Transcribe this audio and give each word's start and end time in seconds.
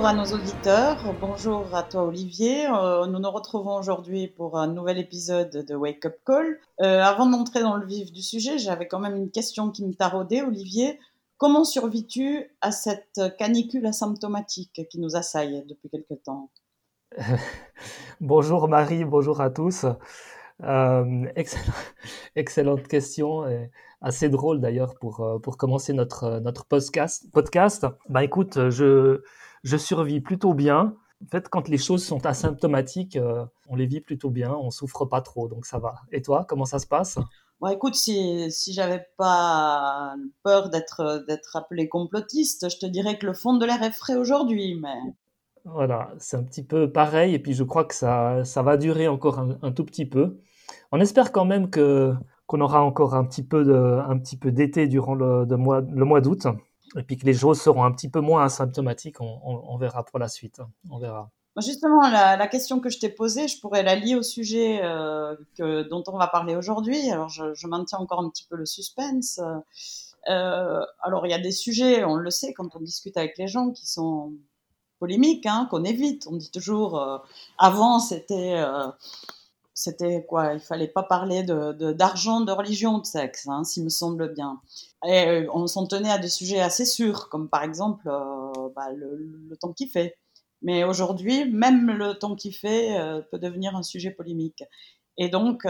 Bonjour 0.00 0.18
à 0.18 0.24
nos 0.24 0.34
auditeurs, 0.34 1.14
bonjour 1.20 1.74
à 1.74 1.82
toi 1.82 2.04
Olivier. 2.04 2.66
Euh, 2.68 3.04
nous 3.04 3.18
nous 3.18 3.30
retrouvons 3.30 3.76
aujourd'hui 3.76 4.28
pour 4.28 4.58
un 4.58 4.66
nouvel 4.66 4.96
épisode 4.96 5.50
de 5.50 5.74
Wake 5.74 6.06
Up 6.06 6.16
Call. 6.24 6.58
Euh, 6.80 7.02
avant 7.02 7.26
d'entrer 7.26 7.60
dans 7.60 7.76
le 7.76 7.84
vif 7.84 8.10
du 8.10 8.22
sujet, 8.22 8.56
j'avais 8.56 8.88
quand 8.88 8.98
même 8.98 9.14
une 9.14 9.30
question 9.30 9.70
qui 9.70 9.84
me 9.84 9.92
taraudait, 9.92 10.40
Olivier. 10.40 10.98
Comment 11.36 11.64
survis-tu 11.64 12.46
à 12.62 12.72
cette 12.72 13.20
canicule 13.38 13.84
asymptomatique 13.84 14.88
qui 14.88 15.00
nous 15.00 15.16
assaille 15.16 15.66
depuis 15.68 15.90
quelque 15.90 16.14
temps 16.14 16.50
Bonjour 18.22 18.68
Marie, 18.68 19.04
bonjour 19.04 19.42
à 19.42 19.50
tous. 19.50 19.84
Euh, 20.62 21.26
excellente 22.36 22.88
question, 22.88 23.46
et 23.46 23.70
assez 24.00 24.30
drôle 24.30 24.62
d'ailleurs 24.62 24.94
pour, 24.98 25.40
pour 25.42 25.58
commencer 25.58 25.92
notre, 25.92 26.38
notre 26.38 26.64
podcast. 26.64 27.30
podcast. 27.32 27.86
Bah 28.08 28.24
écoute, 28.24 28.70
je, 28.70 29.20
je 29.62 29.76
survis 29.76 30.20
plutôt 30.20 30.54
bien. 30.54 30.96
En 31.22 31.28
fait, 31.30 31.48
quand 31.48 31.68
les 31.68 31.78
choses 31.78 32.04
sont 32.04 32.24
asymptomatiques, 32.24 33.16
euh, 33.16 33.44
on 33.68 33.76
les 33.76 33.86
vit 33.86 34.00
plutôt 34.00 34.30
bien, 34.30 34.52
on 34.54 34.70
souffre 34.70 35.04
pas 35.04 35.20
trop, 35.20 35.48
donc 35.48 35.66
ça 35.66 35.78
va. 35.78 35.96
Et 36.12 36.22
toi, 36.22 36.46
comment 36.48 36.64
ça 36.64 36.78
se 36.78 36.86
passe? 36.86 37.18
Bon, 37.60 37.68
écoute, 37.68 37.94
si, 37.94 38.50
si 38.50 38.72
j'avais 38.72 39.06
pas 39.18 40.14
peur 40.42 40.70
d'être 40.70 41.26
d'être 41.28 41.56
appelé 41.56 41.90
complotiste, 41.90 42.70
je 42.70 42.78
te 42.78 42.86
dirais 42.86 43.18
que 43.18 43.26
le 43.26 43.34
fond 43.34 43.54
de 43.54 43.66
l'air 43.66 43.82
est 43.82 43.92
frais 43.92 44.16
aujourd'hui, 44.16 44.78
mais 44.80 44.96
voilà, 45.64 46.10
c'est 46.18 46.36
un 46.36 46.42
petit 46.42 46.64
peu 46.64 46.90
pareil, 46.90 47.34
et 47.34 47.38
puis 47.38 47.52
je 47.52 47.64
crois 47.64 47.84
que 47.84 47.94
ça, 47.94 48.44
ça 48.44 48.62
va 48.62 48.76
durer 48.78 49.08
encore 49.08 49.38
un, 49.38 49.72
tout 49.72 49.84
petit 49.84 50.06
peu. 50.06 50.38
On 50.92 51.00
espère 51.00 51.32
quand 51.32 51.44
même 51.44 51.70
que 51.70 52.14
qu'on 52.46 52.60
aura 52.60 52.82
encore 52.82 53.14
un 53.14 53.24
petit 53.24 53.44
peu 53.44 53.64
de, 53.64 53.74
un 53.74 54.18
petit 54.18 54.36
peu 54.36 54.50
d'été 54.50 54.88
durant 54.88 55.14
le, 55.14 55.44
mois, 55.56 55.82
le 55.82 56.04
mois 56.04 56.20
d'août, 56.20 56.46
et 56.96 57.02
puis 57.02 57.16
que 57.16 57.26
les 57.26 57.34
choses 57.34 57.60
seront 57.60 57.84
un 57.84 57.92
petit 57.92 58.08
peu 58.08 58.20
moins 58.20 58.44
asymptomatiques. 58.44 59.20
On, 59.20 59.76
verra 59.76 60.04
pour 60.04 60.18
la 60.18 60.28
suite. 60.28 60.60
On 60.90 60.98
verra. 60.98 61.30
Justement, 61.58 62.08
la, 62.08 62.46
question 62.46 62.80
que 62.80 62.90
je 62.90 62.98
t'ai 62.98 63.08
posée, 63.08 63.48
je 63.48 63.60
pourrais 63.60 63.82
la 63.82 63.96
lier 63.96 64.14
au 64.14 64.22
sujet 64.22 64.80
euh, 64.82 65.36
que, 65.56 65.82
dont 65.88 66.02
on 66.06 66.16
va 66.16 66.28
parler 66.28 66.56
aujourd'hui. 66.56 67.10
Alors, 67.10 67.28
je, 67.28 67.66
maintiens 67.66 67.98
encore 67.98 68.20
un 68.20 68.30
petit 68.30 68.46
peu 68.48 68.56
le 68.56 68.66
suspense. 68.66 69.40
Euh, 70.28 70.80
alors, 71.02 71.26
il 71.26 71.30
y 71.30 71.34
a 71.34 71.38
des 71.38 71.50
sujets, 71.50 72.04
on 72.04 72.14
le 72.14 72.30
sait 72.30 72.52
quand 72.52 72.76
on 72.76 72.80
discute 72.80 73.16
avec 73.16 73.36
les 73.36 73.48
gens, 73.48 73.70
qui 73.70 73.86
sont 73.86 74.32
polémique 74.98 75.46
hein, 75.46 75.66
qu'on 75.70 75.84
évite. 75.84 76.26
On 76.28 76.36
dit 76.36 76.50
toujours, 76.50 77.00
euh, 77.00 77.18
avant 77.58 77.98
c'était, 77.98 78.62
c'était 79.74 80.24
quoi? 80.26 80.54
Il 80.54 80.60
fallait 80.60 80.88
pas 80.88 81.02
parler 81.02 81.42
de, 81.42 81.92
d'argent, 81.92 82.42
de, 82.42 82.52
religion, 82.52 82.98
de 82.98 83.06
sexe, 83.06 83.48
hein, 83.48 83.64
s'il 83.64 83.84
me 83.84 83.88
semble 83.88 84.32
bien. 84.32 84.60
Et 85.06 85.26
euh, 85.26 85.46
on 85.52 85.66
s'en 85.66 85.86
tenait 85.86 86.10
à 86.10 86.18
des 86.18 86.28
sujets 86.28 86.60
assez 86.60 86.84
sûrs, 86.84 87.28
comme 87.28 87.48
par 87.48 87.62
exemple 87.62 88.04
bah, 88.74 88.90
le, 88.94 89.56
temps 89.56 89.72
qui 89.72 89.88
fait. 89.88 90.16
Mais 90.62 90.84
aujourd'hui, 90.84 91.50
même 91.50 91.90
le 91.90 92.14
temps 92.14 92.36
qui 92.36 92.52
fait 92.52 92.98
peut 93.30 93.38
devenir 93.38 93.74
un 93.76 93.82
sujet 93.82 94.10
polémique. 94.10 94.62
Et 95.16 95.30
donc, 95.30 95.66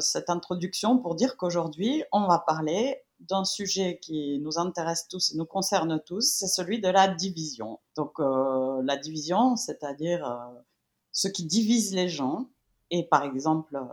cette 0.00 0.30
introduction 0.30 0.98
pour 0.98 1.14
dire 1.16 1.36
qu'aujourd'hui, 1.36 2.02
on 2.12 2.26
va 2.26 2.38
parler 2.38 3.02
d'un 3.28 3.44
sujet 3.44 3.98
qui 4.00 4.38
nous 4.40 4.58
intéresse 4.58 5.06
tous 5.08 5.32
et 5.32 5.36
nous 5.36 5.44
concerne 5.44 6.00
tous, 6.04 6.22
c'est 6.22 6.46
celui 6.46 6.80
de 6.80 6.88
la 6.88 7.08
division. 7.08 7.80
Donc 7.96 8.18
euh, 8.18 8.82
la 8.84 8.96
division, 8.96 9.56
c'est-à-dire 9.56 10.26
euh, 10.26 10.60
ce 11.12 11.28
qui 11.28 11.44
divise 11.44 11.94
les 11.94 12.08
gens. 12.08 12.48
Et 12.90 13.04
par 13.04 13.22
exemple, 13.24 13.76
euh, 13.76 13.84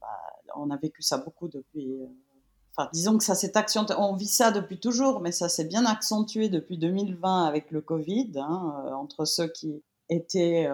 bah, 0.00 0.20
on 0.56 0.70
a 0.70 0.76
vécu 0.76 1.02
ça 1.02 1.18
beaucoup 1.18 1.48
depuis... 1.48 1.98
Enfin, 2.76 2.88
disons 2.92 3.18
que 3.18 3.24
ça 3.24 3.34
s'est 3.34 3.56
accentué, 3.56 3.94
on 3.98 4.14
vit 4.14 4.26
ça 4.26 4.50
depuis 4.50 4.78
toujours, 4.78 5.20
mais 5.20 5.32
ça 5.32 5.48
s'est 5.48 5.64
bien 5.64 5.84
accentué 5.86 6.48
depuis 6.48 6.78
2020 6.78 7.44
avec 7.44 7.70
le 7.70 7.80
Covid, 7.80 8.32
hein, 8.36 8.84
entre 8.94 9.24
ceux 9.24 9.48
qui 9.48 9.82
étaient 10.08 10.68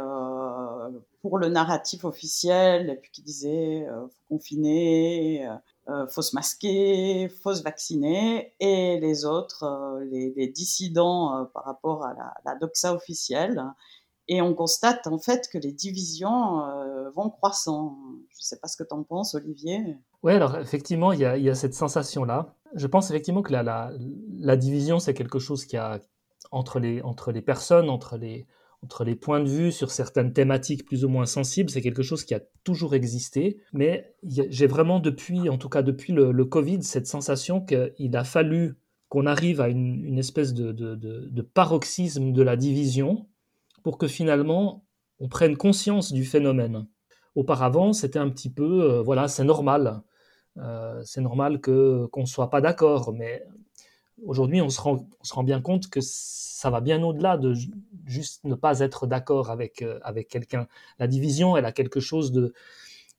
pour 1.22 1.38
le 1.38 1.48
narratif 1.48 2.04
officiel 2.04 2.90
et 2.90 2.96
puis 2.96 3.10
qui 3.10 3.22
disaient 3.22 3.86
faut 3.88 4.34
confiner, 4.36 5.48
euh, 5.88 6.06
faut 6.08 6.22
se 6.22 6.34
masquer, 6.34 7.28
faut 7.28 7.54
se 7.54 7.62
vacciner, 7.62 8.52
et 8.58 8.98
les 8.98 9.24
autres, 9.24 9.62
euh, 9.62 10.04
les, 10.04 10.48
dissidents 10.48 11.38
euh, 11.38 11.44
par 11.44 11.64
rapport 11.64 12.04
à 12.04 12.12
la, 12.44 12.54
doxa 12.56 12.92
officielle. 12.92 13.62
Et 14.26 14.42
on 14.42 14.52
constate 14.52 15.06
en 15.06 15.18
fait 15.18 15.48
que 15.48 15.58
les 15.58 15.70
divisions 15.70 16.64
vont 17.14 17.30
croissant. 17.30 17.96
Je 18.30 18.38
ne 18.38 18.42
sais 18.42 18.58
pas 18.58 18.66
ce 18.66 18.76
que 18.76 18.82
tu 18.82 18.92
en 18.92 19.04
penses, 19.04 19.36
Olivier. 19.36 19.96
Oui, 20.26 20.32
alors 20.32 20.58
effectivement, 20.58 21.12
il 21.12 21.20
y 21.20 21.24
a, 21.24 21.54
cette 21.54 21.74
sensation-là. 21.74 22.56
Je 22.74 22.88
pense 22.88 23.10
effectivement 23.10 23.42
que 23.42 23.52
la, 23.52 24.56
division, 24.56 24.98
c'est 24.98 25.14
quelque 25.14 25.38
chose 25.38 25.64
qui 25.64 25.76
a 25.76 26.00
entre 26.50 26.80
les, 26.80 27.00
entre 27.02 27.30
les 27.30 27.42
personnes, 27.42 27.88
entre 27.88 28.16
les, 28.16 28.48
entre 28.82 29.04
les 29.04 29.14
points 29.14 29.38
de 29.38 29.48
vue 29.48 29.70
sur 29.70 29.92
certaines 29.92 30.32
thématiques 30.32 30.84
plus 30.84 31.04
ou 31.04 31.08
moins 31.08 31.26
sensibles, 31.26 31.70
c'est 31.70 31.80
quelque 31.80 32.02
chose 32.02 32.24
qui 32.24 32.34
a 32.34 32.40
toujours 32.64 32.96
existé. 32.96 33.58
Mais 33.72 34.16
j'ai 34.24 34.66
vraiment 34.66 34.98
depuis, 34.98 35.48
en 35.48 35.58
tout 35.58 35.68
cas 35.68 35.82
depuis 35.82 36.12
le, 36.12 36.44
Covid, 36.44 36.82
cette 36.82 37.06
sensation 37.06 37.64
qu'il 37.64 38.16
a 38.16 38.24
fallu 38.24 38.80
qu'on 39.08 39.26
arrive 39.26 39.60
à 39.60 39.68
une, 39.68 40.18
espèce 40.18 40.54
de, 40.54 41.42
paroxysme 41.54 42.32
de 42.32 42.42
la 42.42 42.56
division 42.56 43.28
pour 43.84 43.96
que 43.96 44.08
finalement 44.08 44.84
on 45.20 45.28
prenne 45.28 45.56
conscience 45.56 46.12
du 46.12 46.24
phénomène. 46.24 46.88
Auparavant, 47.36 47.92
c'était 47.92 48.18
un 48.18 48.30
petit 48.30 48.50
peu, 48.50 48.82
euh, 48.82 49.02
voilà, 49.02 49.28
c'est 49.28 49.44
normal. 49.44 50.02
Euh, 50.58 51.02
c'est 51.04 51.20
normal 51.20 51.60
que 51.60 52.06
qu'on 52.06 52.26
soit 52.26 52.50
pas 52.50 52.60
d'accord, 52.60 53.12
mais 53.12 53.44
aujourd'hui, 54.24 54.60
on, 54.62 54.70
se 54.70 54.80
rend, 54.80 55.44
bien 55.44 55.60
compte 55.60 55.88
que 55.88 56.00
ça 56.00 56.70
va 56.70 56.80
bien 56.80 57.02
au-delà 57.02 57.36
de 57.36 57.54
juste 58.06 58.44
ne 58.44 58.54
pas 58.54 58.80
être 58.80 59.06
d'accord 59.06 59.50
avec, 59.50 59.82
euh, 59.82 59.98
avec 60.02 60.28
quelqu'un. 60.28 60.66
La 60.98 61.06
division, 61.06 61.56
elle 61.56 61.66
a 61.66 61.72
quelque 61.72 62.00
chose 62.00 62.32
de, 62.32 62.54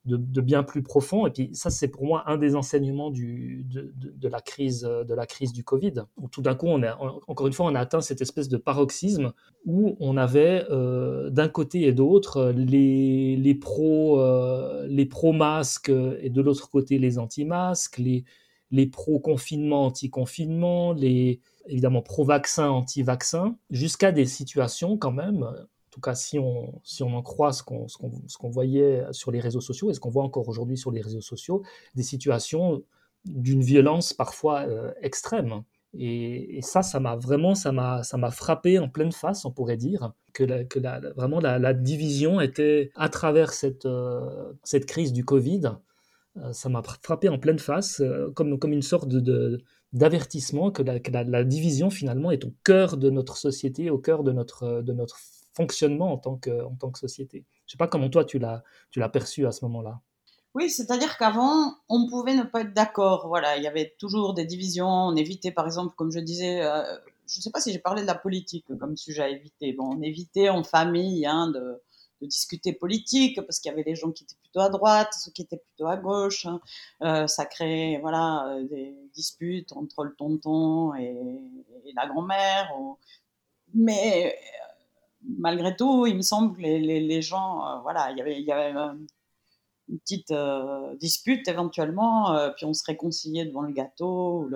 de, 0.08 0.42
bien 0.42 0.64
plus 0.64 0.82
profond. 0.82 1.28
Et 1.28 1.32
puis 1.32 1.50
ça, 1.54 1.70
c'est 1.70 1.90
pour 1.90 2.06
moi 2.06 2.24
un 2.28 2.38
des 2.38 2.56
enseignements 2.56 3.12
de, 3.12 3.64
de, 3.64 4.28
la 4.28 4.40
crise, 4.40 4.82
de 4.82 5.14
la 5.14 5.26
crise 5.26 5.52
du 5.52 5.64
Covid. 5.64 5.94
Tout 6.32 6.42
d'un 6.42 6.56
coup, 6.56 6.68
on 6.68 6.82
encore 7.28 7.48
une 7.48 7.54
fois, 7.54 7.66
on 7.66 7.76
a 7.76 7.80
atteint 7.80 8.02
cette 8.02 8.22
espèce 8.22 8.48
de 8.48 8.58
paroxysme 8.58 9.34
où 9.66 9.98
on 10.00 10.16
avait 10.18 10.66
euh, 10.70 11.30
d'un 11.30 11.50
côté 11.50 11.88
et 11.88 11.92
d'autre 11.92 12.54
les, 12.56 13.36
les 13.36 13.56
pros 13.56 14.22
euh, 14.22 15.06
pro 15.10 15.34
masques 15.34 15.92
et 16.22 16.30
de 16.30 16.42
l'autre 16.42 16.70
côté 16.70 17.00
les 17.00 17.20
anti-masques, 17.20 17.98
les, 17.98 18.24
les 18.72 18.88
pro-confinement, 18.88 19.86
anti-confinement, 19.86 20.94
les 20.94 21.42
évidemment 21.68 22.02
pro-vaccin, 22.02 22.70
anti-vaccin, 22.70 23.58
jusqu'à 23.70 24.12
des 24.12 24.26
situations 24.26 24.98
quand 24.98 25.12
même, 25.12 25.46
tout 25.98 26.02
cas 26.02 26.16
si 26.16 26.38
on, 26.38 26.80
si 26.84 27.02
on 27.04 27.16
en 27.16 27.24
croit 27.24 27.52
ce 27.52 27.64
qu'on 27.64 27.88
qu'on 27.88 28.50
voyait 28.50 29.04
sur 29.12 29.32
les 29.32 29.40
réseaux 29.40 29.62
sociaux 29.62 29.90
et 29.90 29.94
ce 29.94 30.00
qu'on 30.00 30.10
voit 30.10 30.24
encore 30.24 30.48
aujourd'hui 30.48 30.78
sur 30.78 30.92
les 30.92 31.02
réseaux 31.02 31.22
sociaux, 31.22 31.64
des 31.96 32.04
situations 32.04 32.84
d'une 33.26 33.62
violence 33.62 34.14
parfois 34.14 34.62
euh, 34.68 34.92
extrême. 35.02 35.64
Et, 35.94 36.60
ça, 36.62 36.84
ça 36.84 37.00
m'a 37.00 37.16
vraiment, 37.16 37.56
ça 37.56 37.72
m'a, 37.72 38.04
ça 38.04 38.18
m'a 38.18 38.30
frappé 38.30 38.78
en 38.78 38.90
pleine 38.90 39.12
face, 39.12 39.46
on 39.46 39.52
pourrait 39.52 39.78
dire, 39.78 40.14
que, 40.34 40.64
que 40.64 40.80
vraiment 41.16 41.40
la, 41.40 41.74
division 41.74 42.40
était 42.40 42.92
à 42.96 43.10
travers 43.10 43.52
cette, 43.52 43.86
euh, 43.86 44.54
cette 44.64 44.86
crise 44.86 45.12
du 45.12 45.26
Covid, 45.26 45.72
euh, 46.38 46.54
ça 46.54 46.70
m'a 46.70 46.84
frappé 47.02 47.30
en 47.30 47.40
pleine 47.40 47.58
face, 47.58 48.04
comme, 48.36 48.60
comme 48.60 48.74
une 48.74 48.84
sorte 48.84 49.08
de, 49.08 49.64
d'avertissement 49.94 50.72
que, 50.72 50.84
la, 50.84 51.44
division 51.44 51.90
finalement 51.90 52.32
est 52.32 52.46
au 52.46 52.54
cœur 52.64 52.98
de 52.98 53.10
notre 53.10 53.38
société, 53.38 53.90
au 53.90 53.98
cœur 53.98 54.24
de 54.24 54.32
notre, 54.34 54.82
de 54.82 54.94
notre 54.94 55.18
fonctionnement 55.58 56.14
en 56.14 56.18
tant 56.18 56.38
que, 56.38 56.64
en 56.64 56.76
tant 56.76 56.92
que 56.92 57.00
société. 57.00 57.46
Je 57.66 57.70
ne 57.70 57.72
sais 57.72 57.78
pas 57.78 57.88
comment 57.88 58.10
toi 58.10 58.24
tu 58.24 58.40
l'as, 58.40 58.64
perçu 59.10 59.46
à 59.46 59.52
ce 59.52 59.66
moment-là. 59.66 60.00
Oui, 60.54 60.70
c'est-à-dire 60.70 61.18
qu'avant, 61.18 61.76
on 61.90 62.08
pouvait 62.08 62.34
ne 62.34 62.44
pas 62.44 62.62
être 62.62 62.74
d'accord. 62.74 63.28
Voilà, 63.28 63.58
il 63.58 63.64
y 63.64 63.68
avait 63.68 63.96
toujours 64.00 64.34
des 64.34 64.46
divisions. 64.46 64.88
On 64.88 65.16
évitait, 65.16 65.52
par 65.52 65.66
exemple, 65.66 65.94
comme 65.96 66.12
je 66.12 66.20
disais, 66.20 66.62
euh, 66.64 66.84
je 67.28 67.40
ne 67.40 67.42
sais 67.44 67.52
pas 67.52 67.60
si 67.60 67.72
j'ai 67.72 67.80
parlé 67.80 68.02
de 68.02 68.08
la 68.08 68.16
politique 68.16 68.66
comme 68.80 68.96
sujet 68.96 69.24
à 69.24 69.30
éviter. 69.30 69.74
Bon, 69.74 69.98
on 69.98 70.02
évitait 70.02 70.50
en 70.50 70.64
famille 70.64 71.26
hein, 71.26 71.52
de, 71.52 71.82
discuter 72.22 72.74
politique 72.74 73.40
parce 73.46 73.60
qu'il 73.60 73.70
y 73.70 73.74
avait 73.74 73.84
les 73.84 73.94
gens 73.94 74.12
qui 74.12 74.24
étaient 74.24 74.38
plutôt 74.42 74.62
à 74.62 74.70
droite, 74.70 75.14
ceux 75.14 75.32
qui 75.32 75.44
étaient 75.44 75.58
plutôt 75.58 75.88
à 75.88 75.98
gauche. 75.98 76.48
Hein. 76.48 76.60
Euh, 77.04 77.28
ça 77.28 77.46
créait 77.46 78.00
voilà 78.02 78.48
euh, 78.48 78.64
des 78.64 78.96
disputes 79.14 79.72
entre 79.74 80.04
le 80.04 80.16
tonton 80.16 80.96
et, 80.96 81.16
la 81.96 82.08
grand-mère. 82.08 82.72
Mais 83.74 84.36
malgré 85.22 85.76
tout, 85.76 86.06
il 86.06 86.16
me 86.16 86.22
semble 86.22 86.56
que 86.56 86.62
les, 86.62 87.22
gens, 87.22 87.82
voilà, 87.82 88.12
il 88.12 88.18
y 88.18 88.22
avait, 88.22 88.52
avait 88.52 88.96
une 89.90 90.00
petite 90.00 90.34
dispute 91.00 91.48
éventuellement, 91.48 92.52
puis 92.56 92.66
on 92.66 92.74
se 92.74 92.84
réconciliait 92.86 93.46
devant 93.46 93.62
le 93.62 93.74
gâteau 93.74 94.50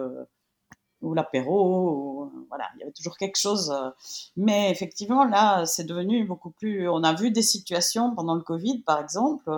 ou 1.01 1.13
l'apéro, 1.13 2.31
voilà, 2.49 2.65
il 2.75 2.79
y 2.79 2.83
avait 2.83 2.91
toujours 2.91 3.17
quelque 3.17 3.37
chose. 3.37 3.71
Euh. 3.71 3.89
Mais 4.35 4.71
effectivement, 4.71 5.23
là, 5.23 5.65
c'est 5.65 5.83
devenu 5.83 6.25
beaucoup 6.25 6.51
plus. 6.51 6.87
On 6.89 7.03
a 7.03 7.13
vu 7.13 7.31
des 7.31 7.41
situations 7.41 8.13
pendant 8.15 8.35
le 8.35 8.41
Covid, 8.41 8.83
par 8.83 8.99
exemple, 8.99 9.49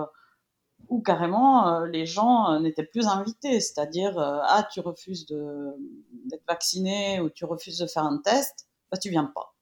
où 0.88 1.02
carrément 1.02 1.68
euh, 1.68 1.86
les 1.86 2.06
gens 2.06 2.52
euh, 2.52 2.60
n'étaient 2.60 2.84
plus 2.84 3.06
invités. 3.06 3.60
C'est-à-dire, 3.60 4.18
ah, 4.18 4.66
tu 4.72 4.80
refuses 4.80 5.26
d'être 5.26 6.46
vacciné 6.48 7.20
ou 7.20 7.30
tu 7.30 7.44
refuses 7.44 7.78
de 7.78 7.86
faire 7.86 8.04
un 8.04 8.18
test, 8.18 8.68
bah, 8.90 8.98
tu 8.98 9.10
viens 9.10 9.30
pas. 9.34 9.53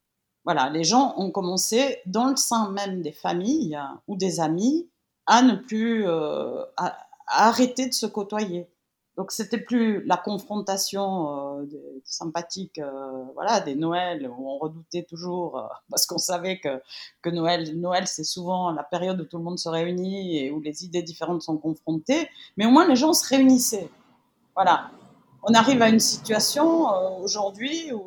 Voilà, 0.45 0.71
les 0.71 0.85
gens 0.85 1.15
ont 1.17 1.31
commencé 1.31 1.99
dans 2.07 2.27
le 2.27 2.37
sein 2.37 2.71
même 2.71 3.03
des 3.03 3.13
familles 3.13 3.79
ou 4.09 4.17
des 4.17 4.41
amis 4.41 4.89
à 5.27 5.43
ne 5.43 5.55
plus 5.55 6.07
euh, 6.07 6.65
à, 6.77 6.97
arrêter 7.27 7.89
de 7.89 7.95
se 7.95 8.07
côtoyer. 8.07 8.69
Donc 9.17 9.31
c'était 9.31 9.59
plus 9.59 10.03
la 10.07 10.17
confrontation 10.17 11.59
euh, 11.59 11.65
des, 11.67 12.03
sympathiques, 12.05 12.79
euh, 12.79 13.25
voilà, 13.35 13.61
des 13.61 13.75
Noëls 13.75 14.27
où 14.27 14.51
on 14.51 14.59
redoutait 14.59 15.03
toujours 15.03 15.59
euh, 15.59 15.67
parce 15.91 16.07
qu'on 16.07 16.19
savait 16.19 16.59
que 16.59 16.81
que 17.21 17.29
Noël, 17.29 17.79
Noël 17.79 18.07
c'est 18.07 18.25
souvent 18.25 18.71
la 18.71 18.83
période 18.83 19.21
où 19.21 19.25
tout 19.25 19.37
le 19.37 19.45
monde 19.45 19.59
se 19.59 19.69
réunit 19.69 20.39
et 20.39 20.51
où 20.51 20.61
les 20.61 20.85
idées 20.85 21.03
différentes 21.03 21.43
sont 21.43 21.59
confrontées. 21.59 22.29
Mais 22.57 22.65
au 22.65 22.71
moins 22.71 22.89
les 22.89 22.97
gens 22.97 23.13
se 23.13 23.29
réunissaient. 23.29 23.91
Voilà. 24.55 24.91
On 25.43 25.53
arrive 25.55 25.83
à 25.83 25.89
une 25.89 26.01
situation 26.01 26.87
aujourd'hui 27.21 27.93
où, 27.93 28.03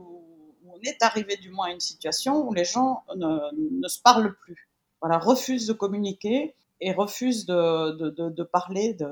est 0.87 1.01
arrivé 1.01 1.37
du 1.37 1.49
moins 1.49 1.67
à 1.67 1.71
une 1.71 1.79
situation 1.79 2.47
où 2.47 2.53
les 2.53 2.65
gens 2.65 3.03
ne, 3.15 3.79
ne 3.79 3.87
se 3.87 4.01
parlent 4.01 4.35
plus. 4.35 4.69
Voilà, 5.01 5.17
refusent 5.17 5.67
de 5.67 5.73
communiquer 5.73 6.55
et 6.81 6.93
refusent 6.93 7.45
de, 7.45 7.91
de, 7.91 8.29
de, 8.29 8.43
parler 8.43 8.93
de, 8.93 9.07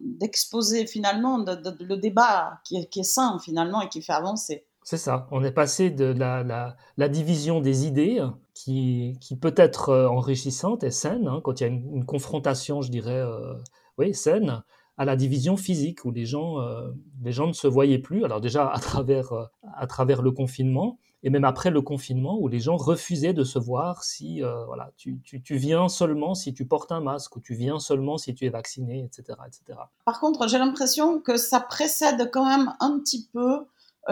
d'exposer 0.00 0.86
finalement 0.86 1.38
le 1.38 1.96
débat 1.96 2.60
qui 2.64 2.76
est, 2.76 2.86
qui 2.86 3.00
est, 3.00 3.04
sain 3.04 3.38
finalement 3.38 3.80
et 3.80 3.88
qui 3.88 4.02
fait 4.02 4.12
avancer. 4.12 4.66
C'est 4.82 4.98
ça, 4.98 5.26
on 5.30 5.42
est 5.42 5.52
passé 5.52 5.90
de 5.90 6.04
la, 6.04 6.42
la, 6.42 6.76
la 6.98 7.08
division 7.08 7.60
des 7.60 7.86
idées 7.86 8.22
qui, 8.52 9.16
qui, 9.20 9.36
peut 9.36 9.54
être 9.56 9.88
euh, 9.88 10.08
enrichissante 10.08 10.84
et 10.84 10.90
saine, 10.90 11.26
hein, 11.26 11.40
quand 11.42 11.60
il 11.60 11.62
y 11.62 11.66
a 11.66 11.70
une, 11.70 12.04
confrontation, 12.04 12.82
je 12.82 12.90
dirais, 12.90 13.20
euh, 13.20 13.54
oui, 13.96 14.14
saine, 14.14 14.62
à 14.96 15.04
la 15.04 15.16
division 15.16 15.56
physique 15.56 16.04
où 16.04 16.10
les 16.10 16.24
gens, 16.24 16.60
euh, 16.60 16.90
les 17.22 17.32
gens 17.32 17.48
ne 17.48 17.52
se 17.52 17.66
voyaient 17.66 17.98
plus. 17.98 18.24
Alors 18.24 18.40
déjà 18.40 18.68
à 18.68 18.78
travers, 18.78 19.32
euh, 19.32 19.44
à 19.76 19.86
travers 19.86 20.22
le 20.22 20.30
confinement, 20.30 20.98
et 21.22 21.30
même 21.30 21.44
après 21.44 21.70
le 21.70 21.80
confinement 21.80 22.38
où 22.38 22.48
les 22.48 22.60
gens 22.60 22.76
refusaient 22.76 23.32
de 23.32 23.44
se 23.44 23.58
voir 23.58 24.04
si 24.04 24.42
euh, 24.42 24.64
voilà, 24.66 24.92
tu, 24.96 25.20
tu, 25.24 25.42
tu, 25.42 25.56
viens 25.56 25.88
seulement 25.88 26.34
si 26.34 26.52
tu 26.52 26.66
portes 26.66 26.92
un 26.92 27.00
masque 27.00 27.34
ou 27.36 27.40
tu 27.40 27.54
viens 27.54 27.78
seulement 27.78 28.18
si 28.18 28.34
tu 28.34 28.44
es 28.44 28.50
vacciné, 28.50 29.02
etc. 29.04 29.38
etc. 29.46 29.78
Par 30.04 30.20
contre, 30.20 30.46
j'ai 30.48 30.58
l'impression 30.58 31.20
que 31.20 31.36
ça 31.36 31.60
précède 31.60 32.30
quand 32.30 32.46
même 32.46 32.74
un 32.80 32.98
petit 32.98 33.28
peu 33.32 33.64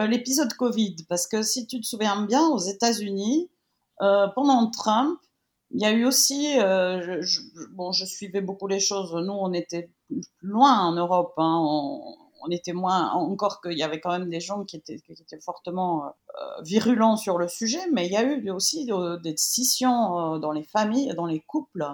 l'épisode 0.08 0.55
Covid, 0.55 0.96
parce 1.06 1.26
que 1.26 1.43
si 1.43 1.67
tu 1.67 1.78
te 1.78 1.87
souviens 1.87 2.25
bien, 2.25 2.49
aux 2.49 2.58
États-Unis, 2.58 3.50
pendant 3.99 4.70
Trump, 4.70 5.19
il 5.74 5.80
y 5.80 5.84
a 5.84 5.92
eu 5.92 6.04
aussi, 6.04 6.58
euh, 6.60 7.19
je, 7.22 7.40
bon, 7.70 7.92
je 7.92 8.04
suivais 8.04 8.40
beaucoup 8.40 8.66
les 8.66 8.80
choses. 8.80 9.14
Nous, 9.14 9.32
on 9.32 9.52
était 9.52 9.90
loin 10.40 10.78
en 10.80 10.92
Europe. 10.92 11.34
Hein, 11.38 11.58
on, 11.60 12.50
était 12.50 12.72
moins, 12.72 13.12
encore 13.12 13.60
qu'il 13.60 13.78
y 13.78 13.84
avait 13.84 14.00
quand 14.00 14.10
même 14.10 14.28
des 14.28 14.40
gens 14.40 14.64
qui 14.64 14.76
étaient, 14.76 14.98
qui 14.98 15.12
étaient 15.12 15.40
fortement 15.40 16.06
euh, 16.06 16.62
virulents 16.64 17.16
sur 17.16 17.38
le 17.38 17.46
sujet, 17.46 17.80
mais 17.92 18.06
il 18.06 18.12
y 18.12 18.16
a 18.16 18.24
eu 18.24 18.50
aussi 18.50 18.84
des 19.22 19.36
scissions 19.36 20.34
euh, 20.34 20.38
dans 20.38 20.50
les 20.50 20.64
familles, 20.64 21.14
dans 21.14 21.26
les 21.26 21.40
couples, 21.40 21.86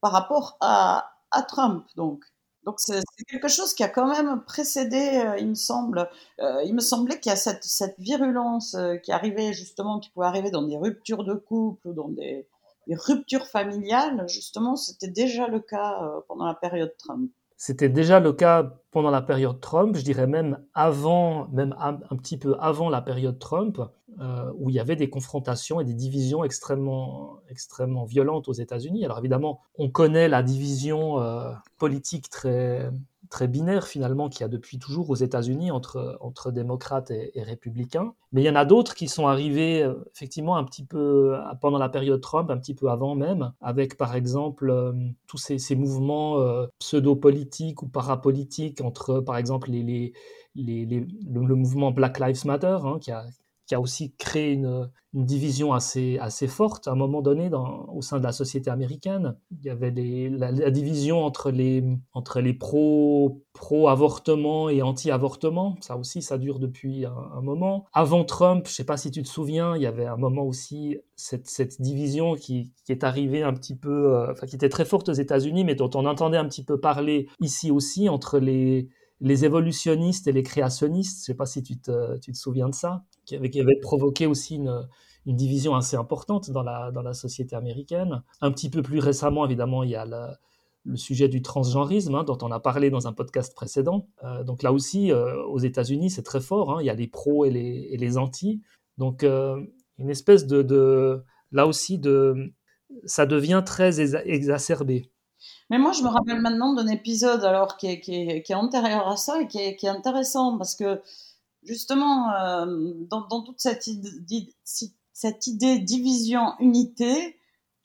par 0.00 0.12
rapport 0.12 0.58
à, 0.60 1.08
Trump. 1.48 1.86
Donc, 1.96 2.24
donc 2.64 2.78
c'est 2.78 3.00
quelque 3.26 3.48
chose 3.48 3.74
qui 3.74 3.82
a 3.82 3.88
quand 3.88 4.06
même 4.06 4.42
précédé, 4.44 5.22
euh, 5.26 5.38
il 5.38 5.48
me 5.48 5.54
semble. 5.54 6.08
Euh, 6.40 6.62
il 6.64 6.74
me 6.74 6.80
semblait 6.80 7.18
qu'il 7.18 7.30
y 7.30 7.32
a 7.32 7.36
cette, 7.36 7.64
cette 7.64 7.98
virulence 7.98 8.74
euh, 8.74 8.96
qui 8.96 9.10
arrivait 9.12 9.52
justement, 9.52 9.98
qui 9.98 10.10
pouvait 10.10 10.26
arriver 10.26 10.50
dans 10.50 10.62
des 10.62 10.76
ruptures 10.76 11.24
de 11.24 11.34
couple 11.34 11.88
ou 11.88 11.94
dans 11.94 12.08
des, 12.08 12.46
des 12.86 12.94
ruptures 12.94 13.46
familiales. 13.46 14.24
Justement, 14.28 14.76
c'était 14.76 15.08
déjà 15.08 15.48
le 15.48 15.60
cas 15.60 16.02
euh, 16.02 16.20
pendant 16.28 16.46
la 16.46 16.54
période 16.54 16.94
Trump. 16.98 17.30
C'était 17.56 17.88
déjà 17.88 18.18
le 18.18 18.32
cas 18.32 18.74
pendant 18.90 19.10
la 19.10 19.22
période 19.22 19.60
Trump, 19.60 19.94
je 19.96 20.02
dirais 20.02 20.26
même 20.26 20.58
avant, 20.74 21.46
même 21.52 21.76
un, 21.78 22.00
un 22.10 22.16
petit 22.16 22.36
peu 22.36 22.56
avant 22.58 22.90
la 22.90 23.00
période 23.00 23.38
Trump, 23.38 23.80
euh, 24.20 24.52
où 24.58 24.68
il 24.68 24.74
y 24.74 24.80
avait 24.80 24.96
des 24.96 25.08
confrontations 25.08 25.80
et 25.80 25.84
des 25.84 25.94
divisions 25.94 26.42
extrêmement, 26.42 27.38
extrêmement 27.48 28.04
violentes 28.04 28.48
aux 28.48 28.52
États-Unis. 28.52 29.04
Alors 29.04 29.18
évidemment, 29.20 29.60
on 29.78 29.88
connaît 29.90 30.28
la 30.28 30.42
division 30.42 31.20
euh, 31.20 31.52
politique 31.78 32.28
très, 32.30 32.90
très 33.32 33.48
binaire 33.48 33.86
finalement 33.86 34.28
qu'il 34.28 34.42
y 34.42 34.44
a 34.44 34.48
depuis 34.48 34.78
toujours 34.78 35.08
aux 35.08 35.14
États-Unis 35.14 35.70
entre, 35.70 36.18
entre 36.20 36.52
démocrates 36.52 37.10
et, 37.10 37.42
républicains. 37.42 38.12
Mais 38.32 38.42
il 38.42 38.44
y 38.44 38.50
en 38.50 38.54
a 38.54 38.66
d'autres 38.66 38.94
qui 38.94 39.08
sont 39.08 39.26
arrivés 39.26 39.82
euh, 39.82 39.94
effectivement 40.14 40.56
un 40.56 40.64
petit 40.64 40.84
peu 40.84 41.34
pendant 41.62 41.78
la 41.78 41.88
période 41.88 42.20
Trump, 42.20 42.50
un 42.50 42.58
petit 42.58 42.74
peu 42.74 42.90
avant 42.90 43.14
même, 43.14 43.52
avec 43.62 43.96
par 43.96 44.14
exemple 44.14 44.68
euh, 44.68 44.92
tous 45.26 45.38
ces, 45.38 45.74
mouvements 45.74 46.40
euh, 46.40 46.66
pseudo-politiques 46.78 47.82
ou 47.82 47.88
parapolitiques 47.88 48.82
entre 48.82 49.20
par 49.20 49.38
exemple 49.38 49.70
les, 49.70 49.82
les, 49.82 50.12
les, 50.54 50.84
les 50.84 51.00
le, 51.26 51.46
le, 51.46 51.54
mouvement 51.54 51.90
Black 51.90 52.20
Lives 52.20 52.44
Matter 52.44 52.78
hein, 52.84 52.98
qui, 53.00 53.12
a, 53.12 53.24
qui 53.72 53.76
a 53.76 53.80
aussi 53.80 54.14
créé 54.18 54.52
une, 54.52 54.90
division 55.14 55.74
assez, 55.74 56.18
assez 56.18 56.46
forte 56.46 56.88
à 56.88 56.92
un 56.92 56.94
moment 56.94 57.20
donné 57.20 57.50
au 57.88 58.00
sein 58.00 58.18
de 58.18 58.22
la 58.22 58.32
société 58.32 58.70
américaine. 58.70 59.36
Il 59.50 59.62
y 59.62 59.68
avait 59.68 59.90
la, 60.30 60.70
division 60.70 61.24
entre 61.24 61.50
les, 61.50 61.84
entre 62.12 62.40
les 62.40 62.54
pro, 62.54 63.42
pro-avortement 63.52 64.70
et 64.70 64.80
anti-avortement. 64.80 65.76
Ça 65.80 65.96
aussi, 65.98 66.22
ça 66.22 66.38
dure 66.38 66.58
depuis 66.58 67.04
un, 67.04 67.40
moment. 67.42 67.86
Avant 67.92 68.24
Trump, 68.24 68.64
je 68.66 68.72
ne 68.72 68.74
sais 68.74 68.84
pas 68.84 68.96
si 68.96 69.10
tu 69.10 69.22
te 69.22 69.28
souviens, 69.28 69.76
il 69.76 69.82
y 69.82 69.86
avait 69.86 70.06
un 70.06 70.16
moment 70.16 70.44
aussi 70.44 70.98
cette, 71.14 71.46
cette 71.46 71.80
division 71.80 72.34
qui, 72.34 72.72
est 72.88 73.04
arrivée 73.04 73.42
un 73.42 73.52
petit 73.52 73.76
peu, 73.76 74.14
euh, 74.14 74.32
enfin 74.32 74.46
qui 74.46 74.56
était 74.56 74.70
très 74.70 74.86
forte 74.86 75.10
aux 75.10 75.14
États-Unis, 75.14 75.64
mais 75.64 75.74
dont 75.74 75.90
on 75.94 76.06
entendait 76.06 76.38
un 76.38 76.46
petit 76.46 76.64
peu 76.64 76.80
parler 76.80 77.28
ici 77.40 77.70
aussi 77.70 78.08
entre 78.08 78.38
les 78.38 78.88
les 79.22 79.44
évolutionnistes 79.44 80.26
et 80.26 80.32
les 80.32 80.42
créationnistes, 80.42 81.18
je 81.18 81.22
ne 81.22 81.26
sais 81.26 81.34
pas 81.34 81.46
si 81.46 81.62
tu 81.62 81.78
te, 81.78 82.18
souviens 82.32 82.68
de 82.68 82.74
ça, 82.74 83.04
qui 83.24 83.36
avait, 83.36 83.50
qui 83.50 83.60
avait 83.60 83.78
provoqué 83.80 84.26
aussi 84.26 84.56
une, 84.56 84.88
division 85.24 85.76
assez 85.76 85.96
importante 85.96 86.50
dans 86.50 86.64
la, 86.64 87.14
société 87.14 87.54
américaine. 87.54 88.24
Un 88.40 88.50
petit 88.50 88.68
peu 88.68 88.82
plus 88.82 88.98
récemment, 88.98 89.46
évidemment, 89.46 89.84
il 89.84 89.90
y 89.90 89.94
a 89.94 90.04
le, 90.04 90.96
sujet 90.96 91.28
du 91.28 91.40
transgenrisme, 91.40 92.16
hein, 92.16 92.24
dont 92.24 92.38
on 92.42 92.50
a 92.50 92.58
parlé 92.58 92.90
dans 92.90 93.06
un 93.06 93.12
podcast 93.12 93.54
précédent. 93.54 94.08
Euh, 94.24 94.42
donc 94.42 94.64
là 94.64 94.72
aussi, 94.72 95.12
euh, 95.12 95.40
aux 95.44 95.60
États-Unis, 95.60 96.10
c'est 96.10 96.24
très 96.24 96.40
fort, 96.40 96.72
hein, 96.72 96.78
il 96.80 96.86
y 96.86 96.90
a 96.90 96.94
les 96.94 97.06
pros 97.06 97.44
et 97.44 97.50
les, 97.50 97.86
et 97.90 97.96
les 97.96 98.18
antis. 98.18 98.60
Donc 98.98 99.22
euh, 99.22 99.64
une 99.98 100.10
espèce 100.10 100.48
de, 100.48 100.62
de, 100.62 101.22
là 101.52 101.68
aussi, 101.68 102.00
de, 102.00 102.52
ça 103.04 103.26
devient 103.26 103.62
très 103.64 104.00
exacerbé. 104.00 105.11
Mais 105.72 105.78
moi, 105.78 105.92
je 105.92 106.02
me 106.02 106.08
rappelle 106.08 106.38
maintenant 106.38 106.74
d'un 106.74 106.86
épisode 106.86 107.42
alors 107.44 107.78
qui 107.78 107.86
est, 107.86 108.00
qui, 108.00 108.14
est, 108.14 108.42
qui 108.42 108.52
est, 108.52 108.54
antérieur 108.54 109.08
à 109.08 109.16
ça 109.16 109.40
et 109.40 109.48
qui 109.48 109.56
est, 109.56 109.74
qui 109.74 109.86
est 109.86 109.88
intéressant 109.88 110.58
parce 110.58 110.74
que 110.74 111.00
justement, 111.62 112.30
euh, 112.30 112.92
dans, 113.08 113.26
dans, 113.26 113.40
toute 113.40 113.58
cette 113.58 113.86
idée, 113.86 114.54
cette 115.14 115.46
idée 115.46 115.78
division-unité, 115.78 117.38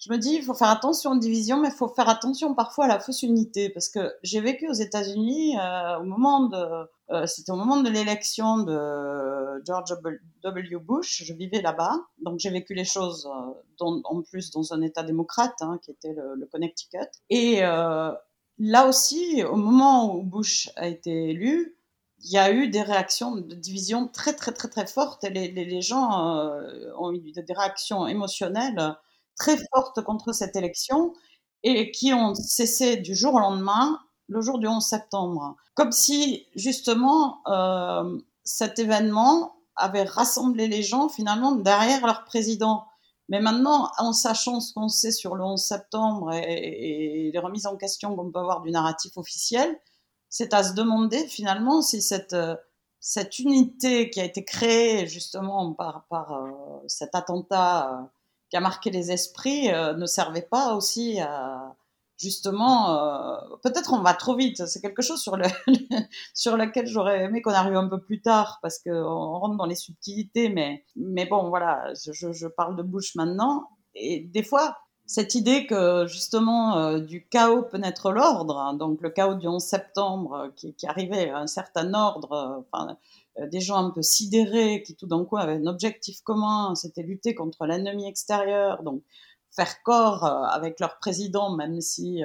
je 0.07 0.13
me 0.13 0.17
dis, 0.17 0.35
il 0.35 0.43
faut 0.43 0.53
faire 0.53 0.69
attention 0.69 1.11
aux 1.11 1.17
divisions, 1.17 1.59
mais 1.59 1.67
il 1.67 1.73
faut 1.73 1.89
faire 1.89 2.07
attention 2.07 2.53
parfois 2.53 2.85
à 2.85 2.87
la 2.87 2.99
fausse 2.99 3.23
unité 3.23 3.69
parce 3.69 3.89
que 3.89 4.13
j'ai 4.23 4.39
vécu 4.39 4.69
aux 4.69 4.73
États-Unis 4.73 5.57
euh, 5.59 5.99
au 5.99 6.03
moment 6.03 6.43
de, 6.47 6.87
euh, 7.11 7.25
c'était 7.25 7.51
au 7.51 7.57
moment 7.57 7.81
de 7.81 7.89
l'élection 7.89 8.59
de 8.59 9.61
George 9.65 9.93
W. 10.43 10.77
Bush. 10.77 11.23
Je 11.25 11.33
vivais 11.33 11.61
là-bas, 11.61 11.93
donc 12.23 12.39
j'ai 12.39 12.49
vécu 12.49 12.73
les 12.73 12.85
choses 12.85 13.27
euh, 13.27 14.01
en 14.05 14.21
plus 14.21 14.51
dans 14.51 14.73
un 14.73 14.81
État 14.81 15.03
démocrate, 15.03 15.61
hein, 15.61 15.77
qui 15.83 15.91
était 15.91 16.13
le, 16.13 16.45
Connecticut. 16.45 17.09
Et 17.29 17.59
là 17.59 18.87
aussi, 18.87 19.43
au 19.43 19.57
moment 19.57 20.15
où 20.15 20.23
Bush 20.23 20.69
a 20.77 20.87
été 20.87 21.31
élu, 21.31 21.75
il 22.23 22.31
y 22.31 22.37
a 22.37 22.51
eu 22.51 22.69
des 22.69 22.81
réactions 22.81 23.35
de 23.35 23.55
division 23.55 24.07
très 24.07 24.33
très 24.33 24.53
très 24.53 24.69
très 24.69 24.87
fortes. 24.87 25.25
Les, 25.29 25.51
les, 25.51 25.81
gens 25.81 26.49
ont 26.97 27.11
eu 27.11 27.19
des 27.19 27.53
réactions 27.53 28.07
émotionnelles 28.07 28.95
très 29.37 29.57
fortes 29.73 30.01
contre 30.03 30.33
cette 30.33 30.55
élection 30.55 31.13
et 31.63 31.91
qui 31.91 32.13
ont 32.13 32.35
cessé 32.35 32.97
du 32.97 33.15
jour 33.15 33.35
au 33.35 33.39
lendemain 33.39 33.99
le 34.27 34.41
jour 34.41 34.59
du 34.59 34.67
11 34.67 34.83
septembre. 34.83 35.55
Comme 35.73 35.91
si, 35.91 36.47
justement, 36.55 37.41
euh, 37.47 38.19
cet 38.43 38.79
événement 38.79 39.55
avait 39.75 40.03
rassemblé 40.03 40.67
les 40.67 40.83
gens 40.83 41.07
finalement 41.07 41.53
derrière 41.53 42.05
leur 42.05 42.23
président. 42.25 42.85
Mais 43.29 43.39
maintenant, 43.41 43.91
en 43.97 44.13
sachant 44.13 44.59
ce 44.59 44.73
qu'on 44.73 44.87
sait 44.87 45.11
sur 45.11 45.35
le 45.35 45.43
11 45.43 45.61
septembre 45.61 46.33
et, 46.33 47.29
les 47.31 47.39
remises 47.39 47.67
en 47.67 47.77
question 47.77 48.15
qu'on 48.15 48.31
peut 48.31 48.39
avoir 48.39 48.61
du 48.61 48.71
narratif 48.71 49.17
officiel, 49.17 49.77
c'est 50.29 50.53
à 50.53 50.63
se 50.63 50.73
demander 50.73 51.25
finalement 51.27 51.81
si 51.81 52.01
cette, 52.01 52.35
cette 52.99 53.39
unité 53.39 54.09
qui 54.09 54.19
a 54.19 54.25
été 54.25 54.43
créée 54.43 55.07
justement 55.07 55.73
par, 55.73 56.05
par 56.09 56.33
euh, 56.33 56.51
cet 56.87 57.15
attentat 57.15 57.93
euh, 57.93 58.03
qui 58.49 58.57
a 58.57 58.59
marqué 58.61 58.89
les 58.89 59.11
esprits 59.11 59.71
euh, 59.71 59.93
ne 59.93 60.05
servait 60.05 60.47
pas 60.49 60.75
aussi 60.75 61.19
à, 61.19 61.75
justement, 62.17 62.91
euh, 62.91 63.37
peut-être 63.63 63.93
on 63.93 64.01
va 64.01 64.13
trop 64.13 64.35
vite. 64.35 64.65
C'est 64.65 64.81
quelque 64.81 65.01
chose 65.01 65.21
sur, 65.21 65.37
le 65.37 65.45
sur 66.33 66.57
lequel 66.57 66.87
j'aurais 66.87 67.23
aimé 67.23 67.41
qu'on 67.41 67.51
arrive 67.51 67.75
un 67.75 67.87
peu 67.87 67.99
plus 67.99 68.21
tard 68.21 68.59
parce 68.61 68.79
qu'on 68.79 69.39
rentre 69.39 69.55
dans 69.55 69.65
les 69.65 69.75
subtilités. 69.75 70.49
Mais, 70.49 70.83
mais 70.95 71.25
bon, 71.25 71.49
voilà, 71.49 71.93
je, 71.93 72.47
parle 72.47 72.75
de 72.75 72.83
Bush 72.83 73.15
maintenant. 73.15 73.69
Et 73.95 74.21
des 74.21 74.43
fois, 74.43 74.77
cette 75.05 75.35
idée 75.35 75.65
que 75.67 76.05
justement 76.07 76.77
euh, 76.77 76.99
du 76.99 77.27
chaos 77.27 77.63
peut 77.63 77.77
naître 77.77 78.11
l'ordre, 78.11 78.57
hein, 78.57 78.73
donc 78.73 79.01
le 79.01 79.09
chaos 79.09 79.35
du 79.35 79.47
11 79.47 79.63
septembre 79.63 80.51
qui, 80.55 80.73
qui, 80.73 80.85
arrivait 80.85 81.29
à 81.29 81.39
un 81.39 81.47
certain 81.47 81.93
ordre, 81.93 82.65
enfin, 82.71 82.97
des 83.51 83.59
gens 83.59 83.77
un 83.77 83.91
peu 83.91 84.01
sidérés 84.01 84.83
qui 84.83 84.95
tout 84.95 85.07
d'un 85.07 85.23
coup 85.25 85.37
avaient 85.37 85.57
un 85.57 85.67
objectif 85.67 86.21
commun, 86.21 86.75
c'était 86.75 87.03
lutter 87.03 87.35
contre 87.35 87.65
l'ennemi 87.65 88.07
extérieur, 88.07 88.83
donc 88.83 89.01
faire 89.51 89.81
corps 89.83 90.25
avec 90.25 90.79
leur 90.79 90.97
président, 90.99 91.55
même 91.55 91.79
si 91.81 92.21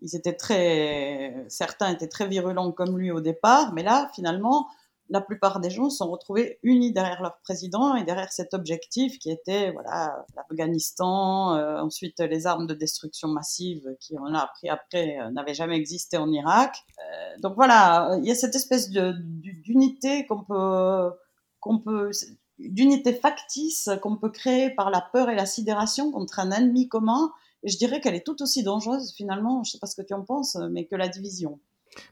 ils 0.00 0.16
étaient 0.16 0.34
très, 0.34 1.44
certains 1.48 1.90
étaient 1.90 2.08
très 2.08 2.26
virulents 2.26 2.72
comme 2.72 2.98
lui 2.98 3.10
au 3.10 3.20
départ, 3.20 3.72
mais 3.74 3.82
là, 3.82 4.10
finalement, 4.14 4.68
la 5.10 5.20
plupart 5.20 5.60
des 5.60 5.70
gens 5.70 5.90
se 5.90 5.98
sont 5.98 6.10
retrouvés 6.10 6.58
unis 6.62 6.92
derrière 6.92 7.22
leur 7.22 7.38
président 7.38 7.94
et 7.94 8.04
derrière 8.04 8.32
cet 8.32 8.54
objectif 8.54 9.18
qui 9.18 9.30
était 9.30 9.70
voilà 9.72 10.24
l'Afghanistan, 10.36 11.56
euh, 11.56 11.80
ensuite 11.80 12.20
les 12.20 12.46
armes 12.46 12.66
de 12.66 12.74
destruction 12.74 13.28
massive 13.28 13.96
qui 14.00 14.16
on 14.18 14.34
a 14.34 14.40
appris 14.40 14.68
après 14.68 15.18
euh, 15.18 15.30
n'avaient 15.30 15.54
jamais 15.54 15.76
existé 15.76 16.16
en 16.16 16.30
Irak. 16.30 16.76
Euh, 16.98 17.40
donc 17.40 17.54
voilà, 17.54 18.18
il 18.18 18.26
y 18.26 18.30
a 18.30 18.34
cette 18.34 18.54
espèce 18.54 18.90
d'unité 18.90 20.26
qu'on 20.26 20.44
peut 20.44 21.10
qu'on 21.60 21.78
peut 21.78 22.10
d'unité 22.58 23.12
factice 23.12 23.88
qu'on 24.02 24.16
peut 24.16 24.30
créer 24.30 24.70
par 24.70 24.90
la 24.90 25.00
peur 25.00 25.30
et 25.30 25.34
la 25.34 25.46
sidération 25.46 26.10
contre 26.10 26.40
un 26.40 26.50
ennemi 26.50 26.88
commun. 26.88 27.32
Et 27.62 27.68
je 27.68 27.78
dirais 27.78 28.00
qu'elle 28.00 28.14
est 28.14 28.26
tout 28.26 28.40
aussi 28.42 28.62
dangereuse 28.62 29.12
finalement, 29.16 29.64
je 29.64 29.72
sais 29.72 29.78
pas 29.78 29.86
ce 29.86 29.96
que 29.96 30.06
tu 30.06 30.14
en 30.14 30.22
penses, 30.22 30.56
mais 30.70 30.86
que 30.86 30.96
la 30.96 31.08
division. 31.08 31.58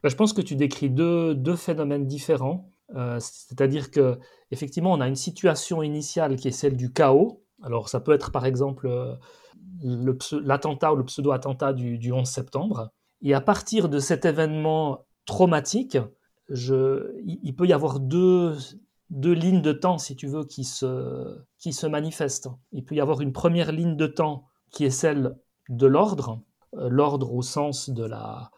Ben, 0.02 0.08
je 0.08 0.16
pense 0.16 0.32
que 0.32 0.40
tu 0.40 0.56
décris 0.56 0.90
deux, 0.90 1.34
deux 1.34 1.56
phénomènes 1.56 2.06
différents. 2.06 2.68
Euh, 2.94 3.18
c'est-à-dire 3.20 3.90
que 3.90 4.18
effectivement, 4.50 4.92
on 4.92 5.00
a 5.00 5.08
une 5.08 5.16
situation 5.16 5.82
initiale 5.82 6.36
qui 6.36 6.48
est 6.48 6.52
celle 6.52 6.76
du 6.76 6.92
chaos. 6.92 7.42
Alors, 7.62 7.88
ça 7.88 8.00
peut 8.00 8.12
être 8.12 8.30
par 8.30 8.46
exemple 8.46 8.86
euh, 8.86 9.14
l'attentat 9.82 10.92
ou 10.92 10.96
le 10.96 11.04
pseudo-attentat 11.04 11.72
du, 11.72 12.12
11 12.12 12.28
septembre. 12.28 12.90
Et 13.22 13.34
à 13.34 13.40
partir 13.40 13.88
de 13.88 13.98
cet 13.98 14.24
événement 14.24 15.06
traumatique, 15.24 15.98
il, 16.48 17.54
peut 17.56 17.66
y 17.66 17.72
avoir 17.72 17.98
deux, 17.98 18.56
lignes 19.10 19.62
de 19.62 19.72
temps, 19.72 19.98
si 19.98 20.14
tu 20.14 20.28
veux, 20.28 20.44
qui 20.44 20.64
se, 20.64 21.38
qui 21.58 21.72
se 21.72 21.86
manifestent. 21.86 22.48
Il 22.72 22.84
peut 22.84 22.94
y 22.94 23.00
avoir 23.00 23.20
une 23.20 23.32
première 23.32 23.72
ligne 23.72 23.96
de 23.96 24.06
temps 24.06 24.44
qui 24.70 24.84
est 24.84 24.90
celle 24.90 25.36
de 25.68 25.86
l'ordre, 25.86 26.42
euh, 26.74 26.88
l'ordre 26.88 27.32
au 27.32 27.42
sens 27.42 27.90
de 27.90 28.04
la, 28.04 28.50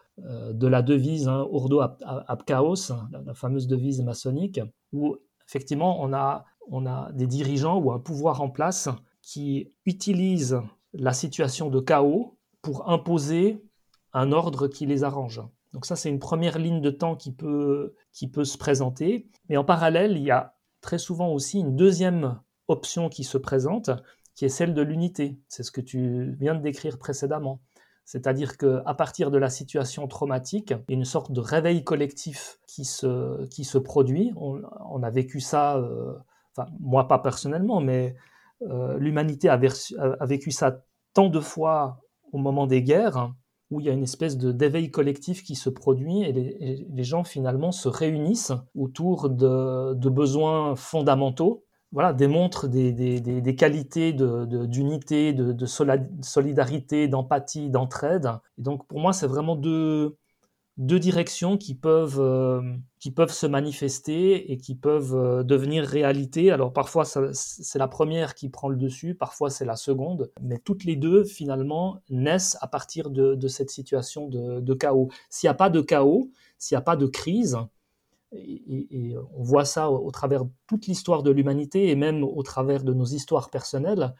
de 0.53 0.67
la 0.67 0.81
devise 0.81 1.27
hein, 1.27 1.47
Urdo 1.51 1.79
ab, 1.81 2.43
chaos, 2.45 2.91
hein, 2.91 3.09
la, 3.25 3.33
fameuse 3.33 3.67
devise 3.67 4.01
maçonnique, 4.01 4.59
où 4.91 5.17
effectivement 5.47 6.01
on 6.01 6.13
a, 6.13 6.45
on 6.67 6.85
a 6.85 7.11
des 7.13 7.27
dirigeants 7.27 7.79
ou 7.79 7.91
un 7.91 7.99
pouvoir 7.99 8.41
en 8.41 8.49
place 8.49 8.89
qui 9.21 9.71
utilisent 9.85 10.59
la 10.93 11.13
situation 11.13 11.69
de 11.69 11.79
chaos 11.79 12.37
pour 12.61 12.89
imposer 12.89 13.63
un 14.13 14.31
ordre 14.31 14.67
qui 14.67 14.85
les 14.85 15.03
arrange. 15.03 15.41
Donc 15.73 15.85
ça, 15.85 15.95
c'est 15.95 16.09
une 16.09 16.19
première 16.19 16.57
ligne 16.57 16.81
de 16.81 16.89
temps 16.89 17.15
qui 17.15 17.31
peut, 17.31 17.93
qui 18.11 18.27
peut 18.27 18.45
se 18.45 18.57
présenter. 18.57 19.29
Mais 19.49 19.57
en 19.57 19.63
parallèle, 19.63 20.17
il 20.17 20.23
y 20.23 20.31
a 20.31 20.55
très 20.81 20.97
souvent 20.97 21.31
aussi 21.31 21.59
une 21.59 21.75
deuxième 21.75 22.39
option 22.67 23.09
qui 23.09 23.23
se 23.23 23.37
présente, 23.37 23.91
qui 24.35 24.45
est 24.45 24.49
celle 24.49 24.73
de 24.73 24.81
l'unité. 24.81 25.39
C'est 25.47 25.63
ce 25.63 25.71
que 25.71 25.81
tu 25.81 26.35
viens 26.39 26.55
de 26.55 26.61
décrire 26.61 26.97
précédemment. 26.97 27.61
C'est-à-dire 28.09 28.57
qu'à 28.57 28.95
partir 28.95 29.29
de 29.29 29.37
la 29.37 29.51
situation 29.51 30.07
traumatique, 30.07 30.71
a 30.71 30.79
une 30.87 31.05
sorte 31.05 31.31
de 31.31 31.41
réveil 31.41 31.83
collectif 31.83 32.57
qui 32.65 32.83
se, 32.83 33.45
qui 33.49 33.69
produit. 33.83 34.33
On, 34.35 35.03
a 35.03 35.09
vécu 35.11 35.39
ça, 35.39 35.77
euh, 35.77 36.15
moi 36.79 37.07
pas 37.07 37.19
personnellement, 37.19 37.81
mais 37.81 38.15
euh, 38.63 38.97
l'humanité 38.97 39.47
a, 39.47 39.57
vécu 39.57 40.49
ça 40.49 40.83
tant 41.13 41.29
de 41.29 41.39
fois 41.39 41.99
au 42.31 42.39
moment 42.39 42.65
des 42.65 42.81
guerres, 42.81 43.31
où 43.69 43.79
il 43.79 43.85
y 43.85 43.89
a 43.91 43.93
une 43.93 44.01
espèce 44.01 44.39
de 44.39 44.51
d'éveil 44.51 44.89
collectif 44.89 45.43
qui 45.43 45.53
se 45.53 45.69
produit 45.69 46.23
et 46.23 46.33
les, 46.89 47.03
gens 47.03 47.23
finalement 47.23 47.71
se 47.71 47.87
réunissent 47.87 48.53
autour 48.73 49.29
de 49.29 50.09
besoins 50.09 50.75
fondamentaux 50.75 51.63
voilà, 51.91 52.13
démontre 52.13 52.67
des, 52.67 52.91
des, 52.91 53.55
qualités 53.55 54.13
d'unité, 54.13 55.33
de, 55.33 55.53
de, 55.53 55.65
solidarité, 55.65 57.07
d'empathie, 57.07 57.69
d'entraide. 57.69 58.29
Et 58.57 58.61
donc 58.61 58.85
pour 58.87 58.99
moi, 58.99 59.11
c'est 59.11 59.27
vraiment 59.27 59.55
deux, 59.55 60.15
deux 60.77 60.99
directions 60.99 61.57
qui 61.57 61.75
peuvent, 61.75 62.21
euh, 62.21 62.61
qui 62.99 63.11
peuvent 63.11 63.33
se 63.33 63.45
manifester 63.45 64.51
et 64.51 64.57
qui 64.57 64.75
peuvent 64.75 65.15
euh, 65.15 65.43
devenir 65.43 65.83
réalité. 65.83 66.51
Alors 66.51 66.71
parfois, 66.71 67.03
c'est 67.05 67.79
la 67.79 67.87
première 67.87 68.35
qui 68.35 68.49
prend 68.49 68.69
le 68.69 68.77
dessus, 68.77 69.15
parfois 69.15 69.49
c'est 69.49 69.65
la 69.65 69.75
seconde, 69.75 70.31
mais 70.41 70.57
toutes 70.57 70.85
les 70.85 70.95
deux, 70.95 71.25
finalement, 71.25 71.99
naissent 72.09 72.57
à 72.61 72.67
partir 72.67 73.09
de, 73.09 73.35
de 73.35 73.47
cette 73.47 73.71
situation 73.71 74.27
de, 74.29 74.61
de 74.61 74.73
chaos. 74.73 75.09
S'il 75.29 75.47
n'y 75.47 75.51
a 75.51 75.55
pas 75.55 75.69
de 75.69 75.81
chaos, 75.81 76.29
s'il 76.57 76.75
n'y 76.75 76.79
a 76.79 76.83
pas 76.83 76.95
de 76.95 77.07
crise, 77.07 77.57
et, 78.31 79.15
on 79.35 79.43
voit 79.43 79.65
ça 79.65 79.89
au, 79.89 80.11
travers 80.11 80.43
toute 80.67 80.87
l'histoire 80.87 81.23
de 81.23 81.31
l'humanité 81.31 81.89
et 81.89 81.95
même 81.95 82.23
au 82.23 82.43
travers 82.43 82.83
de 82.83 82.93
nos 82.93 83.05
histoires 83.05 83.49
personnelles. 83.49 84.13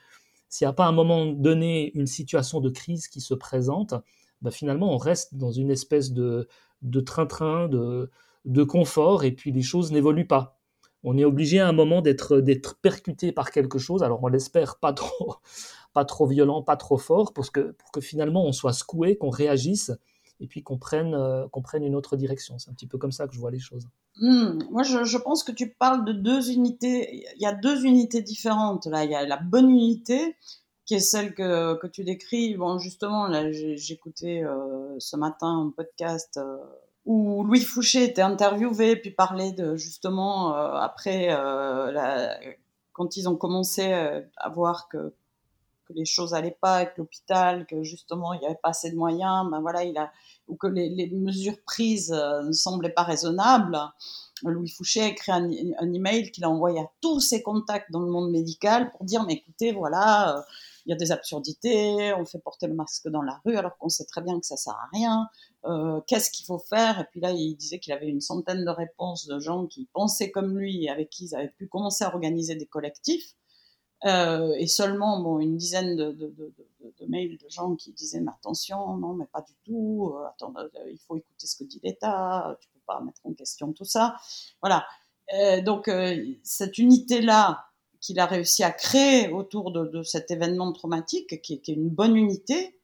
S'il 0.49 0.65
n'y 0.65 0.69
a 0.69 0.73
pas 0.73 0.85
à 0.85 0.89
un 0.89 0.93
moment 0.93 1.27
donné 1.27 1.91
une 1.93 2.07
situation 2.07 2.59
de 2.59 2.69
crise 2.69 3.07
qui 3.07 3.21
se 3.21 3.33
présente, 3.33 3.93
ben 4.41 4.51
finalement 4.51 4.91
on 4.93 4.97
reste 4.97 5.35
dans 5.35 5.51
une 5.51 5.69
espèce 5.69 6.11
de 6.11 6.47
train-train, 7.05 7.67
de, 7.69 8.63
confort, 8.63 9.23
et 9.23 9.31
puis 9.31 9.51
les 9.51 9.61
choses 9.61 9.91
n'évoluent 9.91 10.27
pas. 10.27 10.59
On 11.03 11.17
est 11.17 11.23
obligé 11.23 11.59
à 11.59 11.67
un 11.67 11.71
moment 11.71 12.01
d'être 12.01 12.77
percuté 12.81 13.31
par 13.31 13.51
quelque 13.51 13.77
chose, 13.77 14.03
alors 14.03 14.23
on 14.23 14.27
l'espère 14.27 14.79
pas 14.79 14.91
trop, 14.91 15.35
pas 15.93 16.03
trop 16.03 16.25
violent, 16.25 16.63
pas 16.63 16.77
trop 16.77 16.97
fort, 16.97 17.31
que, 17.33 17.71
pour 17.71 17.91
que 17.91 18.01
finalement 18.01 18.45
on 18.45 18.51
soit 18.51 18.73
secoué, 18.73 19.17
qu'on 19.17 19.29
réagisse, 19.29 19.91
et 20.39 20.47
puis 20.47 20.63
qu'on 20.63 20.77
prenne, 20.77 21.13
euh, 21.13 21.47
qu'on 21.49 21.61
prenne 21.61 21.83
une 21.83 21.95
autre 21.95 22.15
direction. 22.15 22.57
C'est 22.59 22.69
un 22.69 22.73
petit 22.73 22.87
peu 22.87 22.97
comme 22.97 23.11
ça 23.11 23.27
que 23.27 23.33
je 23.33 23.39
vois 23.39 23.51
les 23.51 23.59
choses. 23.59 23.87
Hmm. 24.17 24.59
moi, 24.71 24.83
je, 24.83 25.17
pense 25.17 25.43
que 25.43 25.51
tu 25.51 25.69
parles 25.69 26.05
de 26.05 26.13
deux 26.13 26.51
unités. 26.51 27.25
Il 27.35 27.41
y 27.41 27.45
a 27.45 27.53
deux 27.53 27.85
unités 27.85 28.21
différentes. 28.21 28.85
Là, 28.85 29.03
il 29.03 29.11
y 29.11 29.15
a 29.15 29.25
la 29.25 29.37
bonne 29.37 29.69
unité, 29.69 30.35
qui 30.85 30.95
est 30.95 30.99
celle 30.99 31.33
que, 31.33 31.75
que 31.75 31.87
tu 31.87 32.03
décris. 32.03 32.55
Bon, 32.55 32.79
justement, 32.79 33.27
là, 33.27 33.51
j'écoutais 33.51 34.43
euh, 34.43 34.95
ce 34.99 35.15
matin 35.15 35.67
un 35.67 35.73
podcast 35.75 36.37
euh, 36.37 36.57
où 37.05 37.43
Louis 37.43 37.61
Fouché 37.61 38.03
était 38.03 38.21
interviewé, 38.21 38.95
puis 38.95 39.11
parlait 39.11 39.51
de 39.51 39.75
justement 39.75 40.53
après 40.53 41.29
quand 42.91 43.15
ils 43.15 43.29
ont 43.29 43.37
commencé 43.37 43.93
à 43.93 44.49
voir 44.49 44.89
que 44.89 45.13
que 45.89 45.93
les 45.93 46.05
choses 46.05 46.33
allaient 46.33 46.57
pas 46.61 46.75
avec 46.75 46.97
l'hôpital, 46.97 47.65
que 47.65 47.83
justement 47.83 48.33
il 48.33 48.39
n'y 48.39 48.45
avait 48.45 48.59
pas 48.61 48.69
assez 48.69 48.91
de 48.91 48.95
moyens, 48.95 49.49
ben 49.49 49.59
voilà, 49.59 49.83
il 49.83 49.97
a, 49.97 50.11
ou 50.47 50.55
que 50.55 50.67
les, 50.67 51.09
mesures 51.11 51.61
prises 51.65 52.13
euh, 52.13 52.43
ne 52.43 52.51
semblaient 52.51 52.93
pas 52.93 53.03
raisonnables. 53.03 53.77
Louis 54.43 54.69
Fouché 54.69 55.01
a 55.01 55.07
écrit 55.07 55.31
un, 55.31 55.49
email 55.93 56.31
qu'il 56.31 56.45
a 56.45 56.49
envoyé 56.49 56.79
à 56.79 56.89
tous 57.01 57.19
ses 57.19 57.41
contacts 57.41 57.91
dans 57.91 57.99
le 57.99 58.09
monde 58.09 58.31
médical 58.31 58.91
pour 58.91 59.03
dire 59.03 59.25
mais 59.25 59.33
écoutez 59.33 59.73
voilà 59.73 60.37
euh, 60.37 60.41
il 60.85 60.91
y 60.91 60.93
a 60.93 60.95
des 60.95 61.11
absurdités, 61.11 62.13
on 62.13 62.25
fait 62.25 62.39
porter 62.39 62.67
le 62.67 62.73
masque 62.73 63.09
dans 63.09 63.21
la 63.21 63.39
rue 63.45 63.57
alors 63.57 63.77
qu'on 63.77 63.89
sait 63.89 64.05
très 64.05 64.21
bien 64.21 64.39
que 64.39 64.45
ça 64.45 64.57
sert 64.57 64.73
à 64.73 64.87
rien. 64.93 65.27
Euh, 65.65 66.01
Qu'est-ce 66.07 66.31
qu'il 66.31 66.45
faut 66.45 66.57
faire? 66.57 66.99
Et 66.99 67.05
puis 67.11 67.19
là, 67.19 67.31
il 67.31 67.55
disait 67.55 67.79
qu'il 67.79 67.93
avait 67.93 68.07
une 68.07 68.21
centaine 68.21 68.65
de 68.65 68.71
réponses 68.71 69.27
de 69.27 69.39
gens 69.39 69.67
qui 69.67 69.87
pensaient 69.93 70.31
comme 70.31 70.57
lui 70.57 70.85
et 70.85 70.89
avec 70.89 71.09
qui 71.09 71.25
ils 71.25 71.35
avaient 71.35 71.53
pu 71.57 71.67
commencer 71.67 72.05
à 72.05 72.07
organiser 72.07 72.55
des 72.55 72.65
collectifs. 72.65 73.35
Euh, 74.05 74.53
et 74.57 74.67
seulement 74.67 75.19
bon, 75.21 75.39
une 75.39 75.57
dizaine 75.57 75.95
de, 75.95 76.13
mails 77.07 77.37
de 77.37 77.49
gens 77.49 77.75
qui 77.75 77.91
disaient 77.91 78.21
mais 78.21 78.31
attention, 78.31 78.97
non, 78.97 79.13
mais 79.13 79.25
pas 79.25 79.41
du 79.41 79.53
tout, 79.65 80.13
euh, 80.15 80.27
attends, 80.27 80.53
euh, 80.57 80.67
il 80.89 80.97
faut 80.99 81.17
écouter 81.17 81.47
ce 81.47 81.57
que 81.57 81.63
dit 81.63 81.79
l'État, 81.83 82.57
tu 82.61 82.69
peux 82.69 82.79
pas 82.85 83.01
mettre 83.01 83.21
en 83.25 83.33
question 83.33 83.73
tout 83.73 83.85
ça. 83.85 84.15
Voilà. 84.61 84.85
Euh, 85.33 85.61
donc 85.61 85.91
cette 86.43 86.77
unité-là 86.77 87.65
qu'il 88.01 88.19
a 88.19 88.25
réussi 88.25 88.63
à 88.63 88.71
créer 88.71 89.29
autour 89.29 89.71
de, 89.71 90.03
cet 90.03 90.31
événement 90.31 90.71
traumatique, 90.71 91.41
qui, 91.41 91.53
est 91.53 91.67
une 91.67 91.89
bonne 91.89 92.15
unité, 92.15 92.79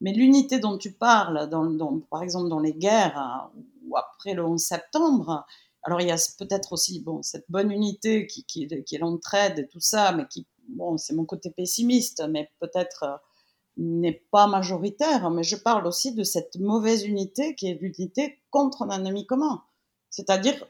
mais 0.00 0.12
l'unité 0.12 0.58
dont 0.58 0.76
tu 0.76 0.92
parles, 0.92 1.48
dans, 1.48 1.98
par 2.10 2.22
exemple 2.22 2.48
dans 2.48 2.60
les 2.60 2.74
guerres 2.74 3.18
hein, 3.18 3.50
ou 3.86 3.96
après 3.96 4.34
le 4.34 4.44
11 4.44 4.60
septembre, 4.60 5.46
alors 5.82 6.00
il 6.02 6.08
y 6.08 6.12
a 6.12 6.18
peut-être 6.38 6.72
aussi 6.72 7.00
bon 7.00 7.22
cette 7.22 7.46
bonne 7.48 7.72
unité 7.72 8.26
qui, 8.26 8.44
qui 8.44 8.66
est 8.66 8.98
l'entraide 8.98 9.58
et 9.60 9.66
tout 9.66 9.80
ça, 9.80 10.12
mais 10.12 10.26
qui 10.28 10.46
bon, 10.68 10.96
c'est 10.96 11.14
mon 11.14 11.24
côté 11.24 11.50
pessimiste, 11.50 12.22
mais 12.28 12.50
peut-être 12.60 13.02
euh, 13.02 13.16
n'est 13.76 14.24
pas 14.30 14.46
majoritaire, 14.46 15.30
mais 15.30 15.42
je 15.42 15.56
parle 15.56 15.86
aussi 15.86 16.12
de 16.14 16.24
cette 16.24 16.56
mauvaise 16.56 17.04
unité 17.04 17.54
qui 17.54 17.68
est 17.68 17.80
l'unité 17.80 18.40
contre 18.50 18.82
un 18.82 18.90
ennemi 18.90 19.26
commun. 19.26 19.62
C'est-à-dire 20.10 20.66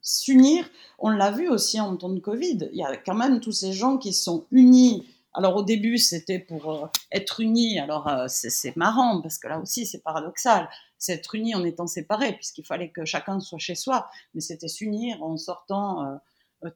s'unir, 0.00 0.68
on 0.98 1.10
l'a 1.10 1.30
vu 1.30 1.48
aussi 1.48 1.80
en 1.80 1.96
temps 1.96 2.10
de 2.10 2.20
Covid, 2.20 2.68
il 2.72 2.78
y 2.78 2.84
a 2.84 2.96
quand 2.96 3.14
même 3.14 3.40
tous 3.40 3.52
ces 3.52 3.72
gens 3.72 3.98
qui 3.98 4.12
sont 4.12 4.46
unis. 4.50 5.06
Alors 5.34 5.56
au 5.56 5.62
début, 5.62 5.98
c'était 5.98 6.38
pour 6.38 6.72
euh, 6.72 6.86
être 7.12 7.40
unis, 7.40 7.78
alors 7.78 8.08
euh, 8.08 8.26
c'est 8.28 8.74
marrant, 8.76 9.20
parce 9.20 9.38
que 9.38 9.48
là 9.48 9.60
aussi, 9.60 9.84
c'est 9.84 10.02
paradoxal, 10.02 10.68
c'est 10.96 11.12
être 11.12 11.34
unis 11.34 11.54
en 11.54 11.64
étant 11.64 11.86
séparés, 11.86 12.32
puisqu'il 12.32 12.64
fallait 12.64 12.90
que 12.90 13.04
chacun 13.04 13.38
soit 13.40 13.58
chez 13.58 13.74
soi, 13.74 14.08
mais 14.34 14.40
c'était 14.40 14.68
s'unir 14.68 15.22
en 15.22 15.36
sortant, 15.36 16.18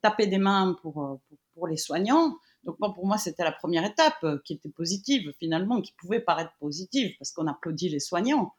taper 0.03 0.27
des 0.27 0.37
mains 0.37 0.77
pour, 0.83 1.21
pour 1.55 1.67
les 1.67 1.79
soignants, 1.79 2.37
donc 2.65 2.77
pour 2.79 3.07
moi, 3.07 3.17
c'était 3.19 3.45
la 3.45 3.53
première 3.53 3.85
étape 3.85 4.23
euh, 4.25 4.39
qui 4.45 4.53
était 4.53 4.69
positive 4.69 5.33
finalement, 5.39 5.81
qui 5.81 5.93
pouvait 5.93 6.21
paraître 6.21 6.53
positive 6.59 7.15
parce 7.19 7.33
qu'on 7.33 7.47
applaudit 7.47 7.89
les 7.89 8.01
soignants. 8.01 8.55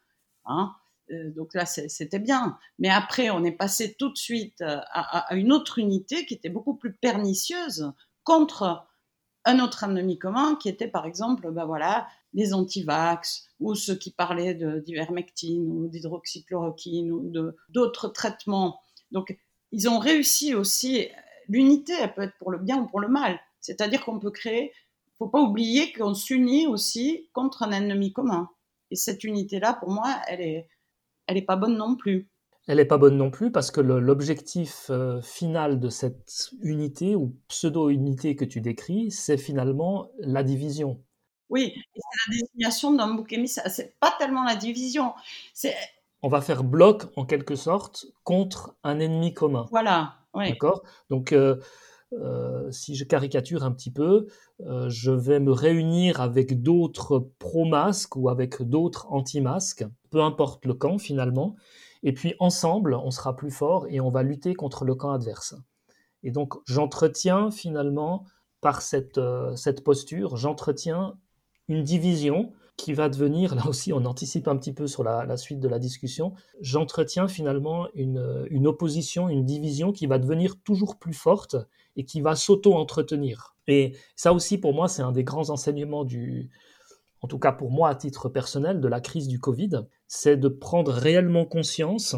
Hein. 0.46 0.74
Euh, 1.12 1.32
donc 1.32 1.54
là, 1.54 1.66
c'était 1.66 2.20
bien. 2.20 2.58
Mais 2.80 2.90
après, 2.90 3.30
on 3.30 3.44
est 3.44 3.52
passé 3.52 3.96
tout 3.98 4.10
de 4.10 4.18
suite 4.18 4.62
à, 4.62 5.36
une 5.36 5.52
autre 5.52 5.80
unité 5.80 6.26
qui 6.26 6.34
était 6.34 6.50
beaucoup 6.50 6.76
plus 6.76 6.94
pernicieuse 6.94 7.92
contre 8.24 8.86
un 9.46 9.60
autre 9.60 9.84
ennemi 9.84 10.20
commun 10.20 10.56
qui 10.56 10.70
était 10.70 10.88
par 10.88 11.08
exemple 11.08 11.50
ben 11.52 11.66
voilà, 11.66 12.08
les 12.34 12.54
antivax 12.54 13.48
ou 13.60 13.74
ceux 13.74 13.96
qui 13.96 14.12
parlaient 14.12 14.54
d'ivermectine 14.54 15.68
ou 15.68 15.88
d'hydroxychloroquine 15.88 17.12
ou 17.12 17.32
d'autres 17.70 18.08
traitements. 18.10 18.80
Donc 19.12 19.36
ils 19.72 19.90
ont 19.90 19.98
réussi 19.98 20.54
aussi, 20.54 21.08
l'unité 21.48 21.94
elle 22.00 22.14
peut 22.14 22.22
être 22.22 22.38
pour 22.38 22.52
le 22.52 22.60
bien 22.60 22.78
ou 22.82 22.88
pour 22.88 23.00
le 23.00 23.08
mal. 23.08 23.40
C'est-à-dire 23.62 24.04
qu'on 24.04 24.20
peut 24.20 24.32
créer, 24.32 24.74
il 25.08 25.18
faut 25.18 25.30
pas 25.30 25.42
oublier 25.42 25.94
qu'on 25.94 26.14
s'unit 26.14 26.68
aussi 26.68 27.30
contre 27.34 27.64
un 27.64 27.72
ennemi 27.72 28.12
commun. 28.12 28.50
Et 28.90 28.96
cette 28.96 29.24
unité-là, 29.24 29.74
pour 29.74 29.90
moi, 29.90 30.18
elle 30.28 30.42
est, 30.42 30.70
elle 31.28 31.38
est 31.38 31.44
pas 31.44 31.56
bonne 31.56 31.78
non 31.78 31.96
plus. 31.96 32.30
Elle 32.68 32.78
n'est 32.78 32.86
pas 32.86 32.98
bonne 32.98 33.18
non 33.18 33.32
plus 33.32 33.52
parce 33.52 33.72
que 33.72 33.82
l'objectif 33.82 34.88
euh, 34.90 35.22
final 35.22 35.80
de 35.80 35.90
cette 35.90 36.52
unité 36.62 37.16
ou 37.16 37.36
pseudo-unité 37.48 38.36
que 38.36 38.46
tu 38.46 38.62
décris, 38.62 39.10
c'est 39.12 39.38
finalement 39.38 40.12
la 40.20 40.44
division. 40.44 41.02
Oui, 41.50 41.74
c'est 41.96 42.02
la 42.28 42.40
désignation 42.40 42.94
d'un 42.94 43.14
bouc 43.14 43.34
émissaire. 43.34 43.70
C'est 43.70 44.00
pas 44.00 44.14
tellement 44.20 44.44
la 44.44 44.56
division. 44.56 45.14
On 46.22 46.30
va 46.30 46.40
faire 46.42 46.64
bloc 46.64 47.06
en 47.16 47.26
quelque 47.26 47.56
sorte 47.56 48.06
contre 48.24 48.76
un 48.84 49.00
ennemi 49.00 49.34
commun. 49.34 49.66
Voilà. 49.72 50.16
Oui. 50.34 50.50
D'accord? 50.50 50.84
Donc 51.10 51.34
euh, 51.34 51.58
si 52.72 52.96
je 52.96 53.04
caricature 53.04 53.64
un 53.64 53.72
petit 53.72 53.92
peu, 53.92 54.28
euh, 54.62 54.90
je 54.90 55.12
vais 55.12 55.40
me 55.40 55.52
réunir 55.52 56.22
avec 56.22 56.62
d'autres 56.62 57.30
pro-masques 57.40 58.16
ou 58.16 58.30
avec 58.30 58.62
d'autres 58.62 59.08
anti-masques, 59.10 59.86
peu 60.10 60.22
importe 60.22 60.66
le 60.66 60.74
camp 60.74 60.98
finalement, 60.98 61.56
et 62.04 62.14
puis 62.14 62.36
ensemble, 62.40 62.96
on 62.96 63.12
sera 63.12 63.36
plus 63.36 63.52
fort 63.52 63.86
et 63.90 64.00
on 64.00 64.10
va 64.10 64.24
lutter 64.24 64.54
contre 64.54 64.86
le 64.86 64.96
camp 64.96 65.12
adverse. 65.12 65.56
Et 66.24 66.32
donc 66.32 66.56
j'entretiens 66.66 67.52
finalement, 67.52 68.26
par 68.60 68.82
cette, 68.82 69.18
euh, 69.18 69.56
cette 69.56 69.84
posture, 69.84 70.38
j'entretiens 70.38 71.18
une 71.68 71.84
division 71.84 72.52
qui 72.82 72.94
va 72.94 73.10
devenir, 73.10 73.56
là 73.56 73.68
aussi 73.68 73.94
on 73.94 74.06
anticipe 74.06 74.48
un 74.48 74.58
petit 74.58 74.74
peu 74.74 74.88
sur 74.88 75.04
la, 75.04 75.38
suite 75.38 75.60
de 75.60 75.68
la 75.68 75.80
discussion, 75.80 76.34
j'entretiens 76.62 77.28
finalement 77.28 77.88
une, 77.94 78.48
une, 78.50 78.68
opposition, 78.68 79.30
une 79.30 79.46
division 79.46 79.92
qui 79.92 80.08
va 80.08 80.18
devenir 80.18 80.56
toujours 80.64 80.98
plus 80.98 81.14
forte 81.14 81.56
et 81.96 82.06
qui 82.06 82.22
va 82.22 82.36
s'auto-entretenir. 82.36 83.56
Et 83.68 83.96
ça 84.16 84.34
aussi 84.34 84.58
pour 84.58 84.74
moi 84.74 84.88
c'est 84.88 85.04
un 85.04 85.12
des 85.12 85.24
grands 85.24 85.50
enseignements 85.52 86.04
du, 86.04 86.50
en 87.22 87.28
tout 87.28 87.40
cas 87.40 87.52
pour 87.52 87.72
moi 87.72 87.90
à 87.90 87.96
titre 87.96 88.30
personnel, 88.30 88.82
de 88.82 88.88
la 88.88 89.00
crise 89.00 89.28
du 89.28 89.40
Covid, 89.40 89.86
c'est 90.08 90.38
de 90.38 90.48
prendre 90.48 90.92
réellement 90.92 91.46
conscience 91.46 92.16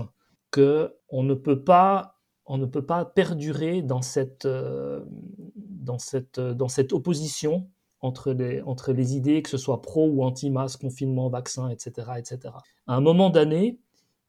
que 0.50 0.96
on 1.10 1.24
ne 1.24 1.34
peut 1.34 1.64
pas, 1.64 2.20
on 2.46 2.58
ne 2.58 2.66
peut 2.66 2.86
pas 2.86 3.04
perdurer 3.04 3.82
dans 3.82 4.02
cette, 4.02 4.46
euh, 4.46 5.04
dans 5.56 6.00
cette, 6.00 6.40
dans 6.40 6.70
cette 6.70 6.94
opposition 6.94 7.70
entre 8.04 8.34
les, 8.34 8.62
entre 8.62 8.92
les 8.92 9.16
idées, 9.16 9.42
que 9.42 9.50
ce 9.50 9.58
soit 9.58 9.82
pro 9.82 10.08
ou 10.08 10.24
anti-masque, 10.24 10.82
confinement, 10.82 11.30
vaccin, 11.30 11.70
etc., 11.70 12.12
etc. 12.18 12.54
À 12.86 12.96
un 12.96 13.02
moment 13.02 13.30
donné, 13.30 13.80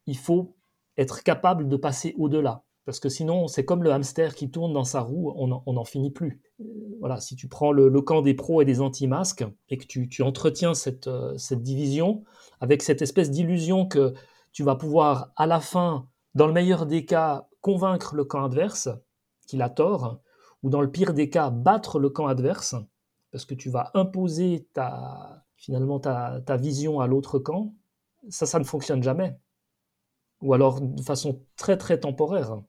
il 0.06 0.16
faut 0.16 0.54
être 0.96 1.22
capable 1.22 1.68
de 1.68 1.76
passer 1.76 2.14
au-delà. 2.16 2.62
Parce 2.84 3.00
que 3.00 3.08
sinon, 3.08 3.48
c'est 3.48 3.64
comme 3.64 3.82
le 3.82 3.92
hamster 3.92 4.34
qui 4.34 4.50
tourne 4.50 4.72
dans 4.72 4.84
sa 4.84 5.00
roue, 5.00 5.32
on 5.36 5.72
n'en 5.72 5.84
finit 5.84 6.10
plus. 6.10 6.40
Euh, 6.60 6.64
voilà, 7.00 7.18
si 7.18 7.34
tu 7.34 7.48
prends 7.48 7.72
le, 7.72 7.90
camp 8.02 8.22
des 8.22 8.34
pros 8.34 8.60
et 8.60 8.64
des 8.64 8.80
anti-masques 8.80 9.44
et 9.70 9.78
que 9.78 9.86
tu, 9.86 10.22
entretiens 10.22 10.74
cette, 10.74 11.08
euh, 11.08 11.36
cette, 11.36 11.62
division 11.62 12.24
avec 12.60 12.82
cette 12.82 13.02
espèce 13.02 13.30
d'illusion 13.30 13.86
que 13.86 14.14
tu 14.52 14.62
vas 14.62 14.76
pouvoir, 14.76 15.32
à 15.36 15.46
la 15.46 15.60
fin, 15.60 16.06
dans 16.34 16.46
le 16.46 16.52
meilleur 16.52 16.86
des 16.86 17.06
cas, 17.06 17.48
convaincre 17.60 18.14
le 18.14 18.24
camp 18.24 18.44
adverse 18.44 18.90
qu'il 19.46 19.62
a 19.62 19.70
tort, 19.70 20.20
ou 20.62 20.70
dans 20.70 20.80
le 20.80 20.90
pire 20.90 21.14
des 21.14 21.30
cas, 21.30 21.50
battre 21.50 21.98
le 21.98 22.10
camp 22.10 22.26
adverse, 22.26 22.76
parce 23.34 23.46
que 23.46 23.54
tu 23.54 23.68
vas 23.68 23.90
imposer 23.94 24.68
ta, 24.74 25.44
finalement 25.56 25.98
ta, 25.98 26.56
vision 26.56 27.00
à 27.00 27.08
l'autre 27.08 27.40
camp, 27.40 27.74
ça, 28.28 28.46
ça 28.46 28.60
ne 28.60 28.64
fonctionne 28.64 29.02
jamais. 29.02 29.36
Ou 30.40 30.54
alors 30.54 30.80
de 30.80 31.02
façon 31.02 31.40
très 31.56 31.76
très 31.76 31.98
temporaire. 31.98 32.62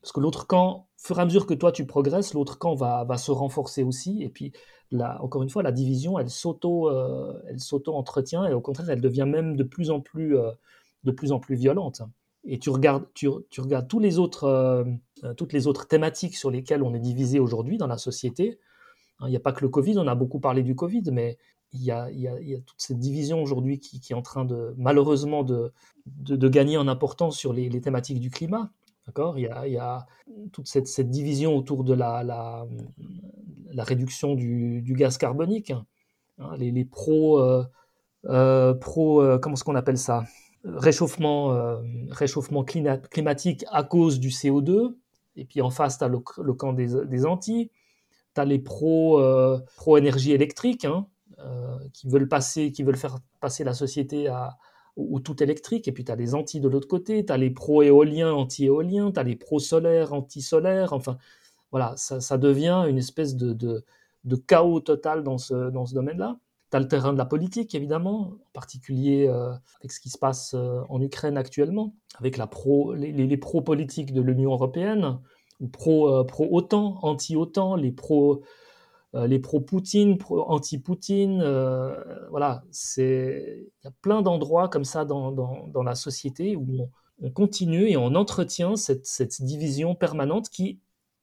Parce 0.00 0.12
que 0.12 0.20
l'autre 0.20 0.46
camp, 0.46 0.86
au 0.86 1.02
fur 1.04 1.18
et 1.18 1.22
à 1.22 1.24
mesure 1.24 1.46
que 1.46 1.54
toi 1.54 1.72
tu 1.72 1.84
progresses, 1.84 2.32
l'autre 2.32 2.58
camp 2.60 2.76
va, 2.76 3.02
va, 3.02 3.18
se 3.18 3.32
renforcer 3.32 3.82
aussi. 3.82 4.22
Et 4.22 4.28
puis, 4.28 4.52
là, 4.92 5.18
encore 5.20 5.42
une 5.42 5.50
fois, 5.50 5.64
la 5.64 5.72
division, 5.72 6.16
euh, 6.16 7.42
elle 7.48 7.58
s'auto-entretient 7.58 8.46
et 8.46 8.54
au 8.54 8.60
contraire, 8.60 8.90
elle 8.90 9.00
devient 9.00 9.26
même 9.26 9.56
de 9.56 9.64
plus 9.64 9.90
en 9.90 10.00
plus, 10.00 10.38
euh, 10.38 10.52
de 11.02 11.10
plus, 11.10 11.32
en 11.32 11.40
plus 11.40 11.56
violente. 11.56 12.02
Et 12.44 12.60
tu 12.60 12.70
regardes, 12.70 13.06
tu, 13.14 13.28
tu 13.50 13.60
regardes 13.60 13.88
tous 13.88 13.98
les 13.98 14.20
autres, 14.20 14.44
euh, 14.44 14.84
toutes 15.36 15.52
les 15.52 15.66
autres 15.66 15.88
thématiques 15.88 16.36
sur 16.36 16.52
lesquelles 16.52 16.84
on 16.84 16.94
est 16.94 17.00
divisé 17.00 17.40
aujourd'hui 17.40 17.78
dans 17.78 17.88
la 17.88 17.98
société. 17.98 18.60
Hein, 19.20 19.26
il 19.28 19.30
n'y 19.30 19.36
a 19.36 19.40
pas 19.40 19.52
que 19.52 19.62
le 19.62 19.68
Covid, 19.68 19.98
on 19.98 20.06
a 20.06 20.14
beaucoup 20.14 20.40
parlé 20.40 20.62
du 20.62 20.74
Covid, 20.74 21.04
mais 21.12 21.38
il 21.74 21.82
y 21.82 21.90
a, 21.90 22.08
toute 22.66 22.80
cette 22.80 22.98
division 22.98 23.42
aujourd'hui 23.42 23.80
qui, 23.80 24.00
est 24.08 24.14
en 24.14 24.22
train 24.22 24.44
de, 24.44 24.74
malheureusement, 24.76 25.42
de, 25.42 25.72
gagner 26.48 26.76
en 26.76 26.88
importance 26.88 27.36
sur 27.36 27.52
les, 27.52 27.80
thématiques 27.80 28.20
du 28.20 28.30
climat. 28.30 28.70
D'accord? 29.06 29.38
Il, 29.38 29.42
y 29.42 29.76
a 29.76 30.06
toute 30.52 30.68
cette, 30.68 31.10
division 31.10 31.56
autour 31.56 31.84
de 31.84 31.94
la, 31.94 32.64
réduction 33.76 34.34
du, 34.34 34.94
gaz 34.96 35.18
carbonique. 35.18 35.72
Hein, 36.38 36.56
les, 36.56 36.84
pros, 36.84 37.40
euh, 37.40 37.64
euh, 38.26 38.74
pro, 38.74 39.20
euh, 39.20 39.38
comment 39.38 39.54
est-ce 39.54 39.64
qu'on 39.64 39.74
appelle 39.74 39.98
ça? 39.98 40.24
Réchauffement, 40.64 41.78
réchauffement 42.10 42.64
climatique 42.64 43.64
à 43.70 43.82
cause 43.82 44.18
du 44.18 44.28
CO2. 44.28 44.94
Et 45.36 45.44
puis 45.44 45.60
en 45.60 45.70
face, 45.70 45.98
tu 45.98 46.04
as 46.04 46.08
le, 46.08 46.20
camp 46.54 46.72
des, 46.72 47.04
des 47.06 47.26
anti 47.26 47.70
tu 48.34 48.40
as 48.40 48.44
les 48.44 48.62
euh, 48.66 49.58
pro 49.76 49.96
énergie 49.96 50.32
électrique 50.32 50.84
hein, 50.84 51.06
euh, 51.38 51.76
qui 51.92 52.08
veulent 52.08 52.28
passer, 52.28 52.72
qui 52.72 52.82
veulent 52.82 52.96
faire 52.96 53.18
passer 53.40 53.64
la 53.64 53.74
société 53.74 54.28
à, 54.28 54.56
au, 54.96 55.20
tout 55.20 55.42
électrique, 55.42 55.88
et 55.88 55.92
puis 55.92 56.04
tu 56.04 56.12
as 56.12 56.16
les 56.16 56.34
anti 56.34 56.60
de 56.60 56.68
l'autre 56.68 56.88
côté, 56.88 57.24
tu 57.24 57.32
as 57.32 57.36
les 57.36 57.50
pro 57.50 57.82
éoliens, 57.82 58.32
anti 58.32 58.66
éoliens, 58.66 59.12
tu 59.12 59.20
as 59.20 59.22
les 59.22 59.36
pro 59.36 59.58
solaires, 59.58 60.12
anti 60.12 60.42
solaires, 60.42 60.92
enfin 60.92 61.18
voilà, 61.70 61.94
ça, 61.96 62.38
devient 62.38 62.86
une 62.88 62.98
espèce 62.98 63.34
de, 63.34 63.84
chaos 64.46 64.80
total 64.80 65.24
dans 65.24 65.38
ce, 65.38 65.70
dans 65.70 65.86
ce 65.86 65.94
domaine-là. 65.94 66.38
Tu 66.70 66.76
as 66.76 66.80
le 66.80 66.86
terrain 66.86 67.12
de 67.12 67.18
la 67.18 67.24
politique, 67.24 67.74
évidemment, 67.74 68.20
en 68.20 68.50
particulier 68.52 69.26
euh, 69.26 69.52
avec 69.80 69.90
ce 69.90 69.98
qui 69.98 70.08
se 70.08 70.18
passe 70.18 70.54
en 70.54 71.00
Ukraine 71.02 71.36
actuellement, 71.36 71.96
avec 72.20 72.38
les, 72.38 73.12
les 73.12 73.36
pro-politiques 73.36 74.12
de 74.12 74.22
l'Union 74.22 74.52
européenne, 74.52 75.18
pro, 75.72 76.08
euh, 76.08 76.24
pro 76.24 76.48
OTAN, 76.50 76.98
anti 77.02 77.36
OTAN, 77.36 77.76
les 77.76 77.92
pro 77.92 78.42
euh, 79.14 79.28
les 79.28 79.38
pro 79.38 79.60
Poutine, 79.60 80.18
pro 80.18 80.42
anti 80.42 80.78
Poutine, 80.78 81.40
euh, 81.40 81.94
voilà, 82.30 82.64
c'est 82.72 83.64
il 83.82 83.84
y 83.84 83.88
a 83.88 83.92
plein 84.02 84.22
d'endroits 84.22 84.68
comme 84.68 84.84
ça 84.84 85.04
dans, 85.04 85.30
dans, 85.30 85.82
la 85.84 85.94
société 85.94 86.56
où 86.56 86.90
on, 87.22 87.30
continue 87.30 87.88
et 87.88 87.96
on 87.96 88.16
entretient 88.16 88.74
cette, 88.74 89.06
cette 89.06 89.40
division 89.40 89.94
permanente 89.94 90.48
qui, 90.48 90.80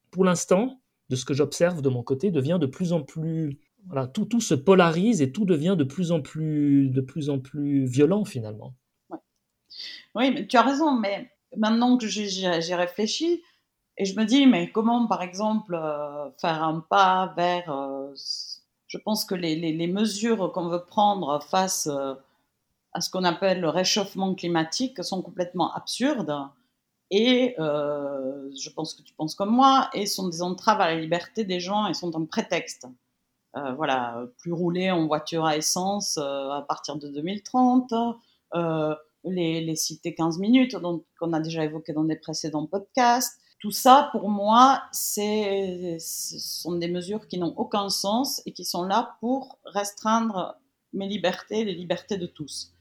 pour 0.09 0.23
l'instant, 0.23 0.79
de 1.09 1.17
ce 1.17 1.25
que 1.25 1.33
j'observe 1.33 1.81
de 1.81 1.89
mon 1.89 2.01
côté, 2.01 2.31
devient 2.31 2.59
de 2.61 2.65
plus 2.65 2.93
en 2.93 3.01
plus 3.01 3.59
voilà, 3.87 4.07
tout, 4.07 4.25
tout 4.25 4.41
se 4.41 4.53
polarise 4.53 5.21
et 5.21 5.31
tout 5.31 5.45
devient 5.45 5.75
de 5.77 5.83
plus 5.83 6.11
en 6.11 6.21
plus, 6.21 6.89
de 6.89 7.01
plus, 7.01 7.29
en 7.29 7.39
plus 7.39 7.85
violent 7.85 8.25
finalement. 8.25 8.73
Oui, 10.15 10.47
tu 10.47 10.57
as 10.57 10.61
raison, 10.61 10.97
mais 10.97 11.31
maintenant 11.57 11.97
que 11.97 12.07
j'ai 12.07 12.75
réfléchi, 12.75 13.41
et 14.01 14.05
je 14.05 14.19
me 14.19 14.25
dis, 14.25 14.47
mais 14.47 14.71
comment, 14.71 15.05
par 15.05 15.21
exemple, 15.21 15.75
euh, 15.75 16.31
faire 16.39 16.63
un 16.63 16.79
pas 16.79 17.35
vers... 17.37 17.71
Euh, 17.71 18.11
je 18.87 18.97
pense 18.97 19.25
que 19.25 19.35
les, 19.35 19.55
les, 19.55 19.87
mesures 19.87 20.51
qu'on 20.53 20.69
veut 20.69 20.83
prendre 20.83 21.39
face 21.43 21.85
euh, 21.85 22.15
à 22.93 23.01
ce 23.01 23.11
qu'on 23.11 23.23
appelle 23.25 23.61
le 23.61 23.69
réchauffement 23.69 24.33
climatique 24.33 25.03
sont 25.03 25.21
complètement 25.21 25.71
absurdes. 25.75 26.35
Et 27.11 27.53
je 27.59 28.69
pense 28.71 28.95
que 28.95 29.03
tu 29.03 29.13
penses 29.13 29.35
comme 29.35 29.51
moi, 29.51 29.89
et 29.93 30.07
sont 30.07 30.29
des 30.29 30.41
entraves 30.41 30.81
à 30.81 30.87
la 30.87 30.99
liberté 30.99 31.43
des 31.43 31.59
gens 31.59 31.85
et 31.85 31.93
sont 31.93 32.15
un 32.15 32.25
prétexte. 32.25 32.87
voilà, 33.53 34.23
plus 34.39 34.53
rouler 34.53 34.89
en 34.91 35.05
voiture 35.07 35.45
à 35.45 35.57
essence 35.57 36.17
à 36.17 36.65
partir 36.67 36.95
de 36.95 37.09
2030, 37.09 37.93
les, 39.25 39.61
les 39.61 39.75
cités 39.75 40.15
15 40.15 40.39
minutes, 40.39 40.75
qu'on 41.19 41.33
a 41.33 41.39
déjà 41.41 41.65
évoqué 41.65 41.91
dans 41.93 42.05
des 42.05 42.15
précédents 42.15 42.65
podcasts, 42.65 43.41
tout 43.61 43.71
ça, 43.71 44.09
pour 44.11 44.27
moi, 44.27 44.81
ce 44.91 45.97
sont 45.99 46.73
des 46.73 46.87
mesures 46.87 47.27
qui 47.27 47.37
n'ont 47.37 47.53
aucun 47.57 47.89
sens 47.89 48.41
et 48.47 48.53
qui 48.53 48.65
sont 48.65 48.83
là 48.83 49.15
pour 49.19 49.59
restreindre 49.65 50.55
mes 50.93 51.07
libertés, 51.07 51.63
les 51.63 51.75
libertés 51.75 52.17
de 52.17 52.25
tous. 52.25 52.73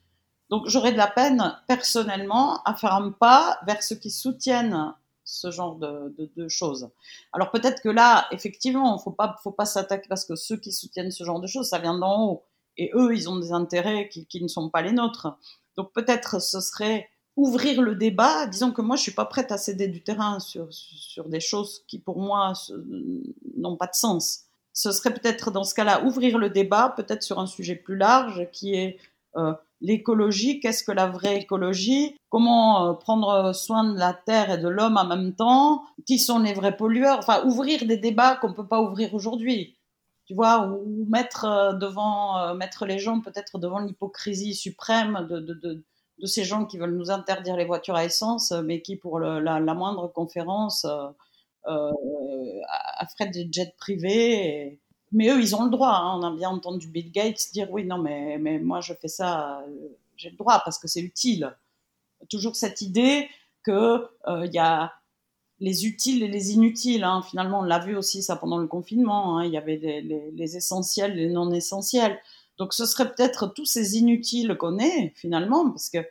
Donc 0.49 0.67
j'aurais 0.69 0.93
de 0.93 0.97
la 0.97 1.07
peine, 1.07 1.55
personnellement, 1.69 2.63
à 2.63 2.75
faire 2.75 2.95
un 2.95 3.11
pas 3.11 3.61
vers 3.67 3.83
ceux 3.83 3.97
qui 3.97 4.11
soutiennent 4.11 4.95
ce 5.23 5.51
genre 5.51 5.77
de, 5.77 6.49
choses. 6.49 6.89
Alors 7.35 7.51
peut-être 7.51 7.83
que 7.83 7.91
là, 7.91 8.27
effectivement, 8.33 8.95
il 8.95 8.97
ne 8.97 9.03
faut 9.03 9.13
pas, 9.13 9.37
faut 9.43 9.53
pas 9.53 9.67
s'attaquer 9.67 10.09
parce 10.09 10.25
que 10.25 10.35
ceux 10.35 10.57
qui 10.57 10.73
soutiennent 10.73 11.11
ce 11.11 11.25
genre 11.25 11.41
de 11.41 11.47
choses, 11.47 11.69
ça 11.69 11.79
vient 11.79 11.99
d'en 11.99 12.25
haut. 12.25 12.45
Et 12.79 12.91
eux, 12.95 13.15
ils 13.15 13.29
ont 13.29 13.37
des 13.37 13.53
intérêts 13.53 14.09
qui, 14.09 14.25
qui 14.25 14.43
ne 14.43 14.49
sont 14.49 14.71
pas 14.71 14.81
les 14.81 14.93
nôtres. 14.93 15.37
Donc 15.77 15.93
peut-être 15.93 16.41
ce 16.41 16.61
serait 16.61 17.10
ouvrir 17.37 17.83
le 17.83 17.95
débat. 17.95 18.47
Disons 18.47 18.73
que 18.73 18.83
moi, 18.83 18.97
je 18.97 19.03
suis 19.03 19.13
pas 19.13 19.25
prête 19.25 19.53
à 19.53 19.59
céder 19.59 19.89
du 19.89 20.03
terrain 20.03 20.41
sur, 20.41 20.67
sur 20.71 21.29
des 21.29 21.41
choses 21.41 21.83
qui, 21.87 21.99
pour 21.99 22.19
moi, 22.19 22.53
n'ont 23.57 23.77
pas 23.77 23.87
de 23.87 23.95
sens. 23.95 24.45
Ce 24.73 24.93
serait 24.93 25.13
peut-être 25.13 25.51
dans 25.51 25.65
ce 25.65 25.75
cas-là 25.75 26.05
ouvrir 26.05 26.39
le 26.39 26.51
débat, 26.51 26.93
peut-être 26.97 27.23
sur 27.23 27.39
un 27.39 27.47
sujet 27.47 27.75
plus 27.75 27.97
large, 27.97 28.49
qui 28.53 28.75
est 28.75 28.99
euh, 29.37 29.53
l'écologie. 29.81 30.61
Qu'est-ce 30.61 30.85
que 30.85 30.93
la 30.93 31.07
vraie 31.07 31.39
écologie? 31.39 32.17
Comment 32.29 32.89
euh, 32.89 32.93
prendre 32.95 33.53
soin 33.53 33.85
de 33.85 33.99
la 33.99 34.15
terre 34.15 34.51
et 34.51 34.59
de 34.59 34.69
l'homme 34.69 34.97
en 34.97 35.07
même 35.07 35.35
temps? 35.35 35.83
Qui 36.07 36.19
sont 36.19 36.39
les 36.39 36.53
vrais 36.53 36.77
pollueurs? 36.77 37.19
Enfin, 37.19 37.45
ouvrir 37.45 37.85
des 37.87 37.97
débats 37.97 38.37
qu'on 38.37 38.53
peut 38.53 38.67
pas 38.67 38.81
ouvrir 38.81 39.15
aujourd'hui 39.15 39.77
tu 40.31 40.37
vois, 40.37 40.65
ou 40.65 41.07
mettre 41.09 41.45
euh, 41.45 42.55
mettre 42.55 42.87
les 42.87 43.01
gens 43.01 43.21
peut-être 43.21 43.59
devant 43.59 43.81
l'hypocrisie 43.81 44.55
suprême 44.55 45.27
de, 45.29 45.83
de 46.21 46.27
ces 46.27 46.45
gens 46.45 46.67
qui 46.67 46.79
veulent 46.79 46.97
nous 46.97 47.11
interdire 47.11 47.57
les 47.57 47.65
voitures 47.65 47.97
à 47.97 48.05
essence, 48.05 48.53
mais 48.53 48.83
qui, 48.83 48.97
pour 48.97 49.19
la, 49.19 49.61
moindre 49.75 50.09
conférence, 50.09 50.85
euh, 50.85 51.09
euh 51.69 51.91
des 53.33 53.49
jets 53.51 53.75
privés. 53.79 54.79
Mais 55.13 55.29
eux, 55.29 55.41
ils 55.41 55.55
ont 55.57 55.65
le 55.65 55.71
droit. 55.71 55.95
Hein. 55.95 56.19
On 56.19 56.23
a 56.23 56.31
bien 56.35 56.51
entendu 56.51 56.89
Bill 56.89 57.11
Gates 57.11 57.53
dire 57.53 57.71
oui, 57.71 57.85
non, 57.85 57.99
mais, 57.99 58.39
mais 58.39 58.59
moi, 58.59 58.81
je 58.81 58.95
fais 58.95 59.09
ça, 59.09 59.61
euh, 59.61 59.89
j'ai 60.17 60.31
le 60.31 60.37
droit 60.37 60.63
parce 60.65 60.79
que 60.79 60.89
c'est 60.89 61.01
utile. 61.01 61.55
Toujours 62.29 62.57
cette 62.57 62.81
idée 62.81 63.29
qu'il 63.65 63.75
euh, 63.75 64.47
y 64.53 64.59
a 64.59 64.93
les 65.59 65.87
utiles 65.87 66.23
et 66.23 66.29
les 66.29 66.53
inutiles. 66.53 67.05
Hein. 67.05 67.23
Finalement, 67.29 67.61
on 67.61 67.65
l'a 67.65 67.79
vu 67.79 67.97
aussi 67.97 68.23
ça 68.23 68.37
pendant 68.37 68.59
le 68.59 68.67
confinement. 68.67 69.39
Hein. 69.39 69.45
Il 69.45 69.53
y 69.53 69.57
avait 69.57 69.77
les, 69.77 70.31
les 70.31 70.57
essentiels 70.57 71.13
et 71.13 71.27
les 71.27 71.33
non 71.33 71.51
essentiels. 71.51 72.19
Donc 72.61 72.75
ce 72.75 72.85
serait 72.85 73.11
peut-être 73.11 73.47
tous 73.47 73.65
ces 73.65 73.97
inutiles 73.97 74.55
qu'on 74.59 74.79
est 74.79 75.15
finalement, 75.17 75.71
parce 75.71 75.89
que 75.89 76.07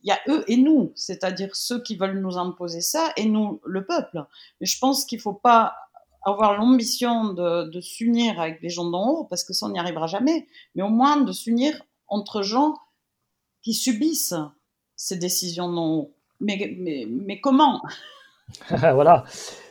il 0.00 0.08
y 0.08 0.12
a 0.12 0.18
eux 0.28 0.42
et 0.48 0.56
nous, 0.56 0.92
c'est-à-dire 0.94 1.54
ceux 1.54 1.82
qui 1.82 1.94
veulent 1.94 2.20
nous 2.20 2.38
imposer 2.38 2.80
ça 2.80 3.12
et 3.18 3.26
nous, 3.26 3.60
le 3.66 3.84
peuple. 3.84 4.24
Mais 4.60 4.66
je 4.66 4.78
pense 4.78 5.04
qu'il 5.04 5.20
faut 5.20 5.34
pas 5.34 5.76
avoir 6.24 6.56
l'ambition 6.56 7.34
de, 7.34 7.80
s'unir 7.82 8.40
avec 8.40 8.62
les 8.62 8.70
gens 8.70 8.88
d'en 8.88 9.10
haut, 9.10 9.24
parce 9.24 9.44
que 9.44 9.52
ça, 9.52 9.66
on 9.66 9.68
n'y 9.68 9.78
arrivera 9.78 10.06
jamais, 10.06 10.46
mais 10.74 10.82
au 10.82 10.88
moins 10.88 11.20
de 11.20 11.32
s'unir 11.32 11.78
entre 12.06 12.40
gens 12.40 12.74
qui 13.60 13.74
subissent 13.74 14.36
ces 14.96 15.16
décisions 15.16 15.70
d'en 15.70 15.96
haut. 15.96 16.14
Mais, 16.40 16.74
mais, 16.78 17.06
mais 17.10 17.40
comment? 17.42 17.82
Voilà, 18.70 19.24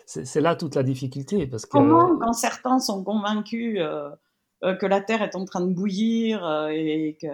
c'est 0.05 0.41
là 0.41 0.55
toute 0.55 0.75
la 0.75 0.83
difficulté. 0.83 1.47
Parce 1.47 1.65
que... 1.65 1.71
Comment, 1.71 2.15
quand 2.17 2.33
certains 2.33 2.77
sont 2.77 3.03
convaincus 3.03 3.79
euh, 3.79 4.09
que 4.61 4.85
la 4.85 5.01
Terre 5.01 5.21
est 5.21 5.35
en 5.35 5.45
train 5.45 5.61
de 5.61 5.73
bouillir 5.73 6.45
euh, 6.45 6.69
et 6.69 7.17
qu'il 7.19 7.29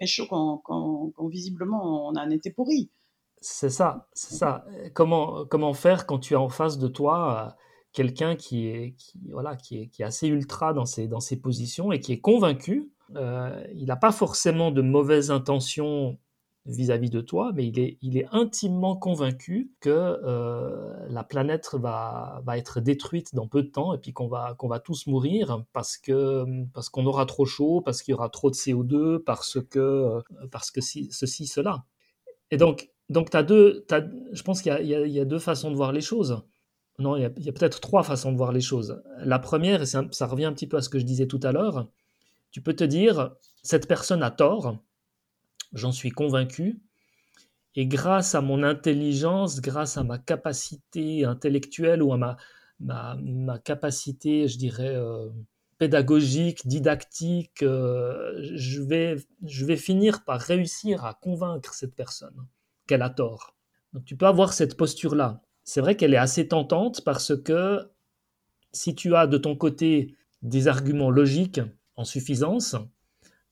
fait 0.00 0.06
chaud 0.06 0.26
quand, 0.26 1.12
visiblement 1.28 2.08
on 2.08 2.14
a 2.14 2.22
un 2.22 2.30
été 2.30 2.50
pourri. 2.50 2.90
C'est 3.40 3.70
ça, 3.70 4.08
c'est 4.12 4.34
ça. 4.34 4.64
Comment, 4.94 5.44
comment 5.46 5.74
faire 5.74 6.06
quand 6.06 6.18
tu 6.18 6.36
as 6.36 6.40
en 6.40 6.48
face 6.48 6.78
de 6.78 6.88
toi 6.88 7.48
euh, 7.48 7.62
quelqu'un 7.92 8.36
qui 8.36 8.68
est, 8.68 8.94
voilà, 9.30 9.56
qui, 9.56 9.82
est, 9.82 9.86
qui 9.88 10.02
est 10.02 10.04
assez 10.04 10.28
ultra 10.28 10.72
dans 10.72 10.86
ses, 10.86 11.08
dans 11.08 11.20
ses 11.20 11.40
positions 11.40 11.92
et 11.92 12.00
qui 12.00 12.12
est 12.12 12.20
convaincu 12.20 12.90
il 13.74 13.84
n'a 13.84 13.96
pas 13.96 14.10
forcément 14.10 14.70
de 14.70 14.80
mauvaises 14.80 15.30
intentions 15.30 16.18
vis-à-vis 16.64 17.10
de 17.10 17.20
toi, 17.20 17.50
mais 17.54 17.66
il 17.66 17.78
est, 17.80 17.98
il 18.02 18.16
est 18.16 18.26
intimement 18.30 18.96
convaincu 18.96 19.72
que 19.80 19.90
euh, 19.90 20.94
la 21.08 21.24
planète 21.24 21.70
va, 21.74 22.40
va 22.44 22.56
être 22.56 22.80
détruite 22.80 23.34
dans 23.34 23.48
peu 23.48 23.62
de 23.62 23.68
temps 23.68 23.94
et 23.94 23.98
puis 23.98 24.12
qu'on 24.12 24.28
va, 24.28 24.56
va 24.62 24.78
tous 24.78 25.06
mourir 25.08 25.64
parce 25.72 26.00
parce 26.72 26.88
qu'on 26.88 27.06
aura 27.06 27.26
trop 27.26 27.44
chaud, 27.44 27.80
parce 27.80 28.02
qu'il 28.02 28.12
y 28.12 28.14
aura 28.14 28.28
trop 28.28 28.48
de 28.48 28.54
CO2, 28.54 29.18
parce 29.18 29.58
que, 29.60 29.78
euh, 29.78 30.20
parce 30.50 30.70
que 30.70 30.80
si, 30.80 31.08
ceci, 31.10 31.46
cela. 31.46 31.84
Et 32.50 32.56
donc, 32.56 32.90
donc 33.08 33.34
deux, 33.42 33.84
as, 33.90 34.02
je 34.32 34.42
pense 34.42 34.62
qu'il 34.62 34.72
y, 34.82 34.88
y, 34.88 35.20
a, 35.20 35.24
deux 35.24 35.38
façons 35.38 35.70
de 35.70 35.76
voir 35.76 35.92
les 35.92 36.00
choses. 36.00 36.42
Non, 36.98 37.16
il 37.16 37.22
y 37.22 37.24
a, 37.24 37.28
a 37.28 37.52
peut-être 37.52 37.80
trois 37.80 38.04
façons 38.04 38.30
de 38.30 38.36
voir 38.36 38.52
les 38.52 38.60
choses. 38.60 39.02
La 39.18 39.38
première, 39.38 39.82
et 39.82 39.86
ça, 39.86 40.04
ça 40.12 40.26
revient 40.26 40.44
un 40.44 40.52
petit 40.52 40.66
peu 40.68 40.76
à 40.76 40.82
ce 40.82 40.88
que 40.88 40.98
je 40.98 41.04
disais 41.04 41.26
tout 41.26 41.40
à 41.42 41.50
l'heure, 41.50 41.88
tu 42.52 42.62
peux 42.62 42.74
te 42.74 42.84
dire, 42.84 43.34
cette 43.62 43.88
personne 43.88 44.22
a 44.22 44.30
tort, 44.30 44.76
j'en 45.72 45.92
suis 45.92 46.10
convaincu. 46.10 46.80
Et 47.74 47.86
grâce 47.86 48.34
à 48.34 48.40
mon 48.40 48.62
intelligence, 48.62 49.60
grâce 49.60 49.96
à 49.96 50.04
ma 50.04 50.18
capacité 50.18 51.24
intellectuelle 51.24 52.02
ou 52.02 52.12
à 52.12 52.18
ma, 52.18 52.36
ma, 52.80 53.58
capacité, 53.58 54.46
je 54.48 54.58
dirais, 54.58 54.94
euh, 54.94 55.30
pédagogique, 55.78 56.66
didactique, 56.66 57.62
euh, 57.62 58.32
je, 58.54 58.82
vais, 58.82 59.16
je 59.44 59.64
vais 59.64 59.76
finir 59.76 60.24
par 60.24 60.40
réussir 60.40 61.04
à 61.04 61.14
convaincre 61.14 61.74
cette 61.74 61.94
personne 61.94 62.46
qu'elle 62.86 63.02
a 63.02 63.10
tort. 63.10 63.56
Donc 63.92 64.04
tu 64.04 64.16
peux 64.16 64.26
avoir 64.26 64.52
cette 64.52 64.76
posture-là. 64.76 65.40
C'est 65.64 65.80
vrai 65.80 65.96
qu'elle 65.96 66.14
est 66.14 66.18
assez 66.18 66.48
tentante 66.48 67.04
parce 67.04 67.36
que 67.36 67.80
si 68.72 68.94
tu 68.94 69.14
as 69.14 69.26
de 69.26 69.38
ton 69.38 69.56
côté 69.56 70.14
des 70.42 70.68
arguments 70.68 71.10
logiques 71.10 71.60
en 71.96 72.04
suffisance, 72.04 72.76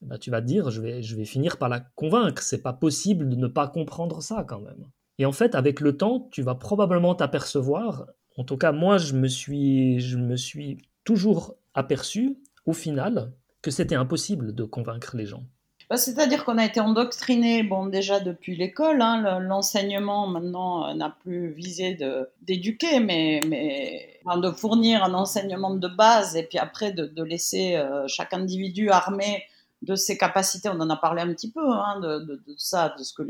bah, 0.01 0.17
tu 0.17 0.31
vas 0.31 0.41
te 0.41 0.47
dire, 0.47 0.71
je 0.71 0.81
vais, 0.81 1.01
je 1.01 1.15
vais 1.15 1.25
finir 1.25 1.57
par 1.57 1.69
la 1.69 1.79
convaincre. 1.79 2.41
C'est 2.41 2.61
pas 2.61 2.73
possible 2.73 3.29
de 3.29 3.35
ne 3.35 3.47
pas 3.47 3.67
comprendre 3.67 4.21
ça 4.21 4.43
quand 4.47 4.59
même. 4.59 4.87
Et 5.19 5.25
en 5.25 5.31
fait, 5.31 5.55
avec 5.55 5.79
le 5.79 5.97
temps, 5.97 6.27
tu 6.31 6.41
vas 6.41 6.55
probablement 6.55 7.13
t'apercevoir, 7.15 8.07
en 8.37 8.43
tout 8.43 8.57
cas 8.57 8.71
moi, 8.71 8.97
je 8.97 9.13
me 9.13 9.27
suis, 9.27 9.99
je 9.99 10.17
me 10.17 10.35
suis 10.35 10.77
toujours 11.03 11.55
aperçu, 11.73 12.37
au 12.65 12.73
final, 12.73 13.31
que 13.61 13.71
c'était 13.71 13.95
impossible 13.95 14.55
de 14.55 14.63
convaincre 14.63 15.15
les 15.15 15.25
gens. 15.25 15.43
Bah, 15.91 15.97
c'est-à-dire 15.97 16.45
qu'on 16.45 16.57
a 16.57 16.63
été 16.63 16.79
endoctriné, 16.79 17.63
bon, 17.63 17.85
déjà 17.85 18.21
depuis 18.21 18.55
l'école, 18.55 19.01
hein, 19.01 19.39
l'enseignement 19.41 20.25
maintenant 20.25 20.87
euh, 20.87 20.93
n'a 20.93 21.09
plus 21.19 21.51
visé 21.51 21.97
d'éduquer, 22.41 23.01
mais, 23.01 23.41
mais 23.45 24.19
de 24.37 24.51
fournir 24.51 25.03
un 25.03 25.13
enseignement 25.13 25.75
de 25.75 25.87
base 25.89 26.37
et 26.37 26.43
puis 26.43 26.59
après 26.59 26.93
de, 26.93 27.23
laisser 27.23 27.75
euh, 27.75 28.07
chaque 28.07 28.33
individu 28.33 28.89
armé 28.89 29.43
de 29.81 29.95
ses 29.95 30.17
capacités. 30.17 30.69
On 30.69 30.79
en 30.79 30.89
a 30.89 30.97
parlé 30.97 31.21
un 31.21 31.33
petit 31.33 31.51
peu 31.51 31.67
hein, 31.67 31.99
de, 31.99 32.39
ça, 32.57 32.93
de 32.97 33.03
ce 33.03 33.13
que 33.13 33.23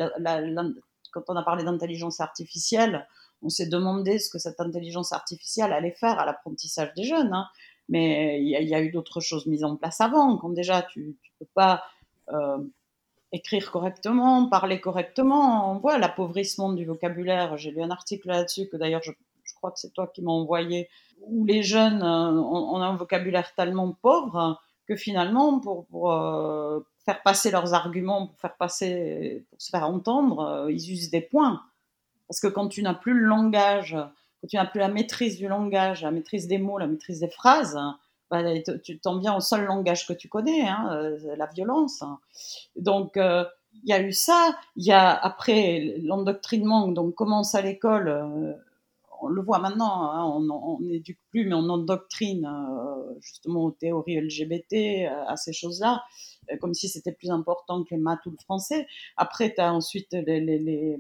quand 1.12 1.24
on 1.28 1.36
a 1.36 1.44
parlé 1.44 1.64
d'intelligence 1.64 2.22
artificielle, 2.22 3.08
on 3.42 3.50
s'est 3.50 3.68
demandé 3.68 4.20
ce 4.20 4.30
que 4.30 4.38
cette 4.38 4.60
intelligence 4.60 5.14
artificielle 5.14 5.74
allait 5.74 5.92
faire 5.92 6.20
à 6.20 6.26
l'apprentissage 6.26 6.94
des 6.96 7.04
jeunes. 7.04 7.34
Hein. 7.34 7.48
Mais 7.90 8.42
il 8.42 8.48
y, 8.48 8.76
a 8.76 8.82
eu 8.82 8.92
d'autres 8.92 9.20
choses 9.20 9.48
mises 9.48 9.66
en 9.66 9.76
place 9.76 10.00
avant, 10.00 10.38
quand 10.38 10.50
déjà 10.50 10.82
tu 10.82 11.00
ne 11.02 11.14
peux 11.40 11.50
pas 11.54 11.84
euh, 12.32 12.58
écrire 13.34 13.72
correctement, 13.72 14.48
parler 14.48 14.80
correctement. 14.80 15.72
On 15.72 15.80
voit 15.80 15.98
l'appauvrissement 15.98 16.72
du 16.72 16.86
vocabulaire. 16.86 17.58
J'ai 17.58 17.72
lu 17.72 17.82
un 17.82 17.92
article 17.92 18.30
là-dessus 18.30 18.70
que 18.70 18.78
d'ailleurs 18.78 19.02
je, 19.04 19.12
crois 19.56 19.72
que 19.72 19.80
c'est 19.80 19.94
toi 19.94 20.08
qui 20.08 20.22
m'as 20.22 20.32
envoyé, 20.32 20.90
où 21.22 21.46
les 21.46 21.64
jeunes 21.64 22.02
euh, 22.02 22.32
ont, 22.42 22.82
un 22.82 22.96
vocabulaire 22.96 23.54
tellement 23.56 23.92
pauvre 23.92 24.62
que 24.88 24.96
finalement, 24.96 25.60
pour, 25.60 26.12
euh, 26.12 26.80
faire 27.06 27.22
passer 27.24 27.52
leurs 27.52 27.74
arguments, 27.74 28.28
pour 28.28 28.40
faire 28.40 28.56
passer, 28.56 29.46
pour 29.50 29.62
se 29.62 29.70
faire 29.70 29.88
entendre, 29.88 30.40
euh, 30.40 30.72
ils 30.72 30.92
usent 30.92 31.10
des 31.10 31.22
points. 31.22 31.62
Parce 32.28 32.40
que 32.40 32.48
quand 32.48 32.68
tu 32.68 32.84
n'as 32.84 32.94
plus 32.94 33.14
le 33.14 33.26
langage, 33.26 33.98
quand 34.42 34.48
tu 34.48 34.56
n'as 34.56 34.66
plus 34.66 34.80
la 34.80 34.88
maîtrise 34.88 35.38
du 35.38 35.48
langage, 35.48 36.04
la 36.04 36.12
maîtrise 36.12 36.48
des 36.48 36.58
mots, 36.58 36.78
la 36.78 36.88
maîtrise 36.88 37.20
des 37.20 37.30
phrases, 37.30 37.80
bah, 38.30 38.44
tu 38.84 39.00
t'en 39.00 39.20
viens 39.20 39.36
au 39.36 39.42
seul 39.42 39.66
langage 39.66 40.08
que 40.08 40.14
tu 40.14 40.30
connais, 40.30 40.68
hein, 40.68 40.90
euh, 40.94 41.36
la 41.36 41.48
violence. 41.48 42.04
Donc, 42.78 43.18
il 43.18 43.90
y 43.90 43.94
a 43.94 44.02
eu 44.02 44.14
ça. 44.14 44.56
Il 44.76 44.86
y 44.86 44.92
a 44.92 45.12
après 45.12 45.98
l'endoctrinement, 46.04 46.88
donc 46.88 47.16
commence 47.16 47.56
à 47.56 47.62
l'école 47.62 48.58
on 49.22 49.28
le 49.28 49.42
voit 49.42 49.60
maintenant, 49.60 50.12
hein, 50.12 50.26
on 50.26 50.80
n'éduque 50.82 51.20
plus, 51.30 51.46
mais 51.46 51.54
on 51.54 51.70
endoctrine 51.70 52.46
euh, 52.46 53.20
justement 53.22 53.66
aux 53.66 53.72
théories 53.72 54.20
LGBT, 54.20 54.74
euh, 54.74 55.24
à 55.28 55.38
ces 55.38 55.54
choses-là, 55.54 56.04
euh, 56.52 56.58
comme 56.58 56.74
si 56.74 56.90
c'était 56.90 57.12
plus 57.12 57.30
important 57.30 57.84
que 57.84 57.90
les 57.92 58.02
maths 58.02 58.26
ou 58.26 58.32
le 58.32 58.38
français. 58.38 58.88
Après, 59.18 59.54
tu 59.54 59.62
as 59.62 59.74
ensuite 59.74 60.12
les, 60.12 60.98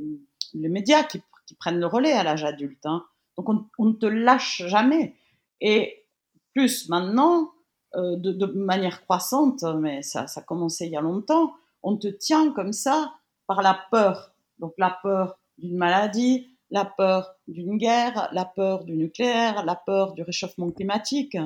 médias 0.53 1.03
qui, 1.03 1.21
prennent 1.59 1.79
le 1.79 1.87
relais 1.87 2.13
à 2.13 2.23
l'âge 2.23 2.45
adulte. 2.45 2.85
Hein. 2.85 3.03
Donc, 3.37 3.49
on, 3.77 3.85
ne 3.85 3.93
te 3.93 4.05
lâche 4.05 4.63
jamais. 4.67 5.15
Et 5.59 6.05
plus 6.53 6.87
maintenant, 6.87 7.51
de, 7.93 8.45
manière 8.45 9.03
croissante, 9.03 9.63
mais 9.79 10.01
ça, 10.01 10.27
ça 10.27 10.39
a 10.39 10.43
commencé 10.43 10.85
il 10.85 10.93
y 10.93 10.95
a 10.95 11.01
longtemps, 11.01 11.53
on 11.83 11.97
te 11.97 12.07
tient 12.07 12.53
comme 12.53 12.71
ça 12.71 13.15
par 13.47 13.61
la 13.61 13.77
peur. 13.91 14.33
Donc, 14.59 14.73
la 14.77 14.97
peur 15.03 15.39
d'une 15.57 15.75
maladie, 15.75 16.50
la 16.71 16.85
peur 16.85 17.35
d'une 17.47 17.77
guerre, 17.77 18.29
la 18.31 18.45
peur 18.45 18.85
du 18.85 18.93
nucléaire, 18.93 19.65
la 19.65 19.75
peur 19.75 20.13
du 20.13 20.23
réchauffement 20.23 20.71
climatique. 20.71 21.37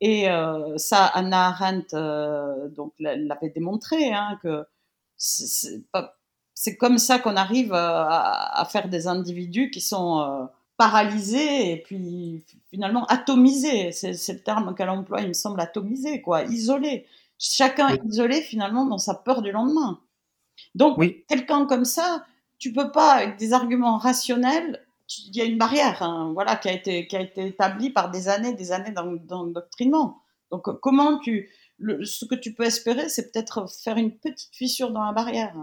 Et 0.00 0.28
euh, 0.28 0.76
ça, 0.78 1.06
Anna 1.06 1.48
Arendt 1.48 1.94
euh, 1.94 2.68
donc 2.68 2.94
l'avait 2.98 3.50
démontré 3.50 4.12
hein, 4.12 4.38
que 4.42 4.66
c'est 5.16 6.76
comme 6.76 6.98
ça 6.98 7.18
qu'on 7.18 7.36
arrive 7.36 7.72
à, 7.74 8.66
faire 8.70 8.88
des 8.88 9.06
individus 9.06 9.70
qui 9.70 9.80
sont 9.80 10.20
euh, 10.20 10.44
paralysés 10.76 11.72
et 11.72 11.76
puis 11.76 12.44
finalement 12.70 13.04
atomisés. 13.06 13.92
C'est 13.92 14.32
le 14.32 14.42
terme 14.42 14.74
qu'elle 14.74 14.90
emploie, 14.90 15.20
il 15.20 15.28
me 15.28 15.32
semble, 15.34 15.60
atomisé, 15.60 16.20
quoi, 16.20 16.42
isolé. 16.44 17.06
Chacun 17.38 17.96
isolé 18.06 18.40
finalement 18.40 18.86
dans 18.86 18.98
sa 18.98 19.14
peur 19.14 19.42
du 19.42 19.52
lendemain. 19.52 20.00
Donc 20.74 20.98
quelqu'un 21.28 21.66
comme 21.66 21.84
ça, 21.84 22.24
tu 22.58 22.72
peux 22.72 22.90
pas, 22.90 23.12
avec 23.14 23.36
des 23.36 23.52
arguments 23.52 23.98
rationnels, 23.98 24.84
il 25.26 25.36
y 25.36 25.40
a 25.40 25.44
une 25.44 25.58
barrière 25.58 26.02
hein, 26.02 26.30
voilà, 26.34 26.56
qui, 26.56 26.68
a 26.68 26.72
été, 26.72 27.06
qui 27.06 27.16
a 27.16 27.20
été 27.20 27.46
établie 27.46 27.90
par 27.90 28.10
des 28.10 28.28
années 28.28 28.54
des 28.54 28.72
années 28.72 28.92
d'endoctrinement. 28.92 30.22
Donc, 30.50 30.80
comment 30.80 31.18
tu. 31.18 31.50
ce 31.78 32.24
que 32.24 32.34
tu 32.34 32.54
peux 32.54 32.64
espérer, 32.64 33.08
c'est 33.08 33.32
peut-être 33.32 33.66
faire 33.82 33.96
une 33.96 34.16
petite 34.16 34.54
fissure 34.54 34.92
dans 34.92 35.04
la 35.04 35.12
barrière. 35.12 35.54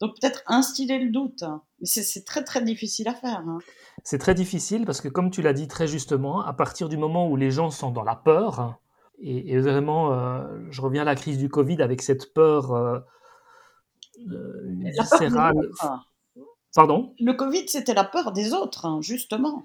Donc, 0.00 0.18
peut-être 0.20 0.42
instiller 0.46 0.98
le 0.98 1.10
doute. 1.10 1.44
Mais 1.80 1.86
c'est 1.86 2.24
très, 2.24 2.44
très 2.44 2.62
difficile 2.62 3.08
à 3.08 3.14
faire. 3.14 3.42
Hein. 3.46 3.58
C'est 4.04 4.18
très 4.18 4.34
difficile 4.34 4.84
parce 4.86 5.00
que, 5.00 5.08
comme 5.08 5.30
tu 5.30 5.42
l'as 5.42 5.52
dit 5.52 5.68
très 5.68 5.86
justement, 5.86 6.44
à 6.44 6.52
partir 6.52 6.88
du 6.88 6.96
moment 6.96 7.28
où 7.28 7.36
les 7.36 7.50
gens 7.50 7.70
sont 7.70 7.90
dans 7.90 8.04
la 8.04 8.16
peur, 8.16 8.78
et, 9.20 9.58
vraiment, 9.58 10.12
euh, 10.12 10.46
je 10.70 10.80
reviens 10.80 11.02
à 11.02 11.04
la 11.04 11.16
crise 11.16 11.38
du 11.38 11.48
Covid 11.48 11.82
avec 11.82 12.02
cette 12.02 12.32
peur. 12.32 12.72
Euh, 12.72 13.00
euh 14.30 14.62
viscérale. 14.98 15.54
Pardon? 16.74 17.14
Le 17.18 17.32
Covid, 17.32 17.68
c'était 17.68 17.94
la 17.94 18.04
peur 18.04 18.32
des 18.32 18.52
autres, 18.52 18.86
hein, 18.86 19.00
justement. 19.00 19.64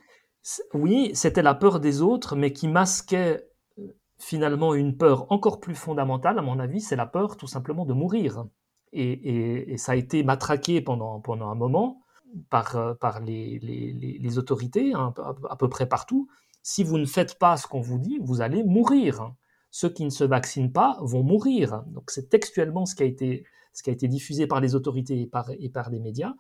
Oui, 0.74 1.12
c'était 1.14 1.42
la 1.42 1.54
peur 1.54 1.80
des 1.80 2.02
autres, 2.02 2.36
mais 2.36 2.52
qui 2.54 2.68
masquait 2.68 3.48
euh, 3.80 3.96
finalement 4.18 4.74
une 4.74 4.98
peur 4.98 5.32
encore 5.32 5.60
plus 5.60 5.76
fondamentale, 5.76 6.38
à 6.40 6.42
mon 6.42 6.60
avis, 6.60 6.82
c'est 6.82 6.96
la 6.96 7.06
peur 7.06 7.38
tout 7.38 7.48
simplement 7.48 7.86
de 7.86 7.94
mourir. 7.94 8.46
Et, 8.92 9.76
ça 9.78 9.94
a 9.94 9.96
été 9.96 10.24
matraqué 10.24 10.82
pendant, 10.82 11.20
pendant 11.20 11.50
un 11.50 11.56
moment 11.56 12.02
par, 12.50 12.76
euh, 12.76 12.94
par 12.94 13.22
les, 13.22 13.60
les, 13.60 14.38
autorités, 14.38 14.94
hein, 14.94 15.14
à 15.50 15.56
peu 15.56 15.68
près 15.68 15.88
partout. 15.88 16.28
Si 16.62 16.84
vous 16.84 16.98
ne 16.98 17.06
faites 17.06 17.40
pas 17.40 17.58
ce 17.58 17.68
qu'on 17.68 17.82
vous 17.82 17.98
dit, 17.98 18.20
vous 18.22 18.42
allez 18.42 18.64
mourir. 18.64 19.34
Ceux 19.72 19.90
qui 19.90 20.06
ne 20.06 20.12
se 20.12 20.24
vaccinent 20.24 20.72
pas 20.72 20.98
vont 21.02 21.24
mourir. 21.24 21.84
Donc 21.88 22.12
c'est 22.12 22.30
textuellement 22.30 22.86
ce 22.86 22.96
qui 22.96 23.04
a 23.04 23.08
été 23.08 23.46
ce 23.74 23.84
qui 23.84 23.90
a 23.90 23.94
été 23.94 24.08
diffusé 24.08 24.48
par 24.48 24.62
les 24.62 24.76
autorités 24.76 25.22
et 25.22 25.28
par, 25.28 25.50
et 25.50 25.70
par 25.70 25.90
les 25.90 26.00
médias. 26.00 26.34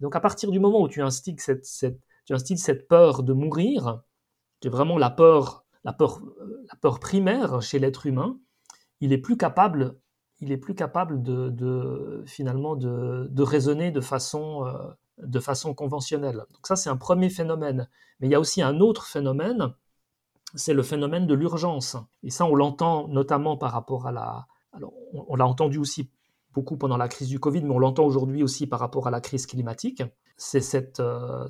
Donc 0.00 0.16
à 0.16 0.20
partir 0.20 0.50
du 0.50 0.58
moment 0.58 0.80
où 0.82 0.88
tu 0.88 1.02
instilles 1.02 1.36
cette, 1.38 1.64
cette, 1.64 2.00
tu 2.24 2.32
instilles 2.34 2.58
cette 2.58 2.88
peur 2.88 3.22
de 3.22 3.32
mourir, 3.32 4.02
qui 4.60 4.68
est 4.68 4.70
vraiment 4.70 4.98
la 4.98 5.10
peur, 5.10 5.64
la 5.84 5.92
peur, 5.92 6.20
la 6.68 6.76
peur 6.80 6.98
primaire 6.98 7.62
chez 7.62 7.78
l'être 7.78 8.06
humain, 8.06 8.38
il 9.00 9.12
est 9.12 9.18
plus 9.18 9.36
capable, 9.36 9.98
il 10.40 10.50
est 10.50 10.56
plus 10.56 10.74
capable 10.74 11.22
de, 11.22 11.50
de 11.50 12.24
finalement 12.26 12.74
de, 12.74 13.28
de, 13.30 13.42
raisonner 13.42 13.90
de 13.90 14.00
façon, 14.00 14.66
euh, 14.66 14.88
de 15.18 15.40
façon 15.40 15.74
conventionnelle. 15.74 16.44
Donc 16.52 16.66
ça 16.66 16.76
c'est 16.76 16.90
un 16.90 16.96
premier 16.96 17.28
phénomène. 17.28 17.88
Mais 18.20 18.26
il 18.28 18.30
y 18.30 18.34
a 18.34 18.40
aussi 18.40 18.62
un 18.62 18.80
autre 18.80 19.06
phénomène, 19.06 19.72
c'est 20.54 20.74
le 20.74 20.82
phénomène 20.82 21.26
de 21.26 21.34
l'urgence. 21.34 21.96
Et 22.22 22.30
ça 22.30 22.46
on 22.46 22.54
l'entend 22.54 23.08
notamment 23.08 23.56
par 23.56 23.72
rapport 23.72 24.06
à 24.06 24.12
la, 24.12 24.46
alors, 24.72 24.92
on 25.12 25.36
l'a 25.36 25.46
entendu 25.46 25.78
aussi 25.78 26.10
beaucoup 26.54 26.76
pendant 26.76 26.96
la 26.96 27.08
crise 27.08 27.28
du 27.28 27.40
Covid, 27.40 27.62
mais 27.62 27.70
on 27.70 27.78
l'entend 27.78 28.04
aujourd'hui 28.04 28.42
aussi 28.42 28.66
par 28.66 28.80
rapport 28.80 29.06
à 29.06 29.10
la 29.10 29.20
crise 29.20 29.46
climatique, 29.46 30.02
c'est 30.36 30.60
cette, 30.60 31.00
euh, 31.00 31.46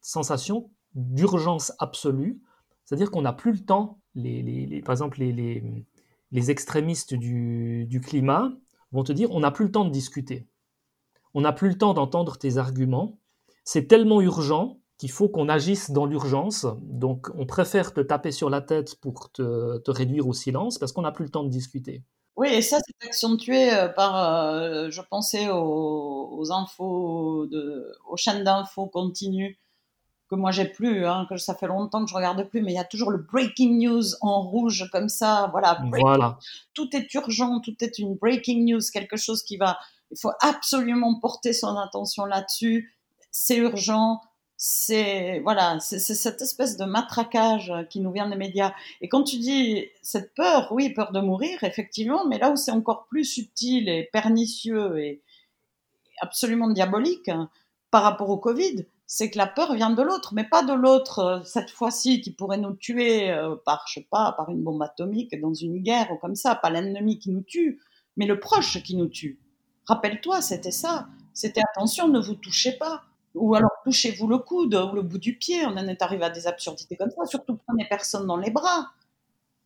sensation 0.00 0.70
d'urgence 0.94 1.72
absolue, 1.78 2.40
c'est-à-dire 2.84 3.10
qu'on 3.10 3.22
n'a 3.22 3.32
plus 3.32 3.52
le 3.52 3.64
temps, 3.64 4.00
les, 4.14 4.82
par 4.84 4.92
exemple 4.92 5.18
les, 5.20 6.50
extrémistes 6.50 7.14
du, 7.14 8.00
climat 8.04 8.52
vont 8.92 9.04
te 9.04 9.12
dire 9.12 9.30
on 9.32 9.40
n'a 9.40 9.50
plus 9.50 9.66
le 9.66 9.72
temps 9.72 9.84
de 9.84 9.90
discuter, 9.90 10.46
on 11.34 11.40
n'a 11.40 11.52
plus 11.52 11.70
le 11.70 11.78
temps 11.78 11.94
d'entendre 11.94 12.36
tes 12.36 12.58
arguments, 12.58 13.18
c'est 13.64 13.86
tellement 13.86 14.20
urgent 14.20 14.78
qu'il 14.98 15.10
faut 15.10 15.28
qu'on 15.28 15.48
agisse 15.48 15.90
dans 15.90 16.06
l'urgence, 16.06 16.66
donc 16.82 17.28
on 17.34 17.46
préfère 17.46 17.92
te 17.92 18.00
taper 18.00 18.30
sur 18.30 18.50
la 18.50 18.60
tête 18.60 19.00
pour 19.00 19.32
te 19.32 19.90
réduire 19.90 20.28
au 20.28 20.32
silence 20.32 20.78
parce 20.78 20.92
qu'on 20.92 21.02
n'a 21.02 21.12
plus 21.12 21.24
le 21.24 21.30
temps 21.30 21.44
de 21.44 21.48
discuter. 21.48 22.04
Oui, 22.36 22.48
et 22.48 22.62
ça, 22.62 22.78
c'est 22.80 23.06
accentué 23.06 23.72
euh, 23.72 23.88
par, 23.88 24.16
euh, 24.16 24.88
je 24.90 25.02
pensais 25.02 25.48
aux, 25.50 26.50
infos, 26.50 27.46
de, 27.46 27.92
aux 28.08 28.16
chaînes 28.16 28.44
d'infos 28.44 28.86
continues 28.86 29.58
que 30.32 30.36
moi 30.36 30.50
j'ai 30.50 30.64
plus, 30.64 31.04
hein, 31.04 31.26
que 31.28 31.36
ça 31.36 31.54
fait 31.54 31.66
longtemps 31.66 32.02
que 32.02 32.10
je 32.10 32.14
regarde 32.14 32.42
plus, 32.48 32.62
mais 32.62 32.72
il 32.72 32.74
y 32.74 32.78
a 32.78 32.84
toujours 32.84 33.10
le 33.10 33.18
breaking 33.18 33.78
news 33.78 34.02
en 34.22 34.40
rouge 34.40 34.88
comme 34.90 35.10
ça, 35.10 35.48
voilà. 35.50 35.78
voilà. 35.90 36.38
Tout 36.72 36.88
est 36.96 37.12
urgent, 37.12 37.60
tout 37.60 37.74
est 37.82 37.98
une 37.98 38.14
breaking 38.14 38.64
news, 38.64 38.80
quelque 38.94 39.18
chose 39.18 39.42
qui 39.42 39.58
va, 39.58 39.78
il 40.10 40.18
faut 40.18 40.32
absolument 40.40 41.20
porter 41.20 41.52
son 41.52 41.76
attention 41.76 42.24
là-dessus, 42.24 42.96
c'est 43.30 43.58
urgent, 43.58 44.22
c'est 44.64 45.40
voilà, 45.40 45.80
c'est 45.80 45.98
cette 45.98 46.40
espèce 46.40 46.76
de 46.76 46.84
matraquage 46.84 47.72
qui 47.90 47.98
nous 47.98 48.12
vient 48.12 48.30
des 48.30 48.36
médias. 48.36 48.72
Et 49.00 49.08
quand 49.08 49.24
tu 49.24 49.38
dis 49.38 49.86
cette 50.02 50.34
peur, 50.34 50.68
oui, 50.70 50.90
peur 50.90 51.10
de 51.10 51.18
mourir, 51.18 51.64
effectivement, 51.64 52.28
mais 52.28 52.38
là 52.38 52.52
où 52.52 52.54
c'est 52.54 52.70
encore 52.70 53.06
plus 53.06 53.24
subtil 53.24 53.88
et 53.88 54.08
pernicieux 54.12 55.00
et 55.00 55.20
absolument 56.20 56.68
diabolique 56.68 57.28
hein, 57.28 57.50
par 57.90 58.04
rapport 58.04 58.30
au 58.30 58.36
Covid, 58.36 58.86
c'est 59.08 59.32
que 59.32 59.38
la 59.38 59.48
peur 59.48 59.74
vient 59.74 59.90
de 59.90 60.00
l'autre, 60.00 60.32
mais 60.32 60.44
pas 60.44 60.62
de 60.62 60.74
l'autre 60.74 61.18
euh, 61.18 61.42
cette 61.42 61.70
fois-ci 61.70 62.20
qui 62.20 62.30
pourrait 62.30 62.58
nous 62.58 62.74
tuer 62.74 63.32
euh, 63.32 63.56
par, 63.66 63.84
je 63.88 63.94
sais 63.94 64.06
pas, 64.08 64.30
par 64.36 64.48
une 64.48 64.62
bombe 64.62 64.82
atomique 64.82 65.40
dans 65.40 65.54
une 65.54 65.82
guerre 65.82 66.12
ou 66.12 66.18
comme 66.18 66.36
ça, 66.36 66.54
pas 66.54 66.70
l'ennemi 66.70 67.18
qui 67.18 67.30
nous 67.30 67.42
tue, 67.42 67.80
mais 68.16 68.26
le 68.26 68.38
proche 68.38 68.80
qui 68.84 68.94
nous 68.94 69.08
tue. 69.08 69.40
Rappelle-toi, 69.86 70.40
c'était 70.40 70.70
ça. 70.70 71.08
C'était 71.34 71.62
attention, 71.72 72.06
ne 72.06 72.20
vous 72.20 72.36
touchez 72.36 72.78
pas 72.78 73.02
ou 73.34 73.54
alors 73.54 73.70
touchez-vous 73.84 74.26
le 74.26 74.38
coude 74.38 74.74
ou 74.74 74.94
le 74.94 75.02
bout 75.02 75.18
du 75.18 75.36
pied. 75.36 75.64
On 75.66 75.72
en 75.72 75.88
est 75.88 76.02
arrivé 76.02 76.24
à 76.24 76.30
des 76.30 76.46
absurdités 76.46 76.96
comme 76.96 77.10
ça. 77.10 77.24
Surtout 77.26 77.58
prenez 77.66 77.86
personne 77.88 78.26
dans 78.26 78.36
les 78.36 78.50
bras. 78.50 78.92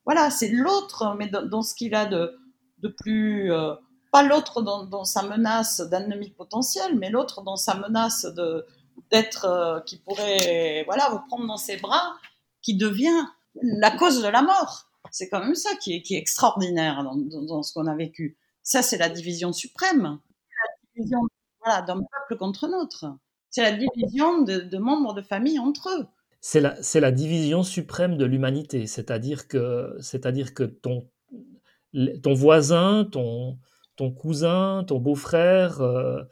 Voilà, 0.04 0.30
c'est 0.30 0.48
l'autre, 0.48 1.16
mais 1.18 1.28
dans, 1.28 1.62
ce 1.62 1.74
qu'il 1.74 1.94
a 1.94 2.06
de, 2.06 2.38
de 2.78 2.88
plus. 2.88 3.52
Euh, 3.52 3.74
pas 4.12 4.22
l'autre 4.22 4.62
dans, 4.62 5.04
sa 5.04 5.22
menace 5.22 5.80
d'ennemi 5.80 6.30
potentiel, 6.30 6.96
mais 6.96 7.10
l'autre 7.10 7.42
dans 7.42 7.56
sa 7.56 7.74
menace 7.74 8.24
de, 8.24 8.64
d'être. 9.10 9.44
Euh, 9.46 9.80
qui 9.80 9.98
pourrait 9.98 10.84
voilà, 10.86 11.08
vous 11.10 11.20
prendre 11.28 11.46
dans 11.46 11.56
ses 11.56 11.76
bras, 11.76 12.14
qui 12.62 12.76
devient 12.76 13.26
la 13.62 13.90
cause 13.90 14.22
de 14.22 14.28
la 14.28 14.42
mort. 14.42 14.86
C'est 15.10 15.28
quand 15.28 15.40
même 15.40 15.54
ça 15.54 15.74
qui 15.76 15.94
est, 15.94 16.02
qui 16.02 16.14
est 16.14 16.18
extraordinaire 16.18 17.04
dans, 17.04 17.62
ce 17.62 17.72
qu'on 17.72 17.86
a 17.86 17.94
vécu. 17.94 18.36
Ça, 18.62 18.82
c'est 18.82 18.98
la 18.98 19.08
division 19.08 19.52
suprême. 19.52 20.02
La 20.02 20.94
division 20.94 21.20
voilà, 21.64 21.82
d'un 21.82 21.98
peuple 22.00 22.38
contre 22.38 22.66
l'autre. 22.68 23.06
C'est 23.56 23.62
la 23.62 23.72
division 23.72 24.42
de, 24.42 24.76
membres 24.76 25.14
de 25.14 25.22
famille 25.22 25.58
entre 25.58 25.88
eux. 25.88 26.06
C'est 26.42 26.60
la, 26.60 26.76
la, 26.94 27.10
division 27.10 27.62
suprême 27.62 28.18
de 28.18 28.26
l'humanité, 28.26 28.86
c'est-à-dire 28.86 29.48
que, 29.48 29.96
c'est-à-dire 29.98 30.52
que 30.52 30.64
ton, 30.64 31.08
ton 32.22 32.34
voisin, 32.34 33.08
ton, 33.10 33.58
ton 33.96 34.12
cousin, 34.12 34.84
ton 34.86 34.98
beau-frère, 34.98 35.80
euh, 35.80 36.22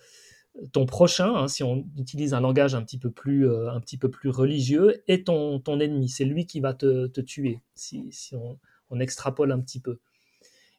ton 0.72 0.84
prochain, 0.84 1.34
hein, 1.34 1.48
si 1.48 1.62
on 1.62 1.86
utilise 1.96 2.34
un 2.34 2.42
langage 2.42 2.74
un 2.74 2.82
petit 2.82 2.98
peu 2.98 3.10
plus, 3.10 3.48
euh, 3.48 3.70
un 3.70 3.80
petit 3.80 3.96
peu 3.96 4.10
plus 4.10 4.28
religieux, 4.28 5.02
est 5.08 5.28
ton, 5.28 5.60
ton 5.60 5.80
ennemi. 5.80 6.10
C'est 6.10 6.26
lui 6.26 6.44
qui 6.44 6.60
va 6.60 6.74
te, 6.74 7.06
te 7.06 7.22
tuer, 7.22 7.62
si, 7.74 8.06
si 8.10 8.36
on, 8.36 8.58
on, 8.90 9.00
extrapole 9.00 9.50
un 9.50 9.60
petit 9.62 9.80
peu. 9.80 9.98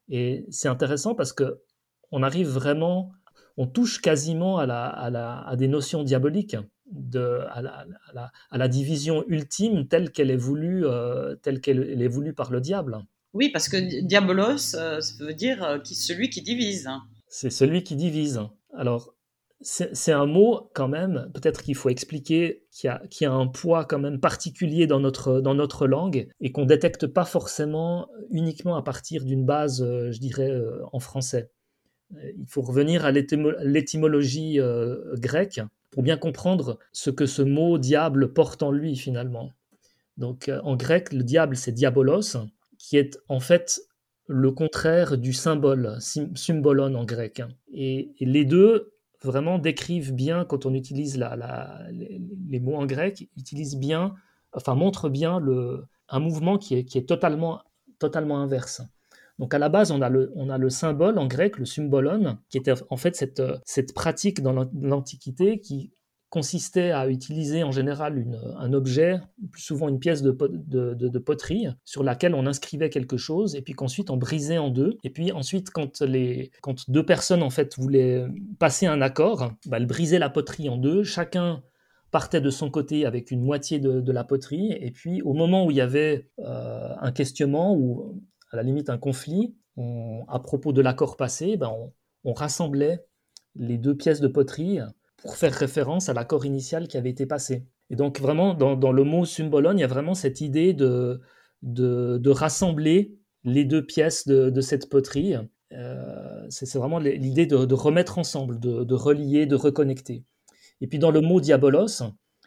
Et 0.09 0.45
c'est 0.51 0.67
intéressant 0.67 1.15
parce 1.15 1.33
que 1.33 1.59
on 2.11 2.21
arrive 2.21 2.49
vraiment 2.49 3.13
on 3.57 3.67
touche 3.67 4.01
quasiment 4.01 4.57
à, 4.57 4.65
la, 4.65 4.87
à, 4.87 5.55
des 5.55 5.67
notions 5.67 6.03
diaboliques, 6.03 6.57
de, 6.91 7.41
à, 7.49 8.57
la, 8.57 8.67
division 8.67 9.23
ultime 9.27 9.87
telle 9.87 10.11
qu'elle 10.11 10.31
est 10.31 10.37
voulue, 10.37 10.85
euh, 10.85 11.35
telle 11.35 11.61
qu'elle 11.61 12.01
est 12.01 12.07
voulue 12.07 12.33
par 12.33 12.51
le 12.51 12.61
diable. 12.61 12.99
Oui, 13.33 13.49
parce 13.49 13.69
que 13.69 13.77
diabolos, 14.01 14.75
euh, 14.75 15.01
ça 15.01 15.23
veut 15.23 15.33
dire 15.33 15.63
euh, 15.63 15.79
qui, 15.79 15.95
celui 15.95 16.29
qui 16.29 16.41
divise. 16.41 16.89
C'est 17.27 17.49
celui 17.49 17.83
qui 17.83 17.95
divise. 17.95 18.41
Alors, 18.73 19.13
c'est 19.61 20.11
un 20.11 20.25
mot 20.25 20.69
quand 20.75 20.89
même, 20.89 21.31
peut-être 21.33 21.63
qu'il 21.63 21.75
faut 21.75 21.89
expliquer, 21.89 22.65
qui 22.71 22.87
a, 22.87 23.01
qui 23.09 23.25
a 23.25 23.31
un 23.31 23.47
poids 23.47 23.85
quand 23.85 23.97
même 23.97 24.19
particulier 24.19 24.85
dans 24.85 24.99
notre, 24.99 25.39
dans 25.39 25.55
notre 25.55 25.87
langue 25.87 26.27
et 26.39 26.51
qu'on 26.51 26.65
détecte 26.65 27.07
pas 27.07 27.25
forcément 27.25 28.09
uniquement 28.29 28.75
à 28.75 28.83
partir 28.83 29.23
d'une 29.23 29.45
base, 29.45 29.79
je 29.81 30.19
dirais, 30.19 30.53
en 30.91 30.99
français. 30.99 31.49
Euh, 32.13 32.31
il 32.37 32.45
faut 32.47 32.61
revenir 32.61 33.05
à 33.05 33.11
l'étymologie 33.11 34.59
euh, 34.59 35.15
grecque 35.15 35.61
pour 35.91 36.03
bien 36.03 36.17
comprendre 36.17 36.79
ce 36.91 37.09
que 37.09 37.25
ce 37.25 37.41
mot 37.41 37.77
diable 37.77 38.33
porte 38.33 38.63
en 38.63 38.71
lui 38.71 38.95
finalement. 38.95 39.51
Donc 40.17 40.49
euh, 40.49 40.59
en 40.63 40.75
grec, 40.75 41.13
le 41.13 41.23
diable 41.23 41.55
c'est 41.55 41.71
diabolos, 41.71 42.37
qui 42.77 42.97
est 42.97 43.17
en 43.27 43.39
fait 43.39 43.81
le 44.27 44.51
contraire 44.51 45.17
du 45.17 45.33
symbole, 45.33 45.97
symbolon 45.99 46.95
en 46.95 47.05
grec. 47.05 47.43
Et, 47.71 48.11
les 48.19 48.43
deux 48.43 48.91
vraiment 49.21 49.59
décrivent 49.59 50.13
bien, 50.13 50.45
quand 50.45 50.65
on 50.65 50.73
utilise 50.73 51.19
les, 51.19 52.59
mots 52.59 52.75
en 52.75 52.85
grec, 52.87 53.29
utilisent 53.37 53.77
bien, 53.77 54.15
enfin 54.51 54.73
montrent 54.73 55.09
bien 55.09 55.39
un 56.09 56.19
mouvement 56.19 56.57
qui 56.57 56.75
est, 56.75 56.85
qui 56.85 56.97
est 56.97 57.07
totalement, 57.07 57.61
totalement 57.99 58.39
inverse. 58.39 58.81
Donc 59.39 59.53
à 59.53 59.59
la 59.59 59.69
base, 59.69 59.91
on 59.91 60.01
a 60.01 60.09
le, 60.09 60.31
on 60.35 60.49
a 60.49 60.57
le 60.57 60.69
symbole 60.69 61.17
en 61.17 61.27
grec, 61.27 61.57
le 61.57 61.65
symbolon, 61.65 62.37
qui 62.49 62.57
était 62.57 62.73
en 62.89 62.97
fait 62.97 63.15
cette, 63.15 63.41
cette 63.65 63.93
pratique 63.93 64.41
dans 64.41 64.53
l'Antiquité 64.73 65.59
qui 65.59 65.91
consistait 66.29 66.91
à 66.91 67.07
utiliser 67.07 67.63
en 67.63 67.71
général 67.71 68.25
un 68.57 68.73
objet, 68.73 69.21
plus 69.51 69.61
souvent 69.61 69.87
une 69.87 69.99
pièce 69.99 70.21
de, 70.21 70.31
poterie, 71.19 71.67
sur 71.85 72.03
laquelle 72.03 72.35
on 72.35 72.45
inscrivait 72.45 72.89
quelque 72.89 73.15
chose, 73.15 73.55
et 73.55 73.61
puis 73.61 73.73
qu'ensuite 73.73 74.09
on 74.09 74.17
brisait 74.17 74.57
en 74.57 74.69
deux. 74.69 74.97
Et 75.05 75.09
puis 75.09 75.31
ensuite, 75.31 75.69
quand, 75.69 76.01
les, 76.01 76.51
quand 76.61 76.89
deux 76.89 77.05
personnes 77.05 77.41
en 77.41 77.49
fait 77.49 77.77
voulaient 77.77 78.25
passer 78.59 78.85
un 78.85 79.01
accord, 79.01 79.53
bah, 79.67 79.77
elles 79.77 79.85
brisaient 79.85 80.19
la 80.19 80.29
poterie 80.29 80.67
en 80.67 80.75
deux, 80.75 81.03
chacun 81.03 81.63
partait 82.11 82.41
de 82.41 82.49
son 82.49 82.69
côté 82.69 83.05
avec 83.05 83.31
une 83.31 83.41
moitié 83.41 83.79
de, 83.79 84.11
la 84.11 84.25
poterie, 84.25 84.73
et 84.73 84.91
puis 84.91 85.21
au 85.21 85.31
moment 85.31 85.65
où 85.65 85.71
il 85.71 85.77
y 85.77 85.81
avait 85.81 86.29
euh, 86.39 86.89
un 86.99 87.11
questionnement 87.13 87.75
ou 87.77 88.21
à 88.55 88.57
la 88.57 88.63
limite 88.63 88.89
un 88.89 88.97
conflit, 88.97 89.53
à 90.27 90.39
propos 90.39 90.71
de 90.71 90.81
l'accord 90.81 91.17
passé, 91.17 91.57
ben 91.57 91.69
on, 92.23 92.33
rassemblait 92.33 93.05
les 93.55 93.77
deux 93.77 93.95
pièces 93.95 94.21
de 94.21 94.27
poterie 94.27 94.79
pour 95.17 95.35
faire 95.35 95.53
référence 95.53 96.09
à 96.09 96.13
l'accord 96.13 96.45
initial 96.45 96.87
qui 96.87 96.97
avait 96.97 97.09
été 97.09 97.25
passé. 97.25 97.65
Et 97.89 97.95
donc 97.95 98.19
vraiment, 98.19 98.53
dans, 98.53 98.91
le 98.91 99.03
mot 99.03 99.25
symbolone, 99.25 99.77
il 99.77 99.81
y 99.81 99.83
a 99.85 99.87
vraiment 99.87 100.15
cette 100.15 100.41
idée 100.41 100.73
de, 100.73 101.19
rassembler 102.25 103.15
les 103.43 103.65
deux 103.65 103.85
pièces 103.85 104.25
de, 104.27 104.61
cette 104.61 104.89
poterie. 104.89 105.35
Euh, 105.73 106.45
c'est 106.49 106.73
vraiment 106.75 106.99
l'idée 106.99 107.45
de, 107.45 107.73
remettre 107.73 108.17
ensemble, 108.17 108.59
de, 108.59 108.93
relier, 108.95 109.45
de 109.45 109.55
reconnecter. 109.55 110.23
Et 110.79 110.87
puis 110.87 110.99
dans 110.99 111.11
le 111.11 111.21
mot 111.21 111.41
diabolos, 111.41 112.01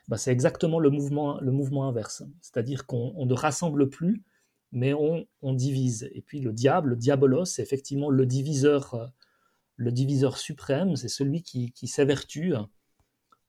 bah, 0.09 0.17
c'est 0.17 0.33
exactement 0.33 0.81
le 0.81 0.91
mouvement 0.91 1.89
inverse. 1.89 2.23
C'est-à-dire 2.41 2.87
qu'on 2.87 3.27
ne 3.27 3.35
rassemble 3.35 3.91
plus, 3.91 4.25
mais 4.73 4.93
on, 4.95 5.27
divise. 5.55 6.09
Et 6.13 6.23
puis 6.23 6.41
le 6.41 6.53
diable, 6.53 6.91
le 6.91 6.97
diabolos, 6.97 7.47
c'est 7.47 7.63
effectivement 7.63 8.11
le 8.11 8.27
diviseur, 8.27 8.95
euh, 8.95 9.07
le 9.77 9.93
diviseur 9.93 10.39
suprême, 10.39 10.97
c'est 10.97 11.09
celui 11.09 11.43
qui, 11.43 11.73
s'évertue 11.87 12.55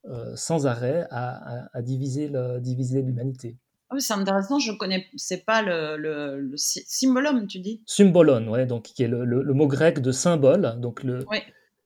euh, 0.05 0.35
sans 0.35 0.67
arrêt 0.67 1.07
à, 1.11 1.81
diviser 1.81 2.29
l'humanité. 2.29 3.57
Ah 3.91 3.95
c'est 3.97 4.13
intéressant, 4.13 4.59
je 4.59 4.71
connais, 4.71 5.07
c'est 5.15 5.45
pas 5.45 5.63
le, 5.63 5.97
le, 5.97 6.53
symbolum, 6.55 7.47
tu 7.47 7.59
dis? 7.59 7.81
Symbolon, 7.87 8.47
ouais, 8.49 8.67
donc 8.67 8.83
qui 8.83 9.01
est 9.01 9.07
le, 9.07 9.53
mot 9.53 9.67
grec 9.67 9.99
de 9.99 10.11
symbole. 10.11 10.79
Donc 10.79 11.03
le, 11.03 11.25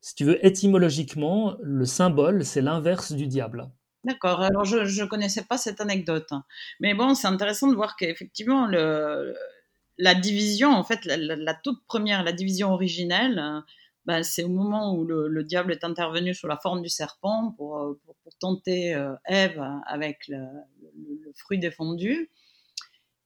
si 0.01 0.15
tu 0.15 0.25
veux, 0.25 0.45
étymologiquement, 0.45 1.55
le 1.61 1.85
symbole, 1.85 2.43
c'est 2.43 2.61
l'inverse 2.61 3.13
du 3.13 3.25
diable. 3.25 3.69
D'accord, 4.03 4.41
alors 4.41 4.65
je 4.65 5.01
ne 5.01 5.07
connaissais 5.07 5.43
pas 5.43 5.57
cette 5.57 5.79
anecdote. 5.79 6.29
Mais 6.81 6.93
bon, 6.93 7.15
c'est 7.15 7.27
intéressant 7.27 7.67
de 7.69 7.75
voir 7.75 7.95
qu'effectivement, 7.95 8.67
la 8.67 10.15
division, 10.15 10.71
en 10.71 10.83
fait, 10.83 11.05
la, 11.05 11.53
toute 11.53 11.85
première, 11.85 12.23
la 12.23 12.33
division 12.33 12.73
originelle, 12.73 13.63
ben, 14.05 14.21
c'est 14.23 14.43
au 14.43 14.49
moment 14.49 14.93
où 14.93 15.05
le, 15.05 15.43
diable 15.43 15.71
est 15.71 15.85
intervenu 15.85 16.33
sous 16.33 16.47
la 16.47 16.57
forme 16.57 16.81
du 16.81 16.89
serpent 16.89 17.53
pour, 17.55 17.97
pour, 18.05 18.15
tenter 18.39 18.93
euh, 18.93 19.13
Ève 19.25 19.63
avec 19.87 20.27
le, 20.27 20.39
fruit 21.35 21.59
défendu. 21.59 22.29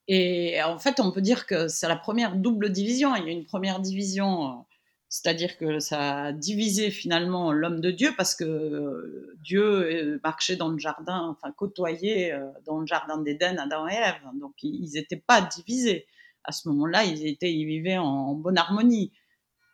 Et 0.07 0.61
en 0.61 0.77
fait, 0.77 0.99
on 0.99 1.11
peut 1.11 1.21
dire 1.21 1.47
que 1.47 1.67
c'est 1.67 1.87
la 1.87 1.95
première 1.95 2.35
double 2.35 2.71
division. 2.71 3.15
Il 3.15 3.25
y 3.25 3.29
a 3.29 3.31
une 3.31 3.45
première 3.45 3.79
division 3.79 4.65
c'est-à-dire 5.09 5.57
que 5.57 5.79
ça 5.79 6.25
a 6.25 6.31
divisé 6.33 6.91
finalement 6.91 7.53
l'homme 7.53 7.79
de 7.79 7.91
Dieu 7.91 8.11
parce 8.17 8.35
que 8.35 8.43
euh, 8.43 9.35
Dieu 9.41 9.63
euh, 9.63 10.19
marchait 10.21 10.57
dans 10.57 10.67
le 10.67 10.77
jardin, 10.77 11.27
enfin 11.29 11.53
côtoyait 11.53 12.33
euh, 12.33 12.45
dans 12.65 12.79
le 12.79 12.85
jardin 12.85 13.17
d'Éden 13.17 13.57
Adam 13.57 13.87
et 13.87 13.93
Ève. 13.93 14.19
Donc 14.35 14.61
ils 14.63 14.91
n'étaient 14.93 15.23
pas 15.25 15.41
divisés. 15.41 16.07
À 16.43 16.51
ce 16.51 16.67
moment-là, 16.69 17.05
ils, 17.05 17.25
étaient, 17.25 17.53
ils 17.53 17.65
vivaient 17.65 17.97
en, 17.97 18.33
bonne 18.33 18.57
harmonie 18.57 19.13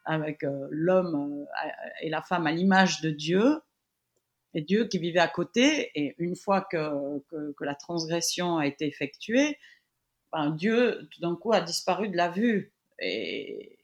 avec 0.06 0.44
l'homme 0.70 1.46
et 2.02 2.10
la 2.10 2.22
femme 2.22 2.46
à 2.46 2.52
l'image 2.52 3.00
de 3.02 3.10
Dieu 3.10 3.62
et 4.54 4.62
Dieu 4.62 4.88
qui 4.88 4.98
vivait 4.98 5.20
à 5.20 5.28
côté. 5.28 5.92
Et 5.96 6.16
une 6.18 6.36
fois 6.36 6.62
que, 6.62 7.20
que, 7.30 7.64
la 7.64 7.76
transgression 7.76 8.58
a 8.58 8.66
été 8.66 8.86
effectuée, 8.88 9.58
ben 10.32 10.50
Dieu 10.50 11.08
tout 11.12 11.22
d'un 11.22 11.36
coup 11.36 11.54
a 11.54 11.62
disparu 11.62 12.10
de 12.10 12.18
la 12.18 12.30
vue. 12.30 12.74
Et, 13.00 13.83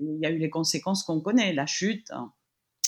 il 0.00 0.18
y 0.20 0.26
a 0.26 0.30
eu 0.30 0.38
les 0.38 0.50
conséquences 0.50 1.02
qu'on 1.04 1.20
connaît, 1.20 1.52
la 1.52 1.66
chute. 1.66 2.10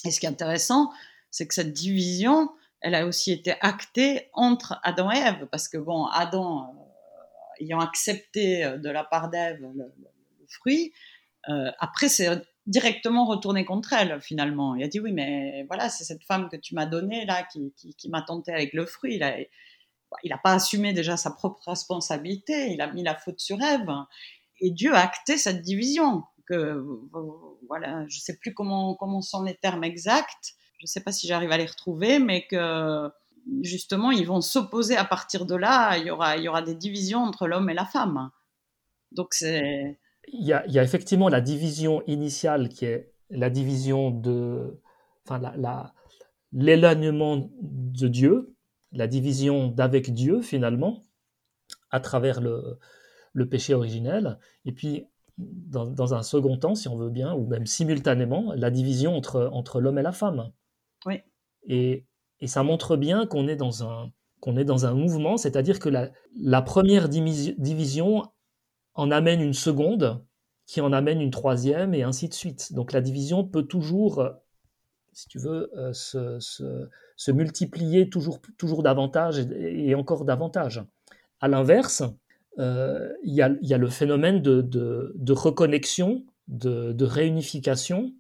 Et 0.05 0.11
ce 0.11 0.21
qui 0.21 0.27
est 0.27 0.29
intéressant, 0.29 0.91
c'est 1.31 1.47
que 1.49 1.55
cette 1.55 1.73
division, 1.73 2.51
elle 2.81 2.95
a 2.95 3.07
aussi 3.07 3.33
été 3.33 3.55
actée 3.61 4.29
entre 4.33 4.79
Adam 4.83 5.11
et 5.11 5.19
Ève, 5.19 5.49
parce 5.51 5.69
que 5.69 5.79
bon, 5.79 6.07
Adam, 6.07 6.69
euh, 6.69 7.65
ayant 7.65 7.81
accepté 7.81 8.65
euh, 8.65 8.79
de 8.79 8.91
la 8.91 9.05
part 9.05 9.31
d'Ève 9.31 9.61
le, 9.75 9.93
fruit, 10.49 10.93
euh, 11.49 11.73
après 11.81 12.09
c'est 12.09 12.29
directement 12.67 13.25
retourné 13.25 13.65
contre 13.65 13.93
elle 13.95 14.21
finalement. 14.21 14.77
Il 14.77 14.85
a 14.85 14.89
dit 14.89 15.01
oui, 15.01 15.13
mais 15.13 15.65
voilà, 15.67 15.89
c'est 15.89 16.05
cette 16.05 16.23
femme 16.23 16.49
que 16.49 16.57
tu 16.57 16.75
m'as 16.75 16.87
donnée 16.87 17.25
là 17.25 17.43
qui, 17.43 17.75
qui, 17.75 18.09
m'a 18.09 18.23
tenté 18.23 18.53
avec 18.53 18.73
le 18.73 18.87
fruit. 18.87 19.21
il 20.23 20.31
n'a 20.31 20.39
pas 20.39 20.53
assumé 20.53 20.93
déjà 20.93 21.17
sa 21.17 21.33
propre 21.33 21.69
responsabilité, 21.69 22.71
il 22.73 22.81
a 22.81 22.93
mis 22.93 23.03
la 23.03 23.17
faute 23.17 23.41
sur 23.41 23.61
Ève. 23.61 23.91
Et 24.61 24.71
Dieu 24.71 24.95
a 24.95 25.01
acté 25.01 25.37
cette 25.37 25.63
division 25.63 26.23
que 26.47 26.85
voilà, 27.69 28.07
je 28.09 28.19
sais 28.19 28.37
plus 28.37 28.55
comment 28.55 28.95
comment 28.95 29.21
sont 29.21 29.43
les 29.43 29.57
termes 29.57 29.85
exacts. 29.85 30.55
Je 30.79 30.87
sais 30.87 31.03
pas 31.03 31.13
si 31.13 31.27
j'arrive 31.27 31.53
à 31.53 31.59
les 31.59 31.67
retrouver, 31.67 32.19
mais 32.19 32.47
que 32.47 33.11
justement 33.63 34.11
ils 34.11 34.27
vont 34.27 34.41
s'opposer 34.41 34.97
à 34.97 35.05
partir 35.05 35.47
de 35.47 35.55
là. 35.55 35.97
Il 35.99 36.07
y 36.07 36.11
aura 36.11 36.37
il 36.37 36.45
y 36.45 36.49
aura 36.49 36.63
des 36.63 36.75
divisions 36.75 37.21
entre 37.21 37.47
l'homme 37.47 37.71
et 37.71 37.75
la 37.75 37.87
femme. 37.87 38.31
Donc 39.13 39.35
c'est 39.35 39.99
il 40.29 40.47
y, 40.47 40.53
a, 40.53 40.65
il 40.67 40.73
y 40.73 40.79
a 40.79 40.83
effectivement 40.83 41.29
la 41.29 41.43
division 41.43 42.03
initiale 42.07 42.71
qui 42.71 42.87
est 42.87 43.13
la 43.31 43.51
division 43.51 44.11
de 44.11 44.81
enfin 45.27 45.39
la, 45.39 45.95
l'éloignement 46.53 47.51
de 47.61 48.09
Dieu, 48.09 48.55
la 48.93 49.07
division 49.07 49.69
d'avec 49.69 50.13
Dieu 50.13 50.41
finalement 50.41 51.05
à 51.91 52.01
travers 52.01 52.41
le, 52.41 52.79
le 53.33 53.49
péché 53.49 53.75
originel. 53.75 54.39
Et 54.65 54.73
puis 54.73 55.07
dans, 55.39 56.15
un 56.15 56.23
second 56.23 56.57
temps, 56.57 56.75
si 56.75 56.89
on 56.89 56.97
veut 56.97 57.11
bien, 57.11 57.35
ou 57.35 57.47
même 57.47 57.67
simultanément, 57.67 58.53
la 58.55 58.71
division 58.71 59.17
entre, 59.17 59.49
entre 59.53 59.81
l'homme 59.81 59.99
et 59.99 60.03
la 60.03 60.13
femme. 60.13 60.53
Oui. 61.07 61.21
Et, 61.65 62.07
et 62.41 62.47
ça 62.47 62.63
montre 62.63 62.97
bien 62.97 63.27
qu'on 63.27 63.49
est 63.49 63.57
dans 63.57 63.85
un, 63.85 64.13
qu'on 64.41 64.57
est 64.57 64.65
dans 64.65 64.87
un 64.87 64.95
mouvement, 64.95 65.37
c'est-à-dire 65.37 65.79
que 65.79 65.89
la, 65.89 66.11
la 66.37 66.63
première 66.63 67.09
division 67.09 68.23
en 68.95 69.11
amène 69.11 69.41
une 69.41 69.55
seconde, 69.55 70.25
qui 70.67 70.81
en 70.81 70.93
amène 70.93 71.21
une 71.21 71.31
troisième, 71.31 71.95
et 71.95 72.03
ainsi 72.03 72.29
de 72.29 72.35
suite. 72.35 72.73
Donc 72.73 72.93
la 72.93 73.01
division 73.01 73.45
peut 73.45 73.65
toujours, 73.65 74.27
si 75.13 75.29
tu 75.29 75.39
veux, 75.39 75.71
euh, 75.77 75.93
se, 75.93 76.39
se, 76.41 76.89
se, 77.17 77.33
multiplier 77.33 78.09
toujours, 78.09 78.41
toujours 78.57 78.83
davantage 78.83 79.39
et, 79.39 79.89
et 79.89 79.95
encore 79.95 80.25
davantage. 80.25 80.83
À 81.41 81.49
l'inverse, 81.49 82.03
euh, 82.03 82.09
il 82.59 83.35
y, 83.35 83.43
a, 83.43 83.79
le 83.79 83.89
phénomène 83.89 84.41
de, 84.43 85.33
reconnexion, 85.33 86.25
de, 86.49 87.05
réunification. 87.05 88.13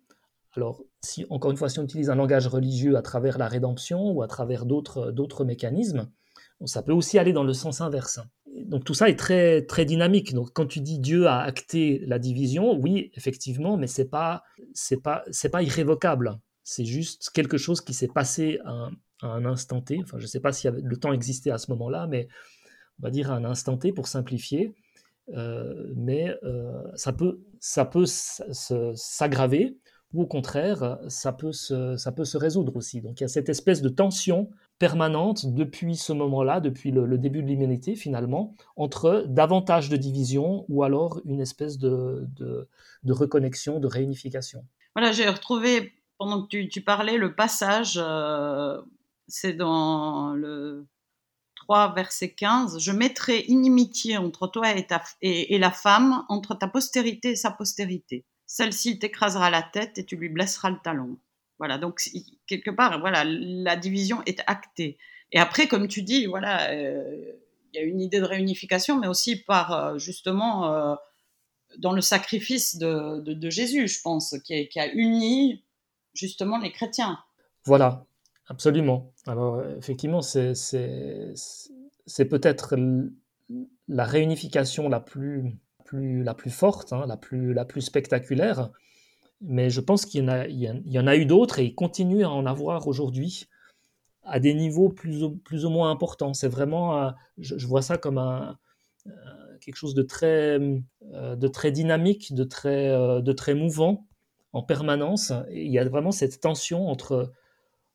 Alors, 0.56 0.82
encore 1.30 1.50
une 1.50 1.56
fois, 1.56 1.68
si 1.68 1.78
on 1.78 1.84
utilise 1.84 2.10
un 2.10 2.14
langage 2.14 2.46
religieux 2.46 2.96
à 2.96 3.02
travers 3.02 3.38
la 3.38 3.48
rédemption 3.48 4.10
ou 4.10 4.22
à 4.22 4.28
travers 4.28 4.66
d'autres 4.66 5.44
mécanismes, 5.44 6.08
ça 6.64 6.82
peut 6.82 6.92
aussi 6.92 7.18
aller 7.18 7.32
dans 7.32 7.44
le 7.44 7.52
sens 7.52 7.80
inverse. 7.80 8.20
Donc 8.66 8.84
tout 8.84 8.94
ça 8.94 9.08
est 9.08 9.16
très, 9.16 9.84
dynamique. 9.84 10.32
Donc 10.32 10.52
quand 10.52 10.66
tu 10.66 10.80
dis 10.80 10.98
Dieu 10.98 11.26
a 11.26 11.40
acté 11.40 12.02
la 12.06 12.18
division, 12.18 12.78
oui, 12.78 13.10
effectivement, 13.14 13.76
mais 13.76 13.86
c'est 13.86 14.08
pas 14.08 14.42
pas 15.02 15.62
irrévocable. 15.62 16.38
C'est 16.62 16.84
juste 16.84 17.30
quelque 17.30 17.58
chose 17.58 17.80
qui 17.80 17.92
s'est 17.92 18.08
passé 18.08 18.58
à 18.64 18.90
un, 19.22 19.44
instant 19.44 19.80
T. 19.80 19.98
Enfin, 20.02 20.18
je 20.18 20.24
ne 20.24 20.28
sais 20.28 20.40
pas 20.40 20.52
si 20.52 20.68
le 20.68 20.96
temps 20.96 21.12
existait 21.12 21.50
à 21.50 21.58
ce 21.58 21.70
moment-là, 21.72 22.06
mais 22.06 22.28
on 23.00 23.02
va 23.02 23.10
dire 23.10 23.30
à 23.30 23.36
un 23.36 23.44
instant 23.44 23.76
T 23.76 23.92
pour 23.92 24.08
simplifier, 24.08 24.74
euh, 25.34 25.92
mais 25.96 26.34
euh, 26.42 26.82
ça 26.94 27.12
peut, 27.12 27.40
ça 27.60 27.84
peut 27.84 28.06
s'aggraver 28.06 29.78
ou 30.12 30.22
au 30.22 30.26
contraire, 30.26 30.98
ça 31.08 31.32
peut, 31.32 31.52
se, 31.52 31.96
ça 31.96 32.12
peut 32.12 32.24
se 32.24 32.38
résoudre 32.38 32.76
aussi. 32.76 33.02
Donc 33.02 33.20
il 33.20 33.24
y 33.24 33.26
a 33.26 33.28
cette 33.28 33.48
espèce 33.48 33.82
de 33.82 33.88
tension 33.88 34.48
permanente 34.78 35.46
depuis 35.46 35.96
ce 35.96 36.12
moment-là, 36.12 36.60
depuis 36.60 36.92
le, 36.92 37.18
début 37.18 37.42
de 37.42 37.48
l'humanité 37.48 37.96
finalement, 37.96 38.54
entre 38.76 39.24
davantage 39.28 39.88
de 39.88 39.96
division 39.96 40.64
ou 40.68 40.84
alors 40.84 41.20
une 41.24 41.40
espèce 41.40 41.78
de, 41.78 42.26
de, 42.36 43.12
reconnexion, 43.12 43.80
de 43.80 43.88
réunification. 43.88 44.64
Voilà, 44.94 45.10
j'ai 45.10 45.28
retrouvé, 45.28 45.92
pendant 46.16 46.46
que 46.46 46.64
tu, 46.66 46.80
parlais, 46.80 47.18
le 47.18 47.34
passage, 47.34 47.98
euh, 48.00 48.80
c'est 49.26 49.54
dans 49.54 50.32
le 50.34 50.86
3, 51.64 51.94
verset 51.94 52.34
15, 52.34 52.78
Je 52.78 52.92
mettrai 52.92 53.40
inimitié 53.48 54.18
entre 54.18 54.46
toi 54.46 54.76
et, 54.76 54.86
ta, 54.86 55.02
la 55.22 55.70
femme, 55.70 56.24
entre 56.28 56.54
ta 56.54 56.68
postérité 56.68 57.30
et 57.30 57.36
sa 57.36 57.50
postérité. 57.50 58.26
Celle-ci 58.46 58.98
t'écrasera 58.98 59.50
la 59.50 59.62
tête 59.62 59.98
et 59.98 60.04
tu 60.04 60.16
lui 60.16 60.28
blesseras 60.28 60.70
le 60.70 60.78
talon. 60.84 61.18
Voilà, 61.58 61.78
donc 61.78 62.00
quelque 62.46 62.70
part, 62.70 63.00
voilà, 63.00 63.24
la 63.24 63.76
division 63.76 64.22
est 64.26 64.42
actée. 64.46 64.98
Et 65.32 65.38
après, 65.38 65.66
comme 65.66 65.88
tu 65.88 66.02
dis, 66.02 66.26
voilà, 66.26 66.70
euh, 66.72 67.32
il 67.72 67.78
y 67.78 67.82
a 67.82 67.86
une 67.86 68.00
idée 68.00 68.20
de 68.20 68.26
réunification, 68.26 68.98
mais 68.98 69.06
aussi 69.06 69.36
par 69.36 69.72
euh, 69.72 69.98
justement 69.98 70.70
euh, 70.70 70.94
dans 71.78 71.92
le 71.92 72.02
sacrifice 72.02 72.76
de, 72.76 73.50
Jésus, 73.50 73.88
je 73.88 74.00
pense, 74.02 74.36
qui, 74.44 74.68
a 74.78 74.92
uni 74.92 75.64
justement 76.12 76.58
les 76.58 76.72
chrétiens. 76.72 77.18
Voilà, 77.64 78.04
Absolument. 78.48 79.13
Alors, 79.26 79.62
effectivement, 79.78 80.20
c'est 80.20 80.54
peut-être 82.28 82.76
la 83.88 84.04
réunification 84.04 84.88
la 84.88 85.00
plus, 85.00 85.56
plus, 85.84 86.22
la 86.22 86.34
plus 86.34 86.50
forte, 86.50 86.92
hein, 86.92 87.06
la, 87.06 87.16
plus, 87.16 87.54
la 87.54 87.64
plus 87.64 87.82
spectaculaire, 87.82 88.70
mais 89.40 89.70
je 89.70 89.80
pense 89.80 90.06
qu'il 90.06 90.22
y, 90.22 90.24
en 90.24 90.28
a, 90.28 90.46
il 90.46 90.92
y 90.92 90.98
en 90.98 91.06
a 91.06 91.16
eu 91.16 91.26
d'autres 91.26 91.58
et 91.58 91.64
il 91.64 91.74
continue 91.74 92.24
à 92.24 92.30
en 92.30 92.46
avoir 92.46 92.86
aujourd'hui 92.88 93.48
à 94.24 94.40
des 94.40 94.54
niveaux 94.54 94.88
plus 94.88 95.22
ou, 95.22 95.36
plus 95.36 95.64
ou 95.64 95.70
moins 95.70 95.90
importants. 95.90 96.34
C'est 96.34 96.48
vraiment, 96.48 97.12
je, 97.38 97.66
vois 97.66 97.82
ça 97.82 97.98
comme 97.98 98.18
un, 98.18 98.58
euh, 99.06 99.10
quelque 99.60 99.76
chose 99.76 99.94
de 99.94 100.02
très, 100.02 100.58
euh, 101.12 101.36
de 101.36 101.48
très 101.48 101.72
dynamique, 101.72 102.34
de 102.34 102.44
très, 102.44 102.88
euh, 102.88 103.20
de 103.20 103.32
très 103.32 103.54
mouvant 103.54 104.06
en 104.52 104.62
permanence. 104.62 105.32
il 105.50 105.70
y 105.70 105.78
a 105.78 105.84
vraiment 105.88 106.12
cette 106.12 106.40
tension 106.40 106.88
entre, 106.88 107.32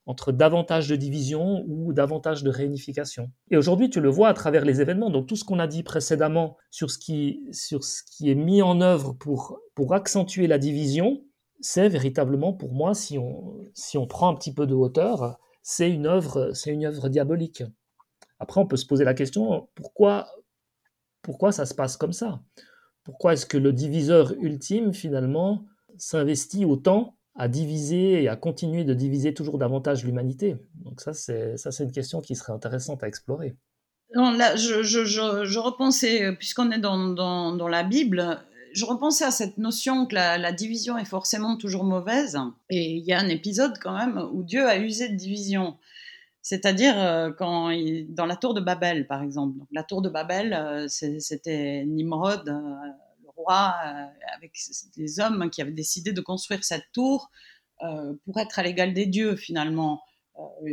entre 0.09 0.31
davantage 0.31 0.89
de 0.89 0.95
division 0.95 1.63
ou 1.67 1.93
davantage 1.93 2.41
de 2.41 2.49
réunification. 2.49 3.29
Et 3.51 3.57
aujourd'hui, 3.57 3.91
tu 3.91 4.01
le 4.01 4.09
vois 4.09 4.29
à 4.29 4.33
travers 4.33 4.65
les 4.65 4.81
événements. 4.81 5.11
Donc 5.11 5.27
tout 5.27 5.35
ce 5.35 5.43
qu'on 5.43 5.59
a 5.59 5.67
dit 5.67 5.83
précédemment 5.83 6.57
sur 6.71 6.89
ce 6.89 6.97
qui, 6.97 7.43
sur 7.51 7.83
ce 7.83 8.01
qui 8.01 8.31
est 8.31 8.35
mis 8.35 8.63
en 8.63 8.81
œuvre 8.81 9.13
pour, 9.13 9.59
pour 9.75 9.93
accentuer 9.93 10.47
la 10.47 10.57
division, 10.57 11.21
c'est 11.61 11.89
véritablement 11.89 12.53
pour 12.53 12.73
moi, 12.73 12.95
si 12.95 13.19
on, 13.19 13.53
si 13.75 13.99
on 13.99 14.07
prend 14.07 14.29
un 14.29 14.33
petit 14.33 14.51
peu 14.51 14.65
de 14.65 14.73
hauteur, 14.73 15.37
c'est 15.61 15.91
une 15.91 16.07
œuvre, 16.07 16.53
c'est 16.55 16.71
une 16.71 16.85
œuvre 16.85 17.07
diabolique. 17.09 17.61
Après, 18.39 18.59
on 18.59 18.65
peut 18.65 18.77
se 18.77 18.87
poser 18.87 19.03
la 19.03 19.13
question 19.13 19.69
pourquoi, 19.75 20.25
pourquoi 21.21 21.51
ça 21.51 21.67
se 21.67 21.75
passe 21.75 21.97
comme 21.97 22.13
ça? 22.13 22.41
Pourquoi 23.03 23.33
est-ce 23.33 23.45
que 23.45 23.59
le 23.59 23.73
diviseur 23.73 24.33
ultime, 24.41 24.91
finalement, 24.91 25.65
s'investit 25.99 26.65
autant 26.65 27.18
à 27.35 27.47
diviser 27.47 28.23
et 28.23 28.29
à 28.29 28.35
continuer 28.35 28.83
de 28.83 28.93
diviser 28.93 29.33
toujours 29.33 29.57
davantage 29.57 30.03
l'humanité 30.03 30.57
Donc 30.83 31.01
ça, 31.01 31.13
c'est 31.13 31.57
ça, 31.57 31.71
c'est 31.71 31.83
une 31.83 31.91
question 31.91 32.21
qui 32.21 32.35
serait 32.35 32.53
intéressante 32.53 33.03
à 33.03 33.07
explorer. 33.07 33.55
Non, 34.15 34.31
là, 34.31 34.55
je, 34.55 34.81
je, 34.81 35.05
je, 35.05 35.59
repensais, 35.59 36.35
puisqu'on 36.35 36.71
est 36.71 36.79
dans, 36.79 37.09
dans, 37.09 37.55
dans, 37.55 37.67
la 37.67 37.83
Bible, 37.83 38.39
je 38.73 38.83
repensais 38.83 39.23
à 39.23 39.29
cette 39.29 39.59
notion 39.59 40.07
que 40.07 40.15
la, 40.15 40.39
la, 40.39 40.51
division 40.51 40.97
est 40.97 41.05
forcément 41.05 41.57
toujours 41.57 41.83
mauvaise. 41.83 42.37
Et 42.71 42.95
il 42.95 43.05
y 43.05 43.13
a 43.13 43.19
un 43.19 43.29
épisode 43.29 43.77
quand 43.79 43.95
même 43.95 44.17
où 44.33 44.41
Dieu 44.43 44.67
a 44.67 44.77
usé 44.77 45.09
de 45.09 45.15
division. 45.15 45.77
C'est-à-dire 46.41 46.97
euh, 46.97 47.31
quand 47.31 47.71
dans 48.09 48.25
la 48.25 48.35
tour 48.35 48.53
de 48.53 48.61
Babel, 48.61 49.07
par 49.07 49.21
exemple. 49.21 49.59
la 49.71 49.83
tour 49.83 50.01
de 50.01 50.09
Babel, 50.09 50.53
euh, 50.53 50.87
c'était 50.87 51.83
Nimrod, 51.85 52.47
euh, 52.47 52.73
roi, 53.43 53.73
avec 54.35 54.53
des 54.95 55.19
hommes 55.19 55.49
qui 55.49 55.61
avaient 55.61 55.71
décidé 55.71 56.13
de 56.13 56.21
construire 56.21 56.63
cette 56.63 56.85
tour 56.93 57.29
pour 58.25 58.37
être 58.37 58.59
à 58.59 58.63
l'égal 58.63 58.93
des 58.93 59.05
dieux, 59.05 59.35
finalement. 59.35 60.01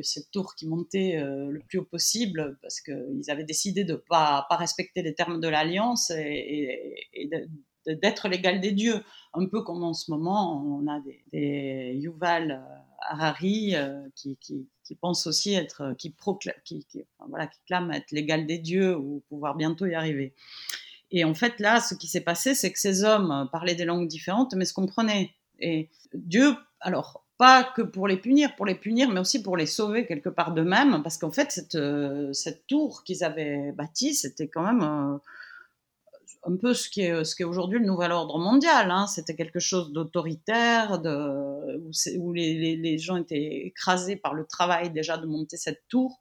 cette 0.03 0.31
tour 0.31 0.55
qui 0.57 0.67
montait 0.67 1.21
le 1.21 1.61
plus 1.69 1.79
haut 1.79 1.85
possible 1.85 2.59
parce 2.63 2.81
qu'ils 2.81 3.31
avaient 3.31 3.45
décidé 3.45 3.85
de 3.85 3.93
ne 3.93 3.99
pas, 3.99 4.47
respecter 4.51 5.03
les 5.03 5.15
termes 5.15 5.41
de 5.41 5.49
l'alliance 5.49 6.11
et, 6.11 7.31
d'être 7.87 8.29
l'égal 8.29 8.61
des 8.61 8.73
dieux. 8.73 9.03
Un 9.35 9.47
peu 9.47 9.63
comme 9.63 9.85
en 9.85 9.95
ce 9.95 10.11
moment, 10.11 10.61
on 10.65 10.87
a 10.89 11.01
des, 11.33 11.93
Yuval 11.95 12.65
Harari 13.09 13.75
qui, 14.17 14.37
qui, 14.39 14.67
qui 14.87 14.95
pense 14.95 15.27
aussi 15.27 15.55
être, 15.55 15.83
euh, 15.83 15.95
qui, 15.95 16.15
qui, 16.65 17.05
voilà, 17.29 17.47
qui 17.47 17.59
clame 17.67 17.91
être 17.91 18.11
l'égal 18.13 18.47
des 18.47 18.59
dieux 18.59 18.97
ou 18.97 19.23
pouvoir 19.29 19.57
bientôt 19.57 19.87
y 19.87 19.95
arriver. 19.95 20.35
Et 21.11 21.25
en 21.25 21.35
fait, 21.35 21.61
là, 21.61 21.81
ce 21.81 21.95
qui 21.95 22.09
s'est 22.09 22.21
passé, 22.21 22.55
c'est 22.55 22.73
que 22.73 22.79
ces 22.79 23.05
hommes 23.05 23.49
parlaient 23.53 23.75
des 23.75 23.85
langues 23.85 24.09
différentes, 24.09 24.55
mais 24.55 24.65
se 24.65 24.75
comprenaient. 24.75 25.31
Et 25.61 25.89
Dieu, 26.15 26.55
alors, 26.81 27.25
pas 27.39 27.65
que 27.65 27.83
pour 27.83 28.09
les 28.09 28.17
punir, 28.17 28.57
pour 28.57 28.67
les 28.67 28.75
punir, 28.75 29.11
mais 29.11 29.21
aussi 29.21 29.43
pour 29.43 29.57
les 29.57 29.67
sauver 29.67 30.07
quelque 30.07 30.29
part 30.29 30.53
d'eux-mêmes, 30.53 31.03
parce 31.03 31.19
qu'en 31.19 31.31
fait, 31.31 31.53
cette, 31.53 31.75
euh, 31.75 32.33
cette 32.33 32.67
tour 32.67 33.05
qu'ils 33.05 33.25
avaient 33.25 33.73
bâtie, 33.73 34.15
c'était 34.15 34.49
quand 34.49 34.63
même 34.63 34.83
euh, 34.83 35.19
un 36.47 36.57
peu 36.57 36.75
ce 36.75 36.89
qui 36.89 37.03
est, 37.03 37.45
aujourd'hui 37.45 37.79
le 37.79 37.85
nouvel 37.85 38.13
ordre 38.13 38.39
mondial. 38.39 38.91
Hein. 38.91 39.07
C'était 39.07 39.35
quelque 39.35 39.59
chose 39.59 39.93
d'autoritaire, 39.93 41.01
où, 42.19 42.33
les, 42.33 42.77
les, 42.77 42.99
gens 42.99 43.17
étaient 43.17 43.67
écrasés 43.67 44.17
par 44.17 44.35
le 44.35 44.47
travail 44.47 44.91
déjà 44.91 45.19
de 45.19 45.27
monter 45.27 45.57
cette 45.57 45.83
tour. 45.89 46.21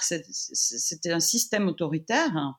C'était 0.00 1.12
un 1.12 1.20
système 1.20 1.68
autoritaire. 1.68 2.58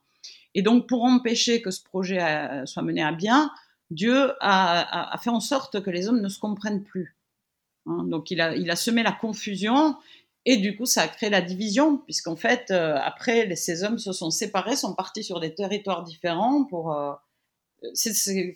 Et 0.54 0.62
donc, 0.62 0.88
pour 0.88 1.04
empêcher 1.04 1.62
que 1.62 1.70
ce 1.70 1.82
projet 1.82 2.22
euh, 2.22 2.66
soit 2.66 2.82
mené 2.82 3.02
à 3.02 3.12
bien, 3.12 3.50
Dieu 3.90 4.32
a, 4.40 5.18
fait 5.22 5.30
en 5.30 5.40
sorte 5.40 5.82
que 5.82 5.90
les 5.90 6.08
hommes 6.08 6.20
ne 6.20 6.28
se 6.28 6.38
comprennent 6.38 6.84
plus. 6.84 7.16
Hein. 7.86 8.04
Donc, 8.04 8.30
il 8.30 8.40
a, 8.40 8.76
semé 8.76 9.02
la 9.02 9.12
confusion 9.12 9.96
et 10.46 10.56
du 10.56 10.76
coup, 10.76 10.86
ça 10.86 11.02
a 11.02 11.08
créé 11.08 11.28
la 11.28 11.42
division, 11.42 11.98
puisqu'en 11.98 12.36
fait, 12.36 12.70
euh, 12.70 12.96
après, 12.96 13.54
ces 13.56 13.84
hommes 13.84 13.98
se 13.98 14.12
sont 14.12 14.30
séparés, 14.30 14.76
sont 14.76 14.94
partis 14.94 15.22
sur 15.22 15.38
des 15.38 15.54
territoires 15.54 16.02
différents 16.02 16.64
pour 16.64 16.94
euh, 16.94 17.12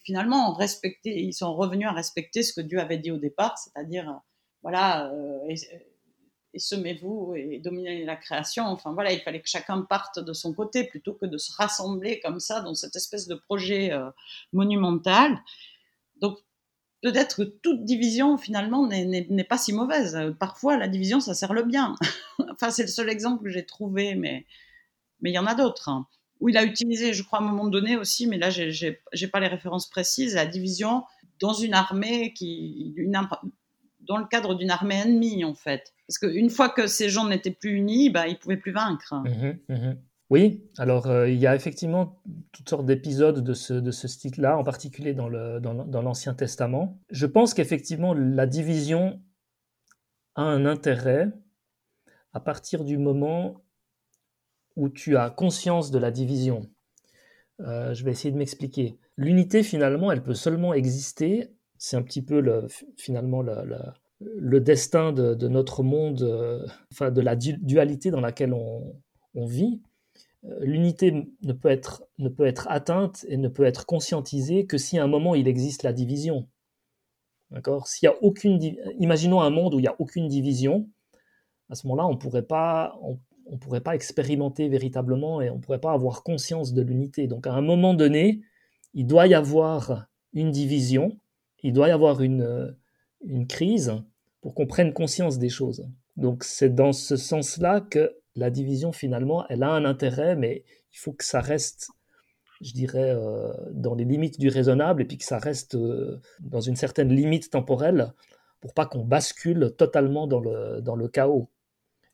finalement 0.04 0.54
respecter. 0.54 1.20
Ils 1.20 1.34
sont 1.34 1.54
revenus 1.54 1.86
à 1.86 1.92
respecter 1.92 2.42
ce 2.42 2.54
que 2.54 2.62
Dieu 2.62 2.80
avait 2.80 2.98
dit 2.98 3.10
au 3.10 3.18
départ, 3.18 3.58
c'est-à-dire, 3.58 4.08
euh, 4.08 4.18
voilà, 4.62 5.12
et, 6.54 6.58
semez-vous 6.58 7.34
et 7.36 7.58
dominez 7.58 8.04
la 8.04 8.16
création. 8.16 8.64
Enfin 8.64 8.92
voilà, 8.92 9.12
il 9.12 9.20
fallait 9.20 9.40
que 9.42 9.48
chacun 9.48 9.82
parte 9.82 10.18
de 10.18 10.32
son 10.32 10.54
côté 10.54 10.84
plutôt 10.84 11.14
que 11.14 11.26
de 11.26 11.36
se 11.36 11.52
rassembler 11.52 12.20
comme 12.20 12.40
ça 12.40 12.60
dans 12.60 12.74
cette 12.74 12.96
espèce 12.96 13.26
de 13.26 13.34
projet 13.34 13.92
monumental. 14.52 15.38
Donc 16.20 16.38
peut-être 17.02 17.36
que 17.36 17.42
toute 17.42 17.84
division 17.84 18.38
finalement 18.38 18.86
n'est 18.86 19.44
pas 19.44 19.58
si 19.58 19.72
mauvaise. 19.72 20.18
Parfois, 20.38 20.76
la 20.76 20.88
division, 20.88 21.20
ça 21.20 21.34
sert 21.34 21.52
le 21.52 21.64
bien. 21.64 21.96
enfin, 22.50 22.70
c'est 22.70 22.82
le 22.82 22.88
seul 22.88 23.10
exemple 23.10 23.44
que 23.44 23.50
j'ai 23.50 23.66
trouvé, 23.66 24.14
mais 24.14 24.46
mais 25.24 25.30
il 25.30 25.34
y 25.34 25.38
en 25.38 25.46
a 25.46 25.54
d'autres. 25.54 25.88
Hein. 25.88 26.06
Où 26.40 26.48
il 26.48 26.56
a 26.56 26.64
utilisé, 26.64 27.14
je 27.14 27.22
crois, 27.22 27.38
à 27.38 27.42
un 27.42 27.46
moment 27.46 27.68
donné 27.68 27.96
aussi, 27.96 28.26
mais 28.26 28.38
là, 28.38 28.50
j'ai 28.50 29.28
pas 29.32 29.40
les 29.40 29.48
références 29.48 29.88
précises, 29.88 30.34
la 30.34 30.46
division 30.46 31.04
dans 31.40 31.54
une 31.54 31.74
armée 31.74 32.32
qui, 32.34 32.94
dans 34.06 34.16
le 34.16 34.26
cadre 34.26 34.54
d'une 34.54 34.70
armée 34.70 34.96
ennemie, 34.96 35.44
en 35.44 35.54
fait. 35.54 35.92
Parce 36.06 36.18
qu'une 36.18 36.50
fois 36.50 36.68
que 36.68 36.86
ces 36.86 37.08
gens 37.08 37.26
n'étaient 37.28 37.50
plus 37.50 37.76
unis, 37.76 38.10
bah, 38.10 38.28
ils 38.28 38.38
pouvaient 38.38 38.56
plus 38.56 38.72
vaincre. 38.72 39.14
Mmh 39.24 39.74
mmh 39.74 39.94
oui, 40.30 40.64
alors 40.78 41.06
euh, 41.06 41.28
il 41.28 41.38
y 41.38 41.46
a 41.46 41.54
effectivement 41.54 42.20
toutes 42.50 42.68
sortes 42.68 42.86
d'épisodes 42.86 43.44
de 43.44 43.54
ce, 43.54 43.74
de 43.74 43.90
ce 43.90 44.08
style-là, 44.08 44.56
en 44.56 44.64
particulier 44.64 45.12
dans 45.12 45.28
l'Ancien 45.28 46.32
dans, 46.32 46.36
Testament. 46.36 46.98
Je 47.10 47.26
pense 47.26 47.52
qu'effectivement 47.52 48.14
la 48.14 48.46
division 48.46 49.22
a 50.34 50.42
un 50.42 50.64
intérêt 50.64 51.30
à 52.32 52.40
partir 52.40 52.84
du 52.84 52.96
moment 52.98 53.62
où 54.76 54.88
tu 54.88 55.16
as 55.16 55.30
conscience 55.30 55.90
de 55.90 55.98
la 55.98 56.10
division. 56.10 56.68
Euh, 57.60 57.94
je 57.94 58.04
vais 58.04 58.10
essayer 58.10 58.32
de 58.32 58.38
m'expliquer. 58.38 58.98
L'unité, 59.16 59.62
finalement, 59.62 60.10
elle 60.10 60.24
peut 60.24 60.34
seulement 60.34 60.74
exister, 60.74 61.52
c'est 61.78 61.96
un 61.96 62.02
petit 62.02 62.22
peu 62.22 62.40
le, 62.40 62.66
finalement 62.96 63.42
le, 63.42 64.60
destin 64.60 65.12
de, 65.12 65.48
notre 65.48 65.82
monde, 65.82 66.22
euh, 66.22 66.66
enfin 66.92 67.10
de 67.10 67.20
la 67.20 67.36
dualité 67.36 68.10
dans 68.10 68.20
laquelle 68.20 68.54
on, 68.54 68.96
vit 69.34 69.82
euh, 70.44 70.58
l'unité 70.60 71.26
ne 71.42 71.52
peut, 71.52 71.68
être, 71.68 72.04
ne 72.18 72.28
peut 72.28 72.46
être 72.46 72.66
atteinte 72.70 73.24
et 73.28 73.36
ne 73.36 73.48
peut 73.48 73.64
être 73.64 73.84
conscientisée 73.84 74.66
que 74.66 74.78
si 74.78 74.98
à 74.98 75.04
un 75.04 75.08
moment 75.08 75.34
il 75.34 75.48
existe 75.48 75.82
la 75.82 75.92
division. 75.92 76.46
D'accord? 77.50 77.88
S'il 77.88 78.06
y 78.06 78.10
a 78.10 78.14
aucune 78.22 78.60
imaginons 78.98 79.40
un 79.40 79.50
monde 79.50 79.74
où 79.74 79.78
il 79.78 79.82
n'y 79.82 79.88
a 79.88 79.96
aucune 79.98 80.28
division, 80.28 80.88
à 81.70 81.74
ce 81.74 81.86
moment-là, 81.86 82.06
on 82.06 82.16
pourrait 82.16 82.46
pourrait 83.60 83.80
pas 83.80 83.94
expérimenter 83.94 84.68
véritablement 84.68 85.40
et 85.40 85.50
on 85.50 85.56
ne 85.56 85.60
pourrait 85.60 85.80
pas 85.80 85.92
avoir 85.92 86.22
conscience 86.22 86.72
de 86.72 86.82
l'unité. 86.82 87.26
Donc 87.26 87.46
à 87.46 87.52
un 87.52 87.60
moment 87.60 87.94
donné, 87.94 88.40
il 88.94 89.06
doit 89.06 89.26
y 89.26 89.34
avoir 89.34 90.06
une 90.32 90.50
division, 90.50 91.18
il 91.64 91.72
doit 91.72 91.88
y 91.88 91.92
avoir 91.92 92.22
une, 92.22 92.76
une 93.24 93.48
crise 93.48 93.92
pour 94.40 94.54
qu'on 94.54 94.66
prenne 94.66 94.92
conscience 94.92 95.38
des 95.38 95.48
choses. 95.48 95.84
Donc 96.16 96.44
c'est 96.44 96.72
dans 96.72 96.92
ce 96.92 97.16
sens-là 97.16 97.80
que 97.80 98.14
la 98.36 98.50
division, 98.50 98.92
finalement, 98.92 99.46
elle 99.48 99.62
a 99.62 99.70
un 99.70 99.84
intérêt, 99.84 100.36
mais 100.36 100.64
il 100.92 100.98
faut 100.98 101.12
que 101.12 101.24
ça 101.24 101.40
reste, 101.40 101.88
je 102.60 102.72
dirais, 102.72 103.10
euh, 103.10 103.52
dans 103.72 103.94
les 103.94 104.04
limites 104.04 104.38
du 104.38 104.48
raisonnable 104.48 105.02
et 105.02 105.04
puis 105.04 105.18
que 105.18 105.24
ça 105.24 105.38
reste 105.38 105.74
euh, 105.74 106.20
dans 106.40 106.60
une 106.60 106.76
certaine 106.76 107.08
limite 107.08 107.50
temporelle 107.50 108.12
pour 108.60 108.74
pas 108.74 108.86
qu'on 108.86 109.04
bascule 109.04 109.74
totalement 109.76 110.26
dans 110.26 110.40
le, 110.40 110.80
dans 110.80 110.96
le 110.96 111.08
chaos. 111.08 111.50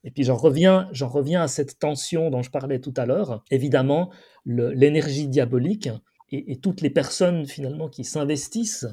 Et 0.05 0.11
puis 0.11 0.25
j'en 0.25 0.37
reviens, 0.37 0.89
j'en 0.93 1.09
reviens 1.09 1.43
à 1.43 1.49
cette 1.49 1.79
tension 1.79 2.31
dont 2.31 2.43
je 2.43 2.51
parlais 2.51 2.81
tout 2.81 2.95
à 2.97 3.07
l'heure. 3.07 3.45
Évidemment, 3.51 4.11
l'énergie 4.47 5.29
diabolique 5.29 5.91
et, 6.31 6.59
toutes 6.61 6.81
les 6.81 6.91
personnes 6.91 7.47
finalement 7.47 7.89
qui 7.89 8.05
s'investissent 8.05 8.87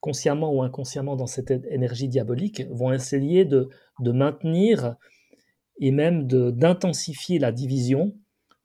consciemment 0.00 0.52
ou 0.52 0.62
inconsciemment 0.62 1.16
dans 1.16 1.26
cette 1.26 1.50
énergie 1.50 2.08
diabolique 2.08 2.62
vont 2.70 2.92
essayer 2.92 3.44
de, 3.44 3.68
maintenir 4.00 4.96
et 5.78 5.90
même 5.90 6.26
d'intensifier 6.26 7.38
la 7.38 7.52
division 7.52 8.14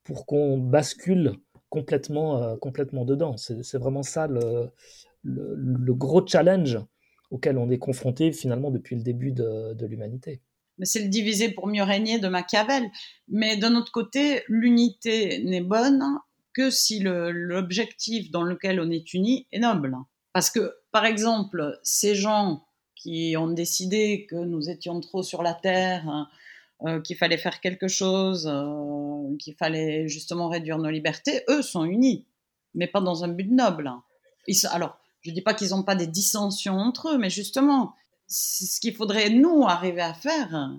pour 0.03 0.25
qu'on 0.25 0.57
bascule 0.57 1.33
complètement, 1.69 2.41
euh, 2.41 2.55
complètement 2.55 3.05
dedans. 3.05 3.35
C'est 3.37 3.77
vraiment 3.77 4.03
ça 4.03 4.27
le, 4.27 4.71
le, 5.23 5.93
gros 5.93 6.25
challenge 6.25 6.79
auquel 7.31 7.57
on 7.57 7.69
est 7.69 7.79
confronté 7.79 8.31
finalement 8.31 8.71
depuis 8.71 8.95
le 8.95 9.03
début 9.03 9.31
de, 9.31 9.73
de 9.73 9.85
l'humanité. 9.85 10.41
C'est 10.83 11.01
le 11.01 11.07
diviser 11.07 11.49
pour 11.51 11.67
mieux 11.67 11.83
régner 11.83 12.19
de 12.19 12.27
Machiavel. 12.27 12.83
Mais 13.29 13.57
d'un 13.57 13.75
autre 13.75 13.91
côté, 13.91 14.43
l'unité 14.47 15.41
n'est 15.43 15.61
bonne 15.61 16.03
que 16.53 16.69
si 16.69 16.99
l'objectif 17.01 18.31
dans 18.31 18.43
lequel 18.43 18.79
on 18.79 18.89
est 18.89 19.13
uni 19.13 19.47
est 19.51 19.59
noble. 19.59 19.95
Parce 20.35 20.49
que, 20.49 20.75
par 20.91 21.05
exemple, 21.05 21.79
ces 21.81 22.13
gens 22.13 22.67
qui 22.93 23.37
ont 23.37 23.47
décidé 23.47 24.27
que 24.29 24.35
nous 24.35 24.69
étions 24.69 24.99
trop 24.99 25.23
sur 25.23 25.41
la 25.41 25.53
terre, 25.53 26.27
euh, 26.81 26.99
qu'il 26.99 27.15
fallait 27.15 27.37
faire 27.37 27.61
quelque 27.61 27.87
chose, 27.87 28.45
euh, 28.45 29.37
qu'il 29.37 29.55
fallait 29.55 30.09
justement 30.09 30.49
réduire 30.49 30.77
nos 30.77 30.89
libertés, 30.89 31.45
eux 31.47 31.61
sont 31.61 31.85
unis, 31.85 32.27
mais 32.73 32.85
pas 32.85 32.99
dans 32.99 33.23
un 33.23 33.29
but 33.29 33.49
noble. 33.49 33.89
alors, 34.71 34.97
je 35.21 35.29
ne 35.29 35.35
dis 35.35 35.41
pas 35.41 35.53
qu'ils 35.53 35.69
n'ont 35.69 35.83
pas 35.83 35.95
des 35.95 36.05
dissensions 36.05 36.79
entre 36.79 37.13
eux, 37.13 37.17
mais 37.17 37.29
justement, 37.29 37.93
ce 38.27 38.81
qu'il 38.81 38.93
faudrait 38.93 39.29
nous 39.29 39.63
arriver 39.63 40.01
à 40.01 40.13
faire, 40.13 40.75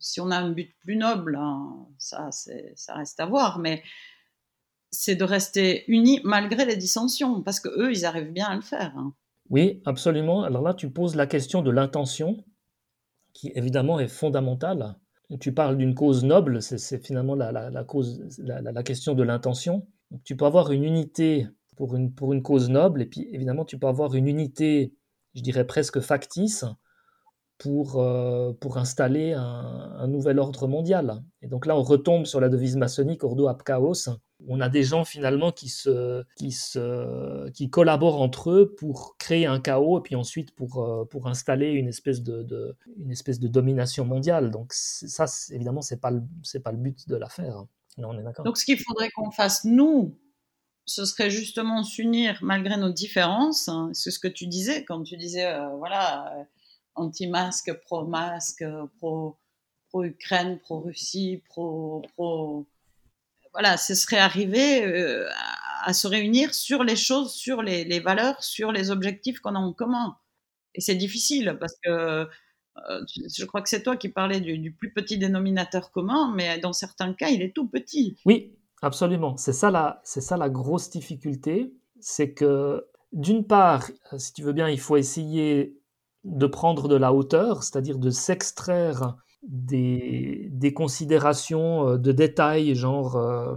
si 0.00 0.20
on 0.20 0.32
a 0.32 0.38
un 0.38 0.50
but 0.50 0.74
plus 0.80 0.96
noble, 0.96 1.36
hein, 1.36 1.86
ça, 1.98 2.30
ça 2.32 2.94
reste 2.94 3.20
à 3.20 3.26
voir, 3.26 3.60
mais 3.60 3.80
c'est 4.90 5.16
de 5.16 5.24
rester 5.24 5.84
unis 5.90 6.20
malgré 6.24 6.64
les 6.64 6.76
dissensions, 6.76 7.42
parce 7.42 7.60
que 7.60 7.68
eux, 7.68 7.90
ils 7.92 8.04
arrivent 8.04 8.32
bien 8.32 8.46
à 8.46 8.54
le 8.54 8.62
faire. 8.62 8.92
Hein. 8.96 9.14
Oui, 9.50 9.82
absolument. 9.86 10.42
Alors 10.42 10.62
là, 10.62 10.74
tu 10.74 10.90
poses 10.90 11.16
la 11.16 11.26
question 11.26 11.62
de 11.62 11.70
l'intention, 11.70 12.44
qui 13.32 13.52
évidemment 13.54 14.00
est 14.00 14.08
fondamentale. 14.08 14.96
Tu 15.40 15.52
parles 15.52 15.76
d'une 15.76 15.94
cause 15.94 16.24
noble, 16.24 16.62
c'est 16.62 17.04
finalement 17.04 17.34
la, 17.34 17.84
cause, 17.84 18.24
la, 18.38 18.82
question 18.82 19.14
de 19.14 19.22
l'intention. 19.22 19.86
Tu 20.24 20.36
peux 20.36 20.46
avoir 20.46 20.72
une 20.72 20.84
unité 20.84 21.46
pour 21.76 21.94
une, 21.94 22.14
pour 22.14 22.32
une 22.32 22.42
cause 22.42 22.70
noble, 22.70 23.02
et 23.02 23.06
puis 23.06 23.28
évidemment, 23.32 23.66
tu 23.66 23.78
peux 23.78 23.88
avoir 23.88 24.14
une 24.14 24.26
unité, 24.26 24.94
je 25.34 25.42
dirais 25.42 25.66
presque 25.66 26.00
factice, 26.00 26.64
pour, 27.58 28.00
euh, 28.00 28.52
pour 28.52 28.78
installer 28.78 29.32
un, 29.32 30.06
nouvel 30.06 30.38
ordre 30.38 30.66
mondial. 30.66 31.22
Et 31.42 31.48
donc 31.48 31.66
là, 31.66 31.76
on 31.76 31.82
retombe 31.82 32.24
sur 32.24 32.40
la 32.40 32.48
devise 32.48 32.76
maçonnique 32.76 33.24
Ordo 33.24 33.48
ab 33.48 33.62
chaos. 33.62 34.08
On 34.46 34.60
a 34.60 34.68
des 34.68 34.84
gens 34.84 35.04
finalement 35.04 35.50
qui, 35.50 35.68
se, 35.68 36.24
qui, 36.36 36.52
se, 36.52 37.48
qui 37.50 37.70
collaborent 37.70 38.20
entre 38.20 38.50
eux 38.50 38.74
pour 38.76 39.16
créer 39.18 39.46
un 39.46 39.60
chaos 39.60 39.98
et 39.98 40.02
puis 40.02 40.14
ensuite 40.14 40.52
pour, 40.52 40.84
euh, 40.84 41.04
pour 41.04 41.26
installer 41.26 41.70
une 41.72 41.88
espèce 41.88 42.22
de, 42.22 42.76
une 42.98 43.10
espèce 43.10 43.40
de 43.40 43.48
domination 43.48 44.04
mondiale. 44.04 44.50
Donc 44.50 44.72
ça, 44.72 45.26
évidemment, 45.50 45.82
ce 45.82 45.94
n'est 45.94 46.00
pas, 46.00 46.12
le, 46.12 46.22
pas 46.62 46.72
le 46.72 46.78
but 46.78 47.08
de 47.08 47.16
l'affaire. 47.16 47.64
on 47.96 48.18
est 48.18 48.22
d'accord. 48.22 48.44
Donc 48.44 48.58
ce 48.58 48.64
qu'il 48.64 48.78
faudrait 48.78 49.10
qu'on 49.10 49.32
fasse, 49.32 49.64
nous, 49.64 50.16
ce 50.86 51.04
serait 51.04 51.30
justement 51.30 51.82
s'unir 51.82 52.38
malgré 52.40 52.76
nos 52.76 52.92
différences. 52.92 53.68
C'est 53.92 54.12
ce 54.12 54.20
que 54.20 54.28
tu 54.28 54.46
disais 54.46 54.84
quand 54.84 55.02
tu 55.02 55.16
disais, 55.16 55.46
euh, 55.46 55.68
voilà 55.76 56.46
anti-masque, 56.98 57.72
pro-masque, 57.84 58.64
pro-Ukraine, 58.98 60.58
pro-Russie, 60.58 61.42
pro, 61.48 62.02
pro, 62.14 62.66
Voilà, 63.58 63.76
ce 63.76 63.96
serait 63.96 64.18
arrivé 64.18 64.86
euh, 64.86 65.26
à, 65.82 65.92
se 65.92 66.06
réunir 66.06 66.54
sur 66.54 66.84
les 66.84 66.94
choses, 66.94 67.32
sur 67.32 67.60
les, 67.60 67.98
valeurs, 67.98 68.40
sur 68.40 68.70
les 68.70 68.92
objectifs 68.92 69.40
qu'on 69.40 69.56
a 69.56 69.58
en 69.58 69.72
commun. 69.72 70.16
Et 70.76 70.80
c'est 70.80 70.94
difficile 70.94 71.56
parce 71.58 71.74
que 71.82 71.90
euh, 71.90 72.26
je 73.36 73.44
crois 73.46 73.60
que 73.60 73.68
c'est 73.68 73.82
toi 73.82 73.96
qui 73.96 74.10
parlais 74.10 74.40
du, 74.40 74.70
plus 74.70 74.92
petit 74.92 75.18
dénominateur 75.18 75.90
commun, 75.90 76.32
mais 76.36 76.60
dans 76.60 76.72
certains 76.72 77.12
cas, 77.14 77.30
il 77.30 77.42
est 77.42 77.52
tout 77.52 77.66
petit. 77.66 78.16
Oui, 78.26 78.54
absolument. 78.80 79.36
C'est 79.36 79.52
ça 79.52 79.72
la, 79.72 80.00
c'est 80.04 80.20
ça 80.20 80.36
la 80.36 80.48
grosse 80.48 80.88
difficulté, 80.88 81.74
c'est 81.98 82.34
que 82.34 82.86
d'une 83.12 83.44
part, 83.44 83.90
si 84.18 84.32
tu 84.34 84.44
veux 84.44 84.52
bien, 84.52 84.68
il 84.68 84.78
faut 84.78 84.96
essayer 84.96 85.76
de 86.22 86.46
prendre 86.46 86.86
de 86.86 86.94
la 86.94 87.12
hauteur, 87.12 87.64
c'est-à-dire 87.64 87.98
de 87.98 88.10
s'extraire 88.10 89.16
des, 89.42 90.72
considérations 90.74 91.88
euh, 91.88 91.98
de 91.98 92.12
détails, 92.12 92.74
genre 92.74 93.16
euh, 93.16 93.56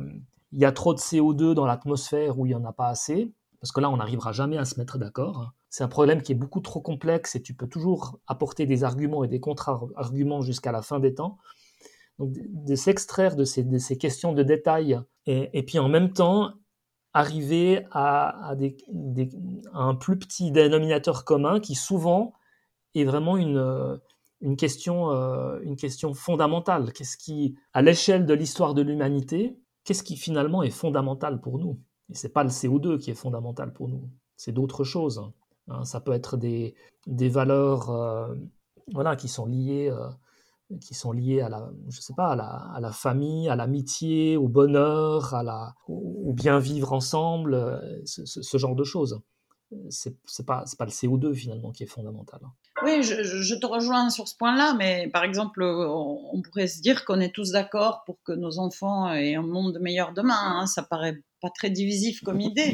il 0.52 0.60
y 0.60 0.66
a 0.66 0.72
trop 0.72 0.94
de 0.94 1.00
CO2 1.00 1.54
dans 1.54 1.66
l'atmosphère 1.66 2.40
ou 2.40 2.46
il 2.46 2.50
n'y 2.50 2.56
en 2.56 2.66
a 2.66 2.74
pas 2.74 2.88
assez, 2.88 3.32
parce 3.60 3.72
que 3.72 3.80
là 3.80 3.90
on 3.90 3.98
n'arrivera 3.98 4.32
jamais 4.32 4.58
à 4.58 4.66
se 4.66 4.80
mettre 4.80 4.98
d'accord. 4.98 5.54
C'est 5.70 5.84
un 5.84 5.88
problème 5.88 6.22
qui 6.22 6.34
est 6.34 6.36
beaucoup 6.36 6.60
trop 6.60 6.82
complexe 6.82 7.36
et 7.36 7.42
tu 7.42 7.54
peux 7.54 7.68
toujours 7.68 8.20
apporter 8.28 8.66
des 8.66 8.84
arguments 8.84 9.24
et 9.24 9.28
des 9.28 9.40
contre-arguments 9.40 10.42
jusqu'à 10.42 10.72
la 10.72 10.82
fin 10.82 11.00
des 11.00 11.14
temps. 11.14 11.38
Donc 12.20 12.34
de, 12.34 12.76
s'extraire 12.76 13.36
de 13.36 13.46
ces, 13.46 13.98
questions 13.98 14.34
de 14.34 14.44
détails 14.44 15.00
et, 15.26 15.64
puis 15.64 15.80
en 15.80 15.88
même 15.88 16.12
temps 16.12 16.52
arriver 17.14 17.86
à, 17.92 18.54
un 19.74 19.96
plus 19.96 20.20
petit 20.20 20.52
dénominateur 20.52 21.24
commun 21.24 21.60
qui 21.60 21.74
souvent 21.74 22.34
est 22.94 23.06
vraiment 23.06 23.38
une, 23.38 24.00
une, 24.42 24.56
question, 24.56 25.12
euh, 25.12 25.60
une 25.64 25.76
question 25.76 26.14
fondamentale. 26.14 26.92
Qu'est-ce 26.94 27.18
qui, 27.18 27.56
à 27.74 27.82
l'échelle 27.82 28.26
de 28.26 28.34
l'histoire 28.34 28.74
de 28.74 28.82
l'humanité, 28.82 29.58
qu'est-ce 29.84 30.04
qui 30.04 30.18
finalement 30.18 30.64
est 30.64 30.70
fondamental 30.72 31.42
pour 31.42 31.60
nous? 31.60 31.80
Et 32.10 32.16
c'est 32.16 32.30
pas 32.34 32.44
le 32.44 32.50
CO2 32.50 33.00
qui 33.00 33.12
est 33.12 33.16
fondamental 33.16 33.74
pour 33.74 33.88
nous, 33.88 34.10
c'est 34.36 34.52
d'autres 34.52 34.84
choses. 34.84 35.32
Hein. 35.68 35.86
ça 35.86 36.02
peut 36.02 36.12
être 36.12 36.38
des, 36.38 36.76
des 37.08 37.30
valeurs 37.30 37.90
euh, 37.90 38.34
voilà, 38.94 39.16
qui 39.16 39.28
sont 39.28 39.46
liées 39.46 39.94
qui 40.80 40.94
sont 40.94 41.12
liées 41.12 41.42
à 41.42 41.50
la, 41.50 41.70
je 41.90 42.00
sais 42.00 42.14
pas, 42.14 42.30
à 42.30 42.36
la, 42.38 42.46
à 42.46 42.80
la 42.80 42.94
famille, 42.94 43.50
à 43.50 43.58
l'amitié, 43.58 44.38
au 44.38 44.48
bonheur, 44.48 45.34
à 45.34 45.44
la, 45.44 45.76
au, 45.90 46.32
bien 46.32 46.60
vivre 46.60 46.94
ensemble, 46.94 48.02
ce 48.06 48.58
genre 48.58 48.74
de 48.74 48.86
choses 48.86 49.22
c'est 49.90 50.46
pas 50.46 50.64
pas 50.78 50.86
le 50.86 50.92
CO2 50.92 51.34
finalement 51.34 51.72
qui 51.72 51.84
est 51.84 51.88
fondamental. 51.88 52.42
Oui, 52.84 53.04
je, 53.04 53.56
te 53.56 53.66
rejoins 53.66 54.10
sur 54.10 54.28
ce 54.28 54.36
point-là, 54.36 54.74
mais 54.74 55.08
par 55.08 55.24
exemple, 55.24 55.64
on, 55.64 56.42
pourrait 56.42 56.68
se 56.68 56.82
dire 56.82 57.06
qu'on 57.06 57.20
est 57.20 57.34
tous 57.34 57.52
d'accord 57.52 58.04
pour 58.06 58.18
que 58.24 58.32
nos 58.32 58.60
enfants 58.60 59.12
aient 59.14 59.36
un 59.36 59.44
monde 59.44 59.80
meilleur 59.80 60.14
demain. 60.14 60.62
Hein. 60.62 60.66
Ça 60.66 60.84
paraît 60.84 61.22
pas 61.42 61.50
très 61.50 61.70
divisif 61.70 62.22
comme 62.22 62.42
idée, 62.42 62.74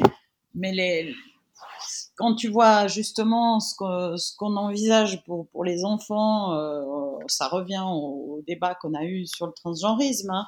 mais 0.54 0.72
les, 0.72 1.14
quand 2.16 2.34
tu 2.34 2.48
vois 2.48 2.88
justement 2.88 3.60
ce 3.60 4.36
qu'on 4.36 4.56
envisage 4.56 5.22
pour, 5.24 5.48
pour 5.48 5.64
les 5.64 5.84
enfants, 5.84 6.54
euh, 6.54 6.82
ça 7.28 7.48
revient 7.48 7.84
au, 7.86 8.42
débat 8.46 8.74
qu'on 8.74 8.94
a 8.94 9.04
eu 9.04 9.26
sur 9.26 9.46
le 9.46 9.52
transgenrisme, 9.52 10.30
hein. 10.30 10.46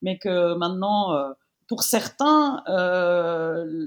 mais 0.00 0.18
que 0.18 0.54
maintenant, 0.54 1.12
euh, 1.12 1.30
pour 1.68 1.82
certains, 1.82 2.62
euh, 2.68 3.86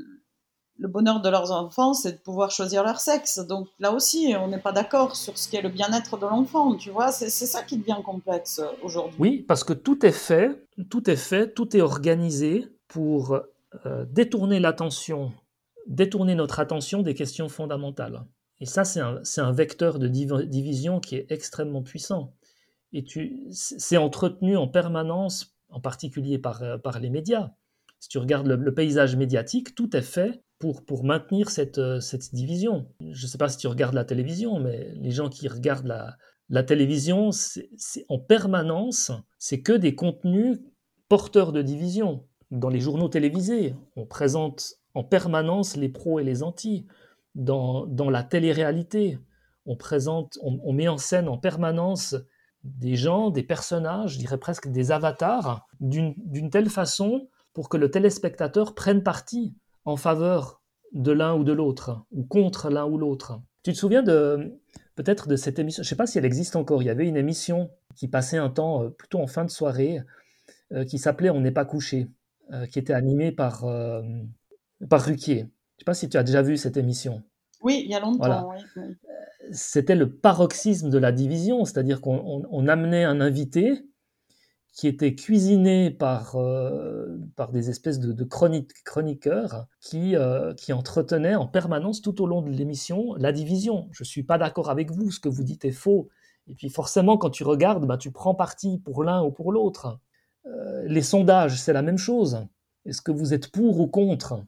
le 0.78 0.88
bonheur 0.88 1.22
de 1.22 1.30
leurs 1.30 1.52
enfants, 1.52 1.94
c'est 1.94 2.14
de 2.14 2.18
pouvoir 2.18 2.52
choisir 2.52 2.84
leur 2.84 3.00
sexe. 3.00 3.40
Donc 3.40 3.68
là 3.80 3.94
aussi, 3.94 4.34
on 4.38 4.48
n'est 4.48 4.60
pas 4.60 4.72
d'accord 4.72 5.16
sur 5.16 5.38
ce 5.38 5.50
qu'est 5.50 5.62
le 5.62 5.70
bien-être 5.70 6.18
de 6.18 6.26
l'enfant, 6.26 6.76
tu 6.76 6.90
vois. 6.90 7.12
C'est 7.12 7.30
ça 7.30 7.64
qui 7.64 7.78
devient 7.78 8.02
complexe 8.04 8.62
aujourd'hui. 8.84 9.16
Oui, 9.20 9.46
parce 9.48 9.64
que 9.64 9.74
tout 9.74 10.06
est 10.06 10.12
fait, 10.12 10.68
tout 10.90 11.10
est 11.10 11.16
fait, 11.16 11.54
tout 11.54 11.76
est 11.76 11.82
organisé 11.82 12.68
pour 12.88 13.40
euh, 13.86 14.06
détourner 14.10 14.60
l'attention, 14.60 15.32
détourner 15.88 16.36
notre 16.36 16.60
attention 16.60 17.02
des 17.02 17.14
questions 17.14 17.50
fondamentales. 17.50 18.26
Et 18.60 18.66
ça, 18.66 18.84
c'est 18.86 19.02
un, 19.02 19.52
vecteur 19.52 20.00
de 20.00 20.08
division 20.08 21.00
qui 21.00 21.16
est 21.16 21.26
extrêmement 21.30 21.82
puissant. 21.82 22.34
Et 22.94 23.04
c'est 23.52 23.98
entretenu 23.98 24.56
en 24.56 24.68
permanence, 24.68 25.54
en 25.70 25.82
particulier 25.82 26.38
par, 26.38 26.64
euh, 26.64 26.78
par 26.78 27.00
les 27.00 27.10
médias. 27.10 27.52
Si 28.00 28.08
tu 28.08 28.18
regardes 28.18 28.48
le, 28.48 28.74
paysage 28.74 29.16
médiatique, 29.16 29.76
tout 29.76 29.96
est 29.98 30.02
fait 30.02 30.42
pour, 30.60 30.86
pour 30.86 31.04
maintenir 31.04 31.50
cette, 31.50 31.78
euh, 31.78 32.00
cette 32.00 32.34
division. 32.34 32.88
Je 33.00 33.26
ne 33.26 33.28
sais 33.28 33.38
pas 33.38 33.50
si 33.50 33.58
tu 33.58 33.68
regardes 33.68 33.94
la 33.94 34.06
télévision, 34.06 34.60
mais 34.60 34.92
les 34.96 35.12
gens 35.12 35.30
qui 35.30 35.48
regardent 35.48 35.88
la, 35.88 36.18
la 36.50 36.64
télévision, 36.64 37.32
c'est 37.32 38.06
en 38.08 38.20
permanence, 38.20 39.12
c'est 39.40 39.62
que 39.62 39.74
des 39.74 39.96
contenus 39.96 40.60
porteurs 41.10 41.52
de 41.52 41.62
division. 41.62 42.26
Dans 42.52 42.70
les 42.70 42.80
journaux 42.80 43.10
télévisés, 43.10 43.76
on 43.96 44.06
présente 44.06 44.76
en 44.94 45.04
permanence 45.04 45.76
les 45.76 45.90
pros 45.90 46.20
et 46.20 46.24
les 46.24 46.44
antis. 46.44 46.86
Dans, 47.34 47.86
dans 47.86 48.10
la 48.10 48.24
télé-réalité, 48.24 49.20
on 49.66 49.76
présente, 49.76 50.38
on, 50.42 50.60
on, 50.64 50.72
met 50.72 50.88
en 50.88 50.98
scène 50.98 51.28
en 51.28 51.38
permanence 51.38 52.16
des 52.64 52.96
gens, 52.96 53.30
des 53.30 53.44
personnages, 53.44 54.14
je 54.14 54.20
dirais 54.20 54.38
presque 54.38 54.70
des 54.70 54.92
avatars, 54.92 55.68
d'une 55.80 56.50
telle 56.50 56.70
façon 56.70 57.28
pour 57.54 57.70
que 57.70 57.78
le 57.78 57.92
téléspectateur 57.92 58.74
prenne 58.74 59.04
parti 59.04 59.56
en 59.86 59.98
faveur 59.98 60.62
de 60.94 61.12
l'un 61.12 61.36
ou 61.36 61.44
de 61.44 61.54
l'autre, 61.54 62.06
ou 62.12 62.24
contre 62.24 62.70
l'un 62.70 62.86
ou 62.86 62.98
l'autre. 62.98 63.42
Tu 63.64 63.74
te 63.74 63.78
souviens 63.78 64.04
de 64.04 64.60
peut-être 64.96 65.28
de 65.28 65.36
cette 65.36 65.60
émission, 65.60 65.84
je 65.84 65.88
ne 65.88 65.90
sais 65.90 65.96
pas 65.96 66.08
si 66.08 66.18
elle 66.18 66.26
existe 66.26 66.56
encore, 66.56 66.82
il 66.82 66.86
y 66.86 66.90
avait 66.90 67.08
une 67.08 67.18
émission 67.18 67.70
qui 67.96 68.08
passait 68.08 68.38
un 68.38 68.50
temps 68.50 68.84
euh, 68.84 68.90
plutôt 68.90 69.20
en 69.20 69.28
fin 69.28 69.46
de 69.46 69.50
soirée, 69.50 70.00
euh, 70.72 70.86
qui 70.86 70.98
s'appelait 70.98 71.30
On 71.30 71.42
n'est 71.42 71.52
pas 71.52 71.66
couché, 71.66 72.08
euh, 72.52 72.66
qui 72.66 72.80
était 72.80 72.94
animée 72.94 73.32
par, 73.32 73.66
par 74.90 75.02
Ruquier. 75.02 75.40
Je 75.40 75.44
ne 75.44 75.80
sais 75.80 75.86
pas 75.86 75.94
si 75.94 76.10
tu 76.10 76.18
as 76.18 76.24
déjà 76.24 76.42
vu 76.42 76.58
cette 76.58 76.78
émission. 76.78 77.24
Oui, 77.62 77.82
il 77.84 77.92
y 77.92 77.96
a 77.96 78.00
longtemps. 78.00 78.54
C'était 79.52 79.96
le 79.96 80.12
paroxysme 80.12 80.90
de 80.90 80.98
la 80.98 81.12
division, 81.12 81.66
c'est-à-dire 81.66 82.02
qu'on 82.02 82.68
amenait 82.68 83.04
un 83.04 83.22
invité 83.22 83.84
qui 84.76 84.90
était 84.90 85.16
cuisiné 85.16 85.90
par, 85.90 86.36
euh, 86.36 87.18
des 87.54 87.70
espèces 87.70 87.98
de, 87.98 88.24
chroniqueurs 88.26 89.68
qui, 89.80 90.18
euh, 90.18 90.54
qui 90.54 90.74
entretenaient 90.74 91.36
en 91.36 91.48
permanence 91.48 92.02
tout 92.02 92.22
au 92.22 92.28
long 92.28 92.42
de 92.42 92.50
l'émission 92.50 93.16
la 93.16 93.32
division. 93.32 93.88
Je 93.92 94.04
ne 94.04 94.06
suis 94.06 94.24
pas 94.24 94.38
d'accord 94.38 94.70
avec 94.70 94.92
vous, 94.92 95.12
ce 95.12 95.22
que 95.22 95.30
vous 95.30 95.44
dites 95.44 95.64
est 95.64 95.72
faux. 95.72 96.10
Et 96.48 96.56
puis 96.56 96.70
forcément, 96.70 97.18
quand 97.18 97.30
tu 97.30 97.46
regardes, 97.46 97.88
bah, 97.88 97.98
tu 97.98 98.12
prends 98.12 98.36
parti 98.36 98.78
pour 98.78 99.06
l'un 99.06 99.24
ou 99.24 99.32
pour 99.32 99.54
l'autre. 99.54 99.98
Euh, 100.46 100.84
les 100.88 101.02
sondages, 101.02 101.58
c'est 101.58 101.74
la 101.74 101.82
même 101.82 101.98
chose. 101.98 102.46
Est-ce 102.86 103.02
que 103.02 103.14
vous 103.14 103.34
êtes 103.34 103.52
pour 103.52 103.80
ou 103.80 103.88
contre? 103.88 104.44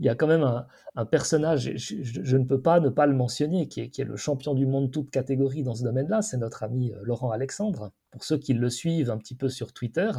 Quand 0.00 0.26
même 0.26 0.64
un, 0.94 1.04
personnage, 1.06 1.72
je, 1.76 2.36
ne 2.36 2.44
peux 2.44 2.60
pas 2.60 2.80
ne 2.80 2.88
pas 2.88 3.06
le 3.06 3.14
mentionner, 3.14 3.68
qui 3.68 3.80
est, 3.80 3.98
le 4.04 4.16
champion 4.16 4.54
du 4.54 4.66
monde 4.66 4.90
toute 4.90 5.10
catégorie 5.10 5.62
dans 5.62 5.74
ce 5.74 5.82
domaine-là, 5.82 6.22
c'est 6.22 6.36
notre 6.36 6.62
ami 6.62 6.92
euh, 6.92 7.00
Laurent 7.02 7.30
Alexandre. 7.30 7.92
Pour 8.10 8.24
ceux 8.24 8.38
qui 8.38 8.54
le 8.54 8.70
suivent 8.70 9.10
un 9.10 9.18
petit 9.18 9.34
peu 9.34 9.48
sur 9.48 9.72
Twitter, 9.72 10.10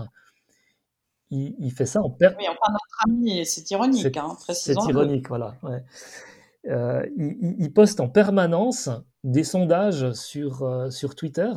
il, 1.32 1.72
fait 1.72 1.86
ça 1.86 2.02
en 2.02 2.10
permanence. 2.10 2.42
Oui, 2.42 2.48
enfin, 2.50 2.74
notre 2.74 3.08
ami, 3.08 3.46
c'est 3.46 3.70
ironique, 3.72 4.18
hein, 4.18 4.36
C'est 4.50 4.74
ironique, 4.74 5.30
voilà. 5.30 5.56
Euh, 6.68 7.06
il, 7.16 7.72
poste 7.72 8.00
en 8.00 8.10
permanence 8.10 8.90
des 9.24 9.44
sondages 9.44 10.12
sur, 10.14 10.88
sur 10.92 11.16
Twitter 11.16 11.52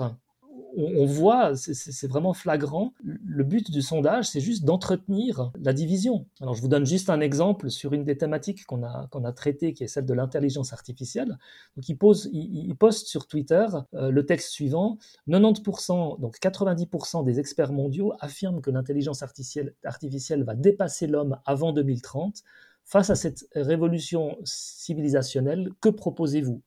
on, 0.77 1.07
voit, 1.07 1.55
c'est 1.57 2.07
vraiment 2.09 2.33
flagrant, 2.33 2.95
le 3.03 3.45
but 3.45 3.71
du 3.71 3.83
sondage, 3.83 4.29
c'est 4.29 4.41
juste 4.41 4.65
d'entretenir 4.65 5.53
la 5.61 5.73
division. 5.73 6.27
Alors 6.41 6.55
je 6.55 6.63
vous 6.63 6.69
donne 6.69 6.87
juste 6.87 7.11
un 7.11 7.21
exemple 7.21 7.71
sur 7.71 7.93
une 7.93 8.05
des 8.05 8.17
thématiques 8.17 8.65
qu'on 8.67 8.83
a, 8.83 9.07
qu'on 9.11 9.25
a 9.25 9.33
traitées, 9.33 9.75
qui 9.75 9.85
est 9.85 9.89
celle 9.89 10.07
de 10.07 10.15
l'intelligence 10.15 10.73
artificielle. 10.73 11.39
Donc 11.77 11.89
il, 11.89 11.97
pose, 11.97 12.31
poste 12.79 13.07
sur 13.07 13.27
Twitter 13.27 13.67
euh, 13.95 14.11
le 14.11 14.27
texte 14.27 14.51
suivant, 14.51 14.99
90%, 15.29 16.21
donc 16.21 16.39
90% 16.39 17.25
des 17.25 17.39
experts 17.39 17.73
mondiaux 17.73 18.13
affirment 18.21 18.61
que 18.61 18.71
l'intelligence 18.71 19.23
artificielle 19.23 20.45
va 20.45 20.55
dépasser 20.55 21.07
l'homme 21.07 21.39
avant 21.45 21.73
2030. 21.73 22.43
Face 22.85 23.11
à 23.11 23.15
cette 23.15 23.47
révolution 23.55 24.37
civilisationnelle, 24.45 25.71
que 25.81 25.89
proposez-vous? 25.89 26.63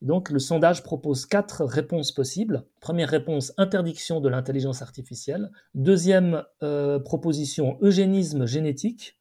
Donc 0.00 0.30
le 0.30 0.38
sondage 0.38 0.82
propose 0.82 1.26
quatre 1.26 1.64
réponses 1.64 2.12
possibles. 2.12 2.64
Première 2.80 3.08
réponse, 3.08 3.52
interdiction 3.56 4.20
de 4.20 4.28
l'intelligence 4.28 4.80
artificielle. 4.80 5.50
Deuxième 5.74 6.44
euh, 6.62 7.00
proposition, 7.00 7.78
eugénisme 7.80 8.46
génétique. 8.46 9.18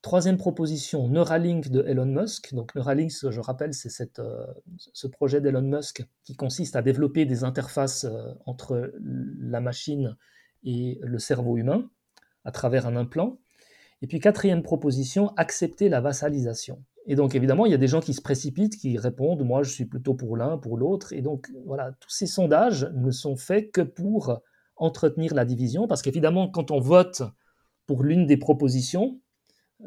Troisième 0.00 0.36
proposition, 0.36 1.08
Neuralink 1.08 1.68
de 1.68 1.82
Elon 1.82 2.06
Musk. 2.06 2.54
Donc 2.54 2.74
Neuralink, 2.74 3.10
je 3.10 3.40
rappelle, 3.40 3.74
c'est 3.74 4.18
euh, 4.18 4.46
ce 4.92 5.06
projet 5.06 5.40
d'Elon 5.40 5.62
Musk 5.62 6.04
qui 6.24 6.34
consiste 6.34 6.76
à 6.76 6.82
développer 6.82 7.24
des 7.24 7.44
interfaces 7.44 8.04
euh, 8.04 8.32
entre 8.46 8.92
la 9.00 9.60
machine 9.60 10.16
et 10.64 11.00
le 11.02 11.18
cerveau 11.18 11.56
humain 11.56 11.88
à 12.44 12.52
travers 12.52 12.86
un 12.86 12.96
implant. 12.96 13.38
Et 14.00 14.06
puis 14.08 14.18
quatrième 14.20 14.62
proposition, 14.62 15.32
accepter 15.36 15.88
la 15.88 16.00
vassalisation. 16.00 16.82
Et 17.06 17.16
donc, 17.16 17.34
évidemment, 17.34 17.66
il 17.66 17.72
y 17.72 17.74
a 17.74 17.78
des 17.78 17.88
gens 17.88 18.00
qui 18.00 18.14
se 18.14 18.22
précipitent, 18.22 18.76
qui 18.76 18.96
répondent, 18.96 19.44
moi, 19.44 19.62
je 19.62 19.70
suis 19.70 19.86
plutôt 19.86 20.14
pour 20.14 20.36
l'un, 20.36 20.56
pour 20.56 20.76
l'autre. 20.76 21.12
Et 21.12 21.20
donc, 21.20 21.50
voilà, 21.66 21.92
tous 22.00 22.10
ces 22.10 22.26
sondages 22.26 22.88
ne 22.94 23.10
sont 23.10 23.36
faits 23.36 23.72
que 23.72 23.80
pour 23.80 24.40
entretenir 24.76 25.34
la 25.34 25.44
division, 25.44 25.86
parce 25.86 26.02
qu'évidemment, 26.02 26.48
quand 26.48 26.70
on 26.70 26.80
vote 26.80 27.22
pour 27.86 28.04
l'une 28.04 28.26
des 28.26 28.36
propositions, 28.36 29.20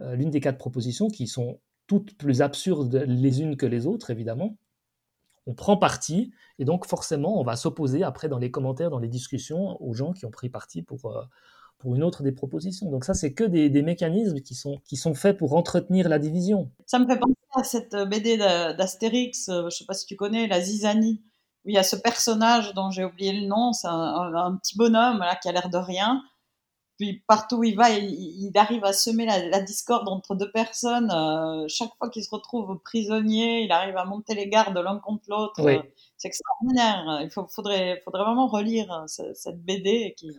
euh, 0.01 0.16
l'une 0.16 0.30
des 0.30 0.41
quatre 0.41 0.57
propositions, 0.57 1.07
qui 1.07 1.28
sont 1.28 1.59
toutes 1.88 2.18
plus 2.18 2.41
absurdes 2.41 3.03
les 3.07 3.41
unes 3.41 3.57
que 3.57 3.66
les 3.66 3.88
autres, 3.88 4.09
évidemment, 4.09 4.57
on 5.47 5.53
prend 5.53 5.78
parti, 5.78 6.32
et 6.59 6.66
donc 6.66 6.86
forcément, 6.86 7.39
on 7.39 7.43
va 7.43 7.55
s'opposer 7.55 8.03
après 8.03 8.28
dans 8.28 8.39
les 8.39 8.51
commentaires, 8.51 8.89
dans 8.89 8.99
les 8.99 9.07
discussions, 9.07 9.82
aux 9.82 9.93
gens 9.93 10.11
qui 10.11 10.26
ont 10.26 10.32
pris 10.32 10.49
parti 10.49 10.82
pour, 10.82 11.05
euh, 11.05 11.24
pour 11.78 11.96
une 11.96 12.04
autre 12.04 12.24
des 12.24 12.32
propositions. 12.32 12.90
Donc 12.90 13.06
ça, 13.06 13.14
c'est 13.14 13.34
que 13.34 13.44
des, 13.44 13.82
mécanismes 13.82 14.40
qui 14.42 14.56
sont, 14.56 14.80
qui 14.86 14.98
sont 14.98 15.14
faits 15.14 15.38
pour 15.38 15.56
entretenir 15.56 16.10
la 16.10 16.20
division. 16.20 16.72
Ça 16.86 17.00
me 17.00 17.06
fait 17.06 17.20
penser 17.20 17.36
à 17.56 17.64
cette 17.64 17.94
euh, 17.94 18.06
BD 18.06 18.38
d'Astérix, 18.38 19.50
euh, 19.50 19.62
je 19.62 19.66
ne 19.66 19.70
sais 19.70 19.86
pas 19.86 19.94
si 19.94 20.06
tu 20.06 20.16
connais, 20.16 20.48
la 20.48 20.62
Zizanie, 20.62 21.24
où 21.66 21.70
il 21.70 21.76
y 21.76 21.78
a 21.78 21.84
ce 21.84 21.96
personnage 21.96 22.74
dont 22.74 22.92
j'ai 22.92 23.04
oublié 23.04 23.34
le 23.34 23.48
nom, 23.48 23.74
c'est 23.74 23.88
un, 23.88 24.58
petit 24.62 24.78
bonhomme 24.78 25.20
là, 25.20 25.36
qui 25.36 25.50
a 25.50 25.52
l'air 25.52 25.70
de 25.70 25.78
rien, 25.78 26.22
puis 26.98 27.24
partout 27.28 27.58
où 27.58 27.64
il 27.64 27.76
va, 27.76 27.89
il, 27.89 28.52
arrive 28.56 28.86
à 28.86 28.93
semer 28.93 29.26
la, 29.26 29.62
discorde 29.62 30.08
entre 30.08 30.34
deux 30.34 30.50
personnes. 30.52 31.12
Euh, 31.12 31.66
chaque 31.68 31.89
fois 31.98 32.10
qu'il 32.10 32.24
se 32.24 32.30
retrouve 32.30 32.80
prisonnier, 32.84 33.64
il 33.64 33.72
arrive 33.72 33.98
à 33.98 34.06
monter 34.06 34.34
les 34.34 34.48
gardes 34.48 34.78
l'un 34.78 35.00
contre 35.00 35.26
l'autre. 35.28 35.62
C'est 36.18 36.30
extraordinaire. 36.30 37.20
Il 37.22 37.30
faudrait, 37.30 38.02
faudrait 38.06 38.24
vraiment 38.24 38.48
relire 38.48 38.91
euh, 38.93 39.32
cette 39.34 39.62
BD 39.64 40.16
qui, 40.18 40.32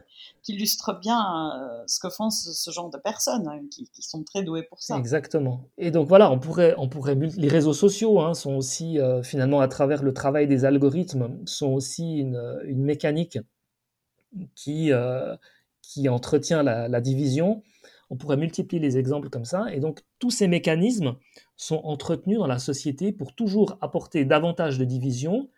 illustre 0.49 0.99
bien 0.99 1.21
euh, 1.21 1.83
ce 1.87 2.01
que 2.01 2.09
font 2.09 2.31
ce, 2.31 2.71
genre 2.71 2.89
de 2.89 2.99
personnes 2.99 3.49
hein, 3.49 3.61
qui, 3.71 4.03
sont 4.03 4.25
très 4.25 4.43
douées 4.43 4.63
pour 4.63 4.81
ça. 4.81 4.97
Exactement. 4.97 5.69
Et 5.77 5.91
donc 5.91 6.09
voilà, 6.09 6.31
on 6.31 6.39
pourrait, 6.39 6.75
on 6.79 6.89
pourrait 6.89 7.17
les 7.17 7.49
réseaux 7.49 7.75
sociaux 7.75 8.21
hein, 8.21 8.33
sont 8.33 8.55
aussi 8.55 8.99
finalement 9.23 9.61
à 9.61 9.69
travers 9.69 10.03
le 10.03 10.15
travail 10.15 10.47
des 10.47 10.65
algorithmes 10.65 11.45
sont 11.45 11.73
aussi 11.73 12.19
une, 12.19 12.61
une 12.65 12.83
mécanique 12.83 13.39
qui 14.55 14.93
qui 15.87 16.09
entretient 16.09 16.63
la, 16.63 17.01
division. 17.01 17.63
On 18.11 18.17
pourrait 18.17 18.37
multiplier 18.37 18.81
les 18.81 18.99
exemples 18.99 19.31
comme 19.31 19.45
ça. 19.45 19.73
Et 19.73 19.81
donc, 19.81 20.03
tous 20.19 20.31
ces 20.31 20.49
mécanismes 20.49 21.17
sont 21.57 21.81
entretenus 21.85 22.39
dans 22.39 22.47
la 22.47 22.59
société 22.59 23.13
pour 23.13 23.35
toujours 23.35 23.79
apporter 23.81 24.25
davantage 24.25 24.79
de 24.79 24.85
division 24.85 25.49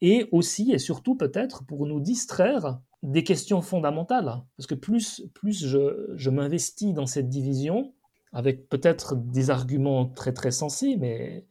et 0.00 0.28
aussi 0.32 0.72
et 0.72 0.78
surtout 0.78 1.14
peut-être 1.14 1.64
pour 1.64 1.86
nous 1.86 2.00
distraire 2.00 2.80
des 3.02 3.22
questions 3.22 3.62
fondamentales. 3.62 4.42
Parce 4.56 4.66
que 4.66 4.74
plus, 4.74 5.24
plus 5.34 5.64
je, 5.64 6.12
je 6.16 6.30
m'investis 6.30 6.92
dans 6.92 7.06
cette 7.06 7.28
division, 7.28 7.92
avec 8.32 8.68
peut-être 8.68 9.14
des 9.14 9.50
arguments 9.50 10.06
très 10.06 10.32
très 10.32 10.50
sensés, 10.50 10.96
mais 10.98 11.46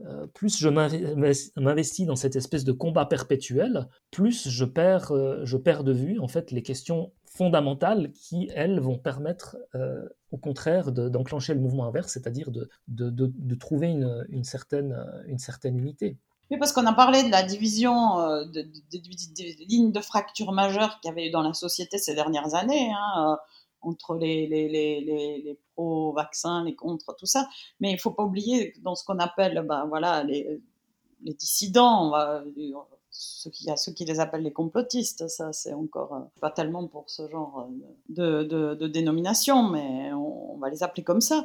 euh, 0.00 0.26
plus 0.26 0.58
je 0.58 0.68
m'investis 0.68 2.06
dans 2.06 2.16
cette 2.16 2.34
espèce 2.34 2.64
de 2.64 2.72
combat 2.72 3.06
perpétuel, 3.06 3.88
plus 4.10 4.48
je 4.48 4.64
perds, 4.64 5.12
euh, 5.12 5.44
je 5.44 5.56
perds 5.56 5.84
de 5.84 5.92
vue 5.92 6.18
en 6.18 6.26
fait 6.26 6.50
les 6.50 6.62
questions 6.62 7.12
fondamentales 7.36 8.12
qui, 8.12 8.48
elles, 8.54 8.80
vont 8.80 8.98
permettre 8.98 9.56
euh, 9.74 10.08
au 10.30 10.36
contraire 10.36 10.92
d'enclencher 10.92 11.54
le 11.54 11.60
mouvement 11.60 11.86
inverse, 11.86 12.12
c'est-à-dire 12.12 12.50
de, 12.50 13.54
trouver 13.56 13.88
une, 13.88 14.44
certaine, 14.44 14.94
unité. 15.64 16.16
Oui, 16.50 16.58
parce 16.58 16.72
qu'on 16.72 16.86
a 16.86 16.92
parlé 16.92 17.22
de 17.24 17.30
la 17.30 17.42
division 17.42 18.44
des 18.46 18.64
de, 18.64 19.64
lignes 19.68 19.92
de 19.92 20.00
fracture 20.00 20.52
majeures 20.52 21.00
qu'il 21.00 21.08
y 21.08 21.12
avait 21.12 21.28
eu 21.28 21.30
dans 21.30 21.42
la 21.42 21.54
société 21.54 21.98
ces 21.98 22.14
dernières 22.14 22.54
années. 22.54 22.92
Hein, 22.92 23.38
entre 23.84 24.16
les, 24.16 25.58
pro-vaccins, 25.74 26.64
les 26.64 26.74
contre, 26.74 27.14
tout 27.16 27.26
ça. 27.26 27.48
Mais 27.80 27.90
il 27.90 27.94
ne 27.94 28.00
faut 28.00 28.12
pas 28.12 28.22
oublier 28.22 28.74
dans 28.82 28.94
ce 28.94 29.04
qu'on 29.04 29.18
appelle 29.18 29.64
ben, 29.68 29.86
les, 30.24 30.60
dissidents, 31.34 32.12
ceux 33.16 33.50
qui, 33.50 33.70
a 33.70 33.76
ceux 33.76 33.92
qui 33.92 34.04
les 34.04 34.18
appellent 34.18 34.42
les 34.42 34.52
complotistes, 34.52 35.28
ça 35.28 35.52
c'est 35.52 35.72
encore 35.72 36.14
euh, 36.14 36.20
pas 36.40 36.50
tellement 36.50 36.86
pour 36.88 37.08
ce 37.08 37.28
genre 37.28 37.68
de, 38.08 38.42
de, 38.42 38.74
de 38.74 38.86
dénomination, 38.88 39.62
mais 39.62 40.12
on, 40.12 40.58
va 40.58 40.68
les 40.68 40.82
appeler 40.82 41.04
comme 41.04 41.20
ça 41.20 41.44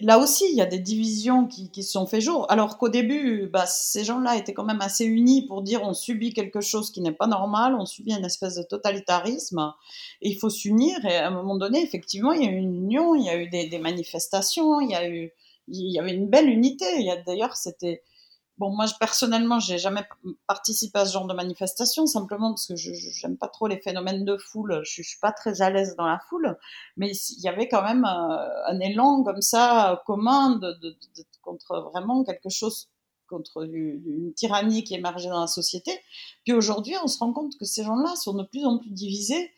là 0.00 0.18
aussi, 0.18 0.44
il 0.50 0.56
y 0.56 0.62
a 0.62 0.66
des 0.66 0.78
divisions 0.78 1.46
qui, 1.46 1.70
qui 1.70 1.82
se 1.82 1.92
sont 1.92 2.06
fait 2.06 2.20
jour. 2.20 2.50
Alors 2.50 2.78
qu'au 2.78 2.88
début, 2.88 3.46
bah, 3.52 3.66
ces 3.66 4.04
gens-là 4.04 4.36
étaient 4.36 4.54
quand 4.54 4.64
même 4.64 4.80
assez 4.80 5.04
unis 5.04 5.46
pour 5.46 5.62
dire 5.62 5.82
on 5.82 5.92
subit 5.92 6.32
quelque 6.32 6.60
chose 6.60 6.90
qui 6.90 7.00
n'est 7.02 7.12
pas 7.12 7.26
normal, 7.26 7.74
on 7.78 7.84
subit 7.84 8.14
une 8.14 8.24
espèce 8.24 8.54
de 8.54 8.62
totalitarisme, 8.62 9.74
et 10.22 10.30
il 10.30 10.38
faut 10.38 10.50
s'unir. 10.50 11.04
Et 11.04 11.16
à 11.16 11.28
un 11.28 11.30
moment 11.30 11.56
donné, 11.56 11.82
effectivement, 11.82 12.32
il 12.32 12.42
y 12.42 12.48
a 12.48 12.50
eu 12.50 12.56
une 12.56 12.74
union, 12.74 13.14
il 13.14 13.24
y 13.24 13.28
a 13.28 13.36
eu 13.36 13.48
des, 13.48 13.66
des 13.66 13.78
manifestations, 13.78 14.80
il 14.80 14.90
y 14.90 14.94
a 14.94 15.08
eu, 15.08 15.30
il 15.68 15.92
y 15.92 15.98
avait 15.98 16.14
une 16.14 16.28
belle 16.28 16.48
unité. 16.48 16.86
D'ailleurs, 17.26 17.56
c'était 17.56 18.02
Bon, 18.62 18.70
moi, 18.70 18.86
je, 18.86 18.94
personnellement, 18.94 19.58
j'ai 19.58 19.76
jamais 19.76 20.06
participé 20.46 21.00
à 21.00 21.04
ce 21.04 21.14
genre 21.14 21.26
de 21.26 21.34
manifestation, 21.34 22.06
simplement 22.06 22.50
parce 22.50 22.68
que 22.68 22.76
je 22.76 22.92
n'aime 23.26 23.36
pas 23.36 23.48
trop 23.48 23.66
les 23.66 23.80
phénomènes 23.80 24.24
de 24.24 24.36
foule. 24.36 24.82
Je, 24.84 25.00
ne 25.00 25.04
suis 25.04 25.18
pas 25.20 25.32
très 25.32 25.62
à 25.62 25.70
l'aise 25.70 25.96
dans 25.96 26.06
la 26.06 26.20
foule, 26.28 26.56
mais 26.96 27.10
il 27.10 27.42
y 27.42 27.48
avait 27.48 27.66
quand 27.66 27.82
même 27.82 28.04
euh, 28.04 28.66
un 28.68 28.78
élan 28.78 29.24
comme 29.24 29.42
ça 29.42 30.00
commun 30.06 30.60
de, 30.60 30.74
de, 30.80 30.96
contre 31.40 31.90
vraiment 31.90 32.22
quelque 32.22 32.50
chose 32.50 32.88
contre 33.26 33.64
une 33.64 34.32
tyrannie 34.36 34.84
qui 34.84 34.94
émergeait 34.94 35.30
dans 35.30 35.40
la 35.40 35.48
société. 35.48 35.90
Puis 36.44 36.52
aujourd'hui, 36.52 36.94
on 37.02 37.08
se 37.08 37.18
rend 37.18 37.32
compte 37.32 37.58
que 37.58 37.64
ces 37.64 37.82
gens-là 37.82 38.14
sont 38.14 38.34
de 38.34 38.44
plus 38.44 38.64
en 38.64 38.78
plus 38.78 38.92
divisés. 38.92 39.50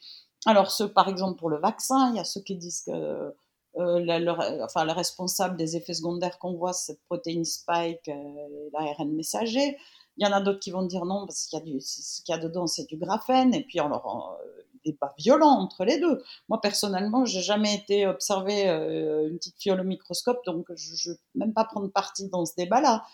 Alors, 0.46 0.70
ceux, 0.70 0.90
par 0.90 1.10
exemple, 1.10 1.38
pour 1.38 1.50
le 1.50 1.58
vaccin, 1.58 2.08
il 2.08 2.16
y 2.16 2.20
a 2.20 2.24
ceux 2.24 2.40
qui 2.40 2.56
disent 2.56 2.84
que 2.86 3.34
euh, 3.78 4.00
le, 4.00 4.62
enfin, 4.62 4.84
le 4.84 4.92
responsable 4.92 5.56
des 5.56 5.76
effets 5.76 5.94
secondaires 5.94 6.38
qu'on 6.38 6.54
voit, 6.54 6.72
cette 6.72 7.02
protéine 7.04 7.44
spike, 7.44 8.08
euh, 8.08 8.70
l'ARN 8.72 9.14
messager. 9.14 9.76
Il 10.16 10.24
y 10.24 10.30
en 10.30 10.32
a 10.32 10.40
d'autres 10.40 10.60
qui 10.60 10.70
vont 10.70 10.84
dire 10.84 11.04
non, 11.04 11.26
parce 11.26 11.46
qu'il 11.46 11.58
y 11.58 11.62
a 11.62 12.38
du, 12.38 12.44
dedans, 12.44 12.66
c'est 12.66 12.86
du 12.86 12.96
graphène, 12.96 13.52
et 13.52 13.64
puis 13.64 13.80
on 13.80 13.88
leur 13.88 14.38
débat 14.84 15.14
violent 15.18 15.58
entre 15.60 15.84
les 15.84 15.98
deux. 15.98 16.22
Moi, 16.48 16.60
personnellement, 16.60 17.24
j'ai 17.24 17.40
jamais 17.40 17.74
été 17.74 18.06
observer 18.06 18.68
euh, 18.68 19.28
une 19.28 19.38
petite 19.38 19.56
fiole 19.58 19.80
au 19.80 19.84
microscope, 19.84 20.38
donc 20.46 20.66
je 20.74 21.10
ne 21.10 21.16
même 21.34 21.54
pas 21.54 21.64
prendre 21.64 21.88
parti 21.88 22.28
dans 22.28 22.44
ce 22.44 22.54
débat-là. 22.56 23.04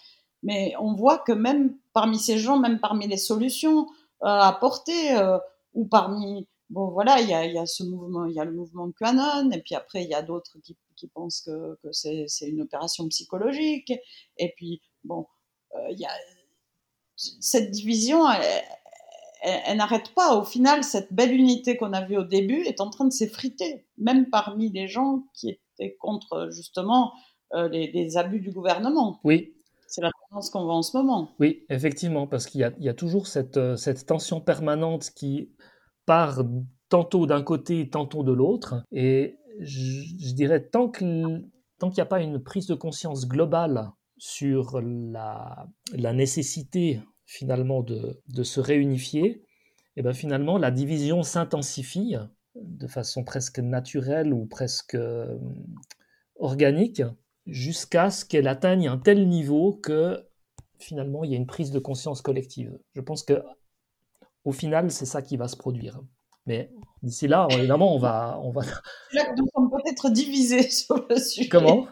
Mais 0.43 0.75
on 0.81 0.95
voit 0.95 1.19
que 1.19 1.33
même 1.33 1.77
parmi 1.93 2.19
ces 2.19 2.39
gens, 2.39 2.59
même 2.59 2.81
parmi 2.81 3.07
les 3.07 3.19
solutions 3.19 3.87
euh, 4.23 4.27
apportées, 4.27 5.17
euh, 5.17 5.39
ou 5.75 5.87
parmi 5.87 6.49
bon 6.71 6.91
voilà, 6.91 7.21
il 7.21 7.29
y 7.29 7.35
a, 7.35 7.45
y 7.45 7.59
a, 7.59 7.67
ce 7.67 7.83
mouvement, 7.85 8.25
il 8.25 8.35
y 8.35 8.41
a 8.41 8.45
le 8.45 8.53
mouvement 8.53 8.91
QAnon, 8.93 9.51
et 9.51 9.61
puis 9.61 9.75
après 9.75 10.05
il 10.05 10.09
y 10.09 10.15
a 10.15 10.23
d'autres 10.23 10.59
qui, 10.65 10.77
qui, 10.97 11.09
pensent 11.09 11.43
que, 11.43 11.79
que 11.83 11.93
c'est 11.93 12.49
une 12.49 12.63
opération 12.63 13.07
psychologique, 13.09 13.93
et 14.39 14.53
puis 14.57 14.81
bon, 15.05 15.27
euh, 15.75 15.91
il 15.91 15.99
y 15.99 16.07
a 16.07 16.11
cette 17.17 17.71
division, 17.71 18.25
elle, 19.43 19.77
n'arrête 19.77 20.15
pas. 20.15 20.37
Au 20.37 20.45
final, 20.45 20.85
cette 20.85 21.13
belle 21.13 21.35
unité 21.35 21.77
qu'on 21.77 21.93
a 21.93 22.05
vue 22.05 22.17
au 22.17 22.25
début 22.25 22.63
est 22.63 22.81
en 22.81 22.89
train 22.89 23.05
de 23.05 23.13
s'effriter, 23.13 23.87
même 23.99 24.31
parmi 24.31 24.71
les 24.71 24.89
gens 24.89 25.25
qui 25.35 25.51
étaient 25.51 25.97
contre 25.97 26.49
justement 26.51 27.13
euh, 27.55 27.69
les, 27.69 28.17
abus 28.17 28.41
du 28.41 28.53
gouvernement. 28.53 29.21
Oui. 29.25 29.55
C'est 29.87 30.03
la 30.03 30.11
tendance 30.29 30.51
qu'on 30.51 30.65
voit 30.65 30.77
en 30.77 30.83
ce 30.83 30.97
moment. 30.97 31.35
Oui, 31.41 31.65
effectivement, 31.69 32.27
parce 32.27 32.47
qu'il 32.47 32.61
y, 32.61 32.89
a 32.89 32.95
toujours 32.95 33.27
cette, 33.27 33.57
euh, 33.57 33.77
cette 33.77 34.07
tension 34.07 34.41
permanente 34.41 35.11
qui 35.17 35.51
part 36.11 36.43
tantôt 36.89 37.25
d'un 37.27 37.41
côté, 37.41 37.89
tantôt 37.89 38.25
de 38.25 38.33
l'autre. 38.33 38.83
Et 38.91 39.39
je, 39.61 40.35
dirais, 40.35 40.61
tant 40.61 40.89
qu'il 40.89 41.49
n'y 41.85 42.01
a 42.01 42.05
pas 42.05 42.21
une 42.21 42.43
prise 42.43 42.67
de 42.67 42.75
conscience 42.75 43.29
globale 43.29 43.93
sur 44.19 44.81
la, 44.83 45.69
nécessité 45.95 47.01
finalement 47.27 47.83
de, 47.83 48.21
de 48.27 48.43
se 48.43 48.59
réunifier, 48.59 49.45
et 49.95 50.03
ben 50.03 50.13
finalement 50.13 50.59
la 50.59 50.73
division 50.73 51.23
s'intensifie 51.23 52.17
de 52.57 52.87
façon 52.89 53.23
presque 53.23 53.61
naturelle 53.61 54.33
ou 54.33 54.47
presque 54.47 54.97
euh, 54.97 55.39
organique 56.41 57.03
jusqu'à 57.47 58.11
ce 58.11 58.25
qu'elle 58.25 58.49
atteigne 58.49 58.89
un 58.89 58.99
tel 58.99 59.29
niveau 59.29 59.75
que 59.75 60.27
finalement 60.81 61.23
il 61.23 61.31
y 61.31 61.35
a 61.35 61.37
une 61.37 61.47
prise 61.47 61.71
de 61.71 61.79
conscience 61.79 62.21
collective. 62.21 62.77
Je 62.97 63.01
pense 63.01 63.23
que 63.23 63.41
au 64.45 64.53
final 64.53 64.91
c'est 64.91 65.07
ça 65.07 65.23
qui 65.23 65.37
va 65.37 65.49
se 65.49 65.57
produire. 65.57 66.01
Mais 66.47 66.73
d'ici 67.03 67.29
là, 67.29 67.47
évidemment, 67.51 67.95
on 67.95 67.99
va, 67.99 68.41
on 68.43 68.51
va. 68.51 68.63
C'est 68.63 69.17
là 69.17 69.27
que 69.27 69.39
nous 69.39 69.47
sommes 69.55 69.71
peut-être 69.71 70.11
divisés 70.11 70.69
sur 70.71 71.07
le 71.09 71.17
sujet. 71.17 71.49
Comment? 71.49 71.87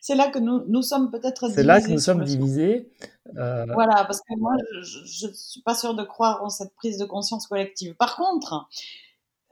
C'est 0.00 0.14
là 0.14 0.30
que 0.30 0.38
nous, 0.38 0.64
nous 0.68 0.82
sommes 0.82 1.10
peut-être 1.10 1.42
divisés. 1.48 1.60
C'est 1.60 1.66
là 1.66 1.80
que 1.80 1.90
nous 1.90 1.98
sommes 1.98 2.24
divisés. 2.24 2.90
Euh, 3.36 3.66
voilà, 3.74 4.04
parce 4.04 4.20
que 4.20 4.38
moi, 4.38 4.54
je 4.82 5.26
ne 5.26 5.32
suis 5.32 5.62
pas 5.62 5.74
sûre 5.74 5.94
de 5.94 6.02
croire 6.02 6.42
en 6.42 6.48
cette 6.48 6.74
prise 6.74 6.98
de 6.98 7.04
conscience 7.04 7.46
collective. 7.46 7.94
Par 7.94 8.16
contre, 8.16 8.68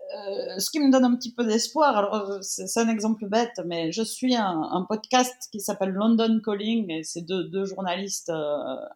euh, 0.00 0.58
ce 0.58 0.70
qui 0.70 0.80
me 0.80 0.90
donne 0.90 1.04
un 1.04 1.14
petit 1.14 1.34
peu 1.34 1.44
d'espoir, 1.44 1.96
alors 1.96 2.14
euh, 2.14 2.38
c'est 2.40 2.80
un 2.80 2.88
exemple 2.88 3.28
bête, 3.28 3.60
mais 3.66 3.92
je 3.92 4.02
suis 4.02 4.34
un, 4.34 4.86
podcast 4.88 5.48
qui 5.52 5.60
s'appelle 5.60 5.90
London 5.90 6.40
Calling, 6.42 6.90
et 6.90 7.04
c'est 7.04 7.22
deux, 7.22 7.44
deux, 7.44 7.66
journalistes 7.66 8.32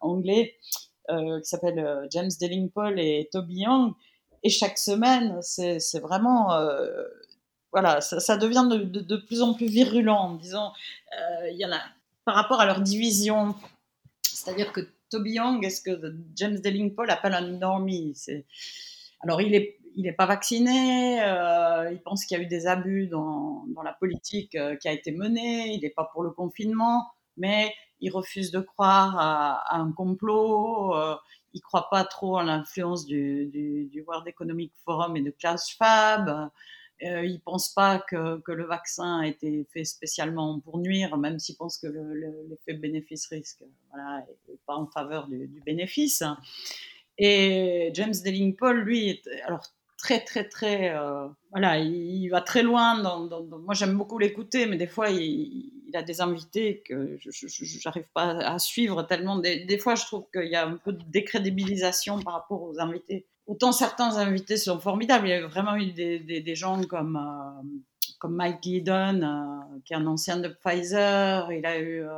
anglais 0.01 0.55
qui 1.09 1.49
s'appellent 1.49 2.07
James 2.11 2.31
Dellingpole 2.41 3.01
et 3.01 3.29
Toby 3.33 3.61
Young. 3.61 3.93
Et 4.43 4.51
chaque 4.51 4.79
semaine, 4.79 5.39
c'est 5.43 6.01
vraiment 6.01 6.51
voilà, 7.73 8.01
ça, 8.01 8.37
devient 8.37 8.67
de, 8.69 9.17
plus 9.17 9.43
en 9.43 9.55
plus 9.55 9.67
virulent. 9.67 10.35
Disons, 10.35 10.71
euh, 11.19 11.51
il 11.51 11.59
y 11.59 11.67
en 11.67 11.73
a 11.73 11.81
par 12.25 12.35
rapport 12.35 12.61
à 12.61 12.67
leur 12.67 12.81
division. 12.81 13.55
C'est-à-dire 14.23 14.73
que 14.73 14.81
Toby 15.11 15.33
Young, 15.33 15.65
est 15.65 15.71
ce 15.71 15.83
que 15.83 16.17
James 16.35 16.61
Paul 16.95 17.11
appelle 17.11 17.35
un 17.35 17.41
normie. 17.43 18.15
Alors, 19.21 19.41
il 19.41 19.55
est, 19.55 19.79
il 19.97 20.05
n'est 20.05 20.13
pas 20.13 20.27
vacciné, 20.27 21.23
euh, 21.23 21.91
il 21.91 22.01
pense 22.03 22.25
qu'il 22.25 22.39
y 22.39 22.41
a 22.41 22.45
eu 22.45 22.47
des 22.47 22.67
abus 22.67 23.07
dans, 23.07 23.65
dans 23.75 23.83
la 23.83 23.93
politique 23.93 24.55
euh, 24.55 24.77
qui 24.77 24.89
a 24.89 24.93
été 24.93 25.11
menée, 25.11 25.75
il 25.75 25.81
n'est 25.81 25.91
pas 25.91 26.09
pour 26.13 26.23
le 26.23 26.31
confinement, 26.31 27.07
mais 27.37 27.75
il 28.01 28.11
refuse 28.11 28.51
de 28.51 28.61
croire 28.61 29.17
à, 29.19 29.77
un 29.77 29.93
complot, 29.93 30.95
il 31.53 31.59
ne 31.59 31.63
croit 31.63 31.89
pas 31.91 32.05
trop 32.05 32.39
à 32.39 32.45
l'influence 32.45 33.07
du, 33.07 34.05
World 34.07 34.27
Economic 34.29 34.73
Forum 34.85 35.17
et 35.17 35.23
de 35.23 35.31
Klaus 35.31 35.69
Schwab. 35.69 36.51
Euh, 37.05 37.25
il 37.25 37.35
ne 37.35 37.39
pense 37.39 37.69
pas 37.69 38.01
que, 38.01 38.41
le 38.47 38.65
vaccin 38.65 39.21
a 39.21 39.27
été 39.27 39.67
fait 39.73 39.85
spécialement 39.85 40.59
pour 40.61 40.79
nuire, 40.79 41.17
même 41.17 41.39
s'il 41.39 41.57
pense 41.57 41.79
que 41.79 41.87
l'effet 42.49 42.75
bénéfice-risque 42.75 43.63
voilà, 43.91 44.25
n'est 44.49 44.59
pas 44.67 44.75
en 44.75 44.87
faveur 44.87 45.29
du, 45.29 45.63
bénéfice. 45.65 46.25
Et 47.17 47.91
James 47.95 48.15
Paul, 48.59 48.81
lui, 48.81 49.11
est 49.11 49.29
alors 49.45 49.65
très, 49.97 50.25
très, 50.25 50.49
très. 50.49 50.91
Euh, 50.95 51.29
voilà, 51.51 51.79
il, 51.79 52.29
va 52.29 52.41
très 52.41 52.63
loin. 52.63 53.01
Moi, 53.01 53.75
j'aime 53.75 53.97
beaucoup 53.97 54.19
l'écouter, 54.19 54.67
mais 54.67 54.77
des 54.77 54.87
fois, 54.89 55.11
il, 55.11 55.73
il, 55.89 55.97
a 55.97 56.03
des 56.03 56.21
invités 56.21 56.83
que 56.87 57.19
je 57.21 57.85
n'arrive 57.85 58.09
pas 58.15 58.31
à 58.39 58.59
suivre 58.59 59.03
tellement. 59.03 59.39
Des, 59.39 59.79
fois, 59.79 59.95
je 59.95 60.05
trouve 60.05 60.25
qu'il 60.33 60.49
y 60.49 60.57
a 60.57 60.67
un 60.67 60.77
peu 60.77 60.93
de 60.93 61.03
décrédibilisation 61.09 62.21
par 62.21 62.35
rapport 62.35 62.63
aux 62.63 62.79
invités 62.79 63.27
autant 63.49 63.73
certains 63.73 64.17
invités 64.19 64.57
sont 64.57 64.79
formidables. 64.79 65.27
Il 65.27 65.31
y 65.31 65.35
a 65.35 65.47
vraiment 65.47 65.75
eu 65.75 65.91
des, 65.91 66.55
gens 66.55 66.81
comme, 66.85 67.17
euh, 67.17 68.29
Mike 68.29 68.63
Giddon, 68.63 69.23
euh, 69.23 69.79
qui 69.85 69.95
est 69.95 69.97
un 69.97 70.07
ancien 70.07 70.37
de 70.37 70.49
Pfizer. 70.49 71.51
Il 71.51 71.67
a 71.67 71.79
eu 71.81 72.03
euh, 72.03 72.11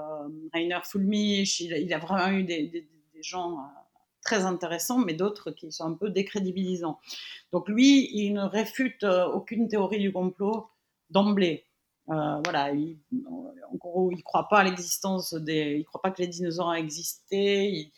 Rainer 0.52 0.80
Fulmich. 0.84 1.60
Il, 1.60 1.94
a 1.94 1.98
vraiment 1.98 2.36
eu 2.36 2.42
des, 2.42 2.66
des 2.66 3.22
gens 3.22 3.58
très 4.22 4.44
intéressants, 4.44 4.98
mais 4.98 5.14
d'autres 5.14 5.50
qui 5.52 5.72
sont 5.72 5.84
un 5.84 5.94
peu 5.94 6.10
décrédibilisants. 6.10 6.98
Donc 7.52 7.68
lui, 7.68 8.10
il 8.12 8.34
ne 8.34 8.42
réfute 8.42 9.04
aucune 9.04 9.68
théorie 9.68 10.00
du 10.00 10.12
complot 10.12 10.68
d'emblée. 11.08 11.64
Voilà, 12.44 12.72
il, 12.72 12.98
en 13.26 13.76
gros, 13.76 14.10
il 14.10 14.22
croit 14.22 14.48
pas 14.48 14.58
à 14.58 14.64
l'existence 14.64 15.34
des, 15.34 15.76
il 15.78 15.84
croit 15.84 16.02
pas 16.02 16.10
que 16.10 16.20
les 16.20 16.28
dinosaures 16.28 16.68
ont 16.68 16.72
existé. 16.72 17.70
Il, 17.70 17.92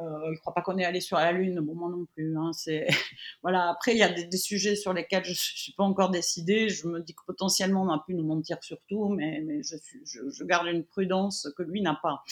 euh, 0.00 0.34
croit 0.40 0.54
pas 0.54 0.62
qu'on 0.62 0.78
est 0.78 0.84
allé 0.84 1.00
sur 1.00 1.18
la 1.18 1.32
Lune, 1.32 1.60
bon, 1.60 1.74
moi 1.74 1.90
non 1.90 2.06
plus. 2.14 2.36
Hein, 2.36 2.50
voilà. 3.42 3.68
Après, 3.68 3.92
il 3.92 3.98
y 3.98 4.02
a 4.02 4.08
des, 4.08 4.36
sujets 4.38 4.74
sur 4.74 4.92
lesquels 4.92 5.24
je 5.24 5.30
ne 5.30 5.34
suis 5.34 5.72
pas 5.72 5.84
encore 5.84 6.10
décidée. 6.10 6.68
Je 6.68 6.88
me 6.88 7.00
dis 7.00 7.14
que 7.14 7.22
potentiellement, 7.26 7.82
on 7.82 7.90
a 7.90 8.02
pu 8.04 8.14
nous 8.14 8.24
mentir 8.24 8.62
sur 8.62 8.78
tout, 8.88 9.08
mais, 9.08 9.42
mais 9.44 9.62
je, 9.62 9.76
je, 10.04 10.44
garde 10.44 10.66
une 10.66 10.84
prudence 10.84 11.48
que 11.56 11.62
lui 11.62 11.82
n'a 11.82 11.98
pas. 12.02 12.24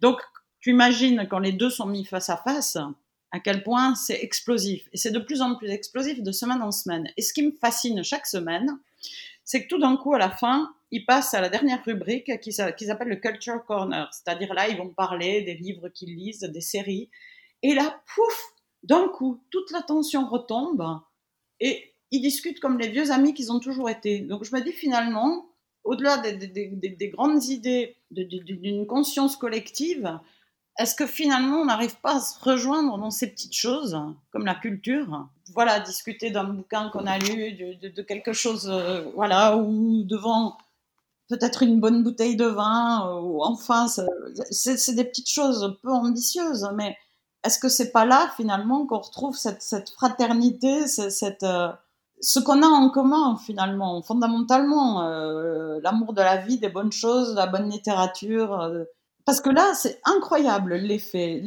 Donc, 0.00 0.20
tu 0.60 0.70
imagines 0.70 1.26
quand 1.30 1.38
les 1.38 1.52
deux 1.52 1.70
sont 1.70 1.86
mis 1.86 2.04
face 2.04 2.30
à 2.30 2.36
face, 2.36 2.78
à 3.30 3.40
quel 3.40 3.62
point 3.62 3.94
c'est 3.94 4.22
explosif. 4.22 4.88
Et 4.92 4.96
c'est 4.96 5.10
de 5.10 5.18
plus 5.18 5.40
en 5.40 5.54
plus 5.56 5.68
explosif 5.68 6.22
de 6.22 6.32
semaine 6.32 6.62
en 6.62 6.72
semaine. 6.72 7.08
Et 7.16 7.22
ce 7.22 7.32
qui 7.32 7.42
me 7.42 7.52
fascine 7.52 8.02
chaque 8.02 8.26
semaine, 8.26 8.78
c'est 9.44 9.64
que 9.64 9.68
tout 9.68 9.78
d'un 9.78 9.96
coup, 9.96 10.14
à 10.14 10.18
la 10.18 10.30
fin, 10.30 10.74
ils 10.90 11.04
passent 11.04 11.34
à 11.34 11.40
la 11.40 11.48
dernière 11.48 11.84
rubrique 11.84 12.40
qu'ils 12.40 12.60
appellent 12.60 13.08
le 13.08 13.16
Culture 13.16 13.64
Corner. 13.64 14.08
C'est-à-dire 14.12 14.54
là, 14.54 14.68
ils 14.68 14.76
vont 14.76 14.88
parler 14.88 15.42
des 15.42 15.54
livres 15.54 15.88
qu'ils 15.88 16.14
lisent, 16.14 16.40
des 16.40 16.60
séries. 16.60 17.10
Et 17.62 17.74
là, 17.74 18.02
pouf, 18.14 18.54
d'un 18.82 19.08
coup, 19.08 19.42
toute 19.50 19.70
l'attention 19.70 20.28
retombe 20.28 21.00
et 21.60 21.94
ils 22.10 22.20
discutent 22.20 22.60
comme 22.60 22.78
les 22.78 22.88
vieux 22.88 23.10
amis 23.10 23.34
qu'ils 23.34 23.52
ont 23.52 23.60
toujours 23.60 23.90
été. 23.90 24.20
Donc 24.20 24.44
je 24.44 24.54
me 24.54 24.60
dis 24.60 24.72
finalement, 24.72 25.48
au-delà 25.82 26.18
des, 26.18 27.08
grandes 27.08 27.44
idées 27.44 27.96
d'une 28.10 28.86
conscience 28.86 29.36
collective, 29.36 30.20
est-ce 30.78 30.96
que 30.96 31.06
finalement 31.06 31.58
on 31.58 31.66
n'arrive 31.66 31.96
pas 32.00 32.16
à 32.16 32.20
se 32.20 32.38
rejoindre 32.42 32.98
dans 32.98 33.10
ces 33.10 33.28
petites 33.28 33.54
choses, 33.54 33.96
comme 34.32 34.44
la 34.44 34.56
culture? 34.56 35.28
Voilà, 35.52 35.78
discuter 35.80 36.30
d'un 36.30 36.44
bouquin 36.44 36.88
qu'on 36.90 37.06
a 37.06 37.18
lu, 37.18 37.52
de, 37.52 38.02
quelque 38.02 38.32
chose, 38.32 38.68
euh, 38.68 39.04
voilà, 39.14 39.56
ou 39.56 40.02
devant 40.04 40.58
peut-être 41.28 41.62
une 41.62 41.80
bonne 41.80 42.02
bouteille 42.02 42.36
de 42.36 42.46
vin, 42.46 43.06
euh, 43.06 43.20
ou 43.20 43.42
enfin, 43.44 43.86
c'est 43.88 44.94
des 44.94 45.04
petites 45.04 45.30
choses 45.30 45.78
peu 45.82 45.90
ambitieuses, 45.90 46.68
mais 46.74 46.96
est-ce 47.44 47.58
que 47.58 47.68
c'est 47.68 47.92
pas 47.92 48.04
là 48.04 48.32
finalement 48.36 48.86
qu'on 48.86 48.98
retrouve 48.98 49.36
cette, 49.36 49.90
fraternité, 49.90 50.86
euh, 50.98 51.68
ce 52.20 52.38
qu'on 52.40 52.62
a 52.62 52.66
en 52.66 52.90
commun 52.90 53.36
finalement, 53.36 54.02
fondamentalement, 54.02 55.02
l'amour 55.82 56.14
de 56.14 56.22
la 56.22 56.38
vie, 56.38 56.58
des 56.58 56.68
bonnes 56.68 56.92
choses, 56.92 57.34
la 57.36 57.46
bonne 57.46 57.70
littérature 57.70 58.86
parce 59.24 59.40
que 59.40 59.50
là, 59.50 59.72
c'est 59.74 60.00
incroyable 60.04 60.74
l'effet 60.74 61.42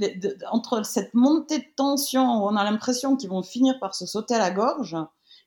entre 0.52 0.84
cette 0.84 1.14
montée 1.14 1.60
de 1.60 1.76
tension 1.76 2.24
où 2.24 2.48
on 2.48 2.56
a 2.56 2.64
l'impression 2.64 3.16
qu'ils 3.16 3.30
vont 3.30 3.44
finir 3.44 3.80
par 3.80 3.96
se 3.96 4.06
sauter 4.06 4.36
à 4.36 4.40
la 4.40 4.52
gorge, 4.52 4.98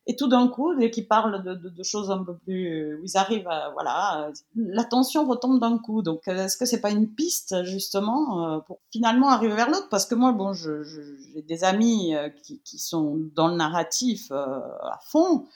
et 0.06 0.16
tout 0.16 0.28
d'un 0.28 0.48
coup, 0.48 0.74
dès 0.74 0.90
qu'ils 0.90 1.06
parlent 1.06 1.42
de, 1.42 1.82
choses 1.82 2.10
un 2.10 2.24
peu 2.24 2.36
plus, 2.36 2.96
où 2.96 3.04
ils 3.04 3.16
arrivent, 3.16 3.46
à, 3.48 3.70
voilà, 3.70 4.30
la 4.56 4.84
tension 4.84 5.24
retombe 5.24 5.60
d'un 5.60 5.78
coup. 5.78 6.02
Donc, 6.02 6.26
est-ce 6.26 6.56
que 6.56 6.64
c'est 6.64 6.80
pas 6.80 6.90
une 6.90 7.08
piste 7.08 7.62
justement 7.64 8.54
euh, 8.54 8.58
pour 8.60 8.80
finalement 8.90 9.28
arriver 9.28 9.54
vers 9.54 9.68
l'autre? 9.68 9.88
Parce 9.90 10.06
que 10.06 10.14
moi, 10.14 10.32
bon, 10.32 10.52
j'ai 10.52 11.42
des 11.42 11.64
amis 11.64 12.14
euh, 12.16 12.28
qui, 12.30 12.78
sont 12.78 13.18
dans 13.36 13.48
le 13.48 13.56
narratif 13.56 14.32
euh, 14.32 14.58
à 14.82 14.98
fond, 15.04 15.46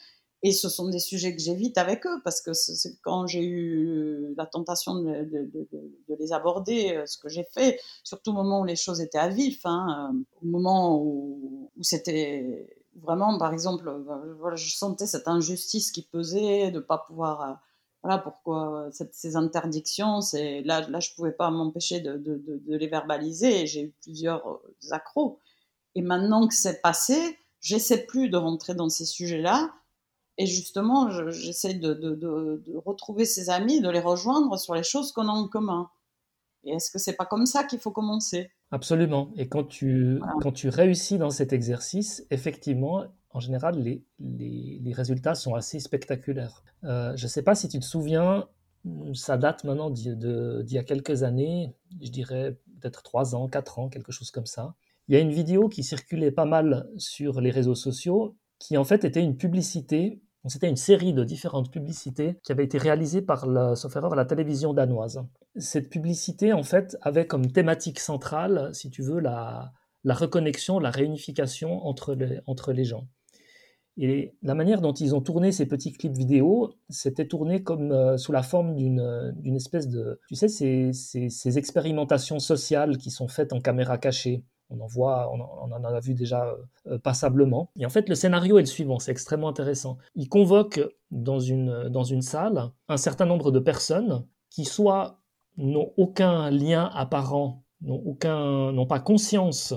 et 0.45 0.51
ce 0.51 0.69
sont 0.69 0.89
des 0.89 0.99
sujets 0.99 1.35
que 1.35 1.41
j'évite 1.41 1.75
avec 1.79 2.05
eux 2.05 2.21
parce 2.23 2.39
que 2.39 2.53
c'est 2.53 3.01
quand 3.01 3.25
j'ai 3.25 3.43
eu 3.43 4.35
la 4.37 4.45
tentation 4.45 4.93
de, 4.93 5.49
les 6.19 6.33
aborder, 6.33 6.97
euh, 6.97 7.07
ce 7.07 7.17
que 7.17 7.29
j'ai 7.29 7.45
fait, 7.45 7.79
surtout 8.03 8.29
au 8.29 8.35
moment 8.35 8.61
où 8.61 8.63
les 8.63 8.75
choses 8.75 9.01
étaient 9.01 9.17
à 9.17 9.27
vif, 9.27 9.61
hein, 9.65 10.13
euh, 10.13 10.19
au 10.43 10.45
moment 10.45 11.01
où, 11.01 11.71
c'était 11.81 12.77
vraiment, 12.95 13.39
par 13.39 13.53
exemple, 13.53 13.89
euh, 13.89 14.55
je 14.55 14.75
sentais 14.75 15.07
cette 15.07 15.27
injustice 15.27 15.91
qui 15.91 16.03
pesait 16.03 16.69
de 16.69 16.75
ne 16.75 16.79
pas 16.79 16.99
pouvoir 16.99 17.59
voilà 18.03 18.19
pourquoi 18.19 18.89
ces 18.91 19.35
interdictions, 19.35 20.21
c'est 20.21 20.61
là, 20.61 20.87
là 20.87 20.99
je 20.99 21.09
pouvais 21.15 21.31
pas 21.31 21.49
m'empêcher 21.49 22.01
de, 22.01 22.21
les 22.67 22.87
verbaliser. 22.87 23.65
J'ai 23.65 23.85
eu 23.85 23.93
plusieurs 24.03 24.61
accros. 24.91 25.39
Et 25.95 26.03
maintenant 26.03 26.47
que 26.47 26.53
c'est 26.53 26.83
passé, 26.83 27.39
j'essaie 27.61 28.05
plus 28.05 28.29
de 28.29 28.37
rentrer 28.37 28.75
dans 28.75 28.89
ces 28.89 29.05
sujets-là. 29.05 29.73
Et 30.37 30.45
justement, 30.45 31.09
j'essaie 31.31 31.75
de, 31.75 31.93
de, 31.93 32.15
de, 32.15 32.61
de, 32.65 32.77
retrouver 32.77 33.25
ses 33.25 33.49
amis, 33.49 33.79
de 33.79 33.89
les 33.89 34.01
rejoindre 34.01 34.57
sur 34.59 34.75
les 34.75 34.83
choses 34.83 35.11
qu'on 35.11 35.29
a 35.29 35.31
en 35.31 35.47
commun. 35.47 35.89
Et 36.65 36.71
est-ce 36.71 36.91
que 36.91 36.99
c'est 36.99 37.15
pas 37.15 37.25
comme 37.25 37.45
ça 37.45 37.63
qu'il 37.63 37.79
faut 37.79 37.91
commencer? 37.91 38.51
Absolument. 38.71 39.31
Et 39.37 39.47
quand 39.47 39.63
tu, 39.63 40.19
quand 40.41 40.51
tu 40.51 40.67
réussis 40.69 41.17
dans 41.17 41.29
cet 41.29 41.53
exercice, 41.53 42.25
effectivement, 42.31 43.05
en 43.29 43.39
général, 43.39 43.79
les, 43.79 44.03
les, 44.19 44.93
résultats 44.93 45.35
sont 45.35 45.55
assez 45.55 45.79
spectaculaires. 45.79 46.63
Euh, 46.83 47.15
je 47.15 47.25
ne 47.25 47.29
sais 47.29 47.43
pas 47.43 47.53
si 47.53 47.67
tu 47.67 47.79
te 47.79 47.85
souviens, 47.85 48.47
ça 49.13 49.37
date 49.37 49.63
maintenant 49.63 49.89
d'il 49.89 50.65
y 50.71 50.77
a 50.77 50.83
quelques 50.83 51.23
années, 51.23 51.75
je 52.01 52.09
dirais 52.09 52.57
peut-être 52.79 53.03
3 53.03 53.35
ans, 53.35 53.47
4 53.47 53.79
ans, 53.79 53.89
quelque 53.89 54.11
chose 54.11 54.31
comme 54.31 54.45
ça. 54.45 54.75
Il 55.07 55.15
y 55.15 55.17
a 55.17 55.21
une 55.21 55.31
vidéo 55.31 55.69
qui 55.69 55.83
circulait 55.83 56.31
pas 56.31 56.45
mal 56.45 56.89
sur 56.97 57.41
les 57.41 57.51
réseaux 57.51 57.75
sociaux, 57.75 58.37
qui 58.57 58.77
en 58.77 58.83
fait 58.83 59.03
était 59.03 59.21
une 59.21 59.37
publicité 59.37 60.21
c'était 60.49 60.69
une 60.69 60.75
série 60.75 61.13
de 61.13 61.23
différentes 61.23 61.71
publicités 61.71 62.37
qui 62.43 62.51
avaient 62.51 62.63
été 62.63 62.77
réalisées 62.77 63.21
par, 63.21 63.47
la, 63.47 63.75
sauf 63.75 63.95
erreur, 63.95 64.15
la 64.15 64.25
télévision 64.25 64.73
danoise. 64.73 65.23
Cette 65.55 65.89
publicité, 65.89 66.53
en 66.53 66.63
fait, 66.63 66.97
avait 67.01 67.25
comme 67.25 67.51
thématique 67.51 67.99
centrale, 67.99 68.69
si 68.73 68.89
tu 68.89 69.01
veux, 69.01 69.19
la, 69.19 69.73
reconnexion, 70.05 70.79
la 70.79 70.91
réunification 70.91 71.85
entre 71.85 72.13
les, 72.13 72.39
entre 72.45 72.73
les 72.73 72.83
gens. 72.83 73.07
Et 73.97 74.35
la 74.41 74.55
manière 74.55 74.81
dont 74.81 74.93
ils 74.93 75.15
ont 75.15 75.21
tourné 75.21 75.53
ces 75.53 75.67
petits 75.67 75.93
clips 75.93 76.17
vidéo, 76.17 76.73
c'était 76.89 77.27
tourné 77.27 77.63
comme 77.63 77.93
euh, 77.93 78.17
sous 78.17 78.33
la 78.33 78.43
forme 78.43 78.75
d'une 78.75 79.55
espèce 79.55 79.87
de, 79.87 80.19
tu 80.27 80.35
sais, 80.35 80.49
ces, 80.49 80.91
ces, 80.91 81.57
expérimentations 81.57 82.39
sociales 82.39 82.97
qui 82.97 83.09
sont 83.09 83.29
faites 83.29 83.53
en 83.53 83.61
caméra 83.61 83.97
cachée. 83.97 84.43
On 84.69 84.79
en 84.79 84.87
voit, 84.87 85.31
on 85.31 85.71
en, 85.71 85.83
a 85.83 85.99
vu 85.99 86.15
déjà 86.15 86.55
euh, 86.87 86.97
passablement. 86.97 87.69
Et 87.77 87.85
en 87.85 87.89
fait, 87.89 88.09
le 88.09 88.15
scénario 88.15 88.57
est 88.57 88.63
le 88.63 88.67
suivant, 88.67 88.97
c'est 88.99 89.11
extrêmement 89.11 89.49
intéressant. 89.49 89.97
Il 90.15 90.27
convoque 90.27 90.81
dans 91.11 91.39
une, 91.39 91.89
dans 91.89 92.03
une 92.03 92.23
salle 92.23 92.71
un 92.87 92.97
certain 92.97 93.25
nombre 93.25 93.51
de 93.51 93.59
personnes 93.59 94.25
qui 94.49 94.65
soit 94.65 95.19
n'ont 95.57 95.93
aucun 95.97 96.49
lien 96.49 96.89
apparent, 96.93 97.63
n'ont 97.81 98.01
aucun, 98.05 98.71
n'ont 98.71 98.87
pas 98.87 98.99
conscience 98.99 99.73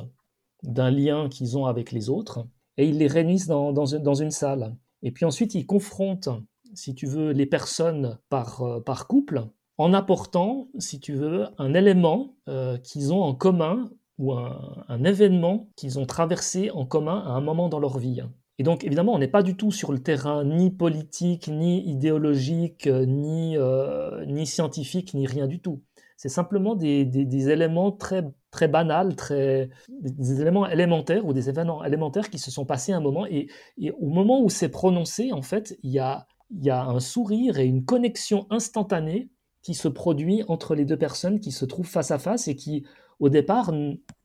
d'un 0.63 0.91
lien 0.91 1.29
qu'ils 1.29 1.57
ont 1.57 1.67
avec 1.67 1.93
les 1.93 2.09
autres, 2.09 2.47
et 2.77 2.87
ils 2.87 2.99
les 2.99 3.07
réunissent 3.07 3.47
dans, 3.47 3.73
dans, 3.73 4.15
une 4.15 4.31
salle. 4.31 4.77
Et 5.03 5.11
puis 5.11 5.25
ensuite, 5.25 5.55
ils 5.55 5.67
confrontent, 5.67 6.31
si 6.75 6.95
tu 6.95 7.07
veux, 7.07 7.33
les 7.33 7.47
personnes 7.47 8.19
par, 8.29 8.63
euh, 8.63 8.81
par 8.81 9.07
couple, 9.07 9.47
en 9.79 9.93
apportant, 9.95 10.69
si 10.79 10.99
tu 10.99 11.15
veux, 11.15 11.47
un 11.59 11.75
élément 11.75 12.37
euh, 12.49 12.79
qu'ils 12.79 13.13
ont 13.13 13.23
en 13.23 13.35
commun 13.35 13.91
ou 14.19 14.33
un, 14.33 15.05
événement 15.05 15.69
qu'ils 15.77 15.99
ont 15.99 16.07
traversé 16.07 16.71
en 16.71 16.85
commun 16.85 17.23
à 17.27 17.31
un 17.31 17.41
moment 17.41 17.69
dans 17.69 17.79
leur 17.79 17.99
vie. 17.99 18.21
Et 18.59 18.65
donc, 18.65 18.85
évidemment, 18.85 19.15
on 19.15 19.19
n'est 19.19 19.29
pas 19.29 19.45
du 19.45 19.57
tout 19.57 19.71
sur 19.71 19.93
le 19.93 20.01
terrain 20.01 20.45
ni 20.45 20.71
politique, 20.71 21.47
ni 21.49 21.89
idéologique, 21.89 22.87
ni, 22.89 23.57
euh, 23.57 24.25
ni 24.27 24.47
scientifique, 24.47 25.15
ni 25.15 25.27
rien 25.27 25.47
du 25.47 25.61
tout. 25.61 25.83
C'est 26.17 26.29
simplement 26.29 26.75
des, 26.75 27.05
des, 27.05 27.49
éléments 27.49 27.93
très, 27.93 28.25
très 28.51 28.67
banals, 28.67 29.15
très, 29.15 29.71
des 29.89 30.41
éléments 30.41 30.69
élémentaires 30.69 31.25
ou 31.25 31.33
des 31.33 31.49
événements 31.49 31.85
élémentaires 31.85 32.29
qui 32.29 32.41
se 32.41 32.51
sont 32.51 32.65
passés 32.67 32.91
à 32.93 32.97
un 32.97 33.01
moment. 33.01 33.25
Et, 33.27 33.47
et 33.77 33.93
au 33.93 34.09
moment 34.09 34.43
où 34.43 34.51
c'est 34.51 34.69
prononcé, 34.69 35.31
en 35.31 35.43
fait, 35.43 35.79
il 35.85 35.93
y 35.93 36.01
a, 36.01 36.27
y 36.51 36.71
a 36.71 36.83
un 36.83 36.99
sourire 36.99 37.61
et 37.61 37.67
une 37.67 37.85
connexion 37.85 38.49
instantanée 38.51 39.31
qui 39.63 39.75
se 39.75 39.87
produit 39.87 40.43
entre 40.49 40.75
les 40.75 40.85
deux 40.85 40.99
personnes 40.99 41.39
qui 41.39 41.53
se 41.53 41.65
trouvent 41.65 41.87
face 41.87 42.11
à 42.11 42.19
face 42.19 42.49
et 42.49 42.57
qui, 42.57 42.85
au 43.21 43.29
départ, 43.29 43.73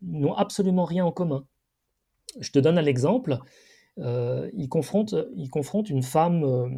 n'ont 0.02 0.34
absolument 0.34 0.86
rien 0.86 1.06
en 1.06 1.12
commun. 1.12 1.46
Je 2.39 2.52
te 2.52 2.60
donne 2.60 2.78
un 2.78 2.86
exemple. 2.86 3.39
Euh, 4.00 4.50
il, 4.54 4.70
confronte, 4.70 5.14
une 5.89 6.02
femme 6.02 6.44
euh, 6.44 6.70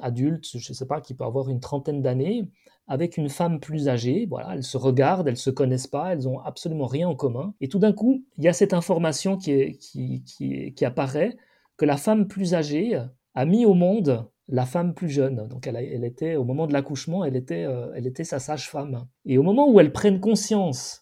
adulte, 0.00 0.46
je 0.56 0.72
ne 0.72 0.74
sais 0.74 0.86
pas, 0.86 1.00
qui 1.00 1.14
peut 1.14 1.24
avoir 1.24 1.50
une 1.50 1.60
trentaine 1.60 2.00
d'années, 2.00 2.48
avec 2.88 3.16
une 3.16 3.28
femme 3.28 3.60
plus 3.60 3.88
âgée. 3.88 4.26
Voilà, 4.28 4.54
elles 4.54 4.64
se 4.64 4.76
regardent, 4.76 5.28
elles 5.28 5.34
ne 5.34 5.38
se 5.38 5.50
connaissent 5.50 5.86
pas, 5.86 6.12
elles 6.12 6.24
n'ont 6.24 6.40
absolument 6.40 6.86
rien 6.86 7.08
en 7.08 7.14
commun. 7.14 7.54
Et 7.60 7.68
tout 7.68 7.78
d'un 7.78 7.92
coup, 7.92 8.24
il 8.38 8.44
y 8.44 8.48
a 8.48 8.52
cette 8.52 8.72
information 8.72 9.36
qui, 9.36 10.74
apparaît 10.82 11.36
que 11.76 11.84
la 11.84 11.96
femme 11.96 12.26
plus 12.26 12.54
âgée 12.54 13.00
a 13.34 13.44
mis 13.44 13.66
au 13.66 13.74
monde 13.74 14.26
la 14.48 14.66
femme 14.66 14.94
plus 14.94 15.08
jeune. 15.08 15.46
Donc 15.48 15.66
elle, 15.66 16.04
était, 16.04 16.36
au 16.36 16.44
moment 16.44 16.66
de 16.66 16.72
l'accouchement, 16.72 17.24
euh, 17.24 17.92
elle 17.94 18.06
était 18.06 18.24
sa 18.24 18.38
sage-femme. 18.38 19.06
Et 19.24 19.38
au 19.38 19.42
moment 19.42 19.70
où 19.70 19.80
elles 19.80 19.92
prennent 19.92 20.20
conscience 20.20 21.01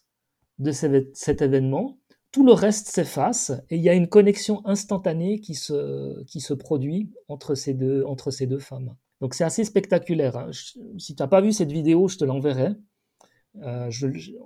de 0.61 0.71
cet 0.71 1.41
événement, 1.41 1.97
tout 2.31 2.45
le 2.45 2.53
reste 2.53 2.87
s'efface 2.87 3.51
et 3.69 3.75
il 3.75 3.81
y 3.81 3.89
a 3.89 3.93
une 3.93 4.07
connexion 4.07 4.65
instantanée 4.65 5.39
qui 5.39 5.53
se, 5.53 6.23
qui 6.23 6.39
se 6.39 6.53
produit 6.53 7.11
entre 7.27 7.55
ces 7.55 7.73
deux, 7.73 8.03
entre 8.05 8.31
ces 8.31 8.47
deux 8.47 8.59
femmes. 8.59 8.95
Donc 9.19 9.33
c'est 9.33 9.43
assez 9.43 9.63
spectaculaire. 9.63 10.37
Hein. 10.37 10.51
si 10.97 11.15
tu 11.15 11.21
n'as 11.21 11.27
pas 11.27 11.41
vu 11.41 11.51
cette 11.51 11.71
vidéo, 11.71 12.07
je 12.07 12.17
te 12.17 12.25
l'enverrai. 12.25 12.69
Euh, 13.63 13.91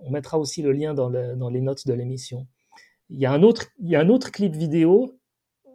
on 0.02 0.10
mettra 0.10 0.40
aussi 0.40 0.62
le 0.64 0.72
lien 0.72 0.94
dans, 0.94 1.12
dans 1.12 1.50
les 1.50 1.62
notes 1.62 1.86
de 1.86 1.94
l'émission. 1.94 2.48
Il 3.10 3.20
y, 3.20 3.28
a 3.28 3.32
un 3.32 3.44
autre, 3.44 3.68
il 3.80 3.90
y 3.90 3.96
a 3.96 4.00
un 4.00 4.10
autre 4.10 4.32
clip 4.32 4.56
vidéo 4.56 5.20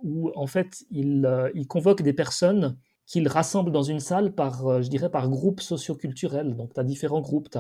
où 0.03 0.33
en 0.35 0.49
fait 0.49 0.85
il, 0.91 1.25
euh, 1.25 1.49
il 1.55 1.69
convoque 1.69 2.03
des 2.03 2.13
personnes 2.13 2.77
qu'il 3.07 3.27
rassemble 3.29 3.71
dans 3.73 3.83
une 3.83 4.01
salle 4.01 4.35
par, 4.35 4.67
euh, 4.67 4.83
je 4.83 4.89
dirais, 4.89 5.11
par 5.11 5.29
groupe 5.29 5.61
socioculturel. 5.61 6.57
Donc 6.57 6.75
tu 6.75 6.81
as 6.81 6.85
différents 6.85 7.21
groupes. 7.21 7.51
Tu 7.51 7.59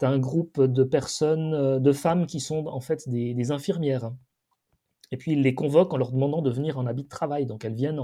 tu 0.00 0.06
un 0.06 0.18
groupe 0.18 0.60
de 0.60 0.82
personnes, 0.82 1.54
euh, 1.54 1.78
de 1.78 1.92
femmes 1.92 2.26
qui 2.26 2.40
sont 2.40 2.66
en 2.66 2.80
fait 2.80 3.08
des, 3.08 3.50
infirmières. 3.52 4.12
Et 5.12 5.16
puis 5.16 5.32
il 5.32 5.42
les 5.42 5.54
convoque 5.54 5.92
en 5.92 5.96
leur 5.96 6.12
demandant 6.12 6.42
de 6.42 6.50
venir 6.50 6.78
en 6.78 6.86
habit 6.86 7.04
de 7.04 7.08
travail. 7.08 7.46
Donc 7.46 7.64
elles 7.64 7.74
viennent 7.74 8.00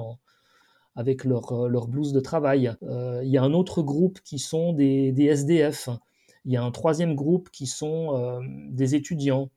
avec 0.94 1.24
leur, 1.24 1.52
euh, 1.52 1.68
leur, 1.68 1.88
blouse 1.88 2.12
de 2.12 2.20
travail. 2.20 2.72
Euh, 2.82 3.20
il 3.24 3.30
y 3.30 3.38
a 3.38 3.42
un 3.42 3.52
autre 3.54 3.82
groupe 3.82 4.20
qui 4.20 4.38
sont 4.38 4.72
des, 4.72 5.14
SDF. 5.18 5.88
Il 6.44 6.52
y 6.52 6.56
a 6.56 6.62
un 6.62 6.70
troisième 6.70 7.14
groupe 7.14 7.50
qui 7.50 7.66
sont 7.66 8.40
des 8.70 8.94
étudiants. 8.94 9.50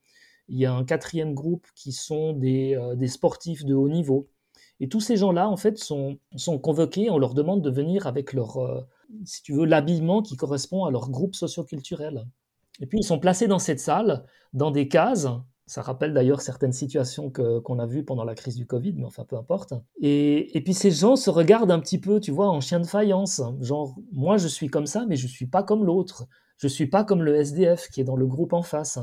Il 0.48 0.58
y 0.58 0.66
a 0.66 0.74
un 0.74 0.84
quatrième 0.84 1.36
groupe 1.36 1.68
qui 1.76 1.92
sont 1.92 2.34
des, 2.34 2.76
des 2.96 3.08
sportifs 3.08 3.64
de 3.64 3.76
haut 3.76 3.90
niveau. 3.90 4.28
Et 4.80 4.88
tous 4.88 5.02
ces 5.02 5.18
gens-là, 5.18 5.50
en 5.50 5.58
fait, 5.58 5.78
sont, 5.78 6.18
convoqués. 6.62 7.10
On 7.10 7.18
leur 7.18 7.34
demande 7.34 7.62
de 7.62 7.70
venir 7.70 8.08
avec 8.08 8.34
leur, 8.34 8.88
si 9.26 9.44
tu 9.44 9.54
veux, 9.54 9.66
l'habillement 9.66 10.22
qui 10.22 10.38
correspond 10.38 10.86
à 10.86 10.92
leur 10.92 11.10
groupe 11.10 11.36
socioculturel. 11.36 12.26
Et 12.80 12.86
puis 12.86 13.00
ils 13.00 13.04
sont 13.04 13.20
placés 13.20 13.48
dans 13.48 13.60
cette 13.60 13.80
salle, 13.80 14.24
dans 14.54 14.72
des 14.72 14.88
cases. 14.88 15.28
Ça 15.66 15.82
rappelle 15.82 16.14
d'ailleurs 16.14 16.42
certaines 16.42 16.72
situations 16.72 17.32
qu'on 17.32 17.80
a 17.80 17.86
vues 17.86 18.04
pendant 18.04 18.24
la 18.24 18.34
crise 18.34 18.56
du 18.56 18.66
Covid, 18.66 18.94
mais 18.94 19.06
enfin 19.06 19.24
peu 19.26 19.36
importe. 19.36 19.74
Et, 20.02 20.58
et, 20.58 20.62
puis 20.62 20.74
ces 20.74 20.90
gens 20.90 21.16
se 21.16 21.30
regardent 21.30 21.72
un 21.72 21.80
petit 21.80 22.00
peu, 22.00 22.20
tu 22.20 22.32
vois, 22.32 22.50
en 22.50 22.60
chien 22.60 22.80
de 22.80 22.88
faïence. 22.88 23.42
Genre, 23.60 23.96
moi 24.12 24.38
je 24.38 24.48
suis 24.48 24.68
comme 24.68 24.88
ça, 24.88 25.06
mais 25.08 25.16
je 25.16 25.28
ne 25.28 25.32
suis 25.32 25.46
pas 25.46 25.62
comme 25.62 25.86
l'autre. 25.86 26.26
Je 26.58 26.68
ne 26.68 26.70
suis 26.70 26.88
pas 26.88 27.04
comme 27.04 27.22
le 27.22 27.36
SDF 27.36 27.90
qui 27.90 28.02
est 28.02 28.06
dans 28.06 28.16
le 28.16 28.26
groupe 28.26 28.54
en 28.54 28.64
face. 28.64 28.98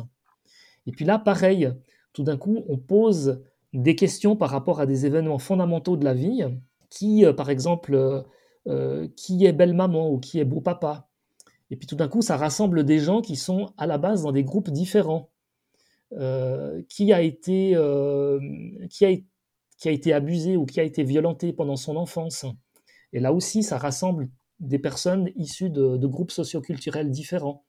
Et 0.86 0.92
puis 0.92 1.04
là, 1.04 1.18
pareil, 1.18 1.72
tout 2.12 2.24
d'un 2.24 2.36
coup, 2.36 2.64
on 2.68 2.78
pose 2.78 3.42
des 3.76 3.94
questions 3.94 4.36
par 4.36 4.50
rapport 4.50 4.80
à 4.80 4.86
des 4.86 5.06
événements 5.06 5.38
fondamentaux 5.38 5.96
de 5.96 6.04
la 6.04 6.14
vie 6.14 6.44
qui, 6.88 7.24
euh, 7.24 7.32
par 7.32 7.50
exemple, 7.50 7.94
euh, 7.94 8.22
euh, 8.68 9.08
qui 9.16 9.44
est 9.44 9.52
belle 9.52 9.74
maman 9.74 10.10
ou 10.10 10.18
qui 10.18 10.38
est 10.38 10.44
beau 10.44 10.60
papa. 10.60 11.08
Et 11.70 11.76
puis 11.76 11.86
tout 11.86 11.96
d'un 11.96 12.08
coup, 12.08 12.22
ça 12.22 12.36
rassemble 12.36 12.84
des 12.84 12.98
gens 12.98 13.20
qui 13.20 13.36
sont 13.36 13.72
à 13.76 13.86
la 13.86 13.98
base 13.98 14.22
dans 14.22 14.32
des 14.32 14.44
groupes 14.44 14.70
différents. 14.70 15.30
Qui, 16.88 17.12
a 17.12 17.20
été, 17.20 17.76
qui, 18.90 19.04
a, 19.04 19.10
qui 19.76 19.88
a 19.88 19.90
été 19.90 20.12
abusé 20.12 20.56
ou 20.56 20.64
qui 20.64 20.78
a 20.78 20.84
été 20.84 21.02
violenté 21.02 21.52
pendant 21.52 21.74
son 21.74 21.96
enfance. 21.96 22.46
Et 23.12 23.18
là 23.18 23.32
aussi, 23.32 23.64
ça 23.64 23.76
rassemble 23.76 24.30
des 24.60 24.78
personnes 24.78 25.30
issues 25.34 25.68
de, 25.68 26.06
groupes 26.06 26.30
socioculturels 26.30 27.10
différents. 27.10 27.64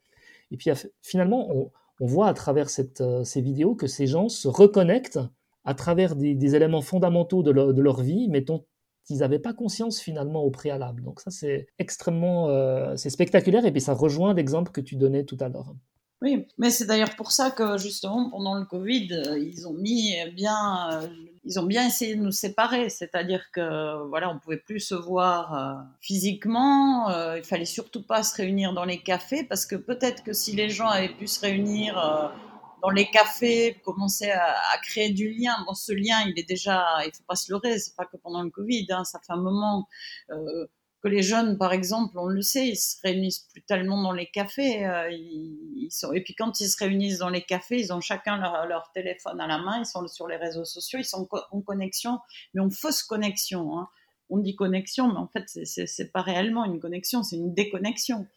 Et 0.51 0.57
puis 0.57 0.69
finalement, 1.01 1.49
on, 1.51 1.71
voit 1.99 2.27
à 2.27 2.33
travers 2.35 2.69
ces 2.69 3.41
vidéos 3.41 3.73
que 3.73 3.87
ces 3.87 4.05
gens 4.05 4.29
se 4.29 4.47
reconnectent 4.47 5.19
à 5.67 5.73
travers 5.73 6.15
des, 6.15 6.55
éléments 6.55 6.81
fondamentaux 6.81 7.43
de 7.43 7.51
leur, 7.51 8.01
vie, 8.01 8.29
mais 8.29 8.39
dont 8.39 8.65
qu'ils 9.05 9.17
n'avaient 9.17 9.37
pas 9.37 9.53
conscience 9.53 9.99
finalement 9.99 10.43
au 10.43 10.49
préalable. 10.49 11.03
Donc 11.03 11.19
ça, 11.19 11.29
c'est 11.29 11.67
extrêmement, 11.77 12.47
euh, 12.47 12.95
c'est 12.95 13.09
spectaculaire 13.09 13.65
et 13.65 13.71
puis 13.73 13.81
ça 13.81 13.93
rejoint 13.93 14.33
l'exemple 14.33 14.71
que 14.71 14.79
tu 14.79 14.95
donnais 14.95 15.25
tout 15.25 15.37
à 15.41 15.49
l'heure. 15.49 15.75
Oui, 16.21 16.47
mais 16.57 16.69
c'est 16.69 16.85
d'ailleurs 16.85 17.15
pour 17.17 17.31
ça 17.31 17.51
que 17.51 17.77
justement 17.77 18.29
pendant 18.29 18.55
le 18.55 18.63
Covid, 18.65 19.09
euh, 19.11 19.37
ils 19.37 19.67
ont 19.67 19.73
mis 19.73 20.15
bien, 20.33 20.89
euh, 20.93 21.07
ils 21.43 21.59
ont 21.59 21.65
bien 21.65 21.85
essayé 21.85 22.15
de 22.15 22.21
nous 22.21 22.31
séparer, 22.31 22.89
c'est-à-dire 22.89 23.51
que 23.51 24.07
voilà, 24.07 24.31
on 24.31 24.39
pouvait 24.39 24.57
plus 24.57 24.79
se 24.79 24.95
voir 24.95 25.85
physiquement, 25.99 27.09
il 27.35 27.43
fallait 27.43 27.65
surtout 27.65 28.03
pas 28.03 28.23
se 28.23 28.37
réunir 28.37 28.73
dans 28.73 28.85
les 28.85 28.99
cafés 28.99 29.43
parce 29.43 29.65
que 29.65 29.75
peut-être 29.75 30.23
que 30.23 30.31
si 30.31 30.55
les 30.55 30.69
gens 30.69 30.87
avaient 30.87 31.13
pu 31.13 31.27
se 31.27 31.41
réunir 31.41 32.33
dans 32.81 32.89
les 32.89 33.09
cafés, 33.09 33.79
commencer 33.83 34.29
à, 34.29 34.77
créer 34.83 35.09
du 35.11 35.29
lien. 35.29 35.55
Bon, 35.65 35.73
ce 35.73 35.91
lien, 35.91 36.21
il 36.27 36.37
est 36.37 36.47
déjà, 36.47 36.85
il 37.05 37.11
faut 37.15 37.23
pas 37.27 37.35
se 37.35 37.51
leurrer, 37.51 37.79
c'est 37.79 37.95
pas 37.95 38.05
que 38.05 38.17
pendant 38.17 38.43
le 38.43 38.49
Covid, 38.49 38.87
hein, 38.89 39.03
ça 39.03 39.19
fait 39.19 39.33
un 39.33 39.41
moment 39.41 39.87
euh, 40.31 40.67
que 41.01 41.07
les 41.07 41.21
jeunes, 41.21 41.57
par 41.57 41.73
exemple, 41.73 42.17
on 42.17 42.27
le 42.27 42.41
sait, 42.41 42.67
ils 42.67 42.75
se 42.75 42.97
réunissent 43.03 43.47
plus 43.51 43.61
tellement 43.61 44.01
dans 44.01 44.11
les 44.11 44.27
cafés. 44.27 44.85
Euh, 44.85 45.09
et 45.09 46.21
puis 46.23 46.35
quand 46.35 46.59
ils 46.59 46.69
se 46.69 46.77
réunissent 46.77 47.19
dans 47.19 47.29
les 47.29 47.43
cafés, 47.43 47.79
ils 47.79 47.93
ont 47.93 48.01
chacun 48.01 48.37
leur, 48.37 48.91
téléphone 48.93 49.39
à 49.39 49.47
la 49.47 49.57
main, 49.59 49.79
ils 49.79 49.85
sont 49.85 50.07
sur 50.07 50.27
les 50.27 50.37
réseaux 50.37 50.65
sociaux, 50.65 50.99
ils 50.99 51.05
sont 51.05 51.27
en 51.51 51.61
connexion, 51.61 52.19
mais 52.53 52.61
en 52.61 52.69
fausse 52.69 53.03
connexion. 53.03 53.77
Hein. 53.77 53.89
On 54.29 54.39
dit 54.39 54.55
connexion, 54.55 55.07
mais 55.07 55.19
en 55.19 55.27
fait, 55.27 55.45
c'est 55.47 56.11
pas 56.11 56.21
réellement 56.21 56.65
une 56.65 56.79
connexion, 56.79 57.23
c'est 57.23 57.37
une 57.37 57.53
déconnexion 57.53 58.27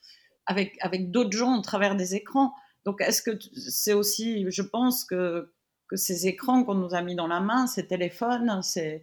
avec, 0.47 0.77
avec 0.81 1.11
d'autres 1.11 1.37
gens 1.37 1.59
au 1.59 1.63
travers 1.63 1.97
des 1.97 2.15
écrans. 2.15 2.55
Donc, 2.85 3.01
est-ce 3.01 3.23
que 3.23 3.33
c'est 3.55 3.93
aussi, 3.93 4.47
je 4.51 4.63
pense 4.63 5.05
que, 5.05 5.53
ces 5.93 6.29
écrans 6.29 6.63
qu'on 6.63 6.77
nous 6.77 6.95
a 6.95 7.03
mis 7.03 7.17
dans 7.17 7.27
la 7.27 7.41
main, 7.41 7.67
ces 7.67 7.87
téléphones, 7.87 8.63
c'est 8.63 9.03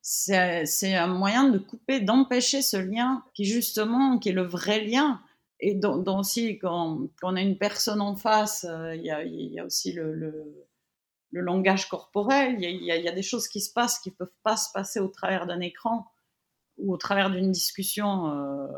c'est 0.00 0.94
un 0.94 1.08
moyen 1.08 1.48
de 1.48 1.58
couper, 1.58 2.00
d'empêcher 2.00 2.62
ce 2.62 2.76
lien 2.76 3.24
qui 3.34 3.44
justement, 3.44 4.18
qui 4.18 4.30
est 4.30 4.32
le 4.32 4.46
vrai 4.46 4.84
lien. 4.84 5.20
Et 5.60 5.74
donc, 5.74 6.06
aussi, 6.06 6.58
quand, 6.58 7.08
on 7.22 7.36
a 7.36 7.40
une 7.40 7.58
personne 7.58 8.00
en 8.00 8.14
face, 8.14 8.64
euh, 8.68 8.94
il 8.94 9.02
y, 9.02 9.58
a, 9.58 9.64
aussi 9.64 9.92
le, 9.92 10.14
le, 10.14 11.40
langage 11.40 11.88
corporel, 11.88 12.56
il 12.60 12.70
y, 12.70 12.86
y, 12.86 13.08
a 13.08 13.12
des 13.12 13.22
choses 13.22 13.48
qui 13.48 13.60
se 13.60 13.72
passent 13.72 13.98
qui 13.98 14.10
ne 14.10 14.14
peuvent 14.14 14.32
pas 14.44 14.56
se 14.56 14.70
passer 14.72 15.00
au 15.00 15.08
travers 15.08 15.46
d'un 15.46 15.60
écran 15.60 16.06
ou 16.78 16.94
au 16.94 16.96
travers 16.96 17.30
d'une 17.30 17.50
discussion 17.50 18.30
euh, 18.30 18.68